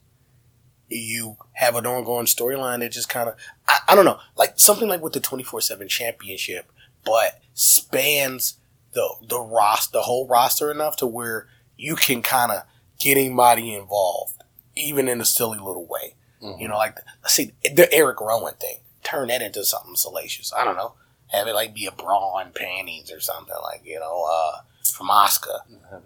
you 0.90 1.38
have 1.54 1.76
an 1.76 1.86
ongoing 1.86 2.26
storyline 2.26 2.80
that 2.80 2.92
just 2.92 3.10
kind 3.10 3.30
of 3.30 3.36
I, 3.68 3.80
I 3.90 3.96
don't 3.96 4.06
know 4.06 4.20
like 4.38 4.60
something 4.60 4.88
like 4.88 5.02
with 5.02 5.14
the 5.14 5.20
24-7 5.20 5.88
championship 5.90 6.72
but 7.04 7.42
spans 7.54 8.58
the 8.94 9.08
the 9.28 9.40
roster 9.40 9.98
the 9.98 10.02
whole 10.04 10.28
roster 10.28 10.70
enough 10.72 10.96
to 10.98 11.08
where 11.08 11.48
you 11.78 11.96
can 11.96 12.22
kind 12.22 12.52
of 12.52 12.64
get 13.00 13.18
anybody 13.18 13.74
involved 13.74 14.44
even 14.76 15.08
in 15.08 15.20
a 15.22 15.26
silly 15.26 15.58
little 15.58 15.86
way 15.88 16.16
Mm-hmm. 16.42 16.60
you 16.62 16.68
know 16.68 16.76
like 16.76 17.00
let's 17.22 17.34
see 17.36 17.54
the 17.64 17.88
eric 17.94 18.20
rowan 18.20 18.54
thing 18.56 18.80
turn 19.02 19.30
that 19.30 19.42
into 19.42 19.64
something 19.64 19.96
salacious 19.96 20.52
i 20.54 20.66
don't 20.66 20.76
know 20.76 20.94
have 21.34 21.48
it 21.48 21.54
like 21.56 21.74
be 21.74 21.86
a 21.88 21.92
bra 21.92 22.38
and 22.38 22.54
panties 22.54 23.12
or 23.12 23.20
something 23.20 23.56
like 23.64 23.82
you 23.84 24.00
know 24.00 24.26
uh 24.32 24.62
from 24.94 25.10
Oscar. 25.10 25.60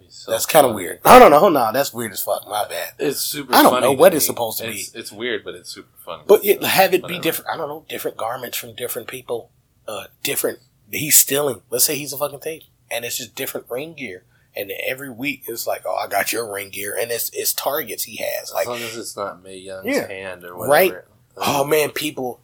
So 0.08 0.30
That's 0.30 0.46
kind 0.46 0.66
of 0.66 0.74
weird. 0.74 1.00
I 1.04 1.18
don't 1.18 1.30
know. 1.30 1.48
No, 1.48 1.70
that's 1.72 1.92
weird 1.92 2.12
as 2.12 2.22
fuck. 2.22 2.46
My 2.48 2.66
bad. 2.66 2.92
It's 2.98 3.20
super. 3.20 3.54
I 3.54 3.62
don't 3.62 3.80
know 3.82 3.92
what 3.92 4.12
me. 4.12 4.16
it's 4.16 4.26
supposed 4.26 4.58
to 4.58 4.64
be. 4.68 4.76
It's, 4.76 4.94
it's 4.94 5.12
weird, 5.12 5.44
but 5.44 5.54
it's 5.54 5.70
super 5.70 5.88
funny. 6.04 6.22
But 6.26 6.44
it, 6.44 6.62
have 6.62 6.94
it 6.94 7.06
be 7.06 7.18
different. 7.18 7.50
I 7.50 7.56
don't 7.56 7.68
know. 7.68 7.84
Different 7.88 8.16
garments 8.16 8.56
from 8.56 8.74
different 8.74 9.08
people. 9.08 9.50
Uh, 9.86 10.04
different. 10.22 10.60
He's 10.90 11.16
stealing. 11.18 11.62
Let's 11.70 11.84
say 11.84 11.96
he's 11.96 12.12
a 12.12 12.18
fucking 12.18 12.40
thief, 12.40 12.64
and 12.90 13.04
it's 13.04 13.16
just 13.18 13.34
different 13.34 13.66
ring 13.70 13.94
gear. 13.94 14.24
And 14.56 14.72
every 14.86 15.10
week 15.10 15.44
it's 15.48 15.66
like, 15.66 15.82
oh, 15.86 15.94
I 15.96 16.06
got 16.08 16.32
your 16.32 16.50
ring 16.52 16.70
gear, 16.70 16.96
and 16.98 17.10
it's 17.10 17.30
it's 17.34 17.52
targets 17.52 18.04
he 18.04 18.16
has. 18.16 18.44
As 18.50 18.54
Like, 18.54 18.66
long 18.66 18.78
as 18.78 18.96
it's 18.96 19.16
not 19.16 19.42
Mae 19.42 19.58
Young's 19.58 19.86
Yeah. 19.86 20.06
hand 20.08 20.44
or 20.44 20.56
whatever. 20.56 20.72
Right. 20.72 20.94
oh 21.36 21.64
man, 21.64 21.90
people, 21.90 22.40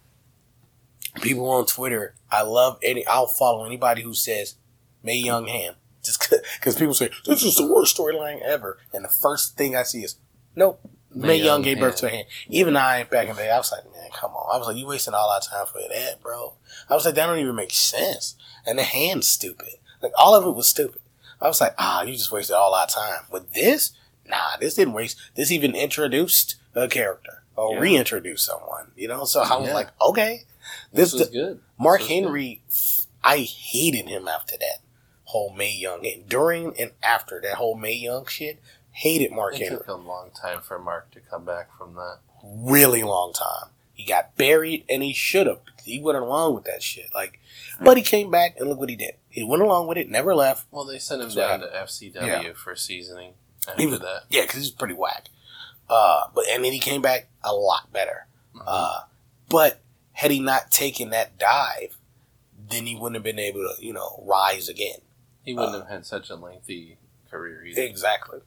people 1.20 1.48
on 1.50 1.66
Twitter. 1.66 2.14
I 2.30 2.42
love 2.42 2.78
any. 2.82 3.06
I'll 3.06 3.26
follow 3.26 3.64
anybody 3.64 4.02
who 4.02 4.14
says 4.14 4.56
Mae 5.02 5.16
Young 5.16 5.46
hand, 5.46 5.76
just 6.02 6.32
because 6.58 6.76
people 6.76 6.94
say 6.94 7.10
this 7.26 7.42
is 7.42 7.56
the 7.56 7.66
worst 7.66 7.96
storyline 7.96 8.40
ever, 8.42 8.78
and 8.92 9.04
the 9.04 9.08
first 9.08 9.56
thing 9.56 9.76
I 9.76 9.82
see 9.82 10.02
is 10.04 10.16
nope. 10.56 10.80
Mae, 11.16 11.36
Young 11.36 11.46
Young 11.46 11.62
gave 11.62 11.78
birth 11.78 11.94
to 11.98 12.06
a 12.06 12.10
hand. 12.10 12.26
Even 12.48 12.76
I, 12.76 13.04
back 13.04 13.28
in 13.28 13.36
the 13.36 13.42
day, 13.42 13.50
I 13.50 13.56
was 13.58 13.70
like, 13.70 13.84
man, 13.84 14.10
come 14.12 14.32
on. 14.32 14.52
I 14.52 14.58
was 14.58 14.66
like, 14.66 14.76
you 14.76 14.84
wasting 14.88 15.14
all 15.14 15.30
our 15.30 15.40
time 15.40 15.64
for 15.66 15.78
that, 15.78 16.20
bro. 16.20 16.54
I 16.90 16.94
was 16.94 17.04
like, 17.04 17.14
that 17.14 17.26
don't 17.26 17.38
even 17.38 17.54
make 17.54 17.70
sense. 17.70 18.34
And 18.66 18.76
the 18.76 18.82
hand's 18.82 19.28
stupid. 19.28 19.74
Like, 20.02 20.10
all 20.18 20.34
of 20.34 20.44
it 20.44 20.56
was 20.56 20.66
stupid. 20.68 21.00
I 21.40 21.46
was 21.46 21.60
like, 21.60 21.74
ah, 21.78 22.02
you 22.02 22.14
just 22.14 22.32
wasted 22.32 22.56
all 22.56 22.74
our 22.74 22.88
time. 22.88 23.20
With 23.30 23.52
this, 23.54 23.92
nah, 24.28 24.56
this 24.58 24.74
didn't 24.74 24.94
waste. 24.94 25.16
This 25.36 25.52
even 25.52 25.76
introduced 25.76 26.56
a 26.74 26.88
character 26.88 27.44
or 27.54 27.74
Yeah. 27.74 27.80
reintroduced 27.80 28.44
someone, 28.44 28.90
you 28.96 29.06
know? 29.06 29.24
So 29.24 29.40
I 29.40 29.56
was 29.56 29.68
Yeah. 29.68 29.74
like, 29.74 29.90
okay. 30.02 30.46
This, 30.92 31.12
This, 31.12 31.20
was 31.20 31.30
good. 31.30 31.60
Mark 31.78 32.00
was 32.00 32.08
good. 32.08 32.14
Henry, 32.14 32.62
I 33.22 33.38
hated 33.38 34.08
him 34.08 34.28
after 34.28 34.56
that 34.58 34.78
whole 35.24 35.52
Mae 35.54 35.72
Young. 35.74 36.06
And 36.06 36.28
during 36.28 36.78
and 36.78 36.92
after 37.02 37.40
that 37.42 37.54
whole 37.54 37.76
Mae 37.76 37.94
Young 37.94 38.26
shit, 38.26 38.60
hated 38.90 39.32
Mark 39.32 39.54
Henry. 39.54 39.66
It 39.66 39.70
Henry 39.70 39.84
took 39.84 39.88
a 39.88 39.94
long 39.94 40.30
time 40.40 40.60
for 40.60 40.78
Mark 40.78 41.10
to 41.12 41.20
come 41.20 41.44
back 41.44 41.76
from 41.76 41.94
that. 41.94 42.18
really 42.44 43.02
long 43.02 43.32
time. 43.32 43.70
He 43.94 44.04
got 44.04 44.36
buried, 44.36 44.84
and 44.88 45.02
he 45.04 45.12
should 45.12 45.46
have. 45.46 45.60
He 45.84 46.00
went 46.00 46.18
along 46.18 46.54
with 46.56 46.64
that 46.64 46.82
shit. 46.82 47.06
Like, 47.14 47.38
but 47.80 47.96
he 47.96 48.02
came 48.02 48.28
back, 48.30 48.56
and 48.58 48.68
look 48.68 48.78
what 48.80 48.88
he 48.88 48.96
did. 48.96 49.14
He 49.28 49.44
went 49.44 49.62
along 49.62 49.86
with 49.86 49.96
it, 49.98 50.10
never 50.10 50.34
left. 50.34 50.66
Well, 50.72 50.84
they 50.84 50.98
sent 50.98 51.22
him 51.22 51.28
down 51.30 51.60
to 51.60 51.66
FCW 51.68 52.54
for 52.56 52.74
seasoning 52.74 53.34
after 53.68 53.80
He 53.80 53.86
was- 53.86 54.00
that. 54.00 54.24
Yeah, 54.30 54.42
because 54.42 54.60
he's 54.62 54.70
pretty 54.72 54.94
whack. 54.94 55.28
Uh, 55.88 56.24
but 56.34 56.44
and 56.50 56.64
then 56.64 56.72
he 56.72 56.78
came 56.80 57.02
back 57.02 57.28
a 57.44 57.54
lot 57.54 57.92
better. 57.92 58.26
Mhm. 58.54 58.62
Uh, 58.66 59.00
but 59.48 59.80
had 60.14 60.30
he 60.30 60.40
not 60.40 60.70
taken 60.70 61.10
that 61.10 61.38
dive, 61.38 61.96
then 62.70 62.86
he 62.86 62.96
wouldn't 62.96 63.14
have 63.16 63.22
been 63.22 63.38
able 63.38 63.60
to, 63.60 63.84
you 63.84 63.92
know, 63.92 64.22
rise 64.26 64.68
again. 64.68 64.98
he 65.44 65.54
wouldn't 65.54 65.74
uh, 65.74 65.80
have 65.80 65.88
had 65.88 66.06
such 66.06 66.30
a 66.30 66.34
lengthy 66.34 66.98
career 67.30 67.64
either. 67.66 67.82
Exactly. 67.82 68.40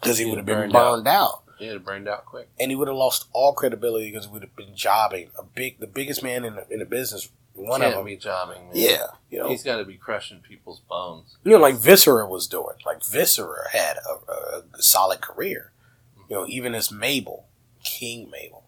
Because 0.00 0.18
he 0.18 0.24
He 0.24 0.30
would 0.30 0.38
have 0.38 0.46
been 0.46 0.70
burned 0.70 1.06
out. 1.08 1.42
He 1.58 1.66
had 1.66 1.84
burned 1.84 2.08
out 2.08 2.24
quick. 2.26 2.48
and 2.58 2.70
he 2.72 2.76
would 2.76 2.88
have 2.88 2.96
lost 2.96 3.28
all 3.32 3.52
credibility 3.52 4.10
because 4.10 4.26
he 4.26 4.32
would 4.32 4.42
have 4.42 4.56
been 4.56 4.74
jobbing 4.74 5.30
a 5.38 5.42
big, 5.44 5.78
the 5.78 5.86
biggest 5.86 6.22
man 6.22 6.44
in 6.44 6.56
the, 6.56 6.66
in 6.68 6.80
the 6.80 6.84
business. 6.84 7.28
One 7.54 7.80
Can't 7.80 7.92
of 7.92 7.98
them, 7.98 8.06
be 8.06 8.16
jobbing. 8.16 8.64
Man. 8.64 8.70
yeah, 8.74 9.06
you 9.30 9.38
know, 9.38 9.48
He's 9.48 9.62
got 9.62 9.76
to 9.76 9.84
be 9.84 9.94
crushing 9.96 10.40
people's 10.40 10.80
bones. 10.80 11.36
you 11.44 11.52
know, 11.52 11.58
like 11.58 11.76
Viscera 11.76 12.26
was 12.26 12.48
doing. 12.48 12.74
Like 12.84 13.04
Viscera 13.04 13.68
had 13.70 13.96
a, 13.98 14.32
a, 14.32 14.62
a 14.76 14.82
solid 14.82 15.20
career. 15.20 15.70
You 16.28 16.34
know, 16.36 16.46
even 16.48 16.74
as 16.74 16.90
Mabel, 16.90 17.46
King 17.84 18.28
Mabel. 18.30 18.63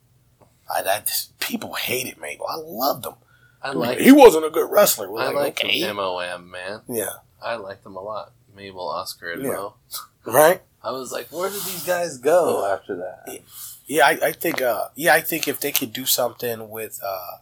I, 0.68 0.82
I 0.82 1.00
just, 1.00 1.38
people 1.38 1.74
hated 1.74 2.20
Mabel. 2.20 2.46
I 2.48 2.56
loved 2.56 3.06
him. 3.06 3.14
I 3.62 3.72
like 3.72 3.98
he 3.98 4.12
wasn't 4.12 4.44
a 4.44 4.50
good 4.50 4.70
wrestler. 4.70 5.10
We're 5.10 5.20
I 5.20 5.26
like, 5.26 5.34
like 5.34 5.64
okay, 5.64 5.92
MOM, 5.92 6.50
man. 6.50 6.82
yeah, 6.88 7.10
I 7.42 7.56
liked 7.56 7.84
him 7.84 7.96
a 7.96 8.02
lot. 8.02 8.32
Mabel, 8.54 8.88
Oscar, 8.88 9.32
and 9.32 9.42
Yeah. 9.42 9.70
Right? 10.24 10.62
I 10.82 10.92
was 10.92 11.12
like, 11.12 11.28
where 11.32 11.50
did 11.50 11.62
these 11.62 11.84
guys 11.84 12.18
go 12.18 12.72
after 12.72 12.96
that? 12.96 13.40
Yeah, 13.86 14.06
I, 14.06 14.18
I 14.22 14.32
think. 14.32 14.62
Uh, 14.62 14.88
yeah, 14.94 15.14
I 15.14 15.20
think 15.20 15.48
if 15.48 15.60
they 15.60 15.72
could 15.72 15.92
do 15.92 16.04
something 16.06 16.68
with 16.70 17.00
uh, 17.04 17.38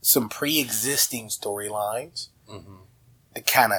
some 0.00 0.28
pre-existing 0.28 1.28
storylines 1.28 2.28
hmm 2.48 2.76
to 3.34 3.42
kind 3.42 3.72
of 3.72 3.78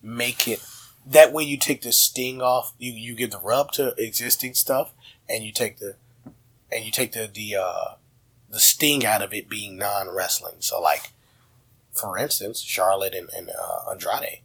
make 0.00 0.48
it 0.48 0.64
that 1.04 1.32
way, 1.32 1.44
you 1.44 1.58
take 1.58 1.82
the 1.82 1.92
sting 1.92 2.40
off. 2.40 2.72
You 2.78 2.92
you 2.92 3.14
give 3.14 3.30
the 3.30 3.40
rub 3.40 3.72
to 3.72 3.94
existing 3.98 4.54
stuff, 4.54 4.94
and 5.28 5.44
you 5.44 5.52
take 5.52 5.78
the 5.78 5.96
and 6.74 6.84
you 6.84 6.90
take 6.90 7.12
the 7.12 7.26
the 7.32 7.56
uh, 7.56 7.94
the 8.50 8.58
sting 8.60 9.04
out 9.06 9.22
of 9.22 9.32
it 9.32 9.48
being 9.48 9.76
non-wrestling. 9.76 10.56
So, 10.60 10.80
like 10.80 11.10
for 11.92 12.18
instance, 12.18 12.60
Charlotte 12.60 13.14
and, 13.14 13.28
and 13.36 13.50
uh, 13.50 13.90
Andrade, 13.90 14.40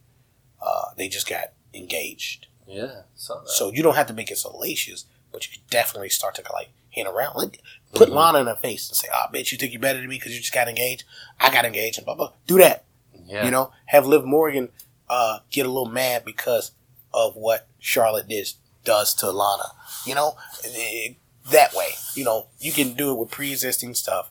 uh, 0.62 0.86
they 0.98 1.08
just 1.10 1.28
got 1.28 1.52
engaged. 1.74 2.48
Yeah. 2.68 3.02
So 3.16 3.72
you 3.74 3.82
don't 3.82 3.96
have 3.96 4.08
to 4.08 4.14
make 4.14 4.30
it 4.30 4.38
salacious, 4.38 5.06
but 5.32 5.46
you 5.48 5.54
could 5.58 5.68
definitely 5.70 6.10
start 6.10 6.36
to 6.36 6.44
like 6.54 6.70
hint 6.90 7.08
around. 7.08 7.36
Like, 7.36 7.62
put 7.94 8.10
Mhm. 8.10 8.14
Lana 8.14 8.40
in 8.42 8.48
her 8.48 8.56
face 8.56 8.88
and 8.90 8.96
say, 8.96 9.08
"Ah, 9.12 9.28
bitch, 9.34 9.52
you 9.52 9.58
think 9.58 9.72
you're 9.74 9.82
better 9.82 10.00
than 10.00 10.08
me 10.10 10.18
because 10.18 10.34
you 10.34 10.40
just 10.40 10.54
got 10.54 10.68
engaged? 10.68 11.04
I 11.40 11.52
got 11.52 11.66
engaged 11.66 11.98
and 11.98 12.06
blah 12.06 12.14
blah." 12.16 12.34
Do 12.46 12.58
that. 12.60 12.84
yeah, 13.26 13.46
You 13.46 13.52
know, 13.52 13.72
have 13.88 14.06
Liv 14.08 14.24
Morgan 14.26 14.70
uh, 15.10 15.40
get 15.50 15.66
a 15.66 15.70
little 15.70 15.90
mad 15.90 16.24
because 16.26 16.72
of 17.14 17.36
what 17.36 17.68
Charlotte 17.80 18.28
did 18.28 18.48
does 18.84 19.14
to 19.16 19.32
Lana. 19.32 19.72
You 20.06 20.14
know, 20.16 20.38
Eh, 20.64 21.14
that 21.52 21.74
way. 21.74 21.90
You 22.16 22.24
know, 22.24 22.48
you 22.60 22.72
can 22.72 22.94
do 22.94 23.12
it 23.12 23.18
with 23.18 23.32
pre-existing 23.32 23.96
stuff, 23.96 24.30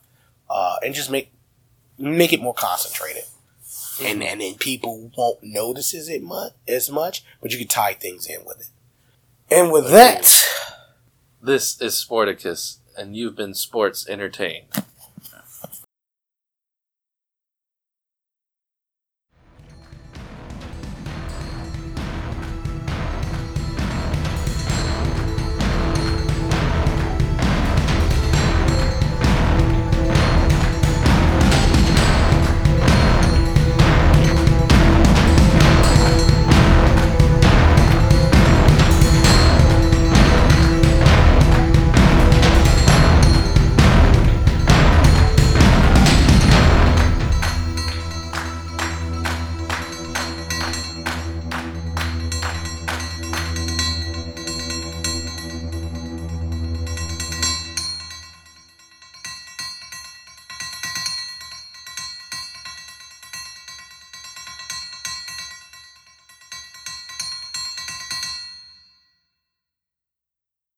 uh, 0.49 0.77
and 0.83 0.93
just 0.93 1.09
make 1.09 1.31
make 1.97 2.33
it 2.33 2.41
more 2.41 2.53
concentrated. 2.53 3.23
And, 4.01 4.23
and 4.23 4.39
then 4.39 4.55
people 4.55 5.11
won't 5.17 5.43
notice 5.43 5.93
it 5.93 6.23
much 6.23 6.53
as 6.67 6.89
much, 6.89 7.23
but 7.41 7.51
you 7.51 7.57
can 7.57 7.67
tie 7.67 7.93
things 7.93 8.27
in 8.27 8.45
with 8.45 8.61
it. 8.61 8.67
And 9.53 9.73
with 9.73 9.89
that, 9.91 10.25
This 11.41 11.79
is 11.81 11.93
Sporticus, 11.93 12.79
and 12.97 13.15
you've 13.15 13.35
been 13.35 13.53
sports 13.53 14.07
entertained. 14.09 14.65